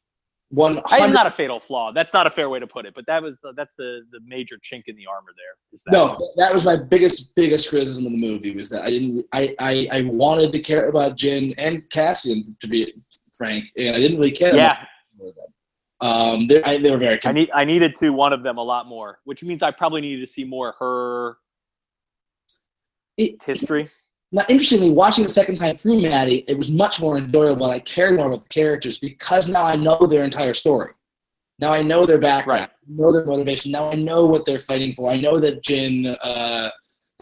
One 0.50 0.80
I 0.86 0.98
am 0.98 1.12
not 1.12 1.26
a 1.26 1.30
fatal 1.30 1.58
flaw. 1.58 1.90
That's 1.90 2.14
not 2.14 2.26
a 2.26 2.30
fair 2.30 2.48
way 2.48 2.60
to 2.60 2.66
put 2.66 2.86
it, 2.86 2.94
but 2.94 3.06
that 3.06 3.22
was 3.22 3.40
the, 3.40 3.52
that's 3.56 3.74
the 3.74 4.02
the 4.12 4.20
major 4.24 4.56
chink 4.56 4.84
in 4.86 4.94
the 4.94 5.06
armor 5.06 5.30
there. 5.36 5.56
Is 5.72 5.82
that 5.84 5.92
No, 5.92 6.32
that 6.36 6.52
was 6.52 6.64
my 6.64 6.76
biggest 6.76 7.34
biggest 7.34 7.68
criticism 7.68 8.06
of 8.06 8.12
the 8.12 8.18
movie 8.18 8.54
was 8.54 8.68
that 8.68 8.82
I 8.82 8.90
didn't 8.90 9.26
I 9.32 9.54
I, 9.58 9.88
I 9.90 10.02
wanted 10.02 10.52
to 10.52 10.60
care 10.60 10.88
about 10.88 11.16
Jyn 11.16 11.54
and 11.58 11.88
Cassian 11.90 12.56
to 12.60 12.68
be 12.68 12.94
frank, 13.36 13.64
and 13.76 13.96
I 13.96 13.98
didn't 13.98 14.18
really 14.18 14.30
care. 14.30 14.54
yeah, 14.54 14.84
About 15.20 15.34
them. 15.34 15.54
Um, 16.00 16.46
they, 16.46 16.62
I, 16.62 16.76
they 16.76 16.90
were 16.90 16.98
very. 16.98 17.18
I 17.24 17.32
need 17.32 17.50
I 17.52 17.64
needed 17.64 17.94
to 17.96 18.10
one 18.10 18.32
of 18.32 18.42
them 18.42 18.58
a 18.58 18.62
lot 18.62 18.86
more, 18.86 19.20
which 19.24 19.42
means 19.42 19.62
I 19.62 19.70
probably 19.70 20.02
needed 20.02 20.20
to 20.20 20.30
see 20.30 20.44
more 20.44 20.74
her 20.78 21.38
it, 23.16 23.42
history. 23.42 23.88
Now, 24.32 24.44
interestingly, 24.48 24.90
watching 24.90 25.22
the 25.22 25.30
second 25.30 25.58
time 25.58 25.76
through, 25.76 26.00
Matty, 26.00 26.44
it 26.48 26.58
was 26.58 26.70
much 26.70 27.00
more 27.00 27.16
enjoyable. 27.16 27.66
and 27.66 27.74
I 27.74 27.78
cared 27.78 28.16
more 28.16 28.26
about 28.26 28.42
the 28.42 28.48
characters 28.48 28.98
because 28.98 29.48
now 29.48 29.62
I 29.62 29.76
know 29.76 30.06
their 30.06 30.24
entire 30.24 30.54
story. 30.54 30.90
Now 31.60 31.72
I 31.72 31.82
know 31.82 32.04
their 32.04 32.18
background, 32.18 32.62
Right. 32.62 32.70
Know 32.88 33.12
their 33.12 33.24
motivation. 33.24 33.70
Now 33.70 33.90
I 33.90 33.94
know 33.94 34.26
what 34.26 34.44
they're 34.44 34.58
fighting 34.58 34.92
for. 34.92 35.10
I 35.10 35.16
know 35.16 35.38
that 35.38 35.62
Jyn 35.62 36.16
uh, 36.22 36.70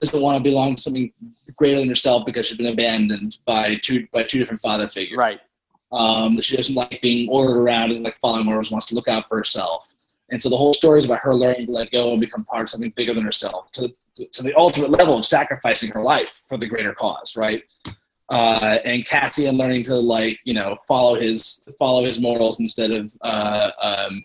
doesn't 0.01 0.21
want 0.21 0.39
to 0.39 0.43
belong 0.43 0.75
to 0.75 0.83
something 0.83 1.13
greater 1.57 1.79
than 1.81 1.89
herself 1.89 2.25
because 2.25 2.47
she's 2.47 2.57
been 2.57 2.73
abandoned 2.73 3.39
by 3.45 3.77
two 3.77 4.07
by 4.13 4.23
two 4.23 4.39
different 4.39 4.63
father 4.63 4.89
figures. 4.89 5.19
Right. 5.19 5.41
Um, 5.93 6.41
she 6.41 6.57
doesn't 6.57 6.75
like 6.75 7.01
being 7.03 7.29
ordered 7.29 7.59
around, 7.61 7.91
doesn't 7.91 8.03
like 8.03 8.19
following 8.21 8.49
orders, 8.49 8.71
wants 8.71 8.87
to 8.87 8.95
look 8.95 9.09
out 9.09 9.29
for 9.29 9.37
herself. 9.37 9.93
And 10.33 10.41
so 10.41 10.49
the 10.49 10.57
whole 10.57 10.73
story 10.73 10.99
is 10.99 11.05
about 11.05 11.19
her 11.19 11.35
learning 11.35 11.67
to 11.67 11.73
let 11.73 11.93
go 11.93 12.11
and 12.11 12.21
become 12.21 12.43
part 12.45 12.63
of 12.63 12.71
something 12.71 12.93
bigger 12.97 13.13
than 13.13 13.23
herself, 13.23 13.71
to, 13.73 13.93
to, 14.33 14.43
the 14.43 14.57
ultimate 14.57 14.91
level 14.91 15.19
of 15.19 15.27
sacrificing 15.27 15.91
her 15.91 16.03
life 16.03 16.45
for 16.49 16.57
the 16.57 16.67
greater 16.67 16.95
cause, 16.95 17.37
right? 17.37 17.63
Uh, 18.31 18.79
and 18.87 19.07
Cassian 19.07 19.59
learning 19.59 19.83
to 19.83 19.95
like 19.95 20.41
you 20.45 20.55
know 20.55 20.79
follow 20.89 21.21
his 21.21 21.69
follow 21.79 22.03
his 22.03 22.19
morals 22.19 22.61
instead 22.61 22.91
of 22.91 23.15
uh, 23.21 23.71
um, 23.83 24.25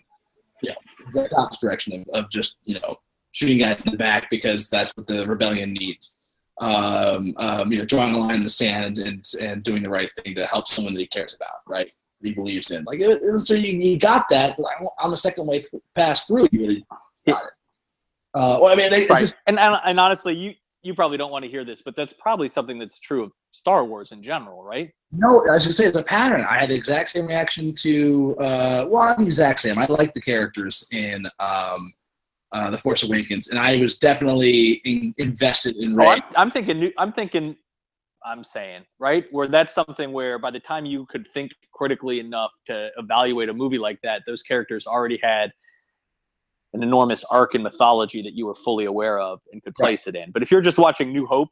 you 0.62 0.70
know 0.70 1.48
direction 1.60 2.00
of, 2.00 2.24
of 2.24 2.30
just 2.30 2.56
you 2.64 2.80
know 2.80 2.96
shooting 3.32 3.58
guys 3.58 3.82
in 3.82 3.92
the 3.92 3.98
back 3.98 4.30
because 4.30 4.70
that's 4.70 4.96
what 4.96 5.06
the 5.06 5.26
rebellion 5.26 5.74
needs. 5.74 6.14
Um, 6.58 7.34
um, 7.36 7.70
you 7.70 7.78
know, 7.78 7.84
drawing 7.84 8.14
a 8.14 8.18
line 8.18 8.36
in 8.36 8.44
the 8.44 8.50
sand 8.50 8.96
and 8.96 9.30
and 9.42 9.62
doing 9.62 9.82
the 9.82 9.90
right 9.90 10.10
thing 10.24 10.34
to 10.36 10.46
help 10.46 10.68
someone 10.68 10.94
that 10.94 11.00
he 11.00 11.06
cares 11.06 11.34
about, 11.34 11.60
right? 11.66 11.92
He 12.22 12.32
believes 12.32 12.70
in. 12.70 12.84
Like 12.84 13.00
so, 13.38 13.54
you, 13.54 13.78
you 13.78 13.98
got 13.98 14.28
that. 14.30 14.56
But 14.56 14.66
on 15.00 15.10
the 15.10 15.16
second 15.16 15.46
way 15.46 15.60
th- 15.60 15.82
pass 15.94 16.26
through, 16.26 16.48
you 16.50 16.60
really 16.60 16.86
got 17.26 17.44
it. 17.44 17.50
Uh, 18.34 18.58
well, 18.60 18.66
I 18.66 18.74
mean, 18.74 18.92
it's 18.92 19.08
Right. 19.10 19.18
just 19.18 19.36
And, 19.46 19.58
and 19.58 19.80
and 19.84 20.00
honestly, 20.00 20.34
you 20.34 20.54
you 20.82 20.94
probably 20.94 21.16
don't 21.18 21.30
want 21.32 21.44
to 21.44 21.50
hear 21.50 21.64
this, 21.64 21.82
but 21.82 21.96
that's 21.96 22.12
probably 22.12 22.48
something 22.48 22.78
that's 22.78 22.98
true 23.00 23.24
of 23.24 23.32
Star 23.52 23.84
Wars 23.84 24.12
in 24.12 24.22
general, 24.22 24.62
right? 24.62 24.90
No, 25.12 25.42
I 25.50 25.58
should 25.58 25.74
say 25.74 25.86
it's 25.86 25.96
a 25.98 26.02
pattern. 26.02 26.44
I 26.48 26.58
had 26.58 26.70
the 26.70 26.74
exact 26.74 27.08
same 27.10 27.26
reaction 27.26 27.72
to 27.76 28.36
uh 28.40 28.86
well 28.88 29.16
the 29.16 29.24
exact 29.24 29.60
same. 29.60 29.78
I 29.78 29.86
like 29.86 30.12
the 30.14 30.20
characters 30.20 30.88
in 30.92 31.26
um 31.40 31.92
uh 32.52 32.70
The 32.70 32.78
Force 32.78 33.02
Awakens 33.04 33.48
and 33.48 33.58
I 33.58 33.76
was 33.76 33.98
definitely 33.98 34.80
in, 34.84 35.14
invested 35.18 35.76
in 35.76 35.98
Oh, 36.00 36.06
I'm, 36.08 36.22
I'm 36.36 36.50
thinking. 36.50 36.80
new- 36.80 36.92
I'm 36.98 37.12
thinking. 37.12 37.56
I'm 38.24 38.44
saying 38.44 38.84
right 38.98 39.24
where 39.30 39.46
that's 39.48 39.74
something 39.74 40.12
where 40.12 40.38
by 40.38 40.50
the 40.50 40.60
time 40.60 40.84
you 40.84 41.06
could 41.06 41.26
think 41.28 41.52
critically 41.72 42.20
enough 42.20 42.50
to 42.66 42.90
evaluate 42.96 43.48
a 43.48 43.54
movie 43.54 43.78
like 43.78 44.00
that, 44.02 44.22
those 44.26 44.42
characters 44.42 44.86
already 44.86 45.18
had 45.22 45.52
an 46.74 46.82
enormous 46.82 47.24
arc 47.24 47.54
in 47.54 47.62
mythology 47.62 48.22
that 48.22 48.34
you 48.34 48.46
were 48.46 48.54
fully 48.54 48.84
aware 48.84 49.18
of 49.18 49.40
and 49.52 49.62
could 49.62 49.74
place 49.74 50.06
it 50.06 50.14
in. 50.14 50.30
But 50.30 50.42
if 50.42 50.50
you're 50.50 50.60
just 50.60 50.78
watching 50.78 51.12
New 51.12 51.26
Hope, 51.26 51.48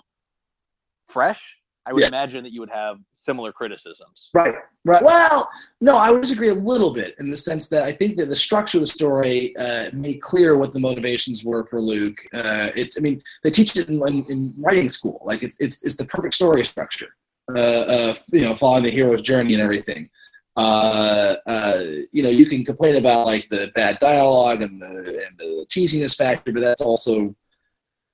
fresh, 1.07 1.59
I 1.89 1.93
would 1.93 2.01
Yeah. 2.03 2.09
imagine 2.09 2.43
that 2.45 2.53
you 2.53 2.61
would 2.61 2.71
have 2.71 2.99
similar 3.13 3.53
criticisms. 3.53 4.31
Right. 4.35 4.55
Right. 4.85 5.03
Well, 5.03 5.49
no, 5.81 5.97
I 5.97 6.11
would 6.11 6.21
disagree 6.23 6.49
a 6.49 6.55
little 6.55 6.91
bit 6.93 7.15
in 7.21 7.31
the 7.31 7.37
sense 7.37 7.69
that 7.69 7.83
I 7.85 7.93
think 7.93 8.17
that 8.17 8.29
the 8.29 8.37
structure 8.37 8.79
of 8.79 8.83
the 8.83 8.87
story 8.89 9.57
uh, 9.57 9.91
made 9.93 10.21
clear 10.21 10.57
what 10.57 10.73
the 10.73 10.81
motivations 10.81 11.45
were 11.45 11.65
for 11.67 11.81
Luke. 11.81 12.19
Uh, 12.35 12.71
it's, 12.75 12.99
I 12.99 13.01
mean, 13.01 13.23
they 13.45 13.51
teach 13.51 13.77
it 13.77 13.89
in, 13.89 13.97
in, 14.09 14.25
in 14.29 14.55
writing 14.59 14.89
school. 14.89 15.23
Like 15.25 15.43
it's, 15.43 15.61
it's, 15.61 15.85
it's 15.85 15.97
the 15.97 16.05
perfect 16.05 16.35
story 16.35 16.65
structure. 16.65 17.15
Uh, 17.55 17.59
uh, 17.61 18.15
you 18.33 18.41
know, 18.41 18.57
following 18.57 18.83
the 18.83 18.91
hero's 18.91 19.23
journey 19.23 19.55
and 19.55 19.63
everything. 19.63 20.11
Uh, 20.57 21.37
uh, 21.47 21.83
you 22.11 22.23
know, 22.23 22.31
you 22.31 22.47
can 22.47 22.65
complain 22.65 22.97
about 22.97 23.27
like 23.27 23.47
the 23.51 23.71
bad 23.75 23.99
dialogue 24.01 24.63
and 24.63 24.81
the 24.81 25.23
and 25.29 25.39
the 25.39 25.67
cheesiness 25.69 26.17
factor, 26.17 26.51
but 26.51 26.61
that's 26.63 26.81
also 26.81 27.35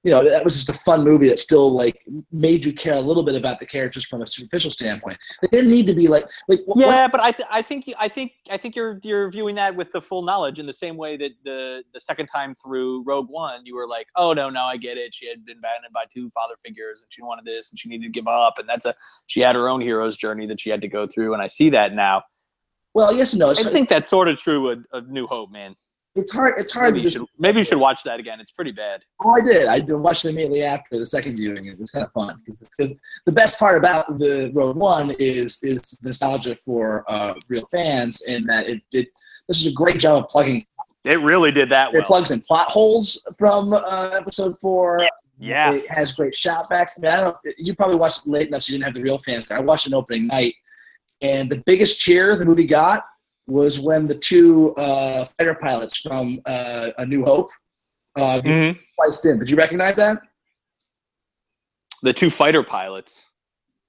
you 0.05 0.11
know, 0.11 0.29
that 0.29 0.43
was 0.43 0.55
just 0.55 0.69
a 0.69 0.73
fun 0.73 1.05
movie 1.05 1.29
that 1.29 1.39
still 1.39 1.71
like 1.71 2.05
made 2.33 2.65
you 2.65 2.73
care 2.73 2.95
a 2.95 3.01
little 3.01 3.23
bit 3.23 3.37
about 3.37 3.61
the 3.61 3.67
characters 3.67 4.05
from 4.05 4.21
a 4.21 4.27
superficial 4.27 4.71
standpoint. 4.71 5.17
They 5.43 5.49
didn't 5.49 5.71
need 5.71 5.87
to 5.87 5.95
be 5.95 6.09
like 6.09 6.25
like 6.49 6.59
wh- 6.65 6.69
what- 6.71 6.79
Yeah, 6.79 7.07
but 7.07 7.21
I, 7.21 7.31
th- 7.31 7.49
I 7.51 7.63
think 7.63 7.87
you, 7.87 7.95
I 7.99 8.09
think 8.09 8.33
I 8.51 8.57
think 8.57 8.75
you're 8.75 8.99
you're 9.05 9.31
viewing 9.31 9.55
that 9.57 9.77
with 9.77 9.93
the 9.93 10.01
full 10.01 10.23
knowledge 10.23 10.59
in 10.59 10.67
the 10.67 10.73
same 10.73 10.97
way 10.97 11.17
that 11.19 11.31
the 11.45 11.85
the 11.95 12.01
second 12.01 12.27
time 12.27 12.57
through 12.65 13.05
Rogue 13.05 13.29
One, 13.29 13.65
you 13.65 13.77
were 13.77 13.87
like, 13.87 14.09
oh 14.17 14.33
no, 14.33 14.51
no, 14.51 14.65
I 14.65 14.77
get 14.77 14.99
it. 14.99 15.15
She 15.15 15.29
had 15.29 15.45
been 15.47 15.59
abandoned 15.59 15.93
by 15.93 16.05
two 16.13 16.31
father 16.31 16.55
figures, 16.65 17.03
and 17.03 17.07
she 17.13 17.23
wanted 17.23 17.45
this, 17.45 17.71
and 17.71 17.79
she 17.79 17.89
needed 17.89 18.07
to 18.07 18.11
give 18.11 18.27
up, 18.27 18.59
and 18.59 18.69
that's 18.69 18.87
a 18.87 18.95
she 19.29 19.41
had 19.41 19.55
her 19.55 19.69
own 19.69 19.81
hero's 19.81 20.17
journey 20.17 20.47
that 20.47 20.59
she 20.61 20.69
had 20.71 20.81
to 20.81 20.89
go 20.89 21.07
through, 21.07 21.33
and 21.35 21.41
I 21.43 21.47
see 21.47 21.71
that 21.71 21.95
now. 21.95 22.25
well, 22.93 23.15
yes 23.15 23.35
and 23.35 23.41
no. 23.41 23.51
It's, 23.51 23.65
I 23.65 23.71
think 23.71 23.89
that's 23.89 24.11
sort 24.11 24.27
of 24.29 24.37
true 24.37 24.71
of, 24.71 24.85
of 24.93 25.09
New 25.11 25.29
Hope, 25.29 25.53
man. 25.53 25.77
It's 26.15 26.31
hard. 26.33 26.55
It's 26.59 26.73
hard 26.73 26.93
Maybe 26.93 27.01
to 27.01 27.05
you, 27.05 27.11
should, 27.11 27.27
maybe 27.39 27.59
you 27.59 27.65
should 27.65 27.79
watch 27.81 28.03
that 28.05 28.21
again. 28.21 28.39
It's 28.39 28.51
pretty 28.51 28.73
bad. 28.73 29.03
Oh, 29.23 29.31
I 29.31 29.41
did. 29.41 29.67
I 29.67 29.79
did 29.81 29.95
watch 29.95 30.25
it 30.25 30.29
immediately 30.31 30.63
after 30.63 30.99
the 30.99 31.07
second 31.07 31.37
viewing. 31.37 31.65
It 31.67 31.79
was 31.81 31.91
kind 31.91 32.05
of 32.05 32.13
fun 32.13 32.39
because 32.45 32.69
the 33.25 33.33
best 33.33 33.59
part 33.59 33.79
about 33.79 34.19
the 34.19 34.51
Rogue 34.53 34.77
One 34.77 35.13
is 35.19 35.63
is 35.63 35.99
nostalgia 36.03 36.55
for 36.55 37.05
uh, 37.09 37.35
real 37.49 37.67
fans, 37.73 38.23
and 38.29 38.45
that 38.47 38.69
it, 38.69 38.83
it 38.93 39.09
this 39.49 39.61
is 39.61 39.69
a 39.69 39.73
great 39.75 39.99
job 39.99 40.25
of 40.25 40.29
plugging. 40.29 40.67
It 41.05 41.19
really 41.21 41.51
did 41.51 41.69
that 41.71 41.89
It 41.89 41.95
well. 41.95 42.03
plugs 42.05 42.31
in 42.31 42.41
plot 42.43 42.69
holes 42.69 43.21
from 43.39 43.73
uh, 43.73 44.11
episode 44.13 44.59
four. 44.61 45.07
Yeah. 45.41 45.73
It 45.73 45.91
has 45.91 46.13
great 46.13 46.35
shot 46.37 46.69
backs. 46.69 46.95
I 46.97 47.01
mean, 47.01 47.11
I 47.11 47.17
don't 47.17 47.25
know. 47.45 47.53
You 47.59 47.75
probably 47.75 47.97
watched 47.97 48.27
it 48.27 48.31
late 48.31 48.49
enough, 48.49 48.63
so 48.63 48.73
you 48.73 48.79
didn't 48.79 48.85
have 48.85 48.95
the 48.95 49.03
real 49.03 49.19
fans. 49.19 49.51
I 49.51 49.59
watched 49.61 49.87
an 49.89 49.95
opening 49.95 50.27
night, 50.29 50.55
and 51.23 51.51
the 51.51 51.57
biggest 51.65 51.99
cheer 51.99 52.37
the 52.37 52.45
movie 52.45 52.67
got 52.67 53.03
was 53.53 53.79
when 53.81 54.07
the 54.07 54.15
two 54.15 54.75
uh, 54.77 55.25
fighter 55.37 55.55
pilots 55.55 55.99
from 55.99 56.41
uh, 56.47 56.91
A 56.99 57.05
New 57.07 57.25
Hope 57.25 57.51
uh, 58.17 58.41
Mhm. 58.43 58.79
spliced 58.93 59.27
in. 59.27 59.39
Did 59.39 59.51
you 59.51 59.57
recognize 59.57 59.97
that? 59.97 60.19
The 62.03 62.13
two 62.13 62.31
fighter 62.31 62.63
pilots. 62.63 63.23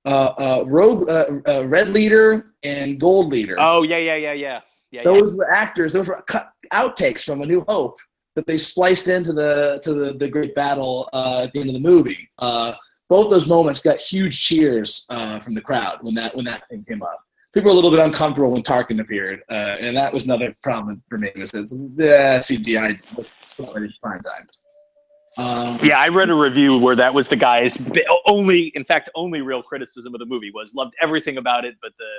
uh, 0.06 0.34
uh, 0.38 0.64
Rogue, 0.68 1.07
uh, 1.10 1.26
uh, 1.48 1.65
Red 1.65 1.90
Leader, 1.91 2.53
and 2.64 2.99
Gold 2.99 3.27
Leader. 3.31 3.56
Oh 3.57 3.84
yeah, 3.84 3.98
yeah, 3.98 4.15
yeah, 4.18 4.34
yeah. 4.34 4.60
Yeah, 4.91 5.03
those 5.03 5.35
were 5.38 5.49
actors. 5.49 5.94
Those 5.94 6.10
were 6.10 6.22
cut 6.27 6.52
outtakes 6.73 7.23
from 7.23 7.41
A 7.41 7.45
New 7.45 7.64
Hope 7.69 7.95
that 8.35 8.45
they 8.45 8.57
spliced 8.57 9.07
into 9.07 9.31
the 9.31 9.80
to 9.84 9.94
the, 9.94 10.14
the 10.14 10.27
great 10.27 10.53
battle 10.56 11.07
uh, 11.14 11.44
at 11.45 11.53
the 11.53 11.61
end 11.61 11.69
of 11.69 11.76
the 11.76 11.80
movie. 11.81 12.30
Uh, 12.38 12.73
both 13.10 13.30
those 13.30 13.48
moments 13.48 13.81
got 13.81 13.98
huge 13.98 14.41
cheers 14.41 15.06
uh, 15.10 15.40
from 15.40 15.53
the 15.56 15.61
crowd 15.61 15.99
when 16.02 16.14
that 16.15 16.35
when 16.35 16.44
that 16.45 16.68
thing 16.68 16.84
came 16.88 17.02
up. 17.02 17.19
People 17.53 17.69
were 17.69 17.73
a 17.73 17.75
little 17.75 17.91
bit 17.91 17.99
uncomfortable 17.99 18.51
when 18.51 18.63
Tarkin 18.63 18.99
appeared, 18.99 19.43
uh, 19.49 19.77
and 19.80 19.95
that 19.95 20.11
was 20.11 20.25
another 20.25 20.55
problem 20.63 21.03
for 21.07 21.17
me. 21.19 21.31
Was 21.35 21.51
that 21.51 21.67
the 21.95 22.39
CGI 22.41 23.17
was 23.17 23.97
prime 23.99 24.21
time. 24.21 24.47
Um, 25.38 25.80
yeah, 25.81 25.99
I 25.99 26.09
read 26.09 26.30
a 26.30 26.35
review 26.35 26.77
where 26.77 26.95
that 26.95 27.13
was 27.13 27.27
the 27.27 27.35
guy's 27.35 27.77
only, 28.27 28.67
in 28.75 28.84
fact, 28.84 29.09
only 29.15 29.41
real 29.41 29.63
criticism 29.63 30.13
of 30.13 30.19
the 30.19 30.25
movie 30.25 30.51
was 30.53 30.75
loved 30.75 30.93
everything 31.01 31.38
about 31.38 31.65
it, 31.65 31.75
but 31.81 31.91
the 31.97 32.09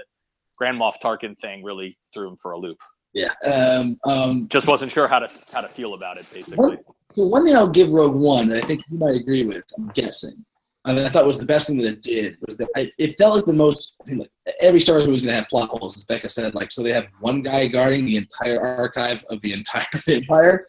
Grand 0.57 0.81
Moff 0.81 0.95
Tarkin 1.03 1.39
thing 1.39 1.63
really 1.63 1.97
threw 2.13 2.29
him 2.29 2.37
for 2.37 2.53
a 2.53 2.59
loop. 2.59 2.79
Yeah, 3.13 3.33
um, 3.45 3.97
um, 4.05 4.49
just 4.49 4.67
wasn't 4.67 4.91
sure 4.91 5.07
how 5.07 5.21
to 5.21 5.29
how 5.53 5.61
to 5.61 5.69
feel 5.69 5.95
about 5.95 6.19
it, 6.19 6.27
basically. 6.33 6.57
One, 6.57 6.79
so 7.15 7.27
one 7.27 7.47
thing 7.47 7.55
I'll 7.55 7.69
give 7.69 7.91
Rogue 7.91 8.17
One 8.17 8.49
that 8.49 8.65
I 8.65 8.67
think 8.67 8.83
you 8.89 8.99
might 8.99 9.15
agree 9.15 9.45
with, 9.45 9.63
I'm 9.79 9.89
guessing, 9.95 10.45
and 10.85 11.01
I 11.01 11.09
thought 11.09 11.27
was 11.27 11.39
the 11.39 11.47
best 11.47 11.69
thing 11.69 11.79
that 11.79 11.87
it 11.87 12.03
did 12.03 12.39
was 12.47 12.57
that 12.59 12.69
I, 12.77 12.91
it 12.99 13.17
felt 13.17 13.37
like 13.37 13.47
the 13.47 13.53
most. 13.53 13.95
I 14.09 14.15
like 14.15 14.31
every 14.61 14.81
Star 14.81 14.97
Wars 14.97 15.05
movie 15.05 15.13
was 15.13 15.23
going 15.23 15.33
to 15.33 15.41
have 15.41 15.49
plot 15.49 15.71
holes, 15.71 15.97
as 15.97 16.05
Becca 16.05 16.29
said. 16.29 16.55
Like, 16.55 16.73
so 16.73 16.83
they 16.83 16.93
have 16.93 17.07
one 17.21 17.43
guy 17.43 17.67
guarding 17.67 18.05
the 18.05 18.17
entire 18.17 18.61
archive 18.61 19.25
of 19.31 19.41
the 19.41 19.53
entire 19.53 19.87
empire, 20.09 20.67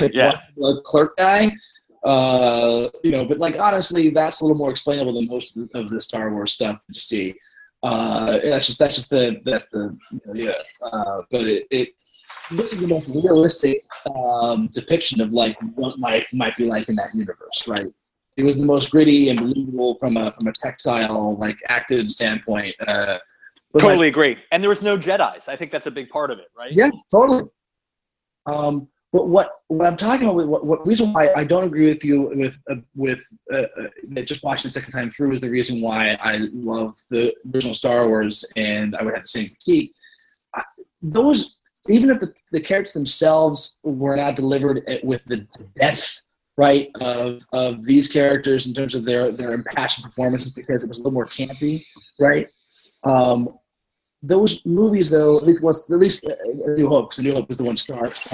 like 0.00 0.14
yeah. 0.14 0.38
one 0.54 0.80
clerk 0.84 1.16
guy 1.16 1.52
uh, 2.06 2.88
you 3.02 3.10
know, 3.10 3.24
but 3.24 3.38
like 3.38 3.58
honestly, 3.58 4.10
that's 4.10 4.40
a 4.40 4.44
little 4.44 4.56
more 4.56 4.70
explainable 4.70 5.14
than 5.14 5.26
most 5.26 5.56
of 5.56 5.88
the 5.88 6.00
Star 6.00 6.32
Wars 6.32 6.52
stuff 6.52 6.80
you 6.88 7.00
see. 7.00 7.34
Uh, 7.82 8.38
that's 8.44 8.66
just 8.66 8.78
that's 8.78 8.94
just 8.94 9.10
the 9.10 9.40
that's 9.44 9.66
the 9.68 9.96
you 10.12 10.20
know, 10.24 10.34
yeah. 10.34 10.52
Uh, 10.80 11.22
but 11.30 11.42
it, 11.42 11.66
it 11.70 11.88
this 12.52 12.72
is 12.72 12.78
the 12.78 12.86
most 12.86 13.08
realistic 13.08 13.82
um, 14.14 14.68
depiction 14.68 15.20
of 15.20 15.32
like 15.32 15.56
what 15.74 15.98
life 15.98 16.32
might 16.32 16.56
be 16.56 16.64
like 16.64 16.88
in 16.88 16.94
that 16.94 17.12
universe, 17.12 17.66
right? 17.66 17.88
It 18.36 18.44
was 18.44 18.56
the 18.58 18.66
most 18.66 18.90
gritty 18.90 19.30
and 19.30 19.38
believable 19.38 19.94
from 19.94 20.16
a 20.16 20.32
from 20.32 20.48
a 20.48 20.52
textile 20.52 21.36
like 21.36 21.56
acted 21.68 22.10
standpoint. 22.10 22.74
Uh, 22.86 23.18
totally 23.78 24.06
like, 24.06 24.08
agree. 24.08 24.36
And 24.52 24.62
there 24.62 24.68
was 24.68 24.82
no 24.82 24.98
Jedi's. 24.98 25.48
I 25.48 25.56
think 25.56 25.70
that's 25.70 25.86
a 25.86 25.90
big 25.90 26.08
part 26.10 26.30
of 26.30 26.38
it, 26.38 26.48
right? 26.56 26.72
Yeah, 26.72 26.90
totally. 27.10 27.44
Um, 28.46 28.88
but 29.12 29.28
what, 29.28 29.50
what 29.68 29.86
I'm 29.86 29.96
talking 29.96 30.28
about, 30.28 30.46
what, 30.46 30.66
what 30.66 30.86
reason 30.86 31.12
why 31.12 31.32
I 31.34 31.44
don't 31.44 31.64
agree 31.64 31.86
with 31.86 32.04
you 32.04 32.32
with 32.34 32.58
uh, 32.70 32.74
with 32.94 33.26
uh, 33.52 33.56
uh, 33.56 34.22
just 34.22 34.44
watching 34.44 34.64
the 34.64 34.70
second 34.70 34.92
time 34.92 35.10
through 35.10 35.32
is 35.32 35.40
the 35.40 35.48
reason 35.48 35.80
why 35.80 36.18
I 36.20 36.48
love 36.52 36.96
the 37.08 37.32
original 37.54 37.72
Star 37.72 38.08
Wars 38.08 38.44
and 38.56 38.94
I 38.94 39.02
would 39.02 39.14
have 39.14 39.22
the 39.24 39.28
same 39.28 39.48
critique. 39.48 39.94
Those 41.00 41.56
even 41.88 42.10
if 42.10 42.20
the, 42.20 42.32
the 42.52 42.60
characters 42.60 42.94
themselves 42.94 43.78
were 43.82 44.16
not 44.16 44.36
delivered 44.36 44.82
with 45.02 45.24
the 45.24 45.46
depth 45.76 46.20
right 46.56 46.90
of 47.00 47.40
of 47.52 47.84
these 47.84 48.08
characters 48.08 48.66
in 48.66 48.74
terms 48.74 48.94
of 48.94 49.04
their 49.04 49.30
their 49.30 49.52
impassioned 49.52 50.04
performances 50.04 50.52
because 50.52 50.84
it 50.84 50.88
was 50.88 50.98
a 50.98 51.00
little 51.00 51.12
more 51.12 51.26
campy 51.26 51.84
right 52.18 52.48
um, 53.04 53.48
those 54.22 54.64
movies, 54.66 55.10
though, 55.10 55.36
at 55.36 55.44
least 55.44 55.62
was 55.62 55.90
at 55.90 55.98
least 55.98 56.26
uh, 56.26 56.34
New 56.76 56.88
Hope, 56.88 57.10
because 57.10 57.24
New 57.24 57.34
Hope 57.34 57.48
was 57.48 57.58
the 57.58 57.64
one 57.64 57.76
starts 57.76 58.26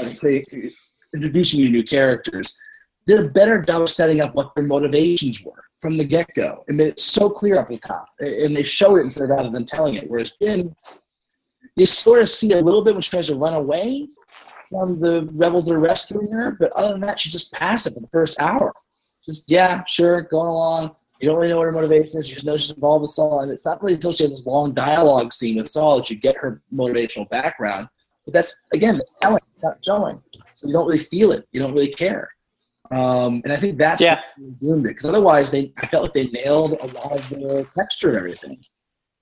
introducing 1.14 1.60
you 1.60 1.66
to 1.66 1.72
new 1.72 1.82
characters, 1.82 2.58
did 3.06 3.20
a 3.20 3.28
better 3.28 3.60
job 3.60 3.82
of 3.82 3.90
setting 3.90 4.20
up 4.20 4.34
what 4.34 4.54
their 4.54 4.64
motivations 4.64 5.42
were 5.42 5.62
from 5.80 5.96
the 5.96 6.04
get 6.04 6.32
go. 6.34 6.64
I 6.68 6.72
mean, 6.72 6.88
it's 6.88 7.02
so 7.02 7.28
clear 7.28 7.58
up 7.58 7.68
the 7.68 7.78
top, 7.78 8.08
and 8.20 8.56
they 8.56 8.62
show 8.62 8.96
it 8.96 9.02
instead 9.02 9.28
rather 9.28 9.50
than 9.50 9.64
telling 9.64 9.94
it. 9.94 10.08
Whereas 10.08 10.32
Jyn, 10.40 10.74
you 11.76 11.84
sort 11.84 12.22
of 12.22 12.28
see 12.28 12.52
a 12.52 12.60
little 12.60 12.82
bit 12.82 12.94
when 12.94 13.02
she 13.02 13.10
tries 13.10 13.26
to 13.26 13.34
run 13.34 13.54
away 13.54 14.08
from 14.72 14.98
the 14.98 15.28
rebels 15.32 15.66
that 15.66 15.74
are 15.74 15.78
rescuing 15.78 16.28
her, 16.32 16.56
but 16.58 16.72
other 16.74 16.92
than 16.92 17.02
that, 17.02 17.20
she's 17.20 17.32
just 17.32 17.52
passive 17.52 17.94
in 17.96 18.02
the 18.02 18.08
first 18.08 18.40
hour. 18.40 18.72
Just 19.24 19.48
yeah, 19.48 19.84
sure, 19.84 20.22
going 20.22 20.48
along 20.48 20.96
you 21.22 21.28
don't 21.28 21.36
really 21.36 21.50
know 21.50 21.58
what 21.58 21.66
her 21.66 21.72
motivation 21.72 22.18
is. 22.18 22.28
You 22.28 22.34
just 22.34 22.44
know 22.44 22.56
she's 22.56 22.72
involved 22.72 23.02
with 23.02 23.10
Saul, 23.10 23.42
and 23.42 23.52
it's 23.52 23.64
not 23.64 23.80
really 23.80 23.94
until 23.94 24.10
she 24.10 24.24
has 24.24 24.32
this 24.32 24.44
long 24.44 24.72
dialogue 24.72 25.32
scene 25.32 25.56
with 25.56 25.68
Saul 25.68 25.98
that 25.98 26.10
you 26.10 26.16
get 26.16 26.36
her 26.36 26.60
motivational 26.74 27.30
background. 27.30 27.88
But 28.24 28.34
that's 28.34 28.60
again, 28.72 29.00
telling, 29.20 29.40
not 29.62 29.78
showing. 29.84 30.20
So 30.54 30.66
you 30.66 30.72
don't 30.72 30.84
really 30.84 30.98
feel 30.98 31.30
it. 31.30 31.46
You 31.52 31.60
don't 31.60 31.72
really 31.72 31.92
care. 31.92 32.28
Um, 32.90 33.40
and 33.44 33.52
I 33.52 33.56
think 33.56 33.78
that's 33.78 34.02
yeah. 34.02 34.20
doomed 34.60 34.84
it 34.86 34.88
because 34.88 35.04
otherwise, 35.04 35.48
they 35.52 35.72
I 35.78 35.86
felt 35.86 36.02
like 36.02 36.12
they 36.12 36.26
nailed 36.26 36.72
a 36.72 36.86
lot 36.88 37.16
of 37.16 37.28
the 37.28 37.68
texture 37.72 38.08
and 38.08 38.18
everything. 38.18 38.60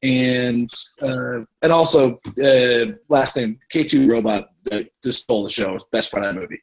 And 0.03 0.71
uh, 1.03 1.41
and 1.63 1.73
also, 1.73 2.19
uh, 2.43 2.93
last 3.09 3.35
thing, 3.35 3.59
K 3.69 3.85
two 3.85 4.11
robot 4.11 4.49
uh, 4.73 4.81
just 5.03 5.25
stole 5.25 5.45
the 5.45 5.51
show. 5.51 5.79
Best 5.93 6.11
part 6.11 6.25
of 6.25 6.35
that 6.35 6.41
movie. 6.41 6.61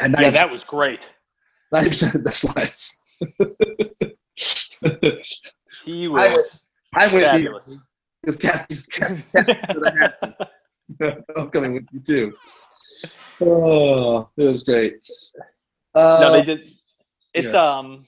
And 0.00 0.14
yeah, 0.18 0.30
that 0.30 0.50
was 0.50 0.62
great. 0.62 1.10
Ninety 1.72 1.90
percent 1.90 2.14
of 2.14 2.22
the 2.22 2.28
best 2.28 2.56
lines. 2.56 3.02
he 5.84 6.08
was. 6.08 6.64
I, 6.94 7.06
went 7.06 7.24
fabulous. 7.24 7.76
Because 8.22 8.36
Captain, 8.36 8.78
Captain, 8.90 9.24
I'm 11.36 11.50
coming 11.50 11.74
with 11.74 11.86
you 11.92 12.00
too. 12.00 12.32
Oh, 13.40 14.28
it 14.36 14.44
was 14.44 14.62
great. 14.62 14.94
Uh, 15.94 16.18
no, 16.20 16.32
they 16.32 16.42
did. 16.42 16.70
It's 17.34 17.52
yeah. 17.52 17.78
um. 17.78 18.06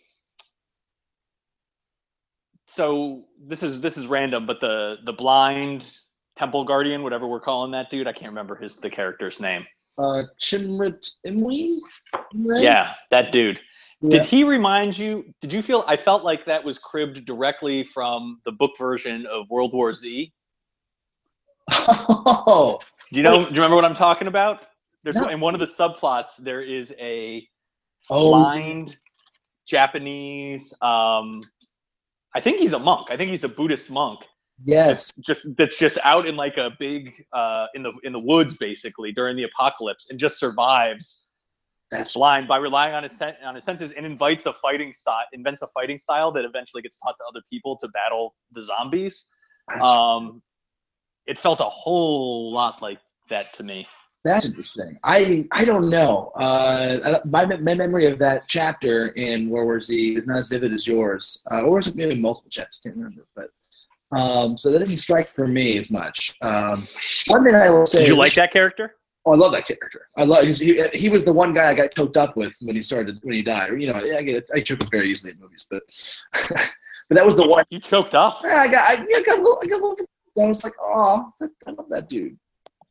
So 2.68 3.24
this 3.42 3.62
is 3.62 3.80
this 3.80 3.96
is 3.96 4.06
random, 4.06 4.46
but 4.46 4.60
the 4.60 4.96
the 5.04 5.12
blind 5.12 5.90
temple 6.36 6.64
guardian, 6.64 7.02
whatever 7.02 7.26
we're 7.26 7.40
calling 7.40 7.70
that 7.72 7.90
dude, 7.90 8.06
I 8.06 8.12
can't 8.12 8.30
remember 8.30 8.54
his 8.54 8.76
the 8.76 8.90
character's 8.90 9.40
name. 9.40 9.66
Uh, 9.96 10.24
Chirrut 10.40 11.10
Îmwe. 11.26 11.78
Yeah, 12.44 12.94
that 13.10 13.32
dude. 13.32 13.58
Did 14.06 14.22
he 14.22 14.44
remind 14.44 14.96
you? 14.96 15.24
Did 15.40 15.52
you 15.52 15.60
feel? 15.60 15.82
I 15.88 15.96
felt 15.96 16.22
like 16.22 16.44
that 16.44 16.62
was 16.62 16.78
cribbed 16.78 17.24
directly 17.24 17.82
from 17.82 18.40
the 18.44 18.52
book 18.52 18.72
version 18.78 19.26
of 19.26 19.50
World 19.50 19.72
War 19.72 19.92
Z. 19.92 20.32
Oh, 21.70 22.78
do 23.12 23.16
you 23.16 23.22
know? 23.22 23.38
Do 23.44 23.50
you 23.50 23.56
remember 23.56 23.76
what 23.76 23.84
I'm 23.84 23.96
talking 23.96 24.28
about? 24.28 24.66
There's 25.02 25.16
no. 25.16 25.28
in 25.28 25.40
one 25.40 25.54
of 25.54 25.60
the 25.60 25.66
subplots 25.66 26.36
there 26.36 26.62
is 26.62 26.94
a 27.00 27.46
oh. 28.10 28.28
blind 28.28 28.98
Japanese. 29.66 30.72
Um, 30.80 31.40
I 32.34 32.40
think 32.40 32.58
he's 32.58 32.72
a 32.72 32.78
monk. 32.78 33.08
I 33.10 33.16
think 33.16 33.30
he's 33.30 33.44
a 33.44 33.48
Buddhist 33.48 33.90
monk. 33.90 34.20
Yes. 34.64 35.12
That's 35.12 35.26
just 35.26 35.46
that's 35.56 35.78
just 35.78 35.98
out 36.04 36.26
in 36.26 36.36
like 36.36 36.56
a 36.56 36.70
big 36.78 37.24
uh, 37.32 37.66
in 37.74 37.82
the 37.82 37.92
in 38.02 38.12
the 38.12 38.18
woods 38.18 38.56
basically 38.56 39.12
during 39.12 39.36
the 39.36 39.44
apocalypse 39.44 40.08
and 40.10 40.18
just 40.18 40.38
survives 40.38 41.28
that's 41.90 42.14
blind 42.14 42.48
by 42.48 42.58
relying 42.58 42.94
on 42.94 43.02
his 43.02 43.12
sen- 43.12 43.36
on 43.42 43.54
his 43.54 43.64
senses 43.64 43.92
and 43.92 44.04
invites 44.04 44.46
a 44.46 44.52
fighting 44.52 44.92
style, 44.92 45.24
invents 45.32 45.62
a 45.62 45.66
fighting 45.68 45.96
style 45.96 46.30
that 46.32 46.44
eventually 46.44 46.82
gets 46.82 46.98
taught 46.98 47.14
to 47.18 47.24
other 47.28 47.42
people 47.50 47.78
to 47.78 47.88
battle 47.88 48.34
the 48.52 48.62
zombies. 48.62 49.30
Um, 49.82 50.42
it 51.26 51.38
felt 51.38 51.60
a 51.60 51.64
whole 51.64 52.52
lot 52.52 52.82
like 52.82 52.98
that 53.30 53.54
to 53.54 53.62
me. 53.62 53.86
That's 54.24 54.46
interesting. 54.46 54.98
I 55.04 55.46
I 55.52 55.64
don't 55.64 55.88
know. 55.88 56.32
Uh, 56.34 57.20
my, 57.24 57.44
my 57.44 57.74
memory 57.74 58.06
of 58.06 58.18
that 58.18 58.44
chapter 58.48 59.08
in 59.08 59.48
World 59.48 59.66
War 59.66 59.80
Z 59.80 60.16
is 60.16 60.26
not 60.26 60.38
as 60.38 60.48
vivid 60.48 60.72
as 60.72 60.86
yours, 60.86 61.44
uh, 61.50 61.62
or 61.62 61.76
was 61.76 61.86
it 61.86 61.96
maybe 61.96 62.14
multiple 62.14 62.50
chapters? 62.50 62.80
I 62.84 62.88
Can't 62.88 62.96
remember, 62.96 63.26
but 63.36 63.50
um, 64.10 64.56
so 64.56 64.72
that 64.72 64.80
didn't 64.80 64.96
strike 64.96 65.28
for 65.28 65.46
me 65.46 65.78
as 65.78 65.90
much. 65.90 66.36
Um, 66.42 66.82
one 67.28 67.44
thing 67.44 67.54
I 67.54 67.70
will 67.70 67.86
say. 67.86 68.00
Did 68.00 68.08
you 68.08 68.16
like 68.16 68.34
that 68.34 68.52
character? 68.52 68.96
Oh, 69.24 69.32
I 69.32 69.36
love 69.36 69.52
that 69.52 69.66
character. 69.66 70.08
I 70.16 70.24
love 70.24 70.46
he, 70.46 70.88
he 70.94 71.08
was 71.08 71.24
the 71.24 71.32
one 71.32 71.52
guy 71.52 71.68
I 71.68 71.74
got 71.74 71.94
choked 71.94 72.16
up 72.16 72.36
with 72.36 72.54
when 72.60 72.74
he 72.74 72.82
started 72.82 73.18
when 73.22 73.34
he 73.34 73.42
died. 73.42 73.80
You 73.80 73.92
know, 73.92 73.98
I 73.98 74.22
get 74.22 74.48
I 74.54 74.60
choke 74.60 74.82
up 74.82 74.90
very 74.90 75.10
easily 75.10 75.32
in 75.32 75.40
movies, 75.40 75.66
but 75.70 75.82
but 77.08 77.14
that 77.14 77.24
was 77.24 77.36
the 77.36 77.46
one. 77.46 77.64
You 77.70 77.78
choked 77.78 78.14
up. 78.14 78.40
Yeah, 78.44 78.56
I 78.56 78.68
got 78.68 78.90
I, 78.90 78.94
I 78.94 79.22
got 79.22 79.38
a 79.38 79.42
little, 79.42 79.58
I 79.62 79.66
got 79.66 79.80
a 79.80 79.86
little. 79.86 80.06
I 80.40 80.46
was 80.46 80.64
like, 80.64 80.74
oh, 80.80 81.32
I 81.66 81.70
love 81.70 81.88
that 81.90 82.08
dude. 82.08 82.38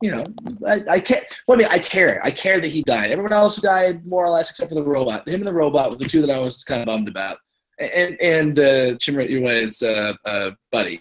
You 0.00 0.12
know, 0.12 0.26
I, 0.66 0.84
I 0.88 1.00
can't. 1.00 1.24
Well, 1.46 1.56
I 1.56 1.58
mean, 1.58 1.68
I 1.70 1.80
care. 1.80 2.20
I 2.22 2.30
care 2.30 2.60
that 2.60 2.68
he 2.68 2.82
died. 2.84 3.10
Everyone 3.10 3.32
else 3.32 3.56
who 3.56 3.62
died, 3.62 4.06
more 4.06 4.24
or 4.24 4.30
less, 4.30 4.48
except 4.48 4.68
for 4.68 4.76
the 4.76 4.82
robot. 4.82 5.28
Him 5.28 5.40
and 5.40 5.46
the 5.46 5.52
robot 5.52 5.90
were 5.90 5.96
the 5.96 6.06
two 6.06 6.20
that 6.20 6.30
I 6.30 6.38
was 6.38 6.62
kind 6.62 6.80
of 6.80 6.86
bummed 6.86 7.08
about. 7.08 7.38
And 7.80 8.16
and 8.20 8.58
uh, 8.60 8.94
Chirrut 8.94 9.28
Îmwe's 9.28 9.82
uh, 9.82 10.12
uh, 10.24 10.50
buddy, 10.70 11.00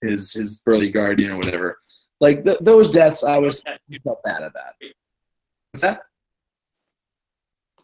his 0.00 0.32
his 0.32 0.62
burly 0.64 0.90
guardian 0.90 1.32
or 1.32 1.36
whatever. 1.36 1.80
Like 2.18 2.44
th- 2.44 2.58
those 2.60 2.88
deaths, 2.88 3.24
I 3.24 3.38
was 3.38 3.62
felt 4.04 4.22
bad 4.24 4.42
about. 4.42 4.72
What's 5.72 5.82
that? 5.82 6.00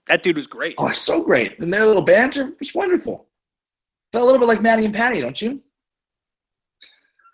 That 0.09 0.23
dude 0.23 0.37
was 0.37 0.47
great. 0.47 0.77
Oh, 0.79 0.91
so 0.93 1.23
great! 1.23 1.59
And 1.59 1.73
their 1.73 1.85
little 1.85 2.03
banter 2.03 2.53
was 2.59 2.75
wonderful. 2.75 3.27
Felt 4.13 4.23
a 4.23 4.25
little 4.25 4.41
bit 4.41 4.49
like 4.49 4.63
Matty 4.63 4.87
and 4.87 4.95
Patty, 4.95 5.21
don't 5.21 5.41
you? 5.41 5.61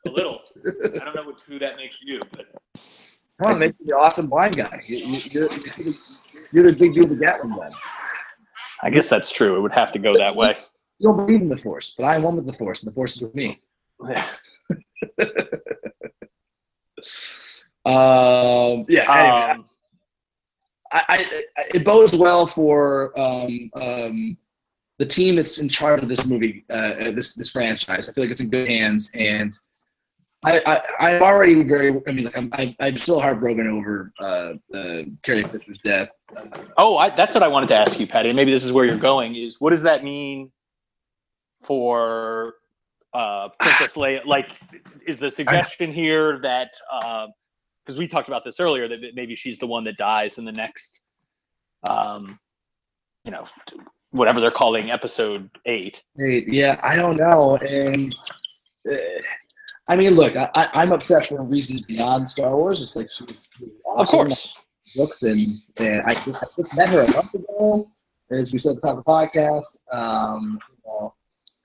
A 0.07 0.11
little. 0.11 0.41
I 0.67 1.05
don't 1.05 1.15
know 1.15 1.33
who 1.47 1.61
that 1.61 1.77
makes 1.77 2.03
you, 2.03 2.21
but. 2.33 2.47
Come 3.41 3.53
on, 3.53 3.59
makes 3.59 3.79
you 3.81 3.87
the 3.87 3.97
awesome 3.97 4.29
blind 4.29 4.57
guy. 4.57 4.81
You, 4.87 4.99
are 4.99 5.01
you, 5.01 5.95
you're 6.53 6.71
the 6.71 6.77
big 6.79 6.95
dude 6.95 7.11
with 7.11 7.21
Gatling 7.21 7.57
gun. 7.57 7.73
I 8.83 8.91
guess 8.91 9.09
that's 9.09 9.31
true. 9.31 9.57
It 9.57 9.61
would 9.61 9.73
have 9.73 9.93
to 9.93 9.99
go 9.99 10.15
that 10.17 10.35
way. 10.35 10.57
You 10.99 11.09
don't 11.09 11.27
believe 11.27 11.43
in 11.43 11.49
the 11.49 11.57
Force, 11.57 11.95
but 11.97 12.05
I 12.05 12.17
am 12.17 12.23
one 12.23 12.37
with 12.37 12.47
the 12.47 12.53
Force, 12.53 12.83
and 12.83 12.91
the 12.91 12.95
Force 12.95 13.17
is 13.17 13.23
with 13.23 13.35
me. 13.35 13.61
Um, 17.85 18.85
yeah. 18.89 19.11
Anyway, 19.11 19.53
Um, 19.55 19.65
I, 20.93 21.03
I, 21.09 21.43
it 21.75 21.85
bodes 21.85 22.15
well 22.15 22.47
for 22.47 23.19
um, 23.19 23.71
um, 23.75 24.37
the 24.99 25.07
team 25.07 25.37
that's 25.37 25.59
in 25.59 25.69
charge 25.69 26.03
of 26.03 26.09
this 26.09 26.27
movie, 26.27 26.65
uh, 26.71 27.11
this 27.11 27.35
this 27.35 27.51
franchise. 27.51 28.09
I 28.09 28.13
feel 28.13 28.25
like 28.25 28.31
it's 28.31 28.41
in 28.41 28.51
good 28.51 28.69
hands, 28.69 29.11
and 29.15 29.53
I, 30.45 30.61
I 31.01 31.17
I'm 31.17 31.23
already 31.23 31.63
very. 31.63 32.01
I 32.07 32.11
mean, 32.11 32.25
like, 32.25 32.37
I'm 32.37 32.51
I, 32.53 32.75
I'm 32.81 32.99
still 32.99 33.21
heartbroken 33.21 33.67
over 33.67 34.13
uh, 34.21 34.55
uh, 34.75 35.03
Carrie 35.23 35.45
Fisher's 35.45 35.79
death. 35.79 36.09
oh, 36.77 36.97
I, 36.97 37.11
that's 37.11 37.35
what 37.35 37.43
I 37.43 37.49
wanted 37.49 37.69
to 37.69 37.77
ask 37.77 38.01
you, 38.01 38.07
Patty. 38.07 38.31
and 38.31 38.37
Maybe 38.37 38.51
this 38.51 38.65
is 38.65 38.73
where 38.73 38.85
you're 38.85 38.97
going. 38.97 39.37
Is 39.37 39.61
what 39.61 39.71
does 39.71 39.83
that 39.83 40.03
mean 40.03 40.51
for 41.63 42.55
uh, 43.13 43.51
Princess 43.61 43.95
Leia? 43.95 44.25
Like, 44.27 44.59
is 45.07 45.19
the 45.19 45.31
suggestion 45.31 45.93
here 45.93 46.41
that 46.41 46.71
because 47.85 47.99
we 47.99 48.09
talked 48.09 48.29
about 48.29 48.45
this 48.45 48.59
earlier 48.59 48.89
that 48.89 49.01
maybe 49.15 49.37
she's 49.37 49.59
the 49.59 49.67
one 49.67 49.85
that 49.85 49.97
dies 49.97 50.39
in 50.39 50.45
the 50.45 50.53
next, 50.53 51.03
um, 51.89 52.37
you 53.25 53.31
know, 53.31 53.45
whatever 54.11 54.41
they're 54.41 54.51
calling 54.51 54.91
episode 54.91 55.49
eight. 55.67 56.03
Eight. 56.21 56.49
yeah, 56.49 56.81
I 56.83 56.99
don't 56.99 57.17
know, 57.17 57.57
and 57.59 58.15
uh, 58.91 58.97
I 59.89 59.97
mean, 59.97 60.15
look, 60.15 60.37
I, 60.37 60.69
I'm 60.75 60.93
upset 60.93 61.27
for 61.27 61.43
reasons 61.43 61.83
beyond 61.83 62.29
Star 62.29 62.55
Wars. 62.57 62.83
It's 62.83 62.95
like 62.97 63.11
she, 63.11 63.25
she 63.59 63.67
Of 63.87 64.07
course. 64.09 64.65
looks 64.97 65.23
and, 65.23 65.57
and 65.81 66.03
I, 66.03 66.11
just, 66.13 66.45
I 66.45 66.47
just 66.57 66.77
met 66.77 66.89
her 66.91 67.03
a 67.03 67.13
month 67.17 67.35
ago, 67.35 67.91
as 68.31 68.53
we 68.53 68.59
said 68.59 68.77
at 68.77 68.83
the 68.83 68.89
top 68.89 68.99
of 68.99 69.05
the 69.05 69.11
podcast. 69.11 69.79
Um, 69.93 70.59
you 70.71 70.91
know, 70.91 71.15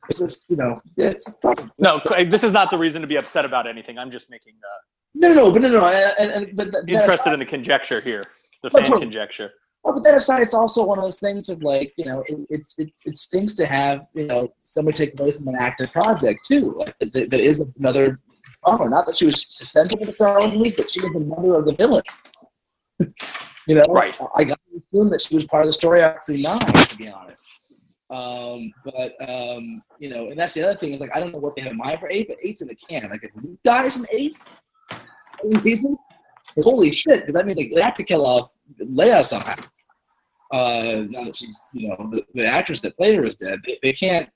it's 0.09 0.19
just 0.19 0.49
you 0.49 0.55
know, 0.55 0.79
it's 0.97 1.31
No, 1.77 2.01
this 2.29 2.43
is 2.43 2.51
not 2.51 2.71
the 2.71 2.77
reason 2.77 3.01
to 3.01 3.07
be 3.07 3.17
upset 3.17 3.45
about 3.45 3.67
anything. 3.67 3.97
I'm 3.99 4.11
just 4.11 4.29
making 4.29 4.55
uh, 4.63 4.77
no, 5.13 5.33
no, 5.33 5.51
but 5.51 5.61
no, 5.61 5.69
no, 5.69 5.85
and, 6.19 6.31
and 6.31 6.55
but 6.55 6.71
that, 6.71 6.87
interested 6.87 7.33
in 7.33 7.39
the 7.39 7.45
conjecture 7.45 8.01
here, 8.01 8.25
the 8.63 8.69
fan 8.69 8.83
totally. 8.83 9.01
conjecture. 9.01 9.51
But 9.93 10.03
that 10.03 10.15
aside, 10.15 10.41
it's 10.41 10.53
also 10.53 10.83
one 10.85 10.97
of 10.97 11.03
those 11.03 11.19
things 11.19 11.49
of 11.49 11.63
like 11.63 11.93
you 11.97 12.05
know, 12.05 12.23
it, 12.27 12.45
it, 12.49 12.73
it, 12.77 12.91
it 13.05 13.17
stinks 13.17 13.53
to 13.55 13.65
have 13.65 14.07
you 14.13 14.25
know 14.25 14.49
somebody 14.61 14.97
take 14.97 15.19
away 15.19 15.31
from 15.31 15.47
an 15.47 15.55
active 15.59 15.91
project 15.91 16.45
too. 16.45 16.75
Like 16.77 16.97
that, 16.99 17.13
that 17.31 17.39
is 17.39 17.63
another 17.77 18.19
bummer. 18.63 18.89
Not 18.89 19.07
that 19.07 19.17
she 19.17 19.25
was 19.25 19.45
essential 19.45 19.99
to 19.99 20.05
the 20.05 20.11
Star 20.11 20.39
Wars 20.39 20.53
movies, 20.53 20.75
but 20.75 20.89
she 20.89 21.01
was 21.01 21.13
the 21.13 21.19
mother 21.19 21.55
of 21.55 21.65
the 21.65 21.73
villain. 21.73 22.03
you 23.67 23.75
know, 23.75 23.85
Right. 23.85 24.17
I 24.35 24.43
got 24.43 24.59
to 24.71 24.81
assume 24.93 25.09
that 25.11 25.21
she 25.21 25.35
was 25.35 25.45
part 25.45 25.63
of 25.63 25.67
the 25.67 25.73
story 25.73 26.01
arc 26.01 26.25
through 26.25 26.37
nine, 26.37 26.59
to 26.59 26.97
be 26.97 27.09
honest. 27.09 27.45
Um, 28.09 28.71
but 28.85 29.15
um, 29.27 29.83
you 29.99 30.09
know, 30.09 30.29
and 30.29 30.39
that's 30.39 30.53
the 30.53 30.63
other 30.63 30.79
thing 30.79 30.93
is 30.93 31.01
like 31.01 31.15
I 31.15 31.19
don't 31.19 31.33
know 31.33 31.39
what 31.39 31.55
they 31.55 31.61
have 31.63 31.71
in 31.71 31.77
mind 31.77 31.99
for 31.99 32.09
eight, 32.09 32.27
but 32.29 32.37
eight's 32.41 32.61
in 32.61 32.69
the 32.69 32.75
can. 32.75 33.09
Like 33.09 33.23
if 33.23 33.31
Luke 33.35 33.59
dies 33.63 33.97
in 33.97 34.05
eight, 34.11 34.37
in 35.43 35.61
season, 35.61 35.97
holy 36.61 36.91
shit! 36.91 37.21
Because 37.21 37.33
that 37.33 37.45
means 37.45 37.57
like, 37.57 37.71
they 37.73 37.81
have 37.81 37.95
to 37.95 38.03
kill 38.03 38.25
off 38.25 38.53
Leia 38.79 39.25
somehow. 39.25 39.55
Uh, 40.51 41.03
now 41.09 41.25
that 41.25 41.35
she's 41.35 41.61
you 41.73 41.89
know 41.89 42.09
the, 42.11 42.23
the 42.33 42.45
actress 42.45 42.79
that 42.81 42.95
played 42.97 43.15
her 43.15 43.25
is 43.25 43.35
dead, 43.35 43.59
they, 43.65 43.77
they 43.83 43.93
can't. 43.93 44.29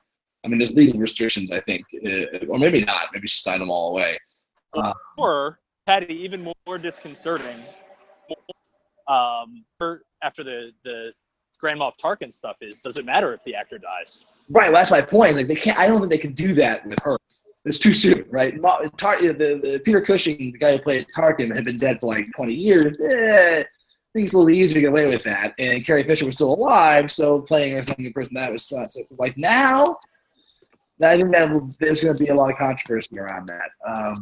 I 0.44 0.48
mean, 0.48 0.58
there's 0.58 0.74
legal 0.74 1.00
restrictions, 1.00 1.52
I 1.52 1.60
think, 1.62 1.86
uh, 2.06 2.46
or 2.48 2.58
maybe 2.58 2.84
not. 2.84 3.08
Maybe 3.14 3.28
she 3.28 3.40
signed 3.40 3.62
them 3.62 3.70
all 3.70 3.90
away. 3.92 4.18
Or 5.18 5.60
Patty, 5.86 6.14
even 6.16 6.42
more 6.66 6.78
disconcerting. 6.78 7.56
Um, 9.08 9.66
her- 9.80 10.04
after 10.24 10.44
the 10.44 10.72
the 10.84 11.14
Grand 11.60 11.80
Moff 11.80 11.94
Tarkin 12.04 12.34
stuff 12.34 12.58
is, 12.62 12.80
does 12.80 12.98
it 12.98 13.06
matter 13.06 13.34
if 13.34 13.44
the 13.44 13.56
actor 13.56 13.78
dies? 13.78 14.26
Right. 14.50 14.72
Well, 14.72 14.80
that's 14.82 14.92
my 14.92 15.02
point. 15.02 15.36
Like 15.36 15.48
they 15.48 15.56
can't. 15.56 15.78
I 15.78 15.88
don't 15.88 16.00
think 16.00 16.12
they 16.12 16.18
can 16.18 16.34
do 16.34 16.54
that 16.56 16.86
with 16.86 17.00
her. 17.04 17.18
It's 17.64 17.78
too 17.78 17.94
soon, 17.94 18.24
right? 18.32 18.60
Tar- 18.98 19.22
the, 19.22 19.34
the 19.34 19.82
Peter 19.86 20.02
Cushing, 20.02 20.38
the 20.52 20.58
guy 20.58 20.72
who 20.72 20.80
played 20.80 21.06
Tarkin, 21.16 21.54
had 21.54 21.64
been 21.64 21.78
dead 21.78 22.00
for 22.02 22.08
like 22.08 22.26
20 22.36 22.54
years. 22.56 22.92
Eh, 23.14 23.64
it's 24.14 24.34
a 24.34 24.38
little 24.38 24.50
easier 24.50 24.76
to 24.76 24.82
get 24.82 24.90
away 24.90 25.08
with 25.08 25.24
that. 25.24 25.54
And 25.58 25.86
Carrie 25.86 26.04
Fisher 26.04 26.26
was 26.26 26.36
still 26.36 26.54
alive, 26.54 27.10
so 27.10 27.42
playing 27.42 27.74
her 27.74 27.80
as 27.80 27.88
something 27.88 28.12
person 28.14 28.34
that 28.36 28.52
was 28.52 28.66
such. 28.66 28.92
So, 28.92 29.02
like 29.18 29.38
now, 29.38 29.98
I 31.02 31.18
think 31.18 31.32
that 31.32 31.76
there's 31.80 32.02
going 32.02 32.16
to 32.16 32.24
be 32.24 32.30
a 32.30 32.36
lot 32.36 32.52
of 32.52 32.58
controversy 32.58 33.18
around 33.20 33.48
that. 33.48 33.72
Um, 33.90 34.14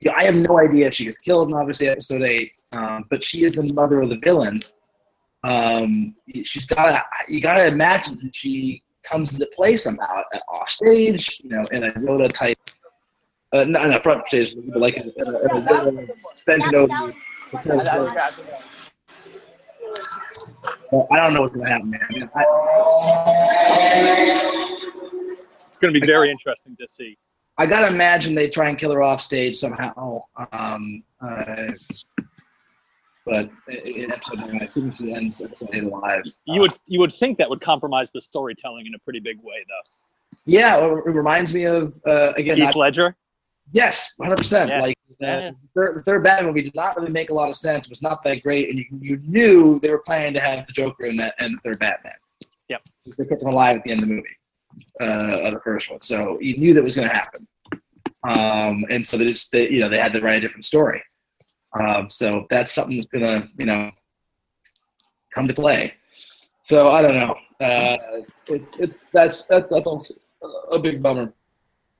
yeah, 0.00 0.12
I 0.16 0.24
have 0.24 0.36
no 0.36 0.58
idea 0.58 0.86
if 0.86 0.94
she 0.94 1.04
gets 1.04 1.18
killed 1.18 1.48
in 1.48 1.54
obviously 1.54 1.88
episode 1.88 2.22
eight, 2.22 2.52
um, 2.76 3.04
but 3.10 3.22
she 3.22 3.44
is 3.44 3.54
the 3.54 3.70
mother 3.74 4.00
of 4.00 4.08
the 4.08 4.16
villain. 4.16 4.54
Um, 5.44 6.14
she's 6.44 6.66
got. 6.66 7.04
You 7.28 7.40
got 7.40 7.58
to 7.58 7.66
imagine 7.66 8.18
that 8.22 8.34
she 8.34 8.82
comes 9.02 9.34
into 9.34 9.46
play 9.54 9.76
somehow 9.76 10.04
uh, 10.04 10.38
off 10.52 10.68
stage, 10.68 11.40
you 11.42 11.50
know, 11.50 11.64
in 11.72 11.84
a 11.84 11.90
Yoda 11.92 12.32
type, 12.32 12.58
uh, 13.52 13.64
not 13.64 13.86
in 13.86 13.92
a 13.92 14.00
front 14.00 14.26
stage, 14.28 14.54
but 14.68 14.80
like 14.80 14.96
in 14.96 15.12
a, 15.16 15.22
in 15.22 15.34
a, 15.34 15.38
in 15.40 15.50
a 15.50 15.66
Yoda 15.66 16.20
suspension 16.34 17.14
I 21.10 21.20
don't 21.20 21.34
know 21.34 21.42
what's 21.42 21.54
gonna 21.54 21.68
happen, 21.68 21.90
man. 21.90 22.30
I 22.34 22.44
It's 25.68 25.78
going 25.78 25.94
to 25.94 26.00
be 26.00 26.06
very 26.06 26.30
interesting 26.30 26.76
to 26.80 26.88
see. 26.88 27.16
I 27.58 27.66
gotta 27.66 27.88
imagine 27.88 28.34
they 28.34 28.48
try 28.48 28.68
and 28.68 28.78
kill 28.78 28.92
her 28.92 29.02
off 29.02 29.20
stage 29.20 29.56
somehow. 29.56 30.22
Um, 30.52 31.02
uh, 31.20 31.72
but 33.26 33.50
in 33.68 34.10
episode 34.10 34.38
nine, 34.38 34.58
I 34.60 34.64
assume 34.64 34.90
she 34.90 35.12
ends 35.12 35.42
episode 35.42 35.68
eight 35.72 35.84
alive. 35.84 36.22
You 36.46 36.60
would 36.60 36.72
you 36.86 36.98
would 37.00 37.12
think 37.12 37.38
that 37.38 37.50
would 37.50 37.60
compromise 37.60 38.10
the 38.12 38.20
storytelling 38.20 38.86
in 38.86 38.94
a 38.94 38.98
pretty 39.00 39.20
big 39.20 39.38
way, 39.42 39.64
though. 39.68 40.38
Yeah, 40.46 40.76
it 40.78 41.04
reminds 41.06 41.54
me 41.54 41.64
of 41.64 41.94
uh, 42.06 42.32
again. 42.36 42.56
Heath 42.56 42.76
Ledger. 42.76 43.14
yes, 43.72 44.14
hundred 44.20 44.38
percent. 44.38 44.70
Like 44.70 44.96
Yeah. 44.96 44.99
The, 45.20 45.56
third, 45.74 45.96
the 45.96 46.02
third 46.02 46.24
Batman 46.24 46.46
movie 46.46 46.62
did 46.62 46.74
not 46.74 46.96
really 46.96 47.10
make 47.10 47.30
a 47.30 47.34
lot 47.34 47.48
of 47.48 47.56
sense. 47.56 47.86
It 47.86 47.90
was 47.90 48.02
not 48.02 48.22
that 48.24 48.42
great, 48.42 48.68
and 48.70 48.78
you, 48.78 48.86
you 49.00 49.18
knew 49.26 49.78
they 49.80 49.90
were 49.90 50.02
planning 50.04 50.34
to 50.34 50.40
have 50.40 50.66
the 50.66 50.72
Joker 50.72 51.04
in 51.04 51.16
that 51.18 51.34
in 51.40 51.52
the 51.52 51.58
third 51.58 51.78
Batman. 51.78 52.12
Yep. 52.68 52.82
They 53.18 53.24
kept 53.24 53.42
him 53.42 53.48
alive 53.48 53.76
at 53.76 53.84
the 53.84 53.90
end 53.90 54.02
of 54.02 54.08
the 54.08 54.14
movie, 54.14 54.28
uh, 55.00 55.46
of 55.46 55.54
the 55.54 55.60
first 55.60 55.90
one, 55.90 56.00
so 56.00 56.38
you 56.40 56.56
knew 56.56 56.74
that 56.74 56.82
was 56.82 56.96
going 56.96 57.08
to 57.08 57.14
happen. 57.14 57.46
Um, 58.22 58.84
and 58.90 59.04
so 59.06 59.16
they 59.16 59.26
just 59.26 59.50
they, 59.52 59.70
you 59.70 59.80
know 59.80 59.88
they 59.88 59.98
had 59.98 60.12
to 60.12 60.20
write 60.20 60.36
a 60.36 60.40
different 60.40 60.64
story. 60.64 61.02
Um, 61.78 62.10
so 62.10 62.46
that's 62.50 62.72
something 62.72 62.96
that's 62.96 63.06
gonna 63.06 63.48
you 63.58 63.66
know 63.66 63.90
come 65.32 65.48
to 65.48 65.54
play. 65.54 65.94
So 66.64 66.90
I 66.90 67.02
don't 67.02 67.14
know. 67.14 67.34
Uh, 67.60 67.96
it's 68.48 68.74
it's 68.78 69.04
that's 69.04 69.44
that, 69.46 69.70
that's 69.70 70.12
a 70.70 70.78
big 70.78 71.02
bummer. 71.02 71.32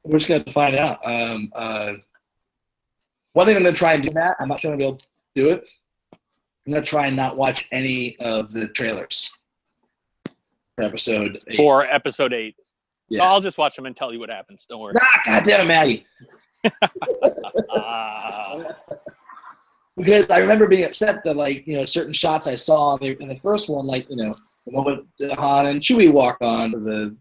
We're 0.03 0.19
just 0.19 0.29
gonna 0.29 0.41
have 0.41 0.47
to 0.47 0.53
find 0.53 0.77
out. 0.77 0.99
Um, 1.05 1.53
uh, 1.55 1.93
one 3.33 3.47
thing 3.47 3.57
I'm 3.57 3.63
gonna 3.63 3.75
try 3.75 3.95
and 3.95 4.05
do, 4.05 4.11
that, 4.13 4.37
I'm 4.41 4.49
not 4.49 4.61
sure 4.61 4.73
I'm 4.73 4.79
gonna 4.79 4.85
be 4.85 4.89
able 4.89 4.99
to 4.99 5.07
do 5.35 5.51
it. 5.51 5.65
I'm 6.67 6.73
gonna 6.73 6.85
try 6.85 7.07
and 7.07 7.17
not 7.17 7.37
watch 7.37 7.67
any 7.73 8.17
of 8.19 8.53
the 8.53 8.69
trailers 8.69 9.33
for 10.77 10.85
episode 10.85 11.37
eight. 11.49 11.57
for 11.57 11.85
episode 11.85 12.33
eight. 12.33 12.57
Yeah. 13.09 13.25
I'll 13.25 13.41
just 13.41 13.59
watch 13.59 13.77
them 13.77 13.87
and 13.87 13.97
tell 13.97 14.13
you 14.13 14.21
what 14.21 14.31
happens. 14.31 14.67
Don't 14.69 14.81
worry. 14.81 14.95
Ah, 15.01 15.21
goddamn 15.25 15.63
it, 15.63 15.67
Matty. 15.67 16.07
Because 19.97 20.31
I 20.31 20.39
remember 20.39 20.67
being 20.67 20.85
upset 20.85 21.23
that 21.25 21.37
like 21.37 21.67
you 21.67 21.77
know 21.77 21.85
certain 21.85 22.13
shots 22.13 22.47
I 22.47 22.55
saw 22.55 22.97
in 22.97 23.01
the, 23.03 23.23
in 23.23 23.29
the 23.29 23.37
first 23.37 23.69
one, 23.69 23.87
like 23.87 24.09
you 24.09 24.17
know 24.17 24.33
the 24.65 24.73
moment 24.73 25.07
Han 25.35 25.67
and 25.67 25.81
Chewie 25.83 26.11
walk 26.11 26.39
on 26.41 26.71
the. 26.71 27.15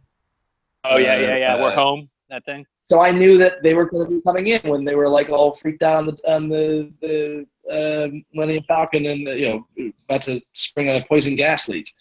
oh 0.85 0.97
yeah, 0.97 1.19
yeah, 1.19 1.37
yeah. 1.37 1.59
We're 1.59 1.71
Uh, 1.71 1.75
home. 1.75 2.09
That 2.29 2.45
thing. 2.45 2.65
So 2.89 3.01
I 3.01 3.11
knew 3.11 3.37
that 3.37 3.61
they 3.61 3.75
were 3.75 3.85
going 3.85 4.03
to 4.03 4.09
be 4.09 4.21
coming 4.21 4.47
in 4.47 4.61
when 4.63 4.83
they 4.83 4.95
were 4.95 5.07
like 5.07 5.29
all 5.29 5.53
freaked 5.53 5.83
out 5.83 5.97
on 5.97 6.05
the 6.07 6.17
on 6.27 6.49
the 6.49 6.91
the 7.01 7.45
um, 7.71 8.25
Millennium 8.33 8.63
Falcon 8.63 9.05
and 9.05 9.27
the, 9.27 9.39
you 9.39 9.49
know 9.49 9.93
about 10.05 10.23
to 10.23 10.41
spring 10.53 10.89
a 10.89 11.05
poison 11.07 11.35
gas 11.35 11.69
leak. 11.69 11.93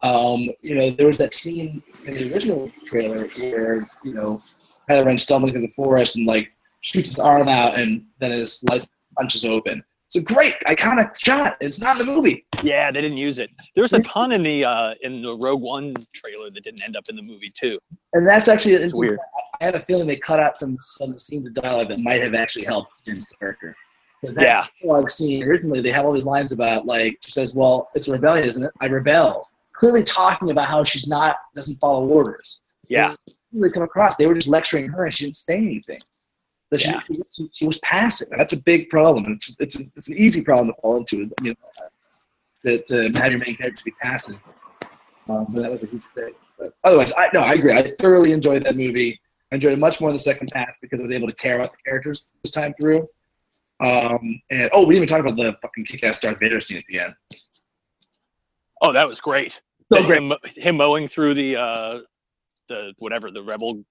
Um, 0.00 0.48
you 0.62 0.76
know 0.76 0.90
there 0.90 1.08
was 1.08 1.18
that 1.18 1.34
scene 1.34 1.82
in 2.06 2.14
the 2.14 2.32
original 2.32 2.70
trailer 2.84 3.26
where 3.26 3.88
you 4.04 4.14
know 4.14 4.40
Kylo 4.88 5.06
Ren 5.06 5.18
stumbling 5.18 5.52
through 5.52 5.62
the 5.62 5.72
forest 5.74 6.14
and 6.14 6.24
like 6.24 6.52
shoots 6.82 7.08
his 7.08 7.18
arm 7.18 7.48
out 7.48 7.76
and 7.76 8.04
then 8.20 8.30
his 8.30 8.62
lightsaber 8.70 8.88
punches 9.16 9.44
open. 9.44 9.82
It's 10.08 10.16
a 10.16 10.22
great 10.22 10.54
iconic 10.66 11.20
shot. 11.20 11.58
It's 11.60 11.82
not 11.82 12.00
in 12.00 12.06
the 12.06 12.10
movie. 12.10 12.46
Yeah, 12.62 12.90
they 12.90 13.02
didn't 13.02 13.18
use 13.18 13.38
it. 13.38 13.50
There 13.74 13.82
was 13.82 13.92
a 13.92 14.00
ton 14.04 14.32
in 14.32 14.42
the 14.42 14.64
uh, 14.64 14.94
in 15.02 15.20
the 15.20 15.34
Rogue 15.36 15.60
One 15.60 15.92
trailer 16.14 16.50
that 16.50 16.64
didn't 16.64 16.82
end 16.82 16.96
up 16.96 17.04
in 17.10 17.16
the 17.16 17.20
movie 17.20 17.52
too. 17.54 17.78
And 18.14 18.26
that's 18.26 18.48
actually 18.48 18.72
It's 18.72 18.96
weird. 18.96 19.18
I 19.60 19.66
have 19.66 19.74
a 19.74 19.80
feeling 19.80 20.06
they 20.06 20.16
cut 20.16 20.40
out 20.40 20.56
some 20.56 20.78
some 20.80 21.18
scenes 21.18 21.46
of 21.46 21.52
dialogue 21.52 21.90
that 21.90 22.00
might 22.00 22.22
have 22.22 22.34
actually 22.34 22.64
helped 22.64 22.90
Jyn's 23.04 23.26
character. 23.38 23.76
that 24.22 24.42
Yeah. 24.42 24.66
dialogue 24.82 25.10
scene 25.10 25.42
originally 25.44 25.82
they 25.82 25.90
have 25.90 26.06
all 26.06 26.12
these 26.12 26.24
lines 26.24 26.52
about 26.52 26.86
like 26.86 27.18
she 27.22 27.30
says, 27.30 27.54
"Well, 27.54 27.90
it's 27.94 28.08
a 28.08 28.12
rebellion, 28.12 28.48
isn't 28.48 28.64
it? 28.64 28.70
I 28.80 28.86
rebel." 28.86 29.46
Clearly 29.74 30.02
talking 30.04 30.50
about 30.50 30.68
how 30.68 30.84
she's 30.84 31.06
not 31.06 31.36
doesn't 31.54 31.78
follow 31.80 32.06
orders. 32.06 32.62
Yeah, 32.88 33.14
They 33.52 33.68
come 33.68 33.82
across. 33.82 34.16
They 34.16 34.26
were 34.26 34.32
just 34.34 34.48
lecturing 34.48 34.88
her, 34.88 35.04
and 35.04 35.12
she 35.14 35.26
didn't 35.26 35.36
say 35.36 35.58
anything. 35.58 35.98
She, 36.76 36.90
Yeah. 36.90 37.00
she, 37.32 37.48
she 37.52 37.66
was 37.66 37.78
passive. 37.78 38.28
That's 38.36 38.52
a 38.52 38.60
big 38.60 38.88
problem. 38.90 39.24
It's 39.32 39.56
it's 39.58 39.76
it's 39.76 40.08
an 40.08 40.18
easy 40.18 40.42
problem 40.42 40.68
to 40.68 40.80
fall 40.82 40.98
into. 40.98 41.30
I 41.38 41.42
mean, 41.42 41.54
to, 42.62 42.82
to 42.82 43.10
have 43.18 43.30
your 43.30 43.40
main 43.40 43.56
character 43.56 43.82
be 43.84 43.92
passive. 44.02 44.38
Um, 45.28 45.46
but 45.48 45.62
that 45.62 45.70
was 45.70 45.84
a 45.84 45.86
huge 45.86 46.04
thing. 46.14 46.32
But 46.58 46.74
otherwise, 46.84 47.12
I 47.16 47.28
no, 47.32 47.40
I 47.40 47.52
agree. 47.52 47.72
I 47.72 47.90
thoroughly 47.98 48.32
enjoyed 48.32 48.64
that 48.64 48.76
movie. 48.76 49.18
I 49.50 49.54
enjoyed 49.54 49.72
it 49.72 49.78
much 49.78 50.00
more 50.00 50.10
in 50.10 50.14
the 50.14 50.20
second 50.20 50.50
pass 50.52 50.76
because 50.82 51.00
I 51.00 51.04
was 51.04 51.10
able 51.12 51.28
to 51.28 51.34
care 51.34 51.54
about 51.54 51.70
the 51.70 51.78
characters 51.86 52.30
this 52.42 52.50
time 52.50 52.74
through. 52.78 53.08
Um, 53.80 54.40
and 54.50 54.68
oh, 54.72 54.84
we 54.84 54.94
didn't 54.94 55.08
even 55.08 55.08
talk 55.08 55.20
about 55.20 55.36
the 55.36 55.56
fucking 55.62 55.84
kick-ass 55.84 56.18
Darth 56.18 56.40
Vader 56.40 56.60
scene 56.60 56.78
at 56.78 56.84
the 56.88 57.00
end. 57.00 57.14
Oh, 58.82 58.92
that 58.92 59.06
was 59.06 59.20
great. 59.20 59.60
So 59.90 60.02
great. 60.04 60.20
Him, 60.20 60.32
him 60.44 60.76
mowing 60.76 61.08
through 61.08 61.34
the 61.34 61.56
uh, 61.56 62.00
the 62.68 62.92
whatever 62.98 63.30
the 63.30 63.42
rebel 63.42 63.82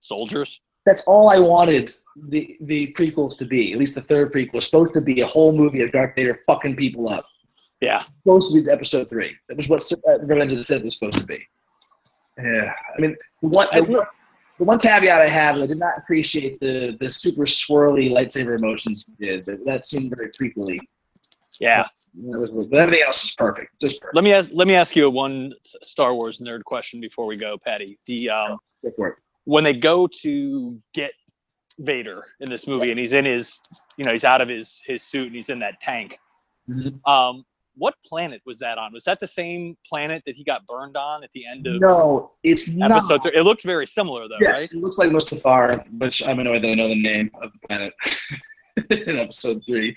soldiers. 0.00 0.60
That's 0.86 1.02
all 1.06 1.28
I 1.28 1.38
wanted 1.38 1.94
the 2.28 2.56
the 2.62 2.92
prequels 2.96 3.36
to 3.38 3.44
be. 3.44 3.72
At 3.72 3.78
least 3.78 3.94
the 3.96 4.00
third 4.00 4.32
prequel 4.32 4.54
was 4.54 4.64
supposed 4.66 4.94
to 4.94 5.00
be 5.02 5.20
a 5.20 5.26
whole 5.26 5.52
movie 5.54 5.82
of 5.82 5.90
Darth 5.90 6.14
Vader 6.14 6.40
fucking 6.46 6.76
people 6.76 7.08
up. 7.10 7.26
Yeah, 7.82 8.02
supposed 8.22 8.50
to 8.52 8.54
be 8.54 8.62
the 8.62 8.72
episode 8.72 9.10
three. 9.10 9.36
That 9.48 9.56
was 9.58 9.68
what 9.68 9.82
uh, 10.08 10.18
Revenge 10.20 10.52
of 10.52 10.58
the 10.58 10.64
Sith 10.64 10.82
was 10.82 10.94
supposed 10.94 11.18
to 11.18 11.26
be. 11.26 11.46
Yeah, 12.38 12.72
I 12.96 13.00
mean, 13.00 13.16
the 13.42 13.48
one, 13.48 13.66
the, 13.72 13.82
one- 13.84 14.06
the 14.58 14.64
one 14.64 14.78
caveat 14.78 15.20
I 15.20 15.28
have 15.28 15.56
is 15.56 15.64
I 15.64 15.66
did 15.66 15.78
not 15.78 15.98
appreciate 15.98 16.58
the 16.60 16.96
the 17.00 17.10
super 17.10 17.42
swirly 17.44 18.10
lightsaber 18.10 18.56
emotions 18.58 19.04
he 19.06 19.26
did. 19.28 19.44
That, 19.44 19.64
that 19.66 19.86
seemed 19.86 20.14
very 20.16 20.30
prequely. 20.30 20.78
yeah. 21.60 21.84
That 22.30 22.50
was, 22.54 22.66
but 22.68 22.78
everything 22.78 23.04
else 23.06 23.22
was 23.24 23.34
perfect, 23.36 23.72
just 23.78 24.00
perfect. 24.00 24.14
Let 24.16 24.24
me 24.24 24.32
ask, 24.32 24.48
let 24.54 24.66
me 24.66 24.74
ask 24.74 24.96
you 24.96 25.04
a 25.04 25.10
one 25.10 25.52
Star 25.82 26.14
Wars 26.14 26.38
nerd 26.40 26.64
question 26.64 26.98
before 26.98 27.26
we 27.26 27.36
go, 27.36 27.58
Patty. 27.58 27.94
The 28.06 28.30
um, 28.30 28.56
Go 28.82 28.90
for 28.96 29.08
it. 29.08 29.20
When 29.46 29.64
they 29.64 29.72
go 29.72 30.06
to 30.22 30.78
get 30.94 31.12
Vader 31.78 32.22
in 32.40 32.48
this 32.50 32.66
movie, 32.66 32.90
and 32.90 32.98
he's 33.00 33.12
in 33.14 33.24
his, 33.24 33.60
you 33.96 34.04
know, 34.04 34.12
he's 34.12 34.24
out 34.24 34.40
of 34.40 34.48
his 34.48 34.80
his 34.86 35.02
suit 35.02 35.26
and 35.26 35.34
he's 35.34 35.48
in 35.48 35.58
that 35.60 35.80
tank. 35.80 36.18
Mhm. 36.68 37.00
Um, 37.08 37.44
what 37.78 37.94
planet 38.04 38.40
was 38.46 38.58
that 38.60 38.78
on? 38.78 38.90
Was 38.94 39.04
that 39.04 39.20
the 39.20 39.26
same 39.26 39.76
planet 39.86 40.22
that 40.26 40.34
he 40.34 40.42
got 40.42 40.66
burned 40.66 40.96
on 40.96 41.22
at 41.22 41.30
the 41.32 41.44
end 41.46 41.66
of 41.66 41.78
No, 41.80 42.32
it's 42.42 42.68
not. 42.70 42.90
episode? 42.90 43.26
It 43.34 43.42
looked 43.44 43.62
very 43.62 43.86
similar 43.86 44.26
though, 44.28 44.38
Yes, 44.40 44.60
right? 44.60 44.72
it 44.72 44.78
looks 44.78 44.96
like 44.98 45.10
Mustafar, 45.10 45.84
which 45.98 46.26
I'm 46.26 46.38
annoyed 46.38 46.62
that 46.62 46.68
I 46.68 46.74
know 46.74 46.88
the 46.88 47.00
name 47.02 47.30
of 47.42 47.52
the 47.52 47.68
planet 47.68 47.90
in 49.08 49.18
episode 49.18 49.62
three. 49.66 49.94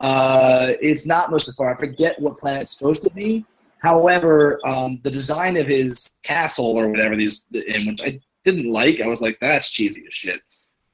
Uh, 0.00 0.72
it's 0.80 1.04
not 1.04 1.30
Mustafar. 1.30 1.76
I 1.76 1.78
forget 1.78 2.18
what 2.20 2.38
planet 2.38 2.62
it's 2.62 2.76
supposed 2.78 3.02
to 3.02 3.10
be. 3.10 3.44
However, 3.82 4.58
um, 4.66 4.98
the 5.02 5.10
design 5.10 5.58
of 5.58 5.66
his 5.66 6.16
castle 6.22 6.66
or 6.66 6.88
whatever 6.88 7.16
these, 7.16 7.46
in 7.52 7.86
which 7.86 8.00
I 8.02 8.18
didn't 8.44 8.70
like, 8.72 9.00
I 9.00 9.06
was 9.06 9.20
like, 9.20 9.38
that's 9.40 9.70
cheesy 9.70 10.04
as 10.06 10.14
shit. 10.14 10.40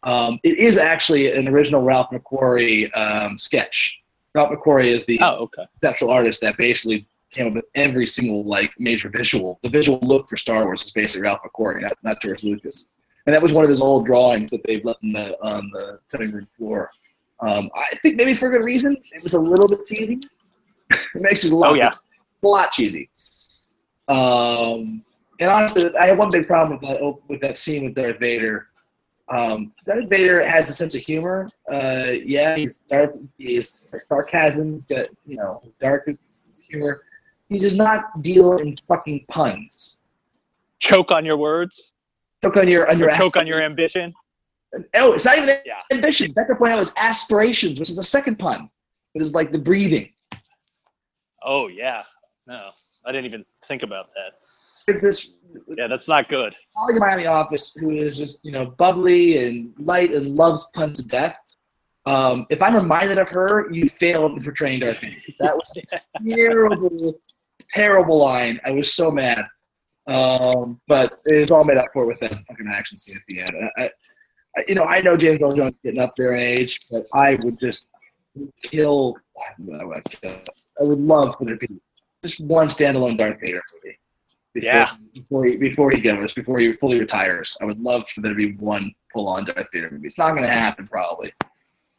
Um, 0.02 0.38
it 0.44 0.58
is 0.58 0.78
actually 0.78 1.32
an 1.32 1.48
original 1.48 1.80
Ralph 1.80 2.10
McQuarrie 2.10 2.96
um, 2.96 3.36
sketch. 3.38 4.00
Ralph 4.34 4.50
McQuarrie 4.50 4.88
is 4.88 5.04
the 5.06 5.18
Oh, 5.20 5.34
okay. 5.44 5.64
conceptual 5.80 6.10
artist 6.10 6.40
that 6.42 6.56
basically 6.56 7.06
came 7.30 7.48
up 7.48 7.54
with 7.54 7.64
every 7.74 8.06
single 8.06 8.44
like 8.44 8.72
major 8.78 9.08
visual. 9.08 9.58
The 9.62 9.68
visual 9.68 9.98
look 10.02 10.28
for 10.28 10.36
Star 10.36 10.64
Wars 10.64 10.82
is 10.82 10.90
basically 10.92 11.22
Ralph 11.22 11.40
McQuarrie, 11.44 11.82
not, 11.82 11.94
not 12.02 12.20
George 12.22 12.44
Lucas. 12.44 12.92
And 13.26 13.34
that 13.34 13.42
was 13.42 13.52
one 13.52 13.64
of 13.64 13.70
his 13.70 13.80
old 13.80 14.06
drawings 14.06 14.52
that 14.52 14.62
they've 14.64 14.84
left 14.84 15.02
on 15.02 15.12
the 15.12 15.36
on 15.42 15.68
the 15.72 15.98
cutting 16.10 16.30
room 16.30 16.46
floor. 16.56 16.90
Um, 17.40 17.68
I 17.74 17.96
think 17.96 18.16
maybe 18.16 18.34
for 18.34 18.48
a 18.48 18.50
good 18.56 18.64
reason. 18.64 18.96
It 19.12 19.22
was 19.24 19.34
a 19.34 19.38
little 19.38 19.66
bit 19.66 19.80
cheesy. 19.86 20.20
it 20.90 21.00
makes 21.16 21.44
it 21.44 21.52
a 21.52 21.56
lot, 21.56 21.70
Oh 21.72 21.74
yeah. 21.74 21.90
a 22.44 22.46
lot 22.46 22.70
cheesy. 22.70 23.10
Um, 24.08 25.02
and 25.40 25.50
honestly, 25.50 25.90
I 26.00 26.06
have 26.08 26.18
one 26.18 26.30
big 26.30 26.46
problem 26.46 26.78
with 26.80 26.88
that 26.88 27.18
with 27.28 27.40
that 27.40 27.58
scene 27.58 27.84
with 27.84 27.94
Darth 27.94 28.18
Vader. 28.18 28.68
Um, 29.28 29.72
Darth 29.84 30.08
Vader 30.08 30.46
has 30.46 30.70
a 30.70 30.72
sense 30.72 30.94
of 30.94 31.02
humor. 31.02 31.46
Uh, 31.72 32.12
yeah, 32.24 32.56
he's 32.56 32.78
dark. 32.78 33.14
He's 33.38 33.92
sarcasm. 34.06 34.72
He's 34.72 34.86
got 34.86 35.06
you 35.26 35.36
know 35.36 35.60
dark 35.80 36.08
humor. 36.68 37.02
He 37.48 37.58
does 37.58 37.74
not 37.74 38.04
deal 38.22 38.56
in 38.58 38.74
fucking 38.88 39.24
puns. 39.28 40.00
Choke 40.80 41.10
on 41.10 41.24
your 41.24 41.36
words. 41.36 41.92
Choke 42.42 42.56
on 42.56 42.68
your 42.68 42.90
on 42.90 42.98
your 42.98 43.10
choke 43.12 43.36
on 43.36 43.46
your 43.46 43.62
ambition. 43.62 44.12
Oh, 44.94 45.12
it's 45.12 45.24
not 45.24 45.38
even 45.38 45.50
Yeah. 45.64 45.80
ambition. 45.92 46.34
To 46.34 46.54
point 46.56 46.72
out 46.72 46.78
was 46.78 46.92
aspirations, 46.96 47.78
which 47.80 47.88
is 47.88 47.98
a 47.98 48.02
second 48.02 48.38
pun. 48.38 48.68
It 49.14 49.22
is 49.22 49.32
like 49.34 49.52
the 49.52 49.58
breathing. 49.58 50.10
Oh 51.42 51.68
yeah. 51.68 52.02
No, 52.46 52.58
I 53.04 53.12
didn't 53.12 53.24
even 53.26 53.44
think 53.66 53.82
about 53.82 54.10
that. 54.14 54.34
There's 54.86 55.00
this 55.00 55.34
Yeah, 55.76 55.88
that's 55.88 56.06
not 56.08 56.28
good. 56.28 56.54
colleague 56.76 56.96
of 56.96 57.00
mine 57.00 57.14
in 57.14 57.24
the 57.24 57.26
office 57.26 57.74
who 57.74 57.90
is 57.90 58.18
just 58.18 58.38
you 58.42 58.52
know 58.52 58.66
bubbly 58.66 59.44
and 59.46 59.74
light 59.78 60.12
and 60.14 60.36
loves 60.38 60.68
puns 60.74 61.00
to 61.00 61.06
death. 61.06 61.36
Um, 62.04 62.46
if 62.50 62.62
I'm 62.62 62.76
reminded 62.76 63.18
of 63.18 63.28
her, 63.30 63.68
you 63.72 63.88
failed 63.88 64.36
in 64.36 64.44
portraying 64.44 64.80
Darth 64.80 65.00
Vader. 65.00 65.16
That 65.40 65.56
was 65.56 65.76
a 65.92 66.28
terrible, 66.28 67.18
terrible 67.74 68.18
line. 68.18 68.60
I 68.64 68.70
was 68.70 68.92
so 68.94 69.10
mad. 69.10 69.44
Um, 70.06 70.80
but 70.86 71.18
it 71.26 71.38
was 71.40 71.50
all 71.50 71.64
made 71.64 71.78
up 71.78 71.88
for 71.92 72.06
with 72.06 72.20
that 72.20 72.30
fucking 72.46 72.70
action 72.72 72.96
scene 72.96 73.16
at 73.16 73.22
the 73.28 73.40
end. 73.40 73.70
I, 73.76 73.90
I, 74.56 74.62
you 74.68 74.76
know, 74.76 74.84
I 74.84 75.00
know 75.00 75.16
James 75.16 75.42
Earl 75.42 75.50
Jones 75.50 75.80
getting 75.82 75.98
up 76.00 76.12
there 76.16 76.34
in 76.34 76.40
age, 76.40 76.78
but 76.92 77.06
I 77.12 77.36
would 77.42 77.58
just 77.58 77.90
kill. 78.62 79.16
I 79.36 79.84
would, 79.84 80.04
kill, 80.04 80.36
I 80.80 80.84
would 80.84 81.00
love 81.00 81.34
for 81.36 81.44
there 81.46 81.56
to 81.56 81.66
be 81.66 81.80
just 82.24 82.40
one 82.40 82.68
standalone 82.68 83.18
Darth 83.18 83.40
Vader 83.40 83.60
movie. 83.82 83.98
Before, 84.60 84.70
Yeah. 84.74 84.90
Before 85.14 85.44
he, 85.46 85.56
before 85.56 85.90
he 85.90 86.00
goes, 86.00 86.32
before 86.32 86.58
he 86.58 86.72
fully 86.72 86.98
retires, 86.98 87.56
I 87.60 87.64
would 87.64 87.78
love 87.80 88.08
for 88.08 88.20
there 88.20 88.32
to 88.32 88.36
be 88.36 88.52
one 88.54 88.92
full-on 89.12 89.44
Darth 89.44 89.66
Vader 89.72 89.90
movie. 89.90 90.06
It's 90.06 90.18
not 90.18 90.30
going 90.32 90.42
to 90.44 90.48
happen, 90.48 90.84
probably. 90.90 91.32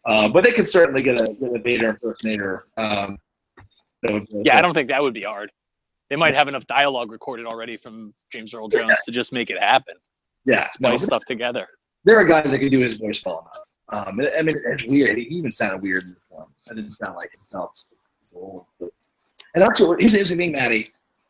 Uh, 0.06 0.28
but 0.30 0.44
they 0.44 0.52
could 0.52 0.68
certainly 0.68 1.02
get 1.02 1.20
a, 1.20 1.34
get 1.34 1.56
a 1.56 1.60
Vader 1.60 1.90
impersonator. 1.90 2.68
Um, 2.78 3.18
Yeah, 4.32 4.58
I 4.58 4.62
don't 4.62 4.74
think 4.74 4.88
that 4.90 5.02
would 5.02 5.14
be 5.14 5.24
hard. 5.24 5.52
They 6.10 6.16
might 6.16 6.34
have 6.36 6.48
enough 6.48 6.66
dialogue 6.68 7.12
recorded 7.12 7.46
already 7.46 7.76
from 7.78 8.14
James 8.32 8.54
Earl 8.54 8.70
Jones 8.70 8.98
to 9.06 9.12
just 9.12 9.34
make 9.34 9.50
it 9.50 9.60
happen. 9.60 9.96
Yeah, 10.46 10.68
no, 10.80 10.90
Splice 10.96 11.04
stuff 11.04 11.26
together. 11.26 11.68
there 12.06 12.18
are 12.18 12.24
guys 12.24 12.50
that 12.50 12.60
can 12.60 12.70
do 12.70 12.80
his 12.80 12.94
voice 12.94 13.22
well 13.26 13.40
enough. 13.42 14.08
Um, 14.08 14.14
I 14.20 14.42
mean, 14.42 14.54
it's 14.56 14.86
weird. 14.88 15.18
He 15.18 15.24
even 15.26 15.52
sounded 15.52 15.82
weird 15.82 16.04
in 16.04 16.14
this 16.14 16.28
one. 16.30 16.48
That 16.68 16.76
didn't 16.76 16.92
sound 16.92 17.16
like 17.18 17.30
himself. 17.38 17.72
It's- 17.92 18.10
it's 18.22 19.08
And 19.56 19.64
actually, 19.64 19.98
here's 20.00 20.12
the 20.14 20.20
interesting 20.20 20.38
thing, 20.38 20.52
Matty. 20.54 20.86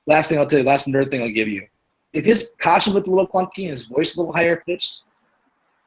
Last 0.07 0.29
thing 0.29 0.39
I'll 0.39 0.47
tell 0.47 0.59
you, 0.59 0.65
last 0.65 0.87
nerd 0.87 1.11
thing 1.11 1.21
I'll 1.21 1.29
give 1.31 1.47
you. 1.47 1.67
If 2.13 2.25
his 2.25 2.51
costume 2.59 2.93
looked 2.93 3.07
a 3.07 3.11
little 3.11 3.27
clunky 3.27 3.59
and 3.63 3.69
his 3.71 3.85
voice 3.85 4.15
a 4.15 4.21
little 4.21 4.33
higher 4.33 4.63
pitched, 4.65 5.03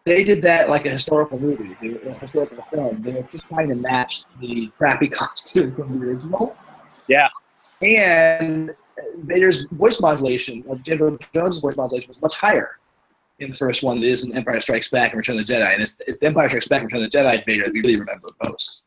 they 0.05 0.23
did 0.23 0.43
that 0.43 0.69
like 0.69 0.87
a 0.87 0.91
historical 0.91 1.39
movie, 1.39 1.77
they 1.81 1.91
were- 1.91 2.11
a 2.11 2.19
historical 2.19 2.63
film. 2.73 3.03
They 3.03 3.13
were 3.13 3.23
just 3.23 3.49
trying 3.49 3.69
to 3.71 3.75
match 3.75 4.25
the 4.41 4.71
crappy 4.79 5.09
costume 5.21 5.75
from 5.75 5.99
the 5.99 6.07
original. 6.07 6.57
Yeah. 7.09 7.29
And 7.83 8.75
Vader's 9.17 9.65
voice 9.73 10.01
modulation, 10.01 10.65
uh, 10.71 10.75
James 10.77 11.01
Jones' 11.35 11.61
voice 11.61 11.77
modulation 11.77 12.09
was 12.09 12.21
much 12.21 12.35
higher 12.37 12.79
in 13.39 13.51
the 13.51 13.57
first 13.57 13.83
one 13.83 13.97
than 14.01 14.09
it 14.09 14.13
is 14.13 14.29
in 14.29 14.37
Empire 14.37 14.61
Strikes 14.61 14.89
Back 14.89 15.13
and 15.13 15.19
Return 15.19 15.39
of 15.39 15.47
the 15.47 15.53
Jedi. 15.53 15.73
And 15.73 15.83
it's, 15.83 15.97
it's 16.07 16.19
the 16.19 16.27
Empire 16.27 16.49
Strikes 16.49 16.69
Back 16.69 16.83
and 16.83 16.93
Return 16.93 17.03
of 17.03 17.11
the 17.11 17.19
Jedi 17.19 17.45
Vader 17.47 17.65
that 17.65 17.73
we 17.73 17.81
really 17.81 17.97
remember 17.97 18.27
most. 18.45 18.85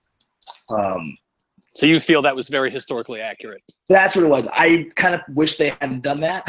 Um, 0.69 1.17
So 1.75 1.87
you 1.87 1.99
feel 1.99 2.21
that 2.21 2.35
was 2.35 2.49
very 2.49 2.69
historically 2.69 3.19
accurate, 3.19 3.63
that's 3.89 4.15
what 4.15 4.23
it 4.23 4.27
was. 4.27 4.47
I 4.53 4.89
kind 4.95 5.15
of 5.15 5.21
wish 5.29 5.57
they 5.57 5.69
hadn't 5.81 6.01
done 6.01 6.19
that. 6.19 6.45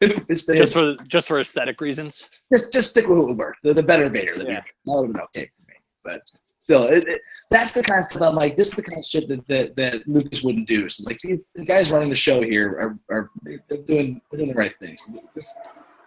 just 0.28 0.48
had, 0.48 0.68
for 0.68 0.94
just 1.04 1.28
for 1.28 1.40
aesthetic 1.40 1.80
reasons. 1.80 2.24
just 2.52 2.72
just 2.72 2.90
stick 2.90 3.08
with 3.08 3.18
work. 3.36 3.56
The, 3.62 3.72
the 3.72 3.82
better 3.82 4.08
Vader. 4.10 4.36
The 4.36 4.44
Yeah. 4.44 4.60
That 4.60 4.64
would 4.84 5.06
have 5.06 5.14
been 5.14 5.22
okay 5.24 5.50
for 5.58 5.68
me. 5.68 5.74
But 6.04 6.20
still, 6.58 6.84
it, 6.84 7.04
it, 7.08 7.22
that's 7.50 7.72
the 7.72 7.82
kind 7.82 8.04
of 8.04 8.10
stuff 8.10 8.22
I'm 8.22 8.34
like. 8.34 8.56
This 8.56 8.68
is 8.68 8.74
the 8.74 8.82
kind 8.82 8.98
of 8.98 9.06
shit 9.06 9.26
that 9.28 9.46
that, 9.48 9.74
that 9.76 10.06
Lucas 10.06 10.42
wouldn't 10.42 10.68
do. 10.68 10.86
So 10.90 11.04
like 11.06 11.18
these, 11.18 11.50
these 11.54 11.64
guys 11.64 11.90
running 11.90 12.10
the 12.10 12.14
show 12.14 12.42
here 12.42 12.98
are, 13.08 13.16
are 13.16 13.30
they're 13.42 13.78
doing 13.86 14.20
they're 14.30 14.38
doing 14.38 14.52
the 14.52 14.58
right 14.58 14.74
things. 14.80 15.08
This, 15.34 15.58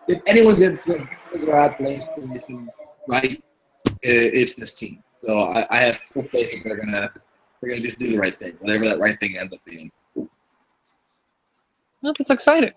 if 0.08 0.22
anyone's 0.28 0.60
gonna 0.60 0.78
figure 1.32 1.58
out 1.58 1.80
the 1.80 1.96
explanation 1.96 2.70
right, 3.08 3.44
it's 4.04 4.54
this 4.54 4.76
team. 4.76 5.02
So 5.24 5.40
I, 5.40 5.66
I 5.72 5.82
have 5.82 5.98
full 6.14 6.24
faith 6.26 6.52
that 6.52 6.64
they're 6.64 6.78
gonna 6.78 7.10
they're 7.62 7.70
gonna 7.72 7.82
just 7.82 7.98
do 7.98 8.10
the 8.12 8.18
right 8.18 8.38
thing, 8.38 8.58
whatever 8.60 8.86
that 8.86 9.00
right 9.00 9.20
thing 9.20 9.38
ends 9.38 9.54
up 9.54 9.60
being. 9.66 9.92
Well, 10.16 12.14
That's 12.18 12.32
exciting. 12.32 12.72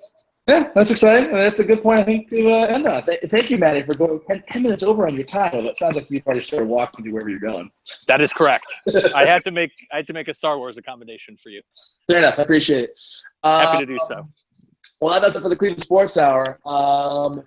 Yeah, 0.47 0.69
that's 0.75 0.91
exciting. 0.91 1.33
That's 1.33 1.61
a 1.61 1.65
good 1.65 1.83
point, 1.83 2.01
I 2.01 2.03
think, 2.03 2.29
to 2.29 2.51
uh, 2.53 2.67
end 2.67 2.87
on. 2.87 3.03
Th- 3.07 3.19
thank 3.31 3.49
you, 3.49 3.57
Matty, 3.57 3.81
for 3.81 3.97
going 3.97 4.21
10, 4.29 4.43
10 4.47 4.63
minutes 4.63 4.83
over 4.83 5.07
on 5.07 5.15
your 5.15 5.25
time. 5.25 5.55
It 5.55 5.79
sounds 5.79 5.97
like 5.97 6.07
you've 6.11 6.27
already 6.27 6.45
started 6.45 6.69
walking 6.69 7.03
to 7.07 7.11
wherever 7.11 7.31
you're 7.31 7.39
going. 7.41 7.71
That 8.09 8.21
is 8.21 8.31
correct. 8.31 8.67
I 9.15 9.25
had 9.25 9.43
to 9.47 9.51
make 9.51 9.71
I 9.91 9.97
had 9.97 10.07
to 10.09 10.13
make 10.13 10.29
a 10.29 10.35
Star 10.35 10.59
Wars 10.59 10.77
accommodation 10.77 11.39
for 11.43 11.49
you. 11.49 11.63
Fair 12.07 12.19
enough. 12.19 12.39
I 12.39 12.43
appreciate 12.43 12.85
it. 12.91 13.01
Happy 13.43 13.79
Uh, 13.79 13.81
to 13.81 13.87
do 13.87 13.99
so. 14.07 14.23
Well, 15.01 15.15
that 15.15 15.23
does 15.23 15.35
it 15.35 15.41
for 15.43 15.49
the 15.49 15.57
Cleveland 15.57 15.81
Sports 15.81 16.19
Hour. 16.19 16.59
Um, 16.67 17.43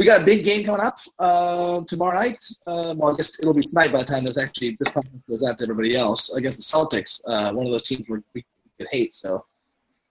we 0.00 0.06
got 0.06 0.22
a 0.22 0.24
big 0.24 0.44
game 0.44 0.64
coming 0.64 0.80
up 0.80 0.98
uh, 1.18 1.82
tomorrow 1.86 2.18
night. 2.18 2.42
Uh, 2.66 2.94
well, 2.96 3.12
I 3.12 3.16
guess 3.18 3.38
it'll 3.38 3.52
be 3.52 3.60
tonight 3.60 3.92
by 3.92 3.98
the 3.98 4.04
time 4.06 4.24
this 4.24 4.38
actually 4.38 4.74
this 4.78 4.88
podcast 4.88 5.26
goes 5.28 5.42
out 5.44 5.58
to 5.58 5.64
everybody 5.64 5.94
else 5.94 6.34
against 6.34 6.56
the 6.58 6.64
Celtics. 6.78 7.20
Uh, 7.28 7.52
one 7.52 7.66
of 7.66 7.72
those 7.72 7.82
teams 7.82 8.08
we 8.08 8.18
we 8.34 8.42
could 8.78 8.88
hate. 8.90 9.14
So, 9.14 9.44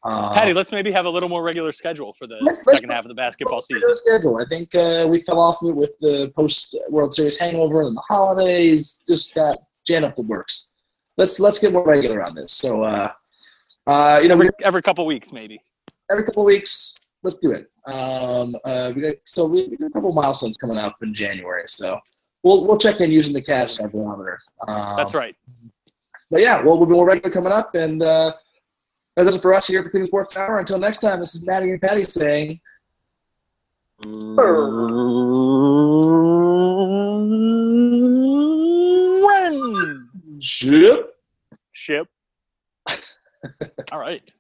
uh, 0.04 0.32
Patty, 0.32 0.54
let's 0.54 0.72
maybe 0.72 0.92
have 0.92 1.06
a 1.06 1.10
little 1.10 1.28
more 1.28 1.42
regular 1.42 1.72
schedule 1.72 2.14
for 2.14 2.28
the 2.28 2.36
Let's- 2.40 2.64
let's- 2.68 2.78
second 2.78 2.92
half 2.92 3.04
of 3.04 3.10
the 3.10 3.16
basketball 3.16 3.62
season. 3.64 3.96
schedule. 3.96 4.38
I 4.38 4.46
think 4.48 4.76
uh, 4.76 5.08
we 5.10 5.22
fell 5.22 5.40
off 5.40 5.64
of 5.64 5.70
it 5.70 5.76
with 5.76 5.98
the 6.02 6.32
post 6.36 6.78
World 6.92 7.16
Series 7.16 7.40
hangover 7.40 7.82
and 7.82 7.98
the 7.98 8.04
holidays. 8.08 9.04
Just 9.08 9.34
got 9.34 9.58
jammed 9.88 10.06
up 10.06 10.16
the 10.16 10.22
works. 10.22 10.70
Let's 11.18 11.40
let's 11.40 11.58
get 11.58 11.72
more 11.74 11.84
regular 11.84 12.24
on 12.24 12.36
this. 12.36 12.52
So, 12.54 12.84
uh, 12.84 13.12
uh, 13.88 14.20
you 14.22 14.28
know, 14.30 14.36
Every, 14.36 14.50
every 14.64 14.82
couple 14.84 15.04
weeks, 15.08 15.32
maybe. 15.34 15.60
every 16.12 16.24
couple 16.26 16.44
of 16.44 16.46
weeks, 16.46 16.96
let's 17.24 17.38
do 17.38 17.52
it. 17.52 17.68
Um, 17.88 18.56
uh, 18.66 18.92
we 18.96 19.02
got 19.02 19.16
so 19.26 19.46
we, 19.46 19.68
we 19.68 19.78
got 19.78 19.88
a 19.88 19.92
couple 19.92 20.14
milestones 20.14 20.58
coming 20.58 20.78
up 20.78 20.98
in 21.02 21.14
January, 21.14 21.64
so 21.66 22.00
we'll 22.44 22.66
we'll 22.66 22.78
check 22.78 23.02
in 23.02 23.12
using 23.12 23.34
the 23.34 23.42
cash 23.42 23.78
barometer. 23.78 24.40
Um, 24.68 24.96
That's 24.98 25.14
right. 25.14 25.36
But 26.32 26.42
yeah, 26.42 26.62
well, 26.62 26.78
we'll 26.78 26.88
be 26.88 26.94
more 26.94 27.08
regular 27.08 27.32
coming 27.32 27.52
up, 27.52 27.76
and 27.76 28.04
uh, 28.04 28.34
that 29.16 29.24
does 29.24 29.36
it 29.36 29.42
for 29.42 29.54
us 29.54 29.68
here 29.68 29.80
at 29.80 29.86
the 29.86 29.90
Cleveland 29.90 30.08
Sports 30.08 30.38
Hour. 30.38 30.60
Until 30.60 30.78
next 30.78 31.00
time, 31.00 31.20
this 31.20 31.36
is 31.36 31.46
Matty 31.46 31.72
and 31.72 31.82
Patty 31.82 32.04
saying. 32.04 32.60
Ship. 40.40 41.16
Ship. 41.74 42.08
All 43.92 44.00
right. 44.00 44.32